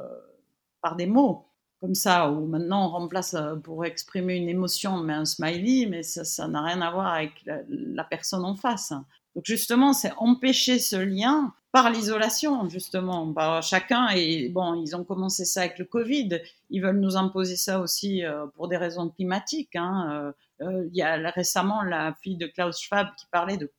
par 0.81 0.97
des 0.97 1.07
mots 1.07 1.50
comme 1.81 1.95
ça, 1.95 2.31
ou 2.31 2.47
maintenant 2.47 2.87
on 2.87 2.89
remplace 2.91 3.35
euh, 3.35 3.57
pour 3.57 3.85
exprimer 3.85 4.37
une 4.37 4.49
émotion, 4.49 4.99
mais 4.99 5.15
un 5.15 5.25
smiley, 5.25 5.87
mais 5.87 6.03
ça 6.03 6.47
n'a 6.49 6.63
rien 6.63 6.81
à 6.83 6.91
voir 6.91 7.07
avec 7.07 7.33
la, 7.69 8.05
personne 8.05 8.45
en 8.45 8.55
face. 8.55 8.93
Donc 9.35 9.45
justement, 9.45 9.93
c'est 9.93 10.13
empêcher 10.19 10.79
ce 10.79 10.97
lien 10.97 11.55
par 11.73 11.91
l'isolation, 11.91 12.69
justement. 12.69 13.27
Bah, 13.27 13.61
chacun, 13.63 14.09
et 14.09 14.49
bon, 14.49 14.75
ils 14.75 14.95
ont 14.97 15.05
commencé 15.05 15.45
ça 15.45 15.61
avec 15.61 15.79
le 15.79 15.85
Covid, 15.85 16.41
ils 16.69 16.83
veulent 16.83 17.01
nous 17.01 17.17
imposer 17.17 17.57
ça 17.57 17.81
aussi 17.81 18.25
euh, 18.25 18.47
pour 18.57 18.69
des 18.69 18.77
raisons 18.77 19.09
climatiques. 19.09 19.77
Hein. 19.77 20.33
Euh, 20.61 20.87
il 20.93 20.97
y 20.97 21.03
a 21.03 21.17
récemment 21.31 21.83
la 21.83 22.15
fille 22.23 22.37
de 22.37 22.47
Klaus 22.47 22.81
Schwab 22.81 23.09
qui 23.17 23.27
parlait 23.31 23.57
de 23.57 23.73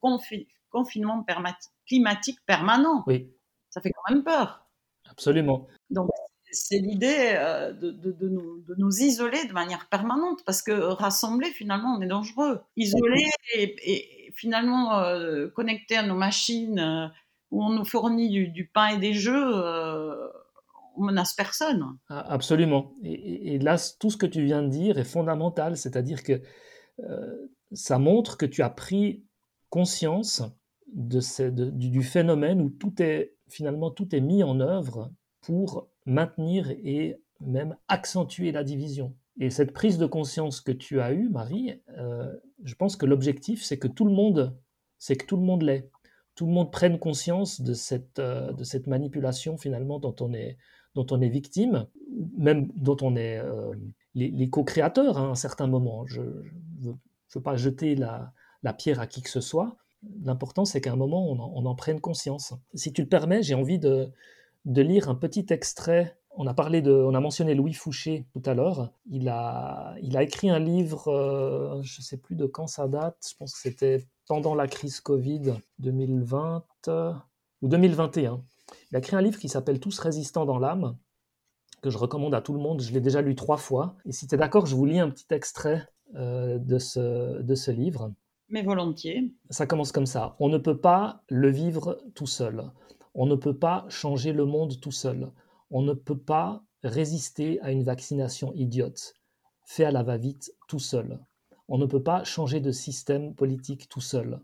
confinement 0.71 1.25
climatique 1.85 2.39
permanent. 2.45 3.03
Oui. 3.05 3.29
Ça 3.69 3.81
fait 3.81 3.91
quand 3.91 4.13
même 4.13 4.23
peur. 4.23 4.65
Absolument. 5.09 5.67
Donc 5.89 6.09
c'est 6.51 6.79
l'idée 6.79 7.33
euh, 7.35 7.73
de, 7.73 7.91
de, 7.91 8.75
nous, 8.77 8.99
isoler 8.99 9.45
de 9.47 9.53
manière 9.53 9.87
permanente, 9.89 10.43
parce 10.45 10.61
que 10.61 10.71
rassembler, 10.71 11.49
finalement, 11.49 11.95
on 11.97 12.01
est 12.01 12.07
dangereux. 12.07 12.61
Isoler 12.75 13.25
et, 13.55 14.31
finalement 14.35 14.99
euh, 14.99 15.49
connecter 15.49 15.97
à 15.97 16.03
nos 16.03 16.15
machines 16.15 16.79
euh, 16.79 17.07
où 17.51 17.63
on 17.63 17.69
nous 17.69 17.85
fournit 17.85 18.49
du, 18.49 18.69
pain 18.73 18.87
et 18.89 18.97
des 18.97 19.13
jeux, 19.13 19.53
on 20.95 21.03
menace 21.03 21.33
personne. 21.33 21.85
Ah, 22.07 22.25
absolument. 22.31 22.93
Et, 23.03 23.59
là, 23.59 23.75
tout 23.99 24.09
ce 24.09 24.15
que 24.15 24.25
tu 24.25 24.43
viens 24.43 24.63
de 24.63 24.69
dire 24.69 24.97
est 24.97 25.03
fondamental, 25.03 25.75
c'est-à-dire 25.75 26.23
que 26.23 26.41
ça 27.73 27.99
montre 27.99 28.37
que 28.37 28.45
tu 28.45 28.61
as 28.61 28.69
pris 28.69 29.25
conscience 29.69 30.43
de, 30.93 31.19
du 31.69 32.03
phénomène 32.03 32.61
où 32.61 32.69
tout 32.69 33.01
est 33.01 33.35
finalement 33.49 33.91
tout 33.91 34.15
est 34.15 34.21
mis 34.21 34.43
en 34.43 34.61
œuvre 34.61 35.11
pour 35.41 35.90
maintenir 36.05 36.71
et 36.71 37.21
même 37.39 37.75
accentuer 37.87 38.51
la 38.51 38.63
division. 38.63 39.15
Et 39.39 39.49
cette 39.49 39.73
prise 39.73 39.97
de 39.97 40.05
conscience 40.05 40.61
que 40.61 40.71
tu 40.71 40.99
as 41.01 41.13
eue, 41.13 41.29
Marie, 41.29 41.79
euh, 41.97 42.31
je 42.63 42.75
pense 42.75 42.95
que 42.95 43.05
l'objectif, 43.05 43.63
c'est 43.63 43.79
que 43.79 43.87
tout 43.87 44.05
le 44.05 44.11
monde, 44.11 44.55
c'est 44.97 45.15
que 45.15 45.25
tout 45.25 45.37
le 45.37 45.43
monde 45.43 45.63
l'ait. 45.63 45.89
Tout 46.35 46.45
le 46.45 46.51
monde 46.51 46.71
prenne 46.71 46.99
conscience 46.99 47.61
de 47.61 47.73
cette, 47.73 48.19
euh, 48.19 48.51
de 48.53 48.63
cette 48.63 48.87
manipulation 48.87 49.57
finalement 49.57 49.99
dont 49.99 50.15
on 50.19 50.33
est, 50.33 50.57
dont 50.95 51.05
on 51.11 51.21
est 51.21 51.29
victime, 51.29 51.87
même 52.37 52.71
dont 52.75 52.97
on 53.01 53.15
est 53.15 53.39
euh, 53.39 53.73
les, 54.15 54.49
co-créateurs 54.49 55.17
hein, 55.17 55.29
à 55.29 55.31
un 55.31 55.35
certain 55.35 55.67
moment. 55.67 56.05
Je 56.07 56.21
ne 56.21 56.91
veux, 57.33 57.41
pas 57.41 57.55
jeter 57.55 57.95
la, 57.95 58.33
la, 58.63 58.73
pierre 58.73 58.99
à 58.99 59.07
qui 59.07 59.21
que 59.21 59.29
ce 59.29 59.41
soit. 59.41 59.77
L'important, 60.23 60.65
c'est 60.65 60.81
qu'à 60.81 60.91
un 60.91 60.97
moment, 60.97 61.29
on 61.29 61.39
en, 61.39 61.51
on 61.55 61.65
en, 61.65 61.75
prenne 61.75 62.01
conscience. 62.01 62.53
Si 62.73 62.91
tu 62.91 63.01
le 63.01 63.07
permets, 63.07 63.43
j'ai 63.43 63.55
envie 63.55 63.79
de, 63.79 64.11
de 64.65 64.81
lire 64.81 65.09
un 65.09 65.15
petit 65.15 65.45
extrait. 65.49 66.17
On 66.37 66.47
a 66.47 66.53
parlé 66.53 66.81
de, 66.81 66.91
on 66.91 67.13
a 67.13 67.19
mentionné 67.19 67.55
Louis 67.55 67.73
Fouché 67.73 68.25
tout 68.33 68.41
à 68.45 68.53
l'heure. 68.53 68.93
Il 69.05 69.27
a, 69.27 69.95
il 70.01 70.15
a 70.15 70.23
écrit 70.23 70.49
un 70.49 70.59
livre, 70.59 71.09
euh, 71.09 71.81
je 71.81 71.99
ne 71.99 72.03
sais 72.03 72.17
plus 72.17 72.35
de 72.35 72.45
quand 72.45 72.67
ça 72.67 72.87
date. 72.87 73.17
Je 73.29 73.35
pense 73.35 73.53
que 73.53 73.59
c'était 73.59 74.07
pendant 74.27 74.55
la 74.55 74.67
crise 74.67 75.01
Covid 75.01 75.55
2020 75.79 76.63
ou 77.61 77.67
2021. 77.67 78.43
Il 78.91 78.95
a 78.95 78.99
écrit 78.99 79.15
un 79.15 79.21
livre 79.21 79.39
qui 79.39 79.49
s'appelle 79.49 79.79
Tous 79.79 79.99
résistants 79.99 80.45
dans 80.45 80.59
l'âme, 80.59 80.97
que 81.81 81.89
je 81.89 81.97
recommande 81.97 82.33
à 82.33 82.41
tout 82.41 82.53
le 82.53 82.59
monde. 82.59 82.81
Je 82.81 82.93
l'ai 82.93 83.01
déjà 83.01 83.21
lu 83.21 83.35
trois 83.35 83.57
fois. 83.57 83.95
Et 84.05 84.13
si 84.13 84.27
tu 84.27 84.35
es 84.35 84.37
d'accord, 84.37 84.65
je 84.65 84.75
vous 84.75 84.85
lis 84.85 84.99
un 84.99 85.09
petit 85.09 85.25
extrait 85.31 85.85
euh, 86.15 86.57
de, 86.59 86.77
ce, 86.77 87.41
de 87.41 87.55
ce 87.55 87.71
livre. 87.71 88.13
Mais 88.49 88.63
volontiers. 88.63 89.33
Ça 89.49 89.65
commence 89.65 89.91
comme 89.91 90.05
ça. 90.05 90.35
On 90.39 90.49
ne 90.49 90.57
peut 90.57 90.77
pas 90.77 91.23
le 91.29 91.49
vivre 91.49 92.01
tout 92.15 92.27
seul. 92.27 92.71
On 93.13 93.25
ne 93.25 93.35
peut 93.35 93.57
pas 93.57 93.85
changer 93.89 94.31
le 94.31 94.45
monde 94.45 94.79
tout 94.79 94.91
seul. 94.91 95.31
On 95.69 95.81
ne 95.81 95.93
peut 95.93 96.17
pas 96.17 96.63
résister 96.83 97.59
à 97.61 97.71
une 97.71 97.83
vaccination 97.83 98.53
idiote, 98.53 99.15
fait 99.65 99.83
à 99.83 99.91
la 99.91 100.03
va-vite 100.03 100.53
tout 100.67 100.79
seul. 100.79 101.19
On 101.67 101.77
ne 101.77 101.85
peut 101.85 102.03
pas 102.03 102.23
changer 102.23 102.59
de 102.59 102.71
système 102.71 103.35
politique 103.35 103.89
tout 103.89 104.01
seul. 104.01 104.41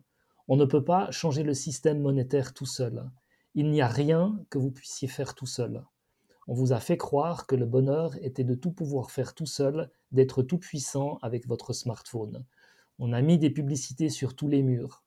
On 0.48 0.56
ne 0.56 0.66
peut 0.66 0.84
pas 0.84 1.12
changer 1.12 1.44
le 1.44 1.54
système 1.54 2.02
monétaire 2.02 2.54
tout 2.54 2.66
seul. 2.66 3.10
Il 3.56 3.70
n'y 3.70 3.82
a 3.82 3.88
rien 3.88 4.40
que 4.50 4.58
vous 4.58 4.72
puissiez 4.72 5.08
faire 5.08 5.34
tout 5.34 5.46
seul. 5.46 5.84
On 6.48 6.54
vous 6.54 6.72
a 6.72 6.80
fait 6.80 6.98
croire 6.98 7.48
que 7.48 7.56
le 7.56 7.66
bonheur 7.66 8.16
était 8.24 8.46
de 8.46 8.56
tout 8.56 8.72
pouvoir 8.72 9.12
faire 9.12 9.36
tout 9.36 9.46
seul, 9.46 9.92
d'être 10.12 10.44
tout 10.44 10.58
puissant 10.58 11.20
avec 11.22 11.48
votre 11.48 11.74
smartphone. 11.74 12.46
On 13.00 13.12
a 13.12 13.22
mis 13.22 13.38
des 13.38 13.50
publicités 13.50 14.10
sur 14.10 14.36
tous 14.36 14.48
les 14.48 14.64
murs. 14.64 15.04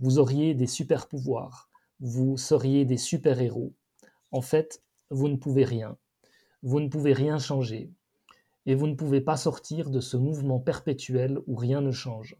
Vous 0.00 0.18
auriez 0.18 0.54
des 0.54 0.66
super 0.66 1.06
pouvoirs 1.06 1.69
vous 2.00 2.36
seriez 2.36 2.84
des 2.84 2.96
super-héros. 2.96 3.74
En 4.32 4.40
fait, 4.40 4.82
vous 5.10 5.28
ne 5.28 5.36
pouvez 5.36 5.64
rien. 5.64 5.98
Vous 6.62 6.80
ne 6.80 6.88
pouvez 6.88 7.12
rien 7.12 7.38
changer. 7.38 7.92
Et 8.66 8.74
vous 8.74 8.86
ne 8.86 8.94
pouvez 8.94 9.20
pas 9.20 9.36
sortir 9.36 9.90
de 9.90 10.00
ce 10.00 10.16
mouvement 10.16 10.60
perpétuel 10.60 11.38
où 11.46 11.56
rien 11.56 11.80
ne 11.80 11.90
change. 11.90 12.36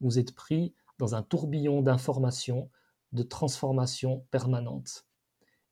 Vous 0.00 0.18
êtes 0.18 0.34
pris 0.34 0.74
dans 0.98 1.14
un 1.14 1.22
tourbillon 1.22 1.82
d'informations, 1.82 2.70
de 3.12 3.22
transformations 3.22 4.24
permanentes. 4.30 5.06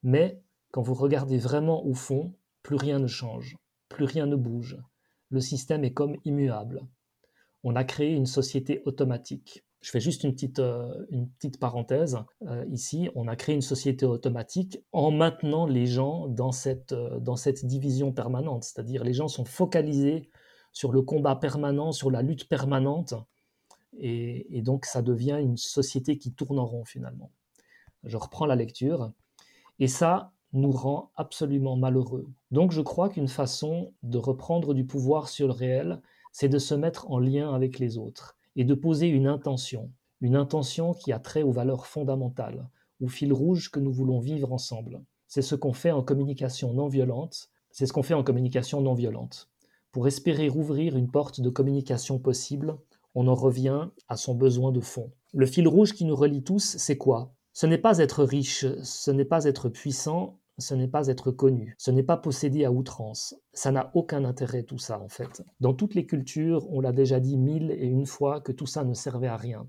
Mais 0.02 0.40
quand 0.70 0.82
vous 0.82 0.94
regardez 0.94 1.38
vraiment 1.38 1.84
au 1.84 1.94
fond, 1.94 2.34
plus 2.62 2.76
rien 2.76 2.98
ne 2.98 3.06
change, 3.06 3.56
plus 3.88 4.04
rien 4.04 4.26
ne 4.26 4.36
bouge. 4.36 4.78
Le 5.28 5.40
système 5.40 5.84
est 5.84 5.92
comme 5.92 6.16
immuable. 6.24 6.86
On 7.64 7.76
a 7.76 7.84
créé 7.84 8.12
une 8.12 8.26
société 8.26 8.82
automatique. 8.84 9.64
Je 9.82 9.90
fais 9.90 10.00
juste 10.00 10.22
une 10.22 10.32
petite, 10.32 10.60
euh, 10.60 11.06
une 11.10 11.28
petite 11.28 11.58
parenthèse. 11.58 12.16
Euh, 12.46 12.64
ici, 12.70 13.10
on 13.16 13.26
a 13.26 13.34
créé 13.34 13.54
une 13.56 13.62
société 13.62 14.06
automatique 14.06 14.78
en 14.92 15.10
maintenant 15.10 15.66
les 15.66 15.86
gens 15.86 16.28
dans 16.28 16.52
cette, 16.52 16.92
euh, 16.92 17.18
dans 17.18 17.34
cette 17.34 17.66
division 17.66 18.12
permanente. 18.12 18.62
C'est-à-dire 18.62 19.02
les 19.02 19.12
gens 19.12 19.26
sont 19.26 19.44
focalisés 19.44 20.30
sur 20.72 20.92
le 20.92 21.02
combat 21.02 21.34
permanent, 21.34 21.90
sur 21.90 22.12
la 22.12 22.22
lutte 22.22 22.48
permanente. 22.48 23.14
Et, 23.98 24.56
et, 24.56 24.62
donc, 24.62 24.84
ça 24.86 25.02
devient 25.02 25.38
une 25.40 25.56
société 25.56 26.16
qui 26.16 26.32
tourne 26.32 26.60
en 26.60 26.64
rond 26.64 26.84
finalement. 26.84 27.32
Je 28.04 28.16
reprends 28.16 28.46
la 28.46 28.56
lecture. 28.56 29.12
Et 29.80 29.88
ça 29.88 30.32
nous 30.52 30.70
rend 30.70 31.10
absolument 31.16 31.76
malheureux. 31.76 32.28
Donc, 32.52 32.70
je 32.70 32.82
crois 32.82 33.08
qu'une 33.08 33.28
façon 33.28 33.92
de 34.04 34.18
reprendre 34.18 34.74
du 34.74 34.86
pouvoir 34.86 35.28
sur 35.28 35.48
le 35.48 35.52
réel, 35.52 36.00
c'est 36.30 36.48
de 36.48 36.58
se 36.58 36.74
mettre 36.74 37.10
en 37.10 37.18
lien 37.18 37.52
avec 37.52 37.80
les 37.80 37.98
autres 37.98 38.36
et 38.56 38.64
de 38.64 38.74
poser 38.74 39.08
une 39.08 39.26
intention, 39.26 39.90
une 40.20 40.36
intention 40.36 40.94
qui 40.94 41.12
a 41.12 41.18
trait 41.18 41.42
aux 41.42 41.52
valeurs 41.52 41.86
fondamentales, 41.86 42.68
au 43.00 43.08
fil 43.08 43.32
rouge 43.32 43.70
que 43.70 43.80
nous 43.80 43.92
voulons 43.92 44.20
vivre 44.20 44.52
ensemble. 44.52 45.02
C'est 45.26 45.42
ce 45.42 45.54
qu'on 45.54 45.72
fait 45.72 45.92
en 45.92 46.02
communication 46.02 46.72
non 46.72 46.88
violente, 46.88 47.48
c'est 47.70 47.86
ce 47.86 47.92
qu'on 47.92 48.02
fait 48.02 48.14
en 48.14 48.22
communication 48.22 48.80
non 48.80 48.94
violente. 48.94 49.50
Pour 49.90 50.06
espérer 50.06 50.48
rouvrir 50.48 50.96
une 50.96 51.10
porte 51.10 51.40
de 51.40 51.50
communication 51.50 52.18
possible, 52.18 52.76
on 53.14 53.28
en 53.28 53.34
revient 53.34 53.88
à 54.08 54.16
son 54.16 54.34
besoin 54.34 54.72
de 54.72 54.80
fond. 54.80 55.10
Le 55.32 55.46
fil 55.46 55.66
rouge 55.66 55.92
qui 55.92 56.04
nous 56.04 56.16
relie 56.16 56.42
tous, 56.42 56.76
c'est 56.78 56.96
quoi? 56.98 57.34
Ce 57.52 57.66
n'est 57.66 57.78
pas 57.78 57.98
être 57.98 58.24
riche, 58.24 58.66
ce 58.82 59.10
n'est 59.10 59.24
pas 59.24 59.44
être 59.44 59.68
puissant, 59.68 60.38
ce 60.62 60.74
n'est 60.74 60.88
pas 60.88 61.08
être 61.08 61.30
connu, 61.30 61.74
ce 61.78 61.90
n'est 61.90 62.02
pas 62.02 62.16
posséder 62.16 62.64
à 62.64 62.72
outrance. 62.72 63.34
Ça 63.52 63.72
n'a 63.72 63.90
aucun 63.94 64.24
intérêt 64.24 64.62
tout 64.62 64.78
ça 64.78 65.00
en 65.00 65.08
fait. 65.08 65.42
Dans 65.60 65.74
toutes 65.74 65.94
les 65.94 66.06
cultures, 66.06 66.66
on 66.70 66.80
l'a 66.80 66.92
déjà 66.92 67.20
dit 67.20 67.36
mille 67.36 67.70
et 67.72 67.86
une 67.86 68.06
fois 68.06 68.40
que 68.40 68.52
tout 68.52 68.66
ça 68.66 68.84
ne 68.84 68.94
servait 68.94 69.28
à 69.28 69.36
rien, 69.36 69.68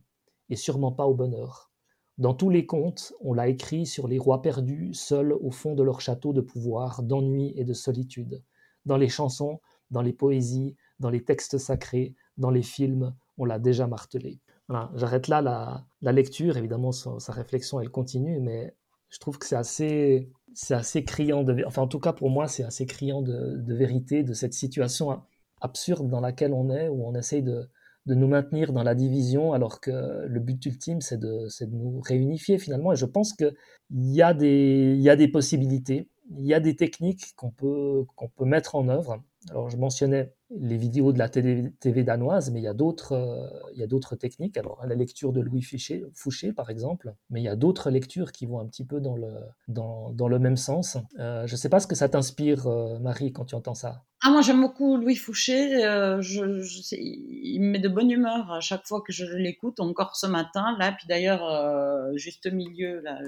et 0.50 0.56
sûrement 0.56 0.91
pas 0.91 1.06
au 1.06 1.16
bonheur. 1.16 1.72
Dans 2.20 2.36
tous 2.36 2.52
les 2.52 2.68
contes, 2.68 3.14
on 3.22 3.34
l'a 3.34 3.48
écrit 3.48 3.88
sur 3.88 4.08
les 4.08 4.20
rois 4.20 4.44
perdus, 4.44 4.94
seuls 4.94 5.34
au 5.34 5.50
fond 5.50 5.74
de 5.74 5.82
leur 5.82 6.00
château 6.00 6.32
de 6.32 6.41
pouvoir, 6.41 7.02
d'ennui 7.02 7.54
et 7.56 7.64
de 7.64 7.74
solitude. 7.74 8.44
Dans 8.86 8.98
les 8.98 9.10
chansons, 9.10 9.60
dans 9.89 10.04
les 10.04 10.14
poésies, 10.14 10.76
dans 11.00 11.10
les 11.10 11.24
textes 11.24 11.58
sacrés, 11.58 12.14
dans 12.38 12.52
les 12.52 12.62
films, 12.62 13.16
on 13.38 13.46
l'a 13.46 13.58
déjà 13.58 13.88
martelé. 13.88 14.39
Voilà, 14.70 14.91
j'arrête 14.96 15.28
là 15.28 15.41
la, 15.41 16.12
lecture, 16.12 16.56
évidemment 16.56 16.91
sa 16.91 17.34
réflexion 17.34 17.80
elle 17.80 17.89
continue, 17.89 18.39
mais 18.39 18.76
je 19.10 19.20
trouve 19.20 19.38
que 19.38 19.46
c'est 19.46 19.56
assez 19.56 20.32
c'est 20.54 20.76
assez 20.76 21.04
criant 21.04 21.43
de, 21.43 21.64
enfin 21.66 21.82
en 21.82 21.88
tout 21.88 21.99
cas 21.99 22.14
pour 22.14 22.30
moi 22.30 22.47
c'est 22.47 22.64
assez 22.64 22.86
criant 22.86 23.22
de, 23.22 23.62
vérité 23.74 24.24
de 24.24 24.34
cette 24.34 24.54
situation 24.54 25.22
absurde 25.62 26.10
dans 26.10 26.20
laquelle 26.22 26.54
on 26.54 26.70
est 26.70 26.88
où 26.88 27.06
on 27.06 27.16
essaye 27.16 27.43
de, 27.43 27.70
nous 28.06 28.28
maintenir 28.28 28.74
dans 28.74 28.84
la 28.84 28.95
division 28.95 29.54
alors 29.54 29.80
que 29.80 30.26
le 30.28 30.39
but 30.39 30.66
ultime 30.66 31.01
c'est 31.01 31.20
de, 31.20 31.47
de, 31.47 31.76
nous 31.76 32.01
réunifier 32.01 32.58
finalement. 32.58 32.91
Et 32.91 32.97
je 32.97 33.06
pense 33.06 33.34
qu'il 33.34 33.54
y, 33.91 34.22
a 34.22 34.34
des, 34.34 34.95
y 34.97 35.10
a 35.10 35.16
des 35.16 35.30
possibilités 35.30 36.10
il 36.38 36.45
y 36.45 36.54
a 36.54 36.60
des 36.60 36.76
techniques 36.76 37.34
qu'on 37.36 37.51
peut, 37.51 38.06
qu'on 38.16 38.30
peut 38.30 38.45
mettre 38.45 38.76
en 38.76 38.88
œuvre. 38.89 39.22
Alors 39.49 39.70
je 39.70 39.78
mentionnais 39.78 40.34
les 40.60 40.78
vidéos 40.78 41.14
de 41.14 41.20
la 41.20 41.30
TV, 41.30 42.04
danoise, 42.04 42.51
mais 42.51 42.60
il 42.60 42.64
y 42.64 42.68
a 42.68 42.74
d'autres 42.74 43.49
il 43.76 43.86
d'autres 43.88 44.16
techniques. 44.16 44.58
Alors, 44.58 44.84
la 44.86 44.95
lecture 44.95 45.34
de 45.34 45.41
Louis 45.41 45.62
Fouché, 45.62 46.06
Fouché 46.14 46.54
par 46.54 46.70
exemple, 46.70 47.14
mais 47.30 47.41
il 47.41 47.43
y 47.43 47.49
a 47.49 47.56
d'autres 47.56 47.89
lectures 47.89 48.32
qui 48.32 48.45
vont 48.45 48.60
un 48.60 48.66
petit 48.66 48.86
peu 48.86 48.99
dans 49.01 49.16
le, 49.16 49.34
dans, 49.68 50.12
dans 50.12 50.28
le 50.28 50.39
même 50.39 50.58
sens. 50.58 50.97
je 51.18 51.51
ne 51.51 51.58
sais 51.58 51.70
pas 51.70 51.80
ce 51.80 51.88
que 51.88 51.95
ça 51.95 52.10
t'inspire, 52.10 52.68
Marie, 53.01 53.34
quand 53.34 53.45
tu 53.45 53.56
entends 53.56 53.76
ça. 53.76 54.04
Ah, 54.22 54.32
moi, 54.32 54.41
j'aime 54.41 54.62
beaucoup 54.62 54.95
Louis 54.97 55.16
Fouché. 55.16 55.82
il 55.82 57.60
me 57.62 57.70
met 57.72 57.80
de 57.80 57.89
bonne 57.89 58.10
humeur 58.10 58.51
à 58.51 58.62
chaque 58.62 58.86
fois 58.88 59.01
que 59.06 59.12
je 59.12 59.26
l'écoute, 59.26 59.80
encore 59.80 60.16
ce 60.16 60.28
matin. 60.28 60.76
Là, 60.80 60.93
puis 60.93 61.08
d'ailleurs, 61.08 62.16
juste 62.16 62.45
au 62.45 62.51
milieu, 62.51 63.01
là, 63.01 63.20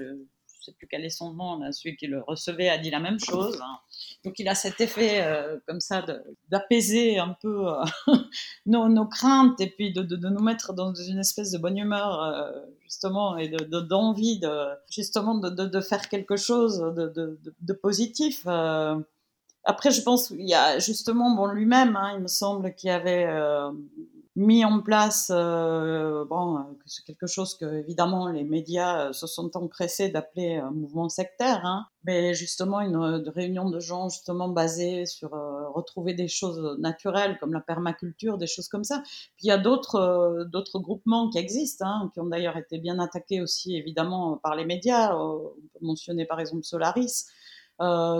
sais 0.66 0.72
plus 0.72 0.86
quel 0.86 1.04
est 1.04 1.10
son 1.10 1.32
nom, 1.32 1.60
celui 1.72 1.96
qui 1.96 2.06
le 2.06 2.22
recevait 2.22 2.68
a 2.68 2.78
dit 2.78 2.90
la 2.90 3.00
même 3.00 3.18
chose. 3.18 3.60
Hein. 3.62 3.78
Donc 4.24 4.38
il 4.38 4.48
a 4.48 4.54
cet 4.54 4.80
effet 4.80 5.22
euh, 5.22 5.58
comme 5.66 5.80
ça 5.80 6.04
d'apaiser 6.48 7.18
un 7.18 7.36
peu 7.40 7.68
euh, 7.68 7.84
nos, 8.66 9.06
craintes 9.06 9.60
et 9.60 9.70
puis 9.70 9.92
de, 9.92 10.02
nous 10.28 10.42
mettre 10.42 10.72
dans 10.72 10.94
une 10.94 11.18
espèce 11.18 11.52
de 11.52 11.58
bonne 11.58 11.78
humeur 11.78 12.22
euh, 12.22 12.52
justement 12.82 13.36
et 13.36 13.48
d'envie 13.48 14.38
de, 14.38 14.66
justement 14.90 15.36
de, 15.36 15.80
faire 15.80 16.08
quelque 16.08 16.36
chose 16.36 16.78
de, 16.78 17.72
positif. 17.72 18.46
après, 19.64 19.90
je 19.90 20.02
pense 20.02 20.28
qu'il 20.28 20.48
y 20.48 20.54
a 20.54 20.78
justement 20.78 21.34
bon 21.34 21.46
lui-même, 21.46 21.96
hein, 21.96 22.12
il 22.16 22.22
me 22.22 22.28
semble 22.28 22.74
qu'il 22.74 22.90
avait 22.90 23.26
mis 24.36 24.66
en 24.66 24.80
place, 24.82 25.32
euh, 25.34 26.26
bon, 26.26 26.58
euh, 26.58 26.60
c'est 26.84 27.04
quelque 27.04 27.26
chose 27.26 27.56
que 27.56 27.64
évidemment 27.80 28.28
les 28.28 28.44
médias 28.44 29.08
euh, 29.08 29.12
se 29.12 29.26
sont 29.26 29.56
empressés 29.56 30.10
d'appeler 30.10 30.56
un 30.56 30.70
mouvement 30.70 31.08
sectaire, 31.08 31.64
hein, 31.64 31.86
mais 32.04 32.34
justement 32.34 32.82
une, 32.82 32.96
réunion 33.28 33.70
de 33.70 33.80
gens 33.80 34.10
justement 34.10 34.48
basée 34.48 35.06
sur 35.06 35.30
retrouver 35.74 36.12
des 36.12 36.28
choses 36.28 36.76
naturelles 36.78 37.38
comme 37.40 37.54
la 37.54 37.60
permaculture, 37.60 38.36
des 38.36 38.46
choses 38.46 38.68
comme 38.68 38.84
ça. 38.84 39.02
Puis 39.36 39.44
il 39.44 39.48
y 39.48 39.52
a 39.52 39.58
d'autres 39.58 40.46
d'autres 40.52 40.78
groupements 40.78 41.30
qui 41.30 41.38
existent, 41.38 41.86
hein, 41.86 42.10
qui 42.12 42.20
ont 42.20 42.26
d'ailleurs 42.26 42.58
été 42.58 42.78
bien 42.78 42.98
attaqués 42.98 43.40
aussi 43.40 43.74
évidemment 43.76 44.36
par 44.36 44.54
les 44.54 44.66
médias. 44.66 45.16
on 45.16 45.54
peut 45.72 45.80
mentionner 45.80 46.26
par 46.26 46.40
exemple 46.40 46.64
Solaris, 46.64 47.26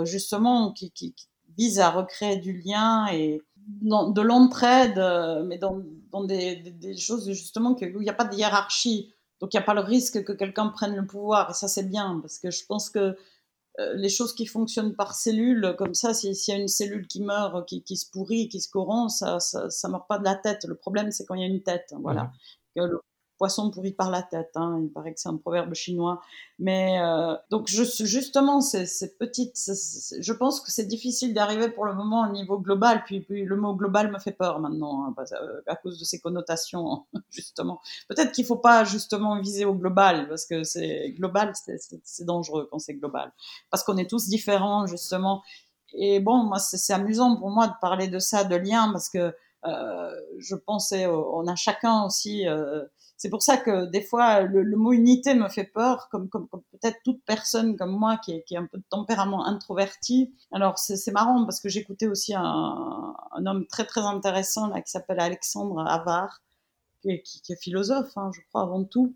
justement 0.03 0.73
qui, 0.73 0.91
qui, 0.91 1.13
qui 1.13 1.27
vise 1.57 1.79
à 1.79 1.91
recréer 1.91 2.37
du 2.37 2.53
lien 2.53 3.07
et 3.07 3.41
de 3.81 4.21
l'entraide, 4.21 4.97
euh, 4.97 5.43
mais 5.43 5.57
dans, 5.57 5.81
dans 6.11 6.23
des, 6.23 6.55
des, 6.55 6.97
choses 6.97 7.27
justement 7.29 7.71
où 7.73 7.77
il 7.81 7.99
n'y 7.99 8.09
a 8.09 8.13
pas 8.13 8.25
de 8.25 8.35
hiérarchie. 8.35 9.13
Donc 9.39 9.53
il 9.53 9.57
n'y 9.57 9.63
a 9.63 9.65
pas 9.65 9.73
le 9.73 9.81
risque 9.81 10.23
que 10.23 10.33
quelqu'un 10.33 10.67
prenne 10.69 10.95
le 10.95 11.05
pouvoir. 11.05 11.51
Et 11.51 11.53
ça, 11.53 11.67
c'est 11.67 11.87
bien, 11.87 12.19
parce 12.21 12.39
que 12.39 12.49
je 12.49 12.65
pense 12.65 12.89
que 12.89 13.15
euh, 13.79 13.93
les 13.93 14.09
choses 14.09 14.33
qui 14.33 14.47
fonctionnent 14.47 14.95
par 14.95 15.13
cellules, 15.13 15.75
comme 15.77 15.93
ça, 15.93 16.13
s'il 16.13 16.33
y 16.33 16.51
a 16.51 16.55
une 16.55 16.67
cellule 16.67 17.07
qui 17.07 17.21
meurt, 17.21 17.67
qui, 17.67 17.83
qui 17.83 17.97
se 17.97 18.09
pourrit, 18.09 18.49
qui 18.49 18.59
se 18.59 18.69
corrompt, 18.69 19.11
ça, 19.11 19.39
ça, 19.39 19.69
ça 19.69 19.87
meurt 19.89 20.07
pas 20.07 20.17
de 20.17 20.23
la 20.23 20.35
tête. 20.35 20.65
Le 20.65 20.75
problème, 20.75 21.11
c'est 21.11 21.25
quand 21.25 21.35
il 21.35 21.41
y 21.41 21.45
a 21.45 21.47
une 21.47 21.63
tête. 21.63 21.93
Voilà. 22.01 22.31
Mmh 22.75 22.97
poisson 23.37 23.69
pourri 23.71 23.91
par 23.91 24.09
la 24.09 24.21
tête. 24.21 24.51
Hein. 24.55 24.79
Il 24.81 24.91
paraît 24.91 25.13
que 25.13 25.19
c'est 25.19 25.29
un 25.29 25.37
proverbe 25.37 25.73
chinois. 25.73 26.21
Mais 26.59 26.99
euh, 27.01 27.35
donc 27.49 27.67
je, 27.67 27.83
justement, 27.83 28.61
ces, 28.61 28.85
petites, 29.17 29.55
je 30.19 30.33
pense 30.33 30.59
que 30.61 30.71
c'est 30.71 30.85
difficile 30.85 31.33
d'arriver 31.33 31.69
pour 31.69 31.85
le 31.85 31.93
moment 31.93 32.27
au 32.27 32.31
niveau 32.31 32.59
global. 32.59 33.03
Puis, 33.05 33.21
puis 33.21 33.45
le 33.45 33.55
mot 33.55 33.73
global 33.75 34.11
me 34.11 34.19
fait 34.19 34.31
peur 34.31 34.59
maintenant 34.59 35.05
hein, 35.05 35.15
euh, 35.33 35.61
à 35.67 35.75
cause 35.75 35.99
de 35.99 36.05
ses 36.05 36.19
connotations 36.19 37.05
justement. 37.29 37.81
Peut-être 38.07 38.31
qu'il 38.31 38.45
faut 38.45 38.57
pas 38.57 38.83
justement 38.83 39.39
viser 39.39 39.65
au 39.65 39.73
global 39.73 40.27
parce 40.27 40.45
que 40.45 40.63
c'est 40.63 41.11
global, 41.11 41.53
c'est 42.03 42.25
dangereux 42.25 42.67
quand 42.71 42.79
c'est 42.79 42.95
global 42.95 43.31
parce 43.69 43.83
qu'on 43.83 43.97
est 43.97 44.09
tous 44.09 44.27
différents 44.27 44.87
justement. 44.87 45.43
Et 45.93 46.19
bon, 46.19 46.43
moi 46.43 46.59
c'est 46.59 46.93
amusant 46.93 47.37
pour 47.37 47.49
moi 47.49 47.67
de 47.67 47.73
parler 47.81 48.07
de 48.07 48.19
ça, 48.19 48.43
de 48.43 48.55
lien 48.55 48.91
parce 48.91 49.09
que 49.09 49.33
euh, 49.65 50.11
je 50.37 50.55
pensais, 50.55 51.07
on 51.07 51.47
a 51.47 51.55
chacun 51.55 52.03
aussi 52.03 52.47
euh, 52.47 52.83
c'est 53.17 53.29
pour 53.29 53.41
ça 53.41 53.57
que 53.57 53.87
des 53.87 54.01
fois, 54.01 54.41
le, 54.41 54.63
mot 54.77 54.93
unité 54.93 55.33
me 55.33 55.49
fait 55.49 55.63
peur, 55.63 56.07
comme, 56.11 56.29
comme, 56.29 56.47
peut-être 56.47 56.97
toute 57.03 57.19
personne 57.25 57.75
comme 57.75 57.91
moi 57.91 58.17
qui 58.17 58.33
est, 58.33 58.43
qui 58.43 58.53
est, 58.53 58.57
un 58.57 58.67
peu 58.67 58.77
de 58.77 58.83
tempérament 58.89 59.45
introverti. 59.47 60.35
Alors, 60.51 60.77
c'est 60.77 61.11
marrant 61.11 61.43
parce 61.43 61.59
que 61.59 61.67
j'écoutais 61.67 62.05
aussi 62.05 62.35
un, 62.35 63.15
un, 63.31 63.45
homme 63.47 63.65
très, 63.65 63.85
très 63.85 64.01
intéressant 64.01 64.67
là, 64.67 64.81
qui 64.81 64.91
s'appelle 64.91 65.19
Alexandre 65.19 65.79
Havard, 65.87 66.43
qui 67.01 67.09
est, 67.09 67.61
philosophe, 67.61 68.15
hein, 68.17 68.29
je 68.35 68.41
crois, 68.49 68.61
avant 68.61 68.83
tout, 68.83 69.15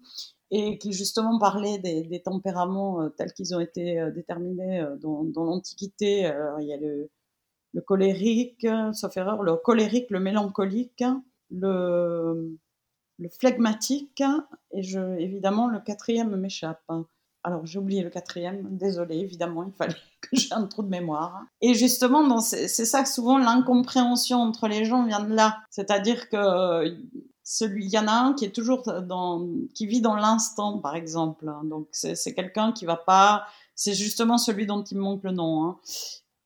et 0.49 0.79
qui 0.79 0.93
justement 0.93 1.37
parlait 1.37 1.77
des, 1.77 2.21
tempéraments 2.23 3.03
euh, 3.03 3.09
tels 3.09 3.33
qu'ils 3.33 3.53
ont 3.55 3.59
été 3.59 3.99
euh, 3.99 4.09
déterminés 4.09 4.81
euh, 4.81 4.95
dans, 4.97 5.43
l'Antiquité. 5.43 6.31
il 6.59 6.67
y 6.67 6.73
a 6.73 6.77
le, 6.77 7.11
le 7.73 7.81
colérique, 7.81 8.65
sauf 8.93 9.15
erreur, 9.15 9.43
le 9.43 9.57
colérique, 9.57 10.09
le 10.09 10.19
mélancolique, 10.19 11.03
le 11.51 12.57
le 13.21 13.29
phlegmatique 13.29 14.23
et 14.73 14.83
je, 14.83 14.99
évidemment 15.19 15.67
le 15.67 15.79
quatrième 15.79 16.35
m'échappe. 16.35 16.83
Alors 17.43 17.65
j'ai 17.65 17.79
oublié 17.79 18.03
le 18.03 18.09
quatrième, 18.09 18.77
désolé, 18.77 19.17
évidemment, 19.17 19.63
il 19.63 19.73
fallait 19.73 19.95
que 20.21 20.29
j'ai 20.33 20.51
un 20.53 20.65
trou 20.65 20.83
de 20.83 20.89
mémoire. 20.89 21.43
Et 21.61 21.73
justement, 21.73 22.39
c'est 22.39 22.67
ça 22.67 23.05
souvent 23.05 23.37
l'incompréhension 23.37 24.39
entre 24.39 24.67
les 24.67 24.85
gens 24.85 25.05
vient 25.05 25.23
de 25.23 25.33
là. 25.33 25.59
C'est-à-dire 25.69 26.29
que 26.29 26.97
celui, 27.43 27.85
il 27.85 27.91
y 27.91 27.97
en 27.97 28.07
a 28.07 28.13
un 28.13 28.33
qui 28.33 28.45
est 28.45 28.55
toujours 28.55 28.83
dans, 28.83 29.47
qui 29.73 29.87
vit 29.87 30.01
dans 30.01 30.15
l'instant, 30.15 30.79
par 30.79 30.95
exemple. 30.95 31.51
Donc 31.63 31.87
c'est 31.91 32.33
quelqu'un 32.33 32.71
qui 32.71 32.85
va 32.85 32.95
pas, 32.95 33.45
c'est 33.75 33.93
justement 33.93 34.37
celui 34.37 34.65
dont 34.65 34.83
il 34.83 34.97
manque 34.97 35.23
le 35.23 35.31
nom. 35.31 35.65
Hein. 35.65 35.79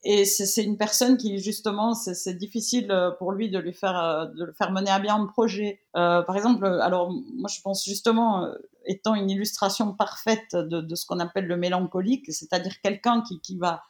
Et 0.07 0.23
c'est 0.25 0.63
une 0.63 0.77
personne 0.77 1.17
qui, 1.17 1.39
justement, 1.39 1.95
c'est 1.95 2.37
difficile 2.37 2.91
euh, 2.91 3.09
pour 3.09 3.31
lui 3.31 3.49
de 3.49 3.57
lui 3.57 3.73
faire, 3.73 3.97
euh, 3.97 4.25
de 4.27 4.43
le 4.43 4.53
faire 4.53 4.71
mener 4.71 4.91
à 4.91 4.99
bien 4.99 5.15
un 5.15 5.25
projet. 5.25 5.81
Euh, 5.95 6.21
par 6.21 6.37
exemple, 6.37 6.63
alors, 6.63 7.09
moi, 7.09 7.49
je 7.51 7.59
pense 7.61 7.83
justement, 7.83 8.47
étant 8.85 9.15
une 9.15 9.31
illustration 9.31 9.93
parfaite 9.93 10.55
de, 10.55 10.93
ce 10.93 11.07
qu'on 11.07 11.19
appelle 11.19 11.47
le 11.47 11.57
mélancolique, 11.57 12.31
c'est-à-dire 12.31 12.79
quelqu'un 12.83 13.23
qui, 13.23 13.41
qui 13.41 13.57
va, 13.57 13.81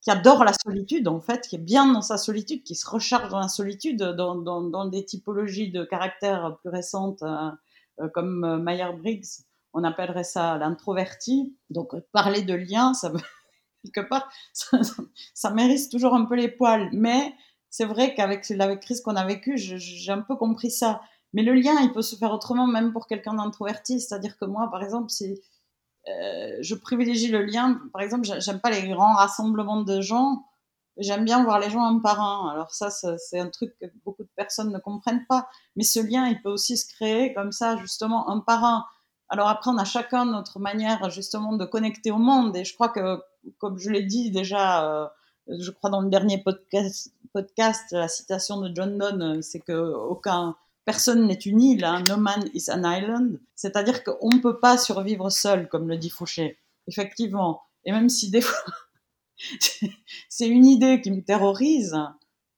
qui 0.00 0.10
adore 0.10 0.42
la 0.42 0.54
solitude, 0.60 1.06
en 1.06 1.20
fait, 1.20 1.46
qui 1.46 1.54
est 1.54 1.64
bien 1.64 1.92
dans 1.92 2.02
sa 2.02 2.18
solitude, 2.18 2.64
qui 2.64 2.74
se 2.74 2.90
recharge 2.90 3.30
dans 3.30 3.38
la 3.38 3.48
solitude, 3.48 4.02
dans, 4.02 4.34
dans, 4.34 4.84
des 4.86 5.04
typologies 5.04 5.70
de 5.70 5.84
caractère 5.84 6.56
plus 6.62 6.70
récentes, 6.70 7.22
comme 8.12 8.60
Meyer-Briggs, 8.64 9.44
on 9.72 9.84
appellerait 9.84 10.24
ça 10.24 10.58
l'introverti. 10.58 11.56
Donc, 11.70 11.94
parler 12.10 12.42
de 12.42 12.54
lien, 12.54 12.92
ça 12.92 13.10
veut 13.10 13.20
quelque 13.92 14.08
part, 14.08 14.30
ça, 14.52 14.78
ça, 15.34 15.50
mérite 15.50 15.90
toujours 15.90 16.14
un 16.14 16.24
peu 16.24 16.34
les 16.34 16.48
poils. 16.48 16.88
Mais 16.92 17.34
c'est 17.70 17.84
vrai 17.84 18.14
qu'avec 18.14 18.48
la 18.50 18.76
crise 18.76 19.00
qu'on 19.00 19.16
a 19.16 19.24
vécue, 19.24 19.56
j'ai 19.56 20.12
un 20.12 20.22
peu 20.22 20.36
compris 20.36 20.70
ça. 20.70 21.00
Mais 21.32 21.42
le 21.42 21.54
lien, 21.54 21.74
il 21.82 21.92
peut 21.92 22.02
se 22.02 22.14
faire 22.14 22.32
autrement, 22.32 22.66
même 22.66 22.92
pour 22.92 23.08
quelqu'un 23.08 23.34
d'introverti. 23.34 24.00
C'est-à-dire 24.00 24.38
que 24.38 24.44
moi, 24.44 24.70
par 24.70 24.82
exemple, 24.84 25.10
si 25.10 25.40
euh, 26.08 26.56
je 26.60 26.74
privilégie 26.74 27.28
le 27.28 27.44
lien, 27.44 27.80
par 27.92 28.02
exemple, 28.02 28.28
j'aime 28.38 28.60
pas 28.60 28.70
les 28.70 28.88
grands 28.88 29.14
rassemblements 29.14 29.82
de 29.82 30.00
gens. 30.00 30.44
J'aime 30.96 31.24
bien 31.24 31.42
voir 31.42 31.58
les 31.58 31.70
gens 31.70 31.82
un 31.84 31.98
par 31.98 32.20
un. 32.20 32.50
Alors 32.50 32.72
ça, 32.72 32.90
c'est 32.90 33.40
un 33.40 33.50
truc 33.50 33.74
que 33.80 33.86
beaucoup 34.04 34.22
de 34.22 34.30
personnes 34.36 34.70
ne 34.70 34.78
comprennent 34.78 35.26
pas. 35.26 35.48
Mais 35.74 35.82
ce 35.82 35.98
lien, 35.98 36.28
il 36.28 36.40
peut 36.40 36.50
aussi 36.50 36.76
se 36.76 36.86
créer 36.94 37.34
comme 37.34 37.50
ça, 37.50 37.76
justement, 37.78 38.30
un 38.30 38.38
par 38.38 38.64
un. 38.64 38.86
Alors 39.28 39.48
après, 39.48 39.70
on 39.70 39.78
a 39.78 39.84
chacun 39.84 40.26
notre 40.26 40.60
manière, 40.60 41.10
justement, 41.10 41.54
de 41.54 41.64
connecter 41.64 42.12
au 42.12 42.18
monde. 42.18 42.56
Et 42.56 42.64
je 42.64 42.74
crois 42.74 42.90
que 42.90 43.20
comme 43.58 43.78
je 43.78 43.90
l'ai 43.90 44.02
dit 44.02 44.30
déjà, 44.30 45.04
euh, 45.04 45.08
je 45.48 45.70
crois 45.70 45.90
dans 45.90 46.00
le 46.00 46.10
dernier 46.10 46.42
podcast, 46.42 47.92
la 47.92 48.08
citation 48.08 48.60
de 48.60 48.74
John 48.74 48.98
Donne, 48.98 49.22
euh, 49.22 49.42
c'est 49.42 49.60
que 49.60 49.72
aucun 49.72 50.56
personne 50.84 51.26
n'est 51.26 51.34
une 51.34 51.62
île, 51.62 51.84
hein, 51.84 52.02
no 52.08 52.16
man 52.16 52.48
is 52.54 52.70
an 52.70 52.82
island. 52.84 53.40
C'est-à-dire 53.54 54.04
qu'on 54.04 54.28
ne 54.28 54.40
peut 54.40 54.58
pas 54.58 54.78
survivre 54.78 55.30
seul, 55.30 55.68
comme 55.68 55.88
le 55.88 55.96
dit 55.96 56.10
Fouché. 56.10 56.58
Effectivement. 56.86 57.62
Et 57.84 57.92
même 57.92 58.08
si 58.08 58.30
des 58.30 58.40
fois, 58.40 58.58
c'est 60.28 60.48
une 60.48 60.66
idée 60.66 61.00
qui 61.00 61.10
me 61.10 61.22
terrorise, 61.22 61.96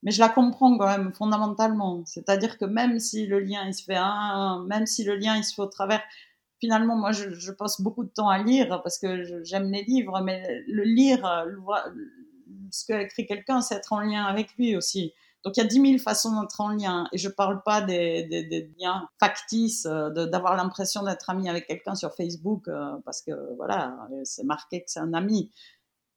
mais 0.03 0.11
je 0.11 0.21
la 0.21 0.29
comprends 0.29 0.77
quand 0.77 0.87
même 0.87 1.13
fondamentalement. 1.13 2.05
C'est-à-dire 2.07 2.59
que 2.59 2.65
même 2.65 2.99
si 2.99 3.27
le 3.27 3.41
lien 3.41 3.65
il 3.67 3.75
se 3.75 3.85
fait 3.85 3.97
un, 3.97 4.65
même 4.69 4.87
si 4.87 5.05
le 5.05 5.17
lien 5.17 5.37
il 5.37 5.45
se 5.45 5.55
fait 5.55 5.63
au 5.63 5.67
travers, 5.67 6.03
finalement, 6.61 6.97
moi, 6.97 7.13
je, 7.13 7.51
passe 7.53 7.81
beaucoup 7.81 8.05
de 8.05 8.11
temps 8.11 8.29
à 8.29 8.43
lire 8.43 8.81
parce 8.83 8.99
que 8.99 9.43
j'aime 9.45 9.71
les 9.71 9.85
livres, 9.85 10.21
mais 10.23 10.65
le 10.67 10.85
lire, 10.85 11.47
ce 12.71 12.87
qu'a 12.87 13.03
écrit 13.03 13.27
quelqu'un, 13.27 13.61
c'est 13.61 13.77
être 13.77 13.93
en 13.93 14.01
lien 14.01 14.25
avec 14.25 14.55
lui 14.57 14.77
aussi. 14.77 15.13
Donc 15.45 15.57
il 15.57 15.61
y 15.61 15.63
a 15.63 15.67
dix 15.67 15.79
mille 15.79 16.01
façons 16.01 16.41
d'être 16.41 16.61
en 16.61 16.71
lien. 16.71 17.07
Et 17.13 17.19
je 17.19 17.29
parle 17.29 17.63
pas 17.63 17.81
des, 17.81 18.25
des, 18.25 18.69
liens 18.81 19.09
factices, 19.21 19.87
euh, 19.87 20.11
d'avoir 20.27 20.57
l'impression 20.57 21.05
d'être 21.05 21.31
ami 21.31 21.49
avec 21.49 21.69
quelqu'un 21.69 21.95
sur 21.95 22.13
Facebook, 22.15 22.67
euh, 22.67 22.97
parce 23.05 23.23
que 23.23 23.31
voilà, 23.55 23.97
c'est 24.25 24.43
marqué 24.43 24.81
que 24.81 24.91
c'est 24.91 24.99
un 24.99 25.15
ami. 25.15 25.53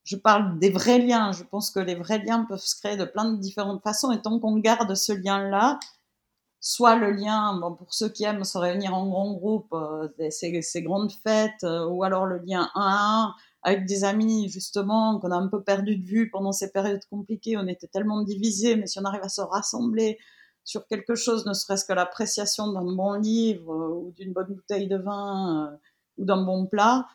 Je 0.03 0.15
parle 0.15 0.57
des 0.57 0.71
vrais 0.71 0.97
liens. 0.97 1.31
Je 1.31 1.43
pense 1.43 1.69
que 1.69 1.79
les 1.79 1.93
vrais 1.93 2.17
liens 2.17 2.43
peuvent 2.49 2.57
se 2.57 2.75
créer 2.75 2.97
de 2.97 3.05
plein 3.05 3.31
de 3.31 3.37
différentes 3.37 3.83
façons. 3.83 4.11
Et 4.11 4.19
tant 4.19 4.39
qu'on 4.39 4.57
garde 4.57 4.95
ce 4.95 5.13
lien-là, 5.13 5.79
soit 6.59 6.95
le 6.95 7.11
lien, 7.11 7.57
bon, 7.59 7.73
pour 7.73 7.93
ceux 7.93 8.09
qui 8.09 8.23
aiment 8.25 8.43
se 8.43 8.57
réunir 8.57 8.93
en 8.93 9.07
grand 9.07 9.33
groupe, 9.33 9.75
ces, 10.29 10.61
ces, 10.61 10.81
grandes 10.81 11.11
fêtes, 11.11 11.65
ou 11.89 12.03
alors 12.03 12.25
le 12.25 12.37
lien 12.39 12.69
un 12.75 12.81
à 12.81 13.23
un 13.23 13.35
avec 13.63 13.85
des 13.85 14.03
amis 14.03 14.49
justement 14.49 15.19
qu'on 15.19 15.31
a 15.31 15.35
un 15.35 15.47
peu 15.47 15.61
perdu 15.61 15.97
de 15.97 16.05
vue 16.05 16.29
pendant 16.29 16.51
ces 16.51 16.71
périodes 16.71 17.05
compliquées. 17.09 17.57
On 17.57 17.67
était 17.67 17.87
tellement 17.87 18.21
divisés, 18.21 18.75
mais 18.75 18.87
si 18.87 18.99
on 18.99 19.05
arrive 19.05 19.23
à 19.23 19.29
se 19.29 19.41
rassembler 19.41 20.17
sur 20.63 20.87
quelque 20.87 21.15
chose, 21.15 21.45
ne 21.45 21.53
serait-ce 21.53 21.85
que 21.85 21.93
l'appréciation 21.93 22.71
d'un 22.71 22.83
bon 22.83 23.13
livre 23.13 23.73
ou 23.73 24.11
d'une 24.15 24.33
bonne 24.33 24.53
bouteille 24.53 24.87
de 24.87 24.97
vin 24.97 25.77
ou 26.17 26.25
d'un 26.25 26.43
bon 26.43 26.67
plat, 26.67 27.07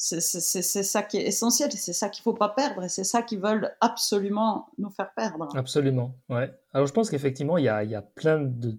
c'est 0.00 0.20
ça 0.20 1.02
qui 1.02 1.16
est 1.16 1.26
essentiel, 1.26 1.72
c'est 1.72 1.92
ça 1.92 2.08
qu'il 2.08 2.22
faut 2.22 2.32
pas 2.32 2.50
perdre 2.50 2.84
et 2.84 2.88
c'est 2.88 3.02
ça 3.02 3.22
qu'ils 3.22 3.40
veulent 3.40 3.74
absolument 3.80 4.68
nous 4.78 4.90
faire 4.90 5.12
perdre. 5.12 5.48
Absolument, 5.56 6.14
ouais. 6.28 6.54
Alors 6.72 6.86
je 6.86 6.92
pense 6.92 7.10
qu'effectivement, 7.10 7.58
il 7.58 7.64
y 7.64 7.68
a, 7.68 8.02
plein 8.02 8.40
de 8.40 8.78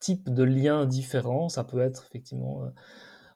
types 0.00 0.28
de 0.34 0.42
liens 0.42 0.84
différents. 0.84 1.48
Ça 1.48 1.62
peut 1.62 1.80
être 1.80 2.06
effectivement 2.08 2.64
euh, 2.64 2.70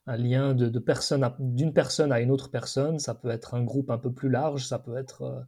un 0.09 0.17
lien 0.17 0.53
de, 0.53 0.79
personne 0.81 1.33
d'une 1.39 1.73
personne 1.73 2.11
à 2.11 2.21
une 2.21 2.33
autre 2.33 2.51
personne, 2.51 2.99
ça 2.99 3.15
peut 3.15 3.31
être 3.31 3.55
un 3.55 3.63
groupe 3.63 3.91
un 3.91 3.99
peu 3.99 4.13
plus 4.13 4.29
large, 4.29 4.67
ça 4.67 4.81
peut 4.81 4.97
être 4.97 5.23
euh, 5.23 5.41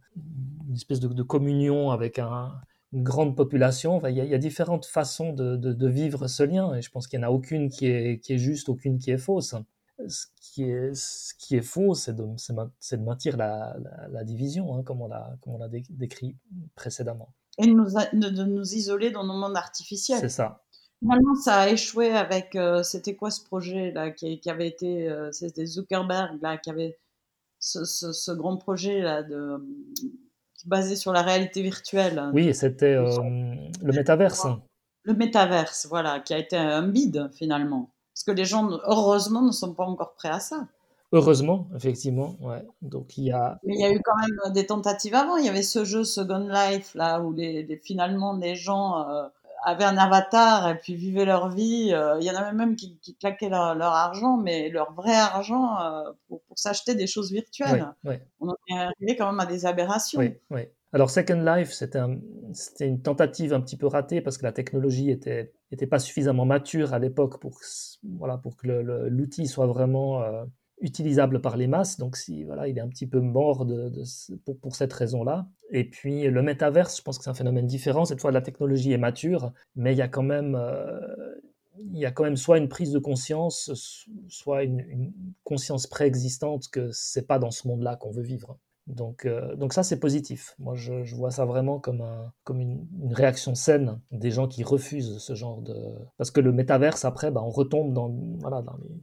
une 0.69 0.75
espèce 0.75 1.01
de, 1.01 1.23
communion 1.23 1.91
avec 1.91 2.19
un, 2.19 2.53
une 2.93 3.03
grande 3.03 3.35
population. 3.35 3.97
Enfin, 3.97 4.11
il, 4.11 4.15
y 4.15 4.33
a, 4.33 4.37
différentes 4.37 4.85
façons 4.85 5.33
de, 5.33 5.87
vivre 5.89 6.29
ce 6.29 6.43
lien 6.43 6.73
et 6.73 6.81
je 6.81 6.89
pense 6.89 7.07
qu'il 7.07 7.19
n'y 7.19 7.25
en 7.25 7.27
a 7.27 7.31
aucune 7.31 7.67
qui 7.67 7.87
est 7.87 8.37
juste, 8.37 8.69
aucune 8.69 8.97
qui 8.97 9.11
est 9.11 9.17
fausse 9.17 9.55
ce 10.07 10.25
qui 10.41 10.63
est, 10.63 10.93
ce 10.93 11.33
qui 11.35 11.55
est 11.55 11.61
faux, 11.61 11.93
c'est 11.93 12.13
de, 12.13 12.23
de, 12.23 13.03
maintenir 13.03 13.37
la, 13.37 13.75
la, 13.79 14.07
la 14.09 14.23
division, 14.23 14.75
hein, 14.75 14.83
comme 14.83 15.01
on 15.01 15.07
l'a 15.07 15.69
décrit 15.89 16.35
précédemment. 16.75 17.33
Et 17.57 17.67
de 17.67 17.71
nous, 17.71 17.85
de 17.85 18.43
nous, 18.43 18.73
isoler 18.73 19.11
dans 19.11 19.23
nos 19.23 19.33
mondes 19.33 19.55
artificiels. 19.55 20.19
C'est 20.19 20.29
ça. 20.29 20.63
Finalement, 20.99 21.35
ça 21.35 21.55
a 21.57 21.69
échoué 21.69 22.11
avec. 22.11 22.55
Euh, 22.55 22.83
c'était 22.83 23.15
quoi 23.15 23.31
ce 23.31 23.43
projet 23.43 23.91
là 23.91 24.11
qui, 24.11 24.39
qui 24.39 24.49
avait 24.49 24.67
été. 24.67 25.09
Euh, 25.09 25.31
c'était 25.31 25.65
Zuckerberg 25.65 26.41
là 26.41 26.57
qui 26.57 26.69
avait 26.69 26.97
ce, 27.59 27.85
ce, 27.85 28.11
ce, 28.11 28.31
grand 28.31 28.57
projet 28.57 29.01
là 29.01 29.23
de 29.23 29.57
basé 30.65 30.95
sur 30.95 31.13
la 31.13 31.21
réalité 31.21 31.61
virtuelle. 31.61 32.31
Oui, 32.33 32.53
c'était 32.53 32.95
euh, 32.95 33.09
le 33.81 33.93
métaverse. 33.93 34.47
Le 35.03 35.13
métaverse, 35.13 35.85
voilà, 35.87 36.19
qui 36.19 36.33
a 36.33 36.39
été 36.39 36.57
un 36.57 36.87
bide 36.87 37.29
finalement. 37.33 37.94
Parce 38.15 38.23
que 38.23 38.31
les 38.31 38.45
gens, 38.45 38.69
heureusement, 38.87 39.41
ne 39.41 39.51
sont 39.51 39.73
pas 39.73 39.83
encore 39.83 40.13
prêts 40.13 40.29
à 40.29 40.39
ça. 40.39 40.67
Heureusement, 41.11 41.67
effectivement, 41.75 42.35
ouais. 42.41 42.65
Donc 42.81 43.17
il 43.17 43.25
y 43.25 43.31
a. 43.31 43.59
Mais 43.63 43.75
il 43.75 43.81
y 43.81 43.83
a 43.83 43.91
eu 43.91 44.01
quand 44.03 44.15
même 44.17 44.53
des 44.53 44.65
tentatives 44.65 45.13
avant. 45.13 45.35
Il 45.35 45.45
y 45.45 45.49
avait 45.49 45.63
ce 45.63 45.83
jeu 45.83 46.03
Second 46.03 46.47
Life 46.49 46.95
là 46.95 47.21
où 47.21 47.33
les, 47.33 47.79
finalement 47.83 48.37
les 48.37 48.55
gens 48.55 49.07
euh, 49.07 49.27
avaient 49.65 49.83
un 49.83 49.97
avatar 49.97 50.69
et 50.69 50.77
puis 50.77 50.95
vivaient 50.95 51.25
leur 51.25 51.49
vie. 51.49 51.91
Euh, 51.93 52.17
il 52.21 52.25
y 52.25 52.31
en 52.31 52.35
avait 52.35 52.53
même 52.53 52.75
qui, 52.75 52.97
claquaient 53.19 53.49
leur, 53.49 53.81
argent, 53.81 54.37
mais 54.37 54.69
leur 54.69 54.93
vrai 54.93 55.15
argent 55.15 55.79
euh, 55.81 56.11
pour, 56.27 56.41
s'acheter 56.55 56.95
des 56.95 57.07
choses 57.07 57.31
virtuelles. 57.31 57.93
On 58.39 58.49
en 58.49 58.55
est 58.69 58.77
arrivé 58.77 59.15
quand 59.17 59.29
même 59.29 59.39
à 59.39 59.45
des 59.45 59.65
aberrations. 59.65 60.21
Oui. 60.49 60.65
Alors 60.93 61.09
Second 61.09 61.41
Life, 61.41 61.71
c'était 61.71 62.87
une 62.87 63.01
tentative 63.01 63.53
un 63.53 63.59
petit 63.59 63.75
peu 63.75 63.87
ratée 63.87 64.21
parce 64.21 64.37
que 64.37 64.43
la 64.43 64.53
technologie 64.53 65.11
était, 65.11 65.51
était 65.71 65.87
pas 65.87 65.99
suffisamment 65.99 66.45
mature 66.45 66.93
à 66.93 66.99
l'époque 66.99 67.41
pour, 67.41 67.59
que 67.59 68.67
l'outil 69.09 69.47
soit 69.47 69.67
vraiment 69.67 70.21
euh, 70.21 70.45
utilisable 70.79 71.41
par 71.41 71.57
les 71.57 71.67
masses. 71.67 71.97
Donc 71.97 72.15
si, 72.15 72.43
voilà, 72.43 72.67
il 72.67 72.77
est 72.77 72.81
un 72.81 72.87
petit 72.87 73.07
peu 73.07 73.19
mort 73.19 73.67
pour, 74.61 74.75
cette 74.75 74.93
raison-là. 74.93 75.47
Et 75.71 75.89
puis 75.89 76.29
le 76.29 76.41
métaverse, 76.41 76.97
je 76.97 77.01
pense 77.01 77.17
que 77.17 77.23
c'est 77.23 77.29
un 77.29 77.35
phénomène 77.35 77.67
différent. 77.67 78.05
Cette 78.05 78.21
fois, 78.21 78.31
la 78.31 78.41
technologie 78.41 78.93
est 78.93 78.97
mature, 78.97 79.51
mais 79.75 79.93
il 79.93 79.97
y 79.97 80.01
a 80.01 80.07
quand 80.07 80.23
même... 80.23 80.55
Euh, 80.55 80.99
soit 82.35 82.57
une 82.57 82.69
prise 82.69 82.93
de 82.93 82.99
conscience, 82.99 83.69
soit 84.29 84.63
une, 84.63 84.79
une 84.79 85.13
conscience 85.43 85.87
préexistante 85.87 86.69
que 86.69 86.89
c'est 86.91 87.27
pas 87.27 87.37
dans 87.37 87.51
ce 87.51 87.67
monde-là 87.67 87.97
qu'on 87.97 88.11
veut 88.11 88.23
vivre. 88.23 88.57
Donc, 88.87 89.25
euh, 89.25 89.55
donc 89.55 89.73
ça, 89.73 89.83
c'est 89.83 89.99
positif. 89.99 90.55
Moi, 90.59 90.75
je, 90.75 91.15
vois 91.15 91.31
ça 91.31 91.45
vraiment 91.45 91.79
comme, 91.79 92.01
un, 92.01 92.31
comme 92.43 92.59
une, 92.59 92.87
réaction 93.11 93.55
saine 93.55 93.99
des 94.11 94.31
gens 94.31 94.47
qui 94.47 94.63
refusent 94.63 95.17
ce 95.17 95.33
genre 95.33 95.61
de... 95.61 95.75
Parce 96.17 96.31
que 96.31 96.39
le 96.39 96.51
métaverse, 96.51 97.03
après, 97.03 97.31
bah, 97.31 97.41
on 97.43 97.49
retombe 97.49 97.93
dans, 97.93 98.09
voilà, 98.39 98.61
dans 98.61 98.77
les 98.77 99.01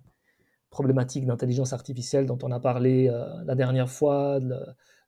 problématiques 0.71 1.27
d'intelligence 1.27 1.73
artificielle 1.73 2.27
dont 2.27 2.39
on 2.43 2.53
a 2.53 2.61
parlé 2.61 3.09
euh, 3.09 3.27
la 3.45 3.55
dernière 3.57 3.91
fois, 3.91 4.39
le, 4.39 4.59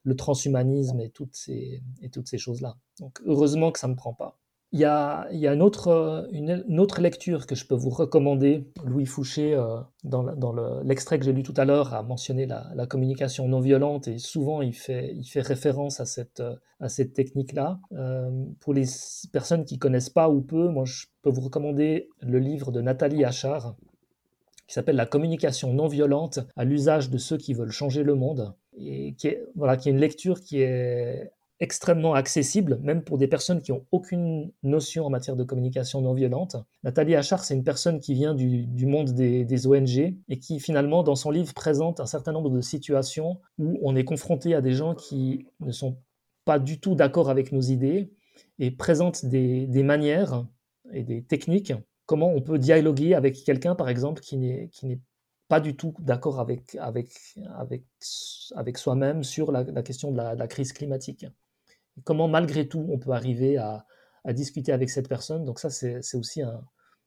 le 0.02 0.16
transhumanisme 0.16 1.00
et 1.00 1.10
toutes 1.10 1.34
ces, 1.34 1.82
et 2.02 2.10
toutes 2.10 2.28
ces 2.28 2.38
choses-là. 2.38 2.76
Donc, 2.98 3.20
heureusement 3.24 3.70
que 3.70 3.78
ça 3.78 3.88
ne 3.88 3.94
prend 3.94 4.12
pas. 4.12 4.38
Il 4.74 4.80
y 4.80 4.86
a, 4.86 5.28
une, 5.30 5.62
autre, 5.62 7.00
lecture 7.00 7.46
que 7.46 7.54
je 7.54 7.64
peux 7.64 7.76
vous 7.76 7.90
recommander. 7.90 8.66
Louis 8.84 9.06
Fouché, 9.06 9.54
euh, 9.54 9.76
dans, 10.02 10.82
l'extrait 10.82 11.20
que 11.20 11.24
j'ai 11.24 11.32
lu 11.32 11.44
tout 11.44 11.54
à 11.56 11.64
l'heure, 11.64 11.94
a 11.94 12.02
mentionné 12.02 12.44
la, 12.44 12.86
communication 12.88 13.46
non 13.46 13.60
violente 13.60 14.08
et 14.08 14.18
souvent 14.18 14.62
il 14.62 14.74
fait, 14.74 15.14
référence 15.36 16.00
à 16.00 16.06
cette, 16.06 16.42
à 16.80 16.88
cette 16.88 17.12
technique-là. 17.12 17.78
Euh, 17.92 18.46
pour 18.58 18.74
les 18.74 18.86
personnes 19.32 19.64
qui 19.64 19.78
connaissent 19.78 20.10
pas 20.10 20.28
ou 20.28 20.40
peu, 20.40 20.68
moi 20.68 20.84
je 20.86 21.06
peux 21.22 21.30
vous 21.30 21.42
recommander 21.42 22.08
le 22.20 22.40
livre 22.40 22.72
de 22.72 22.80
Nathalie 22.80 23.24
Achard 23.24 23.76
qui 24.66 24.74
s'appelle 24.74 24.96
La 24.96 25.06
communication 25.06 25.72
non 25.72 25.86
violente 25.86 26.40
à 26.56 26.64
l'usage 26.64 27.10
de 27.10 27.18
ceux 27.18 27.36
qui 27.36 27.54
veulent 27.54 27.70
changer 27.70 28.02
le 28.02 28.16
monde 28.16 28.56
et 28.76 29.14
qui 29.14 29.28
est, 29.28 29.44
voilà, 29.54 29.76
qui 29.76 29.88
est 29.88 29.92
une 29.92 30.00
lecture 30.00 30.40
qui 30.40 30.62
est 30.62 31.30
extrêmement 31.60 32.14
accessible, 32.14 32.78
même 32.82 33.02
pour 33.02 33.16
des 33.16 33.28
personnes 33.28 33.62
qui 33.62 33.72
n'ont 33.72 33.84
aucune 33.92 34.50
notion 34.62 35.06
en 35.06 35.10
matière 35.10 35.36
de 35.36 35.44
communication 35.44 36.00
non 36.00 36.12
violente. 36.12 36.56
Nathalie 36.82 37.14
Achard, 37.14 37.44
c'est 37.44 37.54
une 37.54 37.64
personne 37.64 38.00
qui 38.00 38.14
vient 38.14 38.34
du, 38.34 38.86
monde 38.86 39.10
des, 39.12 39.66
ONG 39.66 40.16
et 40.28 40.38
qui 40.38 40.58
finalement, 40.58 41.02
dans 41.02 41.14
son 41.14 41.30
livre, 41.30 41.54
présente 41.54 42.00
un 42.00 42.06
certain 42.06 42.32
nombre 42.32 42.50
de 42.50 42.60
situations 42.60 43.40
où 43.58 43.78
on 43.82 43.94
est 43.94 44.04
confronté 44.04 44.54
à 44.54 44.60
des 44.60 44.72
gens 44.72 44.94
qui 44.94 45.46
ne 45.60 45.70
sont 45.70 45.96
pas 46.44 46.58
du 46.58 46.80
tout 46.80 46.94
d'accord 46.94 47.30
avec 47.30 47.52
nos 47.52 47.60
idées 47.60 48.10
et 48.58 48.70
présente 48.70 49.24
des, 49.24 49.66
manières 49.82 50.46
et 50.92 51.02
des 51.02 51.22
techniques, 51.22 51.72
comment 52.06 52.32
on 52.32 52.40
peut 52.40 52.58
dialoguer 52.58 53.14
avec 53.14 53.42
quelqu'un, 53.44 53.74
par 53.74 53.88
exemple, 53.88 54.20
qui 54.20 54.36
n'est 54.36 54.70
pas 55.48 55.60
du 55.60 55.76
tout 55.76 55.94
d'accord 56.00 56.40
avec, 56.40 56.76
soi-même 58.76 59.22
sur 59.22 59.52
la, 59.52 59.82
question 59.82 60.10
de 60.10 60.16
la, 60.16 60.48
crise 60.48 60.72
climatique 60.72 61.26
comment 62.02 62.28
malgré 62.28 62.66
tout 62.68 62.86
on 62.90 62.98
peut 62.98 63.12
arriver 63.12 63.56
à, 63.56 63.86
discuter 64.32 64.72
avec 64.72 64.88
cette 64.88 65.08
personne. 65.08 65.44
Donc 65.44 65.58
ça, 65.58 65.68
c'est 65.68 66.14
aussi 66.14 66.40
un, 66.40 66.62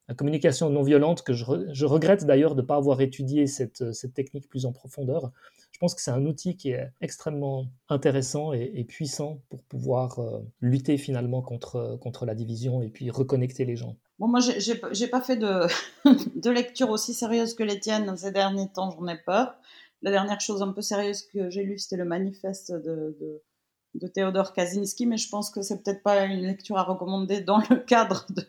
une 0.10 0.16
communication 0.16 0.70
non 0.70 0.84
violente 0.84 1.24
que 1.24 1.34
je, 1.34 1.86
regrette 1.86 2.26
d'ailleurs 2.26 2.56
de 2.56 2.62
ne 2.62 2.66
pas 2.66 2.76
avoir 2.76 3.02
étudié 3.02 3.46
cette, 3.46 3.84
technique 4.14 4.48
plus 4.48 4.66
en 4.66 4.72
profondeur. 4.72 5.32
Je 5.72 5.80
pense 5.80 5.94
que 5.94 6.02
c'est 6.02 6.12
un 6.12 6.26
outil 6.26 6.56
qui 6.56 6.72
est 6.72 6.90
extrêmement 7.02 7.68
intéressant 7.90 8.54
et, 8.54 8.84
puissant 8.86 9.42
pour 9.50 9.62
pouvoir 9.64 10.20
euh, 10.20 10.40
lutter 10.62 10.98
finalement 10.98 11.42
contre, 11.42 12.26
la 12.26 12.36
division 12.36 12.82
et 12.82 12.88
puis 12.88 13.12
reconnecter 13.12 13.66
les 13.66 13.76
gens. 13.76 13.98
Bon, 14.18 14.28
moi, 14.28 14.40
j'ai 14.40 15.08
pas 15.08 15.22
fait 15.22 15.36
de, 15.38 16.50
lecture 16.50 16.90
aussi 16.90 17.14
sérieuse 17.14 17.54
que 17.54 17.64
les 17.64 17.80
tiennes 17.80 18.16
ces 18.16 18.32
derniers 18.32 18.70
temps, 18.74 18.92
j'en 18.92 19.08
ai 19.08 19.18
peur. 19.18 19.56
La 20.04 20.12
dernière 20.12 20.40
chose 20.40 20.62
un 20.62 20.72
peu 20.72 20.82
sérieuse 20.82 21.24
que 21.24 21.50
j'ai 21.50 21.64
lue, 21.64 21.80
c'était 21.80 21.98
le 21.98 22.06
manifeste 22.06 22.72
de 22.72 23.42
Théodore 24.06 24.54
Kaczynski, 24.54 25.08
mais 25.08 25.18
je 25.18 25.30
pense 25.30 25.50
que 25.50 25.62
c'est 25.64 25.84
peut-être 25.84 26.04
pas 26.04 26.26
une 26.26 26.42
lecture 26.42 26.78
à 26.78 26.84
recommander 26.84 27.42
dans 27.42 27.58
le 27.70 27.78
cadre 27.78 28.28
de, 28.30 28.44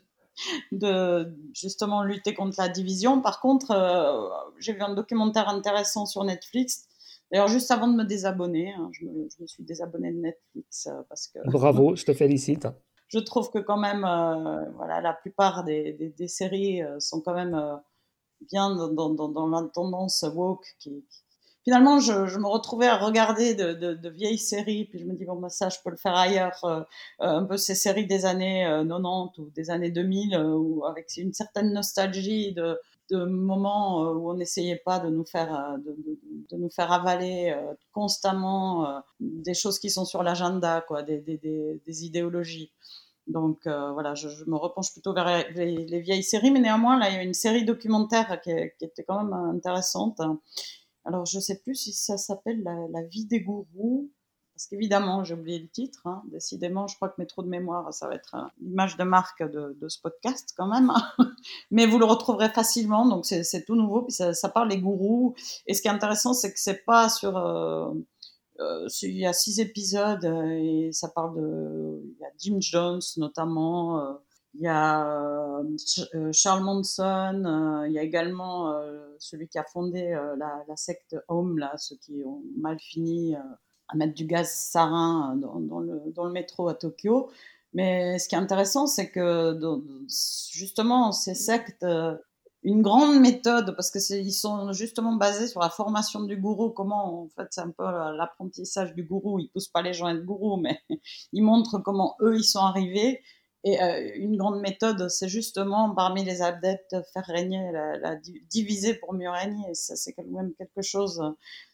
de 0.73 1.35
justement 1.55 2.03
lutter 2.03 2.35
contre 2.35 2.57
la 2.59 2.69
division. 2.69 3.21
Par 3.21 3.41
contre, 3.41 3.71
euh, 3.71 4.29
j'ai 4.59 4.73
vu 4.73 4.83
un 4.83 4.95
documentaire 4.95 5.49
intéressant 5.49 6.07
sur 6.07 6.25
Netflix. 6.25 6.87
D'ailleurs, 7.31 7.49
juste 7.49 7.71
avant 7.71 7.89
de 7.89 7.97
me 7.97 8.05
désabonner, 8.05 8.73
hein, 8.73 8.91
je, 8.93 9.05
me, 9.05 9.47
suis 9.47 9.63
désabonné 9.63 10.13
de 10.13 10.19
Netflix 10.19 10.87
euh, 10.87 11.03
parce 11.09 11.29
que. 11.29 11.39
Bravo, 11.47 11.97
je 11.97 12.05
te 12.05 12.13
félicite. 12.13 12.67
Je 13.09 13.19
trouve 13.19 13.51
que 13.51 13.59
quand 13.59 13.79
même, 13.79 14.05
euh, 14.05 14.65
voilà, 14.77 15.01
la 15.01 15.15
plupart 15.15 15.65
des, 15.65 15.95
des, 15.95 16.29
séries 16.29 16.83
sont 16.99 17.23
quand 17.23 17.33
même 17.33 17.81
bien 18.43 18.75
dans, 18.75 19.09
dans, 19.09 19.29
dans, 19.29 19.47
la 19.49 19.67
tendance 19.73 20.27
woke 20.35 20.67
qui, 20.79 21.05
finalement, 21.69 22.01
je, 22.01 22.39
me 22.39 22.47
retrouvais 22.47 22.87
à 22.87 22.97
regarder 22.97 23.55
de, 23.55 24.09
vieilles 24.09 24.39
séries, 24.39 24.87
puis 24.87 25.01
je 25.01 25.05
me 25.05 25.13
dis, 25.13 25.27
bon, 25.27 25.37
bah, 25.37 25.51
ça, 25.51 25.69
je 25.69 25.77
peux 25.85 25.91
le 25.91 25.99
faire 25.99 26.15
ailleurs, 26.15 26.59
euh, 26.65 26.81
euh, 27.21 27.27
un 27.27 27.45
peu 27.45 27.59
ces 27.59 27.75
séries 27.75 28.07
des 28.07 28.25
années 28.25 28.65
90 28.65 29.39
euh, 29.39 29.43
ou 29.43 29.51
des 29.51 29.69
années 29.69 29.91
2000, 29.91 30.39
ou 30.39 30.87
avec 30.87 31.15
une 31.19 31.35
certaine 31.35 31.75
nostalgie 31.75 32.55
de, 32.55 32.79
moments 33.11 34.01
où 34.13 34.31
on 34.31 34.35
n'essayait 34.35 34.81
pas 34.83 34.99
de 34.99 35.11
nous 35.11 35.25
faire, 35.27 35.53
avaler 36.91 37.55
constamment 37.93 39.03
des 39.21 39.55
choses 39.55 39.79
qui 39.79 39.91
sont 39.91 40.07
sur 40.07 40.23
l'agenda, 40.23 40.85
des, 41.07 42.05
idéologies. 42.05 42.73
Donc 43.27 43.61
voilà, 43.67 44.15
je, 44.15 44.29
me 44.47 44.57
repenche 44.57 44.93
plutôt 44.93 45.13
vers 45.13 45.45
les, 45.55 46.01
vieilles 46.01 46.23
séries, 46.23 46.51
mais 46.51 46.61
néanmoins, 46.61 46.99
là, 46.99 47.11
il 47.11 47.15
y 47.15 47.19
a 47.19 47.23
une 47.23 47.35
série 47.35 47.65
documentaire 47.65 48.41
qui, 48.43 48.53
qui 48.79 48.85
était 48.87 49.05
quand 49.05 49.23
même 49.23 49.35
intéressante 49.35 50.21
alors, 51.09 51.25
je 51.25 51.41
sais 51.41 51.59
plus 51.59 51.75
si 51.75 51.95
ça 51.95 52.19
s'appelle 52.19 52.63
la, 52.63 53.03
vie 53.05 53.25
des 53.25 53.41
gourous, 53.41 54.11
parce 54.55 54.67
qu'évidemment, 54.67 55.25
j'ai 55.25 55.33
oublié 55.33 55.59
le 55.59 55.69
titre. 55.69 56.07
Hein. 56.07 56.23
Décidément, 56.31 56.87
je 56.87 56.97
crois 56.97 57.09
que 57.09 57.15
mes 57.17 57.27
trous 57.27 57.43
de 57.43 57.49
mémoire, 57.49 57.95
ça 57.95 58.09
va 58.09 58.15
être 58.15 58.37
l'image 58.61 58.99
de 58.99 59.05
marque 59.05 59.43
de, 59.43 59.89
ce 59.89 59.99
podcast 60.03 60.53
quand 60.55 60.67
même. 60.67 60.93
Mais 61.71 61.87
vous 61.87 61.99
le 61.99 62.05
retrouverez 62.05 62.51
facilement, 62.51 63.07
donc 63.09 63.25
c'est 63.25 63.65
tout 63.65 63.75
nouveau. 63.75 64.03
Puis 64.03 64.13
ça, 64.13 64.49
parle 64.51 64.69
des 64.69 64.79
gourous. 64.83 65.35
Et 65.67 65.73
ce 65.73 65.81
qui 65.81 65.89
est 65.89 65.93
intéressant, 65.93 66.35
c'est 66.35 66.53
que 66.53 66.61
c'est 66.61 66.85
pas 66.85 67.09
sur. 67.09 67.39
Euh, 67.39 67.91
euh, 68.61 68.87
il 69.01 69.17
y 69.17 69.25
a 69.25 69.33
six 69.33 69.61
épisodes 69.61 70.27
et 70.27 70.91
ça 70.93 71.09
parle 71.09 71.37
de. 71.37 72.03
Il 72.05 72.21
y 72.21 72.25
a 72.25 72.31
Jim 72.39 72.59
Jones 72.61 73.01
notamment. 73.17 74.19
Euh, 74.59 74.59
il 74.59 74.65
y 74.65 74.69
a 74.69 76.33
Charles 76.33 76.65
Manson, 76.65 77.85
il 77.87 77.93
y 77.93 77.99
a 77.99 78.03
également 78.03 78.73
celui 79.19 79.49
qui 79.49 79.59
a 79.59 79.65
fondé 79.65 80.19
la, 80.37 80.77
secte 80.77 81.17
Home, 81.29 81.59
là, 81.59 81.77
ceux 81.77 81.97
qui 81.97 82.23
ont 82.25 82.43
mal 82.59 82.79
fini 82.79 83.37
à 83.89 83.97
mettre 83.97 84.15
du 84.15 84.27
gaz 84.27 84.51
sarin 84.51 85.37
dans, 85.37 85.81
le, 85.81 86.31
métro 86.31 86.69
à 86.69 86.75
Tokyo. 86.75 87.31
Mais 87.75 88.19
ce 88.19 88.29
qui 88.29 88.35
est 88.35 88.39
intéressant, 88.39 88.87
c'est 88.87 89.11
que 89.11 89.59
justement, 90.51 91.13
ces 91.13 91.35
sectes, 91.35 91.83
euh, 91.83 92.17
une 92.63 92.83
grande 92.83 93.21
méthode, 93.21 93.75
parce 93.77 93.91
que 93.91 93.99
ils 94.15 94.33
sont 94.33 94.73
justement 94.73 95.15
basés 95.15 95.47
sur 95.47 95.61
la 95.61 95.71
formation 95.71 96.23
du 96.23 96.37
gourou. 96.37 96.71
Comment, 96.71 97.23
en 97.23 97.29
fait, 97.29 97.47
c'est 97.51 97.61
un 97.61 97.71
peu 97.71 97.85
l'apprentissage 97.85 98.95
du 98.95 99.05
gourou. 99.05 99.39
Ils 99.39 99.49
poussent 99.49 99.69
pas 99.69 99.83
les 99.83 99.93
gens 99.93 100.07
à 100.07 100.15
être 100.15 100.25
gourous, 100.25 100.57
mais 100.57 100.81
ils 101.33 101.43
montrent 101.43 101.79
comment 101.79 102.17
eux 102.21 102.37
ils 102.37 102.45
sont 102.45 102.61
arrivés. 102.61 103.23
Et 103.65 103.83
euh, 103.83 104.13
une 104.15 104.37
grande 104.37 104.61
méthode, 104.61 105.09
c'est 105.09 105.29
justement 105.29 105.93
parmi 105.95 106.25
les 106.25 106.43
adeptes 106.43 106.97
faire 107.13 107.25
régner, 107.27 107.73
la, 107.73 108.17
diviser 108.49 108.95
pour 108.95 109.15
mieux 109.15 109.31
régner. 109.31 109.75
Ça, 109.75 109.97
c'est 109.97 110.13
quand 110.13 110.25
même 110.25 110.55
quelque 110.55 110.83
chose. 110.83 111.21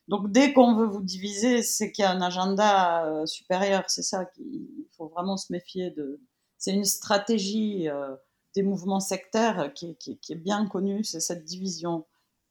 Donc, 0.09 0.33
dès 0.33 0.53
qu'on 0.53 0.75
veut 0.77 0.87
vous 0.87 1.03
diviser, 1.03 1.63
c'est 1.63 1.93
qu'il 1.93 2.03
y 2.03 2.07
a 2.07 2.11
un 2.11 2.23
agenda 2.23 3.07
euh, 3.07 3.27
supérieur. 3.27 3.85
C'est 3.89 4.03
ça 4.03 4.25
qu'il 4.25 4.67
faut 4.97 5.09
vraiment 5.09 5.37
se 5.37 5.53
méfier 5.53 5.91
de. 5.91 6.21
C'est 6.57 6.73
une 6.73 6.85
stratégie 6.85 7.89
euh, 7.89 8.17
des 8.55 8.63
mouvements 8.63 9.01
sectaires 9.01 9.73
qui 9.75 9.99
est 10.31 10.35
bien 10.35 10.67
connue, 10.67 11.05
c'est 11.05 11.21
cette 11.21 11.45
division. 11.45 12.07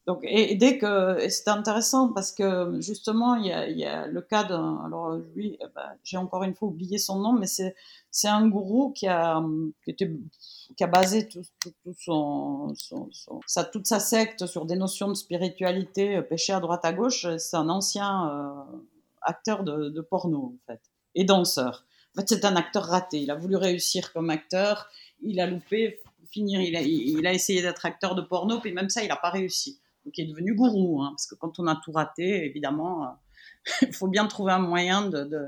Donc, 0.05 0.19
et, 0.23 0.55
dès 0.55 0.77
que 0.77 1.29
c'est 1.29 1.47
intéressant 1.47 2.11
parce 2.11 2.33
que 2.33 2.77
justement 2.81 3.35
il 3.35 3.45
y 3.45 3.85
a, 3.85 4.05
le 4.05 4.21
cas 4.21 4.43
d'un 4.43 4.81
alors 4.85 5.15
lui 5.33 5.57
eh 5.61 5.65
ben, 5.73 5.95
j'ai 6.03 6.17
encore 6.17 6.43
une 6.43 6.53
fois 6.53 6.67
oublié 6.67 6.97
son 6.97 7.19
nom 7.19 7.31
mais 7.31 7.47
c'est 7.47 7.73
c'est 8.11 8.27
un 8.27 8.45
gourou 8.49 8.91
qui 8.91 9.07
a 9.07 9.41
qui, 9.85 9.91
était, 9.91 10.11
qui 10.75 10.83
a 10.83 10.87
basé 10.87 11.29
tout, 11.29 11.43
tout, 11.61 11.95
toute 13.71 13.87
sa 13.87 13.99
secte 14.01 14.45
sur 14.45 14.65
des 14.65 14.75
notions 14.75 15.07
de 15.07 15.13
spiritualité 15.13 16.17
euh, 16.17 16.21
péché 16.21 16.51
à 16.51 16.59
droite 16.59 16.83
à 16.83 16.91
gauche. 16.91 17.25
C'est 17.37 17.55
un 17.55 17.69
ancien 17.69 18.29
euh, 18.29 18.77
acteur 19.21 19.63
de, 19.63 19.87
de, 19.87 20.01
porno 20.01 20.53
en 20.53 20.67
fait 20.67 20.81
et 21.15 21.23
danseur. 21.23 21.85
En 22.13 22.19
fait 22.19 22.27
c'est 22.27 22.43
un 22.43 22.57
acteur 22.57 22.83
raté. 22.83 23.21
Il 23.21 23.31
a 23.31 23.35
voulu 23.35 23.55
réussir 23.55 24.11
comme 24.11 24.29
acteur. 24.29 24.89
Il 25.21 25.39
a 25.39 25.47
loupé 25.47 26.01
finir 26.29 26.59
il 26.59 26.75
a, 26.75 26.81
il 26.81 27.25
a 27.25 27.31
essayé 27.31 27.61
d'être 27.61 27.85
acteur 27.85 28.15
de 28.15 28.21
porno 28.21 28.59
puis 28.59 28.73
même 28.73 28.89
ça 28.89 29.03
il 29.03 29.07
n'a 29.07 29.15
pas 29.15 29.29
réussi 29.29 29.79
qui 30.11 30.21
est 30.21 30.25
devenu 30.25 30.53
gourou, 30.55 31.01
hein, 31.01 31.11
parce 31.11 31.27
que 31.27 31.35
quand 31.35 31.59
on 31.59 31.67
a 31.67 31.75
tout 31.83 31.91
raté, 31.91 32.45
évidemment, 32.45 33.03
euh, 33.03 33.07
il 33.81 33.93
faut 33.93 34.07
bien 34.07 34.27
trouver 34.27 34.51
un 34.51 34.59
moyen 34.59 35.07
de, 35.09 35.23
de, 35.23 35.45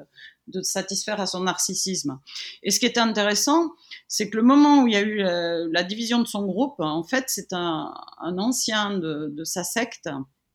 de, 0.48 0.62
satisfaire 0.62 1.20
à 1.20 1.28
son 1.28 1.42
narcissisme. 1.42 2.20
Et 2.64 2.72
ce 2.72 2.80
qui 2.80 2.86
était 2.86 3.00
intéressant, 3.00 3.72
c'est 4.08 4.30
que 4.30 4.38
le 4.38 4.44
moment 4.44 4.84
où 4.84 4.88
il 4.88 4.94
y 4.94 4.98
a 4.98 5.02
eu 5.02 5.22
euh, 5.24 5.68
la, 5.72 5.84
division 5.84 6.20
de 6.20 6.28
son 6.28 6.46
groupe, 6.46 6.80
en 6.80 7.04
fait, 7.04 7.26
c'est 7.28 7.52
un, 7.52 7.94
un, 8.22 8.38
ancien 8.38 8.98
de, 8.98 9.34
de, 9.36 9.44
sa 9.44 9.64
secte 9.64 10.10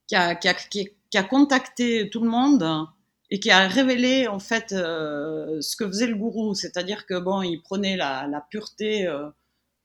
qui 0.06 0.16
a, 0.16 0.34
qui, 0.34 0.48
a, 0.48 0.54
qui, 0.54 0.88
a, 1.14 1.22
contacté 1.22 2.08
tout 2.10 2.22
le 2.22 2.30
monde 2.30 2.86
et 3.30 3.38
qui 3.38 3.50
a 3.50 3.68
révélé 3.68 4.26
en 4.26 4.40
fait 4.40 4.72
euh, 4.72 5.60
ce 5.60 5.76
que 5.76 5.86
faisait 5.86 6.06
le 6.06 6.16
gourou, 6.16 6.54
c'est-à-dire 6.54 7.06
que 7.06 7.18
bon, 7.18 7.42
il 7.42 7.62
prenait 7.62 7.96
la, 7.96 8.26
la 8.26 8.40
pureté 8.40 9.06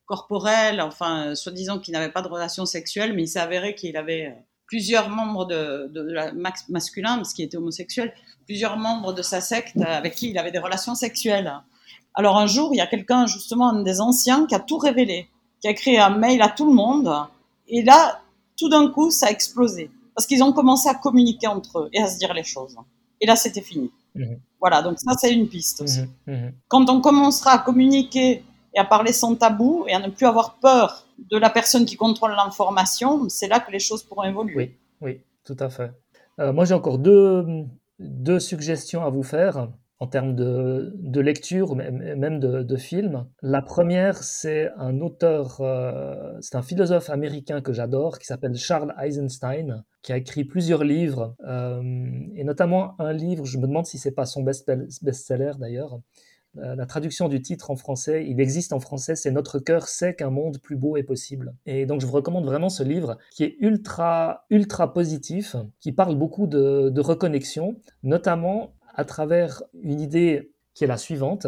corporel, 0.06 0.82
enfin, 0.82 1.36
soi-disant 1.36 1.80
qu'il 1.80 1.94
n'avait 1.94 2.11
pas 2.11 2.22
de 2.22 2.27
relation 2.27 2.65
sexuelle, 2.65 3.14
mais 3.14 3.23
il 3.23 3.27
s'est 3.27 3.40
avéré 3.40 3.76
qu'il 3.76 3.98
avait 3.98 4.27
euh, 4.27 4.41
plusieurs 4.68 5.10
membres 5.10 5.45
de, 5.45 5.90
de, 5.91 6.02
la 6.02 6.32
masculin, 6.69 7.15
parce 7.18 7.34
qu'il 7.34 7.45
était 7.45 7.57
homosexuel, 7.57 8.14
plusieurs 8.45 8.77
membres 8.77 9.14
de 9.14 9.22
sa 9.22 9.41
secte 9.41 9.77
avec 9.82 10.15
qui 10.15 10.30
il 10.30 10.38
avait 10.38 10.52
des 10.52 10.60
relations 10.60 10.95
sexuelles. 10.95 11.53
Alors 12.14 12.38
un 12.38 12.48
jour, 12.48 12.69
il 12.73 12.77
y 12.77 12.82
a 12.82 12.88
quelqu'un, 12.88 13.27
justement, 13.27 13.69
un 13.69 13.82
des 13.82 14.02
anciens, 14.02 14.45
qui 14.48 14.56
a 14.56 14.60
tout 14.60 14.77
révélé, 14.77 15.27
qui 15.61 15.68
a 15.68 15.72
écrit 15.72 15.98
un 15.98 16.10
mail 16.10 16.41
à 16.41 16.49
tout 16.49 16.65
le 16.65 16.73
monde, 16.73 17.11
et 17.68 17.84
là, 17.84 18.22
tout 18.57 18.69
d'un 18.69 18.90
coup, 18.90 19.11
ça 19.11 19.27
a 19.27 19.30
explosé, 19.30 19.91
parce 20.15 20.26
qu'ils 20.27 20.44
ont 20.44 20.53
commencé 20.53 20.88
à 20.88 20.95
communiquer 20.95 21.48
entre 21.48 21.80
eux 21.80 21.90
et 21.94 22.02
à 22.02 22.07
se 22.07 22.18
dire 22.18 22.34
les 22.34 22.44
choses. 22.44 22.77
Et 23.22 23.26
là, 23.26 23.36
c'était 23.36 23.61
fini. 23.61 23.91
Mmh. 24.14 24.36
Voilà, 24.60 24.82
donc 24.82 24.99
ça, 24.99 25.14
c'est 25.18 25.34
une 25.34 25.48
piste 25.48 25.82
aussi. 25.82 26.02
Mmh. 26.27 26.34
Mmh. 26.34 26.52
Quand 26.68 26.90
on 26.90 27.02
commencera 27.02 27.52
à 27.52 27.57
communiquer 27.60 28.44
et 28.76 28.80
à 28.80 28.85
parler 28.85 29.14
sans 29.14 29.35
tabou 29.35 29.85
et 29.88 29.93
à 29.93 29.99
ne 29.99 30.10
plus 30.10 30.26
avoir 30.26 30.56
peur 30.56 31.06
de 31.18 31.38
la 31.38 31.49
personne 31.49 31.85
qui 31.85 31.95
contrôle 31.95 32.31
l'information, 32.31 33.27
c'est 33.30 33.47
là 33.47 33.60
que 33.60 33.72
les 33.72 33.80
choses 33.80 34.03
pourront 34.03 34.23
évoluer. 34.23 34.56
Oui, 34.56 34.77
oui, 35.02 35.22
tout 35.45 35.57
à 35.60 35.69
fait. 35.69 35.91
Euh, 36.39 36.52
moi, 36.52 36.65
j'ai 36.65 36.73
encore 36.73 36.99
deux, 36.99 37.65
deux 37.99 38.39
suggestions 38.39 39.03
à 39.03 39.10
vous 39.10 39.23
faire 39.23 39.69
en 39.99 40.07
termes 40.07 40.35
de, 40.35 40.93
de 40.97 41.22
lecture, 41.22 41.76
même 41.76 42.39
de, 42.39 42.64
de 42.64 42.76
film. 42.76 43.27
La 43.41 43.61
première, 43.61 44.18
c'est 44.23 44.69
un 44.77 44.99
auteur, 44.99 45.61
euh, 45.61 46.34
c'est 46.41 46.57
un 46.57 46.61
philosophe 46.61 47.10
américain 47.10 47.61
que 47.61 47.72
j'adore, 47.72 48.19
qui 48.19 48.26
s'appelle 48.26 48.56
Charles 48.56 48.93
Eisenstein, 49.02 49.85
qui 50.02 50.11
a 50.11 50.18
écrit 50.18 50.43
plusieurs 50.43 50.84
livres, 50.84 51.34
euh, 51.47 51.81
et 52.35 52.43
notamment 52.43 52.99
un 52.99 53.14
livre, 53.14 53.45
je 53.45 53.57
me 53.57 53.68
demande 53.68 53.85
si 53.85 53.97
c'est 53.97 54.11
pas 54.11 54.26
son 54.26 54.43
best-seller 54.43 55.53
d'ailleurs, 55.60 55.97
la 56.57 56.86
traduction 56.86 57.27
du 57.27 57.41
titre 57.41 57.72
en 57.72 57.76
français, 57.76 58.26
il 58.27 58.40
existe 58.40 58.73
en 58.73 58.80
français, 58.80 59.15
c'est 59.15 59.32
Notre 59.32 59.60
cœur 59.60 59.88
sait 59.88 60.15
qu'un 60.15 60.30
monde 60.30 60.60
plus 60.60 60.76
beau 60.76 60.98
est 60.98 61.03
possible. 61.03 61.53
Et 61.65 61.86
donc 61.86 62.02
je 62.02 62.06
vous 62.06 62.14
recommande 62.14 62.45
vraiment 62.45 62.69
ce 62.69 62.84
livre 62.84 63.18
qui 63.32 63.44
est 63.44 63.56
ultra, 63.60 64.45
ultra 64.49 64.94
positif, 64.94 65.56
qui 65.80 65.91
parle 65.91 66.15
beaucoup 66.15 66.48
de, 66.48 66.99
reconnexion, 66.99 67.76
notamment 68.03 68.73
à 68.95 69.03
travers 69.06 69.64
une 69.82 69.99
idée 69.99 70.52
qui 70.73 70.84
est 70.86 70.88
la 70.88 70.98
suivante. 70.98 71.48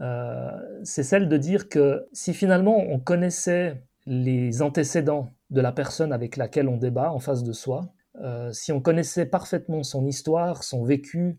Euh, 0.00 0.50
c'est 0.82 1.02
celle 1.02 1.28
de 1.28 1.36
dire 1.36 1.68
que 1.68 2.06
si 2.12 2.34
finalement 2.34 2.78
on 2.78 2.98
connaissait 2.98 3.82
les 4.06 4.62
antécédents 4.62 5.30
de 5.50 5.60
la 5.60 5.72
personne 5.72 6.12
avec 6.12 6.36
laquelle 6.36 6.68
on 6.68 6.76
débat 6.76 7.12
en 7.12 7.18
face 7.18 7.42
de 7.42 7.52
soi, 7.52 7.92
euh, 8.22 8.52
si 8.52 8.72
on 8.72 8.80
connaissait 8.80 9.26
parfaitement 9.26 9.82
son 9.82 10.06
histoire, 10.06 10.64
son 10.64 10.84
vécu, 10.84 11.38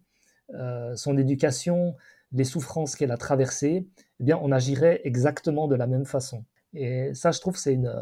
son 0.96 1.18
éducation, 1.18 1.98
les 2.32 2.44
souffrances 2.44 2.96
qu'elle 2.96 3.12
a 3.12 3.18
traversées, 3.18 3.88
eh 4.20 4.24
bien, 4.24 4.40
on 4.42 4.52
agirait 4.52 5.02
exactement 5.04 5.68
de 5.68 5.76
la 5.76 5.88
même 5.88 6.06
façon. 6.06 6.44
Et 6.74 7.14
ça, 7.14 7.32
je 7.32 7.40
trouve, 7.40 7.58
c'est 7.58 7.74
une, 7.74 7.94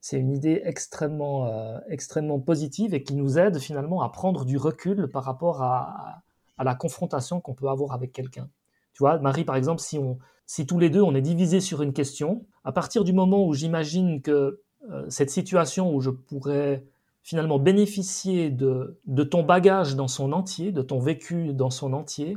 c'est 0.00 0.18
une 0.18 0.32
idée 0.32 0.60
extrêmement, 0.64 1.46
euh, 1.46 1.78
extrêmement 1.88 2.40
positive 2.40 2.94
et 2.94 3.02
qui 3.02 3.14
nous 3.14 3.38
aide 3.38 3.58
finalement 3.58 4.02
à 4.02 4.08
prendre 4.08 4.44
du 4.44 4.56
recul 4.56 5.08
par 5.08 5.24
rapport 5.24 5.62
à, 5.62 6.22
à 6.58 6.64
la 6.64 6.74
confrontation 6.74 7.40
qu'on 7.40 7.54
peut 7.54 7.68
avoir 7.68 7.92
avec 7.92 8.12
quelqu'un. 8.12 8.48
Tu 8.92 9.02
vois, 9.02 9.18
Marie, 9.18 9.44
par 9.44 9.56
exemple, 9.56 9.80
si, 9.80 9.98
on, 9.98 10.18
si 10.46 10.66
tous 10.66 10.78
les 10.78 10.90
deux, 10.90 11.02
on 11.02 11.14
est 11.14 11.22
divisés 11.22 11.60
sur 11.60 11.82
une 11.82 11.92
question, 11.92 12.46
à 12.64 12.72
partir 12.72 13.04
du 13.04 13.12
moment 13.12 13.46
où 13.46 13.54
j'imagine 13.54 14.22
que 14.22 14.60
euh, 14.90 15.06
cette 15.08 15.30
situation 15.30 15.94
où 15.94 16.00
je 16.00 16.10
pourrais 16.10 16.84
finalement 17.22 17.58
bénéficier 17.58 18.50
de, 18.50 19.00
de 19.06 19.24
ton 19.24 19.42
bagage 19.42 19.96
dans 19.96 20.08
son 20.08 20.32
entier, 20.32 20.72
de 20.72 20.82
ton 20.82 20.98
vécu 20.98 21.54
dans 21.54 21.70
son 21.70 21.92
entier, 21.94 22.36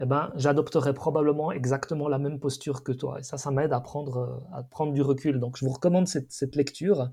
eh 0.00 0.06
ben, 0.06 0.30
j'adopterai 0.36 0.92
probablement 0.92 1.52
exactement 1.52 2.08
la 2.08 2.18
même 2.18 2.38
posture 2.38 2.82
que 2.82 2.92
toi. 2.92 3.18
Et 3.20 3.22
ça, 3.22 3.38
ça 3.38 3.50
m'aide 3.50 3.72
à 3.72 3.80
prendre, 3.80 4.46
à 4.52 4.62
prendre 4.62 4.92
du 4.92 5.02
recul. 5.02 5.40
Donc, 5.40 5.56
je 5.56 5.64
vous 5.64 5.72
recommande 5.72 6.06
cette, 6.06 6.32
cette 6.32 6.54
lecture 6.54 7.10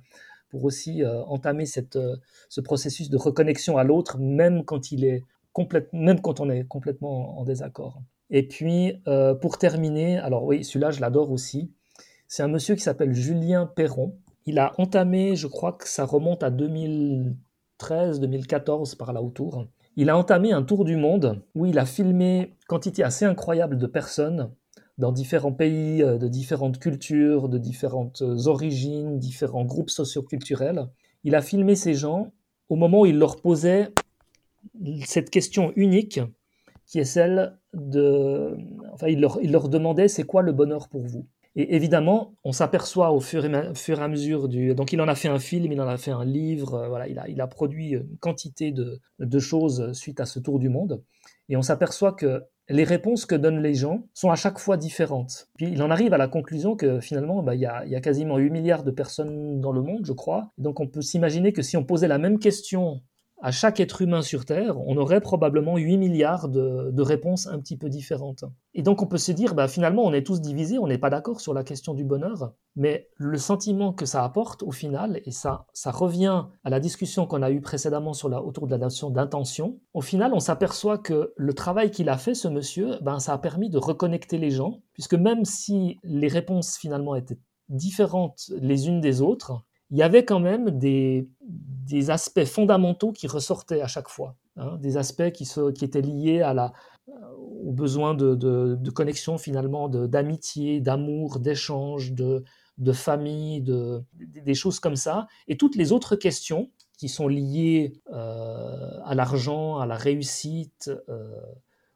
pour 0.53 0.65
aussi 0.65 1.03
euh, 1.03 1.23
entamer 1.23 1.65
cette, 1.65 1.95
euh, 1.95 2.15
ce 2.47 2.61
processus 2.61 3.10
de 3.10 3.18
reconnexion 3.18 3.77
à 3.77 3.84
l'autre, 3.84 4.19
même 4.19 4.64
quand 4.64 4.91
il 4.91 5.03
est 5.03 5.23
même 5.93 6.19
quand 6.19 6.39
on 6.39 6.49
est 6.49 6.65
complètement 6.68 7.39
en, 7.39 7.43
désaccord. 7.43 8.01
Et 8.30 8.47
puis, 8.47 9.01
euh, 9.07 9.35
pour 9.35 9.60
terminer, 9.60 10.18
alors 10.18 10.45
oui, 10.45 10.64
celui-là, 10.64 10.89
je 10.89 10.99
l'adore 10.99 11.31
aussi. 11.31 11.72
C'est 12.27 12.41
un 12.41 12.47
monsieur 12.47 12.73
qui 12.76 12.81
s'appelle 12.81 13.14
Julien 13.14 13.68
Perron. 13.68 14.18
Il 14.45 14.57
a 14.57 14.73
entamé, 14.80 15.35
je 15.35 15.45
crois 15.45 15.73
que 15.73 15.88
ça 15.88 16.05
remonte 16.05 16.41
à 16.41 16.49
2013, 16.49 18.19
2014 18.19 18.95
par 18.95 19.14
là 19.14 19.22
autour. 19.22 19.68
Il 19.95 20.09
a 20.09 20.17
entamé 20.17 20.51
un 20.51 20.63
tour 20.63 20.85
du 20.85 20.95
monde 20.95 21.43
où 21.53 21.65
il 21.65 21.77
a 21.77 21.85
filmé 21.85 22.55
quantité 22.67 23.03
assez 23.03 23.25
incroyable 23.25 23.77
de 23.77 23.85
personnes 23.85 24.51
dans 24.97 25.11
différents 25.11 25.53
pays, 25.53 26.01
euh, 26.01 26.17
de 26.17 26.27
différentes 26.27 26.79
cultures, 26.79 27.49
de 27.49 27.57
différentes 27.57 28.21
euh, 28.21 28.47
origines, 28.47 29.19
différents 29.19 29.65
groupes 29.65 29.89
socioculturels. 29.89 30.87
Il 31.23 31.35
a 31.35 31.41
filmé 31.41 31.75
ces 31.75 31.93
gens 31.93 32.31
au 32.69 32.75
moment 32.75 33.01
où 33.01 33.05
il 33.05 33.17
leur 33.17 33.41
posait 33.41 33.89
cette 35.05 35.29
question 35.29 35.73
unique 35.75 36.19
qui 36.85 36.99
est 36.99 37.05
celle 37.05 37.57
de... 37.73 38.57
Enfin, 38.93 39.07
il 39.07 39.19
leur, 39.19 39.39
il 39.41 39.51
leur 39.51 39.69
demandait 39.69 40.07
c'est 40.07 40.23
quoi 40.23 40.41
le 40.41 40.51
bonheur 40.51 40.89
pour 40.89 41.05
vous? 41.05 41.27
Et 41.55 41.75
évidemment, 41.75 42.35
on 42.43 42.51
s'aperçoit 42.51 43.11
au 43.11 43.19
fur 43.19 43.45
et, 43.45 43.53
à 43.53 44.07
mesure 44.07 44.47
du... 44.47 44.73
Donc 44.73 44.91
il 44.91 45.01
en 45.01 45.07
a 45.07 45.15
fait 45.15 45.27
un 45.27 45.39
film, 45.39 45.71
il 45.71 45.81
en 45.81 45.88
a 45.88 45.97
fait 45.97 46.11
un 46.11 46.25
livre, 46.25 46.73
euh, 46.75 46.88
voilà, 46.88 47.07
il 47.07 47.41
a, 47.41 47.47
produit 47.47 47.91
une 47.91 48.17
quantité 48.19 48.71
de, 48.71 48.99
de 49.19 49.39
choses 49.39 49.93
suite 49.93 50.19
à 50.19 50.25
ce 50.25 50.39
tour 50.39 50.57
du 50.57 50.69
monde. 50.69 51.03
Et 51.49 51.57
on 51.57 51.61
s'aperçoit 51.61 52.13
que 52.13 52.43
les 52.69 52.84
réponses 52.84 53.25
que 53.25 53.35
donnent 53.35 53.61
les 53.61 53.75
gens 53.75 54.07
sont 54.13 54.31
à 54.31 54.35
chaque 54.35 54.57
fois 54.57 54.77
différentes. 54.77 55.49
Puis 55.57 55.67
il 55.67 55.84
en 55.84 55.91
arrive 55.91 56.13
à 56.13 56.17
la 56.17 56.27
conclusion 56.27 56.75
que 56.75 56.99
finalement, 57.01 57.43
bah, 57.43 57.55
il 57.55 57.61
y, 57.61 57.65
a, 57.65 57.85
y, 57.85 57.95
a, 57.95 58.01
quasiment 58.01 58.38
8 58.38 58.49
milliards 58.49 58.84
de 58.84 58.91
personnes 58.91 59.59
dans 59.59 59.71
le 59.71 59.81
monde, 59.81 60.05
je 60.05 60.13
crois. 60.13 60.51
Donc 60.57 60.80
on 60.80 60.88
peut 60.88 61.01
s'imaginer 61.01 61.53
que 61.53 61.61
si 61.61 61.77
on 61.77 61.84
posait 61.84 62.07
la 62.07 62.17
même 62.17 62.39
question 62.39 63.01
à 63.43 63.51
chaque 63.51 63.81
être 63.81 64.01
humain 64.01 64.21
sur 64.21 64.45
Terre, 64.45 64.79
on 64.87 64.95
aurait 64.95 65.19
probablement 65.19 65.75
8 65.75 65.97
milliards 65.97 66.47
de, 66.47 67.01
réponses 67.01 67.45
un 67.45 67.59
petit 67.59 67.75
peu 67.75 67.89
différentes. 67.89 68.45
Et 68.73 68.83
donc 68.83 69.01
on 69.01 69.05
peut 69.05 69.17
se 69.17 69.33
dire, 69.33 69.53
bah, 69.53 69.67
finalement, 69.67 70.03
on 70.03 70.13
est 70.13 70.25
tous 70.25 70.39
divisés, 70.39 70.79
on 70.79 70.87
n'est 70.87 70.97
pas 70.97 71.09
d'accord 71.09 71.41
sur 71.41 71.53
la 71.53 71.65
question 71.65 71.93
du 71.93 72.05
bonheur, 72.05 72.53
mais 72.77 73.09
le 73.17 73.37
sentiment 73.37 73.91
que 73.91 74.05
ça 74.05 74.23
apporte 74.23 74.63
au 74.63 74.71
final, 74.71 75.19
et 75.25 75.31
ça, 75.31 75.65
ça 75.73 75.91
revient 75.91 76.45
à 76.63 76.69
la 76.69 76.79
discussion 76.79 77.27
qu'on 77.27 77.41
a 77.41 77.51
eue 77.51 77.59
précédemment 77.59 78.13
autour 78.45 78.65
de 78.65 78.71
la 78.71 78.77
notion 78.77 79.09
d'intention, 79.09 79.77
au 79.93 80.01
final, 80.01 80.33
on 80.33 80.39
s'aperçoit 80.39 80.97
que 80.97 81.33
le 81.35 81.53
travail 81.53 81.91
qu'il 81.91 82.07
a 82.07 82.17
fait, 82.17 82.35
ce 82.35 82.47
monsieur, 82.47 82.97
ben, 83.01 83.19
ça 83.19 83.33
a 83.33 83.37
permis 83.37 83.69
de 83.69 83.77
reconnecter 83.77 84.37
les 84.37 84.51
gens, 84.51 84.79
puisque 84.93 85.15
même 85.15 85.43
si 85.43 85.99
les 86.03 86.29
réponses 86.29 86.77
finalement 86.77 87.13
étaient 87.13 87.39
différentes 87.67 88.51
les 88.57 88.87
unes 88.87 89.01
des 89.01 89.21
autres, 89.21 89.65
il 89.93 89.99
y 89.99 90.01
avait 90.01 90.25
quand 90.25 90.39
même 90.39 90.71
des, 90.71 91.29
des 91.39 92.09
aspects 92.09 92.45
fondamentaux 92.45 93.11
qui 93.11 93.27
ressortaient 93.27 93.81
à 93.81 93.87
chaque 93.87 94.09
fois, 94.09 94.35
hein, 94.57 94.77
des 94.81 94.97
aspects 94.97 95.31
qui, 95.31 95.47
qui 95.75 95.85
étaient 95.85 96.01
liés 96.01 96.41
à 96.41 96.55
la, 96.55 96.73
au 97.63 97.71
besoin 97.71 98.15
de, 98.15 98.33
de, 98.33 98.89
connexion 98.89 99.37
finalement, 99.37 99.87
d'amitié, 99.89 100.79
d'amour, 100.79 101.39
d'échange, 101.39 102.13
de, 102.13 102.43
de 102.79 102.91
famille, 102.91 103.61
de, 103.61 104.03
des 104.13 104.55
choses 104.55 104.79
comme 104.79 104.95
ça, 104.95 105.27
et 105.47 105.57
toutes 105.57 105.75
les 105.75 105.91
autres 105.91 106.15
questions 106.15 106.71
qui 106.97 107.07
sont 107.07 107.27
liées 107.27 107.93
euh, 108.11 108.99
à 109.05 109.13
l'argent, 109.13 109.77
à 109.77 109.85
la 109.85 109.95
réussite, 109.95 110.89
euh, 111.07 111.39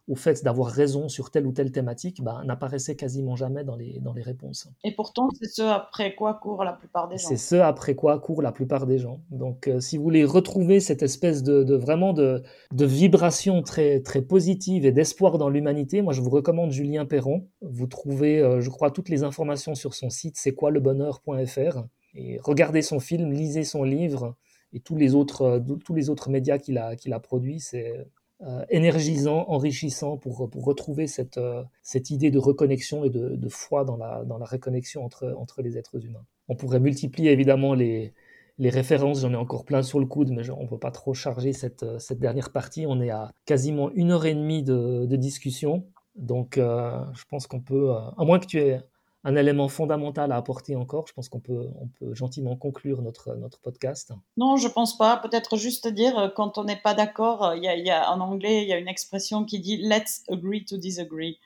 au 0.07 0.15
fait 0.15 0.43
d'avoir 0.43 0.69
raison 0.69 1.09
sur 1.09 1.31
telle 1.31 1.45
ou 1.45 1.51
telle 1.51 1.71
thématique 1.71 2.23
bah, 2.23 2.41
n'apparaissait 2.45 2.95
quasiment 2.95 3.35
jamais 3.35 3.63
dans 3.63 3.75
les, 3.75 3.99
dans 3.99 4.13
les 4.13 4.21
réponses. 4.21 4.69
Et 4.84 4.95
pourtant, 4.95 5.29
c'est 5.38 5.49
ce 5.49 5.61
après 5.61 6.15
quoi 6.15 6.35
courent 6.35 6.63
la 6.63 6.73
plupart 6.73 7.09
des 7.09 7.17
gens. 7.17 7.27
C'est 7.27 7.38
ce 7.38 7.55
après 7.55 7.95
quoi 7.95 8.19
courent 8.19 8.41
la 8.41 8.53
plupart 8.53 8.88
des 8.88 8.99
gens. 8.99 9.21
Donc, 9.31 9.67
euh, 9.67 9.81
si 9.81 9.97
vous 9.97 10.03
voulez 10.03 10.23
retrouver 10.23 10.79
cette 10.79 11.03
espèce 11.03 11.43
de, 11.43 11.63
de 11.63 11.75
vraiment 11.75 12.13
de, 12.13 12.41
de, 12.71 12.85
vibration 12.85 13.61
très, 13.61 13.99
très 13.99 14.21
positive 14.21 14.85
et 14.85 14.93
d'espoir 14.93 15.38
dans 15.38 15.49
l'humanité, 15.49 16.01
moi, 16.01 16.13
je 16.13 16.21
vous 16.21 16.29
recommande 16.29 16.71
Julien 16.71 17.05
Perron. 17.05 17.47
Vous 17.61 17.88
trouvez, 17.88 18.39
euh, 18.39 18.61
je 18.61 18.69
crois, 18.69 18.91
toutes 18.91 19.09
les 19.09 19.23
informations 19.23 19.75
sur 19.75 19.93
son 19.93 20.09
site 20.09 20.38
c'est 20.38 20.53
quoi 20.53 20.71
le 20.71 20.79
bonheur.fr. 20.79 21.84
Et 22.15 22.39
regardez 22.41 22.81
son 22.81 22.99
film, 22.99 23.31
lisez 23.31 23.63
son 23.63 23.84
livre 23.84 24.35
et 24.73 24.79
tous 24.79 24.95
les 24.95 25.15
autres, 25.15 25.41
euh, 25.41 25.75
tous 25.84 25.93
les 25.93 26.09
autres 26.09 26.29
médias 26.29 26.57
qu'il 26.57 26.77
a, 26.77 26.95
qu'il 26.95 27.13
a 27.13 27.19
produits. 27.19 27.59
C'est 27.59 28.07
euh, 28.43 28.64
énergisant, 28.69 29.45
enrichissant 29.47 30.15
pour, 30.15 30.47
pour 30.47 30.64
retrouver 30.64 31.07
cette, 31.07 31.39
euh, 31.39 31.64
cette 31.81 32.11
idée 32.11 32.30
de 32.30 32.38
reconnexion 32.38 33.03
et 33.03 33.09
de, 33.09 33.35
de, 33.35 33.49
foi 33.49 33.84
dans 33.84 33.97
la, 33.97 34.23
dans 34.26 34.38
la 34.38 34.45
reconnexion 34.45 35.03
entre, 35.03 35.34
entre 35.39 35.64
les 35.64 35.76
êtres 35.80 36.05
humains. 36.05 36.23
On 36.47 36.55
pourrait 36.55 36.80
multiplier 36.80 37.31
évidemment 37.31 37.73
les, 37.73 38.14
les 38.59 38.69
références, 38.69 39.22
j'en 39.22 39.34
ai 39.34 39.35
encore 39.35 39.65
plein 39.65 39.81
sur 39.81 39.99
le 39.99 40.05
coude, 40.05 40.30
mais 40.30 40.47
on 40.51 40.61
ne 40.61 40.68
peut 40.68 40.77
pas 40.77 40.91
trop 40.91 41.15
charger 41.15 41.51
cette, 41.51 41.81
euh, 41.81 41.97
cette, 41.97 42.19
dernière 42.19 42.51
partie. 42.51 42.85
On 42.88 43.01
est 43.01 43.09
à 43.09 43.31
quasiment 43.45 43.89
une 43.93 44.11
heure 44.11 44.27
et 44.27 44.35
demie 44.35 44.61
de, 44.61 45.07
de 45.07 45.15
discussion. 45.15 45.88
Donc, 46.15 46.55
je 46.57 47.23
pense 47.30 47.45
qu'on 47.45 47.59
peut, 47.59 47.91
à 47.91 48.26
moins 48.26 48.39
que 48.39 48.47
tu 48.47 48.57
aies 48.57 48.81
un 49.27 49.35
élément 49.35 49.67
fondamental 49.67 50.31
à 50.31 50.37
apporter 50.37 50.77
encore. 50.77 51.05
Je 51.05 51.13
pense 51.13 51.27
qu'on 51.27 51.41
peut, 51.41 51.67
on 51.81 51.87
peut 51.87 52.15
gentiment 52.15 52.55
conclure 52.55 53.01
notre, 53.01 53.35
notre 53.35 53.59
podcast. 53.59 54.13
Non, 54.37 54.55
je 54.55 54.69
pense 54.69 54.97
pas. 54.97 55.17
Peut-être 55.17 55.57
juste 55.57 55.85
dire, 55.89 56.17
euh, 56.17 56.29
quand 56.29 56.57
on 56.57 56.63
n'est 56.63 56.79
pas 56.79 56.93
d'accord, 56.93 57.43
euh, 57.43 57.57
il 57.57 57.63
y, 57.63 57.91
a, 57.91 58.09
en 58.09 58.21
anglais, 58.21 58.63
il 58.63 58.69
y 58.69 58.73
a 58.73 58.77
une 58.77 58.87
expression 58.87 59.43
qui 59.43 59.59
dit 59.59 59.75
Let's 59.75 60.23
agree 60.29 60.63
to 60.63 60.77
disagree. 60.77 61.39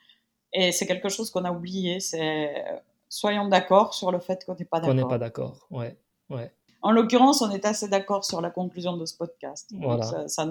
Et 0.52 0.70
c'est 0.70 0.86
quelque 0.86 1.08
chose 1.08 1.30
qu'on 1.30 1.44
a 1.44 1.50
oublié. 1.50 1.98
C'est 1.98 2.56
euh, 2.56 2.78
soyons 3.08 3.48
d'accord 3.48 3.94
sur 3.94 4.12
le 4.12 4.20
fait 4.20 4.44
qu'on 4.44 4.54
n'est 4.54 4.64
pas 4.64 4.78
d'accord. 4.78 4.94
On 4.94 4.96
n'est 4.96 5.08
pas 5.08 5.18
d'accord, 5.18 5.66
ouais. 5.72 5.98
ouais. 6.30 6.52
En 6.82 6.92
l'occurrence, 6.92 7.42
on 7.42 7.50
est 7.50 7.64
assez 7.64 7.88
d'accord 7.88 8.24
sur 8.24 8.40
la 8.40 8.50
conclusion 8.50 8.96
de 8.96 9.06
ce 9.06 9.16
podcast. 9.16 9.72
Voilà. 9.76 10.04
Ça, 10.04 10.28
ça, 10.28 10.46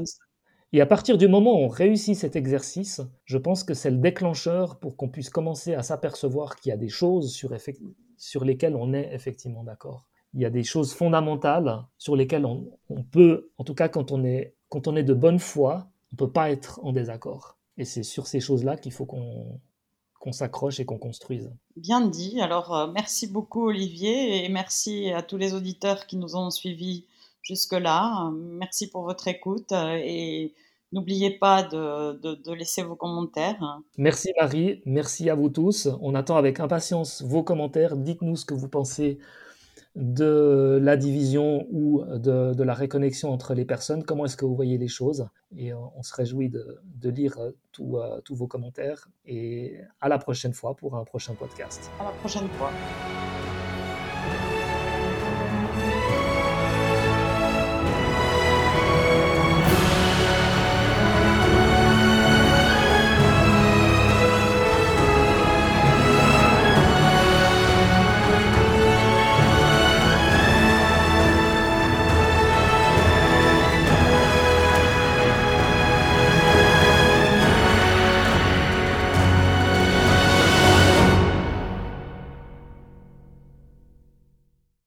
et 0.73 0.79
à 0.79 0.85
partir 0.85 1.17
du 1.17 1.27
moment 1.27 1.53
où 1.53 1.65
on 1.65 1.67
réussit 1.67 2.15
cet 2.15 2.35
exercice, 2.35 3.01
je 3.25 3.37
pense 3.37 3.63
que 3.63 3.73
c'est 3.73 3.91
le 3.91 3.97
déclencheur 3.97 4.79
pour 4.79 4.95
qu'on 4.95 5.09
puisse 5.09 5.29
commencer 5.29 5.73
à 5.73 5.83
s'apercevoir 5.83 6.55
qu'il 6.55 6.69
y 6.69 6.73
a 6.73 6.77
des 6.77 6.89
choses 6.89 7.33
sur, 7.33 8.45
lesquelles 8.45 8.75
on 8.75 8.93
est 8.93 9.13
effectivement 9.13 9.63
d'accord. 9.63 10.07
Il 10.33 10.39
y 10.39 10.45
a 10.45 10.49
des 10.49 10.63
choses 10.63 10.93
fondamentales 10.93 11.83
sur 11.97 12.15
lesquelles 12.15 12.45
on, 12.45 13.03
peut, 13.11 13.51
en 13.57 13.65
tout 13.65 13.75
cas 13.75 13.89
quand 13.89 14.11
on 14.11 14.23
est, 14.23 14.55
quand 14.69 14.87
on 14.87 14.95
est 14.95 15.03
de 15.03 15.13
bonne 15.13 15.39
foi, 15.39 15.89
on 16.11 16.15
ne 16.15 16.17
peut 16.17 16.31
pas 16.31 16.51
être 16.51 16.79
en 16.83 16.93
désaccord. 16.93 17.57
Et 17.77 17.83
c'est 17.83 18.03
sur 18.03 18.27
ces 18.27 18.39
choses-là 18.39 18.77
qu'il 18.77 18.93
faut 18.93 19.05
qu'on 19.05 19.59
qu'on 20.21 20.31
s'accroche 20.31 20.79
et 20.79 20.85
qu'on 20.85 20.99
construise. 20.99 21.51
Bien 21.75 22.07
dit. 22.07 22.39
Alors, 22.41 22.75
euh, 22.75 22.91
merci 22.93 23.25
beaucoup 23.25 23.67
Olivier 23.67 24.45
et 24.45 24.49
merci 24.49 25.11
à 25.11 25.23
tous 25.23 25.35
les 25.35 25.55
auditeurs 25.55 26.05
qui 26.05 26.15
nous 26.15 26.35
ont 26.35 26.51
suivis 26.51 27.07
jusque-là. 27.41 28.31
Merci 28.33 28.89
pour 28.89 29.03
votre 29.03 29.27
écoute 29.27 29.71
euh, 29.71 29.97
et 30.03 30.53
n'oubliez 30.91 31.37
pas 31.37 31.63
de, 31.63 32.53
laisser 32.53 32.83
vos 32.83 32.95
commentaires. 32.95 33.81
Merci 33.97 34.31
Marie, 34.39 34.81
merci 34.85 35.29
à 35.29 35.35
vous 35.35 35.49
tous. 35.49 35.89
On 36.01 36.15
attend 36.15 36.37
avec 36.37 36.59
impatience 36.59 37.21
vos 37.21 37.43
commentaires. 37.43 37.95
Dites-nous 37.95 38.35
ce 38.35 38.45
que 38.45 38.53
vous 38.53 38.69
pensez 38.69 39.19
de 39.95 40.79
la 40.81 40.95
division 40.95 41.67
ou 41.69 42.03
de, 42.05 42.63
la 42.63 42.73
réconnexion 42.73 43.31
entre 43.31 43.53
les 43.53 43.65
personnes. 43.65 44.03
Comment 44.03 44.25
est-ce 44.25 44.37
que 44.37 44.45
vous 44.45 44.55
voyez 44.55 44.77
les 44.77 44.87
choses? 44.87 45.27
Et 45.57 45.73
euh, 45.73 45.77
on 45.97 46.03
se 46.03 46.13
réjouit 46.15 46.49
de, 46.49 47.09
lire 47.09 47.37
euh, 47.39 47.51
tous 47.73 48.35
vos 48.35 48.47
commentaires. 48.47 49.09
Et 49.25 49.79
à 49.99 50.07
la 50.07 50.17
prochaine 50.17 50.53
fois 50.53 50.75
pour 50.75 50.95
un 50.95 51.03
prochain 51.03 51.33
podcast. 51.33 51.91
À 51.99 52.05
la 52.05 52.11
prochaine 52.11 52.47
fois. 52.49 52.71